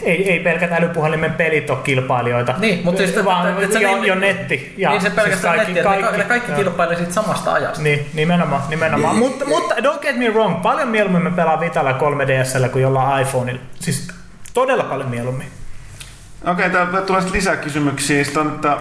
ei, 0.01 0.31
ei 0.31 0.39
pelkät 0.39 0.71
älypuhelimen 0.71 1.33
pelit 1.33 1.69
ole 1.69 1.79
kilpailijoita, 1.83 2.53
Niin, 2.57 2.81
mutta 2.83 3.03
siis, 3.07 3.25
vaan 3.25 3.49
että- 3.49 3.63
että 3.63 3.73
se 3.77 3.83
jo, 3.83 3.91
niin- 3.95 4.03
jo 4.03 4.15
netti. 4.15 4.73
Ja 4.77 4.89
niin 4.89 5.01
se 5.01 5.09
pelkästään 5.09 5.55
siis 5.55 5.67
netti, 5.75 5.79
että 5.79 6.11
ne, 6.11 6.17
ne 6.17 6.23
kaikki 6.23 6.51
kilpailee 6.51 6.97
siitä 6.97 7.13
samasta 7.13 7.53
ajasta. 7.53 7.83
Niin, 7.83 8.05
nimenomaan, 8.13 8.61
nimenomaan. 8.69 9.15
mutta, 9.15 9.45
mutta 9.45 9.75
don't 9.75 9.99
get 10.01 10.15
me 10.17 10.29
wrong, 10.29 10.61
paljon 10.61 10.87
mieluummin 10.87 11.23
mä 11.23 11.31
pelaan 11.31 11.59
Vitalla 11.59 11.91
3DSllä 11.93 12.69
kuin 12.69 12.81
jollain 12.81 13.21
iPhoneilla. 13.23 13.61
Siis 13.79 14.07
todella 14.53 14.83
paljon 14.83 15.09
mieluummin. 15.09 15.47
Okei, 16.47 16.69
täällä 16.69 17.01
tulee 17.01 17.21
sitten 17.21 17.37
lisää 17.37 17.55
kysymyksiä. 17.55 18.23
Sitten 18.23 18.41
on, 18.41 18.47
että, 18.55 18.77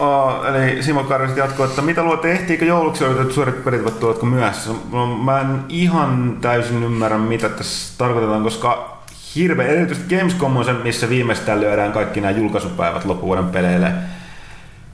o, 0.00 0.30
eli 0.44 0.82
Simo 0.82 1.04
Karviset 1.04 1.36
jatkuu, 1.36 1.64
että 1.64 1.82
mitä 1.82 2.02
luotte, 2.02 2.32
ehtiikö 2.32 2.64
jouluksi 2.64 3.04
odotetut 3.04 3.32
suuret 3.32 3.64
pelit 3.64 3.84
vai 3.84 3.92
tuletko 3.92 4.26
myöhässä? 4.26 4.70
No, 4.92 5.06
mä 5.06 5.40
en 5.40 5.60
ihan 5.68 6.36
täysin 6.40 6.82
ymmärrä, 6.82 7.18
mitä 7.18 7.48
tässä 7.48 7.98
tarkoitetaan, 7.98 8.42
koska 8.42 8.91
hirveä, 9.34 9.66
erityisesti 9.66 10.16
Gamescom 10.16 10.56
on 10.56 10.64
se, 10.64 10.72
missä 10.72 11.08
viimeistään 11.08 11.60
lyödään 11.60 11.92
kaikki 11.92 12.20
nämä 12.20 12.30
julkaisupäivät 12.30 13.04
loppuvuoden 13.04 13.46
peleille, 13.46 13.92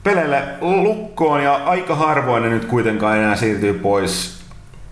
peleille 0.03 0.43
lukkoon, 0.61 1.43
ja 1.43 1.55
aika 1.55 1.95
harvoin 1.95 2.43
ne 2.43 2.49
nyt 2.49 2.65
kuitenkaan 2.65 3.17
enää 3.17 3.35
siirtyy 3.35 3.73
pois 3.73 4.39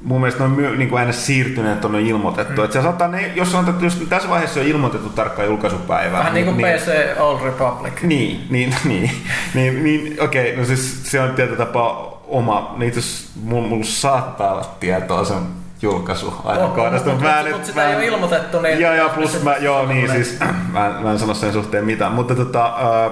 mun 0.02 0.22
mielestä 0.22 0.40
ne 0.40 0.46
on 0.46 0.52
myö, 0.52 0.76
niin 0.76 0.90
kuin 0.90 1.00
aina 1.00 1.12
siirtyneet 1.12 1.86
on 1.86 1.96
ilmoitettu. 1.96 2.62
Mm. 2.62 2.66
Että 2.66 2.74
se 2.74 2.84
saattaa, 2.84 3.08
ne, 3.08 3.32
jos 3.36 3.56
on, 3.56 3.78
jos 3.82 3.96
tässä 4.10 4.30
vaiheessa 4.30 4.60
on 4.60 4.66
ilmoitettu 4.66 5.10
tarkkaan 5.10 5.48
julkaisupäivää. 5.48 6.20
Vähän 6.20 6.34
niin 6.34 6.46
kuin 6.46 6.58
PC 6.58 7.20
Old 7.20 7.42
Republic. 7.44 8.02
Niin, 8.02 8.48
niin, 8.50 8.76
niin, 8.84 9.12
niin, 9.54 9.84
niin 9.84 10.22
okei, 10.22 10.56
no 10.56 10.66
siis 10.66 11.12
se 11.12 11.22
on 11.22 11.34
tietyllä 11.34 11.58
tapaa 11.58 12.22
oma, 12.28 12.76
niin 12.78 12.94
jos 12.96 13.30
mulla, 13.44 13.68
mulla 13.68 13.86
saattaa 13.86 14.54
olla 14.54 14.76
tietoa 14.80 15.26
sen 15.26 15.38
julkaisu 15.82 16.34
ajankohdasta, 16.46 17.10
Mut- 17.10 17.14
mutta 17.14 17.30
mä 17.36 17.44
nyt- 17.44 17.66
sitä 17.66 17.82
mä 17.82 17.88
ei 17.88 17.96
ole 17.96 18.06
ilmoitettu, 18.06 18.62
niin- 18.62 18.80
Joo, 18.80 18.94
joo, 18.94 19.10
plus 19.10 19.44
mä, 19.44 19.56
joo, 19.58 19.86
niin 19.86 20.12
siis, 20.12 20.40
mä, 20.74 20.88
en- 20.88 21.04
mä 21.04 21.12
en 21.12 21.20
sano 21.20 21.34
sen 21.34 21.54
suhteen 21.54 21.86
mitään, 21.86 22.12
mutta 22.12 22.36
tota, 22.36 22.66
äh, 22.66 23.12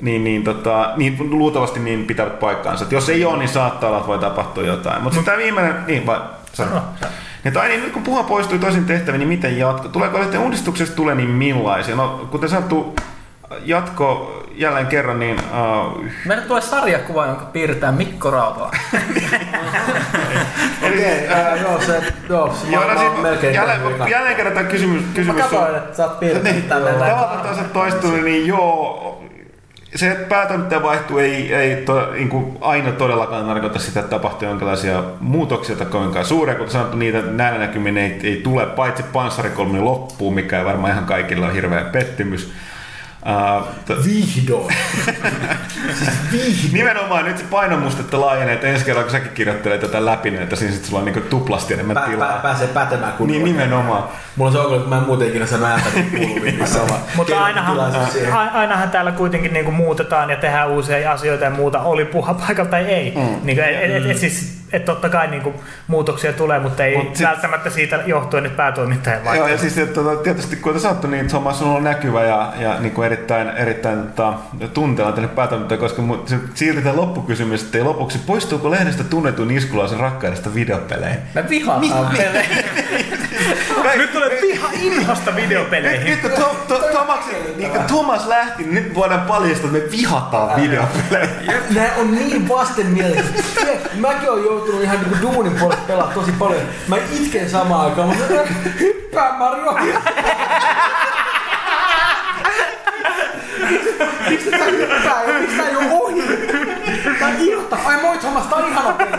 niin, 0.00 0.24
niin, 0.24 0.44
tota, 0.44 0.92
niin 0.96 1.16
luultavasti 1.30 1.80
niin 1.80 2.04
pitävät 2.04 2.40
paikkaansa. 2.40 2.84
Et 2.84 2.92
jos 2.92 3.08
ei 3.08 3.24
ole, 3.24 3.38
niin 3.38 3.48
saattaa 3.48 3.88
olla, 3.88 3.98
että 3.98 4.08
voi 4.08 4.18
tapahtua 4.18 4.62
jotain. 4.64 5.02
Mutta 5.02 5.22
tämä 5.24 5.36
viimeinen, 5.36 5.74
niin 5.86 6.06
vai, 6.06 6.20
sano. 6.52 6.82
Ja 7.44 7.50
tai 7.50 7.68
niin, 7.68 7.82
nyt 7.82 7.92
kun 7.92 8.02
puha 8.02 8.22
poistui 8.22 8.58
toisin 8.58 8.84
tehtäviin, 8.84 9.18
niin 9.18 9.28
miten 9.28 9.58
jatko? 9.58 9.88
Tuleeko 9.88 10.22
sitten 10.22 10.40
uudistuksesta 10.40 10.96
tulee 10.96 11.14
niin 11.14 11.30
millaisia? 11.30 11.96
No, 11.96 12.28
kuten 12.30 12.48
sanottu, 12.48 12.96
jatko 13.64 14.32
jälleen 14.58 14.86
kerran, 14.86 15.18
niin 15.18 15.36
uh, 15.36 16.04
Meille 16.24 16.44
tulee 16.44 16.60
sarjakuva, 16.60 17.26
jonka 17.26 17.44
piirtää 17.44 17.92
Mikko 17.92 18.30
Rautala. 18.30 18.70
Okei, 20.86 21.24
okay, 21.24 21.58
joo, 21.62 21.80
se, 21.80 22.02
joo, 22.28 22.54
se 22.54 22.66
Joo, 22.70 22.86
mä, 22.86 22.94
no 22.94 23.00
mä 23.00 23.10
sit, 23.10 23.22
melkein 23.22 23.54
jälleen, 23.54 23.80
käynyt 23.80 24.08
jälleen 24.08 24.36
kerran 24.36 24.54
tämä 24.54 24.68
kysymys, 24.68 25.02
Mä 25.02 25.08
kysymys 25.14 25.42
katsoin, 25.42 25.76
että 25.76 25.96
sä 25.96 26.04
oot 26.04 26.20
piirtänyt 26.20 26.52
niin, 26.52 26.62
tälleen 26.68 26.98
näin. 26.98 27.12
tavallaan 27.12 27.40
taas 27.40 27.58
toistunut, 27.72 28.24
niin 28.24 28.46
joo, 28.46 29.08
se, 29.94 30.10
että 30.10 30.28
päätoimittaja 30.28 30.82
vaihtuu, 30.82 31.18
ei, 31.18 31.54
ei 31.54 31.84
to, 31.84 32.12
niin 32.12 32.28
kuin 32.28 32.58
aina 32.60 32.92
todellakaan 32.92 33.46
tarkoita 33.46 33.78
sitä, 33.78 34.00
että 34.00 34.10
tapahtuu 34.10 34.48
jonkinlaisia 34.48 35.02
muutoksia 35.20 35.76
tai 35.76 35.86
kovinkaan 35.86 36.24
suuria. 36.24 36.54
Kuten 36.54 36.72
sanottu, 36.72 36.96
niitä 36.96 37.22
näillä 37.22 37.58
näkymin 37.58 37.98
ei, 37.98 38.20
ei 38.22 38.40
tule, 38.44 38.66
paitsi 38.66 39.02
panssarikolmi 39.02 39.80
loppuu, 39.80 40.30
mikä 40.30 40.58
ei 40.58 40.64
varmaan 40.64 40.92
ihan 40.92 41.04
kaikilla 41.04 41.46
on 41.46 41.54
hirveä 41.54 41.84
pettymys. 41.84 42.52
Uh, 43.26 43.66
t- 43.84 44.04
Vihdoin. 44.04 44.74
nimenomaan 46.72 47.24
nyt 47.24 47.38
se 47.38 47.44
painomustetta 47.50 48.20
laajenee, 48.20 48.54
että 48.54 48.66
ensi 48.66 48.84
kerralla 48.84 49.04
kun 49.04 49.12
säkin 49.12 49.32
kirjoittelee 49.32 49.78
tätä 49.78 50.04
läpi, 50.04 50.30
niin 50.30 50.42
että 50.42 50.56
siinä 50.56 50.74
sit 50.74 50.84
sulla 50.84 50.98
on 50.98 51.04
niin 51.04 51.22
tuplasti 51.22 51.74
enemmän 51.74 51.94
Pää, 51.94 52.06
tilaa. 52.06 52.28
pää, 52.28 52.38
pääsee 52.42 52.66
pätemään 52.68 53.12
kun 53.12 53.26
Niin 53.26 53.44
nimenomaan. 53.44 54.04
Mulla 54.36 54.48
on 54.48 54.52
se 54.52 54.58
ongelma, 54.58 54.76
että 54.76 54.88
mä 54.88 54.96
en 54.98 55.02
muuten 55.06 55.28
ikinä 55.28 55.46
saa 55.46 55.64
ääntä 55.68 55.88
kuuluviin. 56.18 56.58
Mutta 57.16 57.44
ainahan, 57.44 57.76
ainahan 58.52 58.90
täällä 58.90 59.12
kuitenkin 59.12 59.52
niinku 59.52 59.70
muutetaan 59.72 60.30
ja 60.30 60.36
tehdään 60.36 60.68
uusia 60.68 61.12
asioita 61.12 61.44
ja 61.44 61.50
muuta, 61.50 61.80
oli 61.80 62.04
puha 62.04 62.34
paikalla 62.34 62.70
tai 62.70 62.84
ei. 62.84 63.12
Mm. 63.16 63.36
Niinku, 63.42 63.62
et, 63.62 63.76
et, 63.90 63.90
et, 64.04 64.10
et, 64.10 64.18
siis, 64.18 64.57
et 64.72 64.84
totta 64.84 65.08
kai 65.08 65.26
niinku, 65.28 65.54
muutoksia 65.86 66.32
tulee, 66.32 66.58
mutta 66.58 66.84
ei 66.84 66.96
Mut 66.96 67.16
sit- 67.16 67.26
välttämättä 67.26 67.70
siitä 67.70 68.00
johtuen 68.06 68.42
nyt 68.42 68.56
päätoimittajan 68.56 69.18
Joo, 69.18 69.24
vaihtuu. 69.24 69.48
ja 69.48 69.58
siis 69.58 69.78
että, 69.78 69.94
tota, 69.94 70.22
tietysti 70.22 70.56
kuten 70.56 70.80
sanottu, 70.80 71.06
niin 71.06 71.28
Thomas 71.28 71.62
on 71.62 71.68
ollut 71.68 71.82
näkyvä 71.82 72.24
ja, 72.24 72.52
ja 72.58 72.80
niin 72.80 72.92
kuin 72.92 73.06
erittäin, 73.06 73.48
erittäin 73.48 74.02
tota, 74.02 74.32
tunteella 74.74 75.12
tänne 75.12 75.28
päätoimittaja, 75.28 75.78
koska 75.78 76.02
silti 76.54 76.82
tämä 76.82 76.96
loppukysymys, 76.96 77.62
että 77.62 77.78
ei 77.78 77.84
lopuksi, 77.84 78.18
poistuuko 78.18 78.70
lehdestä 78.70 79.04
tunnetun 79.04 79.50
iskulaisen 79.50 80.00
rakkaudesta 80.00 80.54
videopeleihin? 80.54 81.18
Me 81.34 81.44
vihataan 81.48 82.16
pelejä. 82.16 82.46
Nyt 83.96 84.12
tulee 84.12 84.38
viha 84.42 84.68
inhosta 84.82 85.30
Nyt, 85.30 85.36
videopeleihin. 85.44 86.06
nyt 86.10 86.20
kun 86.20 86.30
to, 86.30 86.56
to, 86.68 86.78
Tomaksen, 86.92 87.34
niin 87.56 87.70
kun 87.70 87.82
Thomas 87.82 88.26
lähti, 88.26 88.62
niin 88.62 88.74
nyt 88.74 88.94
voidaan 88.94 89.20
paljastaa, 89.20 89.70
että 89.70 89.84
me 89.84 89.90
vihataan 89.90 90.62
videopeleihin. 90.62 91.52
Nää 91.74 91.90
on 91.98 92.14
niin 92.14 92.48
vastenmielisiä. 92.48 93.42
Mäkin 94.00 94.30
olen 94.30 94.44
joutunut 94.58 94.82
ihan 94.82 95.00
niinku 95.00 95.16
duunin 95.22 95.58
puolesta 95.58 95.84
pelaa 95.86 96.10
tosi 96.14 96.32
paljon. 96.32 96.62
Mä 96.88 96.96
itken 96.96 97.50
samaan 97.50 97.84
aikaan. 97.84 98.16
Sanon, 98.28 98.46
hyppää 98.80 99.32
Mario. 99.38 99.72
Miksi 104.28 104.50
tää 104.50 104.66
hyppää 104.66 105.22
ja 105.26 105.38
miksi 105.40 105.56
tää 105.56 105.68
ei 105.68 105.76
oo 105.76 106.04
ohi? 106.04 106.22
Tää 107.18 107.32
irrottaa. 107.38 107.78
Ai 107.84 108.02
moi 108.02 108.18
Thomas, 108.18 108.46
tää 108.46 108.58
on 108.58 108.68
ihana 108.68 108.92
peli. 108.92 109.10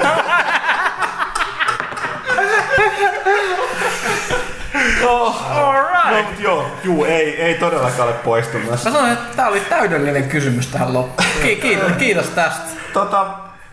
Alright. 5.49 6.11
No, 6.11 6.23
mut 6.23 6.39
joo, 6.39 6.71
juu, 6.83 7.05
ei, 7.05 7.41
ei 7.41 7.53
todellakaan 7.55 8.07
ole 8.09 8.13
poistumassa. 8.17 8.89
Mä 8.89 8.95
sanoin, 8.95 9.13
että 9.13 9.35
tää 9.35 9.47
oli 9.47 9.59
täydellinen 9.59 10.29
kysymys 10.29 10.67
tähän 10.67 10.93
loppuun. 10.93 11.29
Ki- 11.43 11.55
kiitos, 11.55 11.91
kiitos 11.97 12.25
tästä. 12.25 12.63
Tota, 12.93 13.25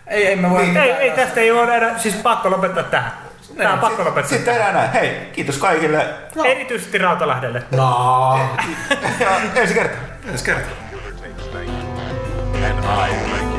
Ei, 0.06 0.26
ei 0.26 0.36
me 0.36 0.50
voi... 0.50 0.62
Ei, 0.62 0.90
ei 0.90 1.10
tästä 1.10 1.40
ei 1.40 1.50
ole 1.50 1.76
enää, 1.76 1.98
siis 1.98 2.14
pakko 2.14 2.50
lopettaa 2.50 2.82
tähän. 2.82 3.12
Tää 3.56 3.72
on 3.72 3.78
pakko 3.78 4.04
lopettaa. 4.04 4.28
sitten 4.28 4.54
tehdään 4.54 4.74
näin. 4.74 4.90
Hei, 4.90 5.30
kiitos 5.32 5.58
kaikille. 5.58 6.06
Erityisesti 6.44 6.98
Rautalahdelle. 6.98 7.62
No. 7.70 8.40
Ja 9.20 9.28
ensi 9.54 9.74
kertaa. 9.74 10.00
Ensi 10.30 10.44
kertaa. 10.44 10.72
And 12.64 13.12
I. 13.12 13.55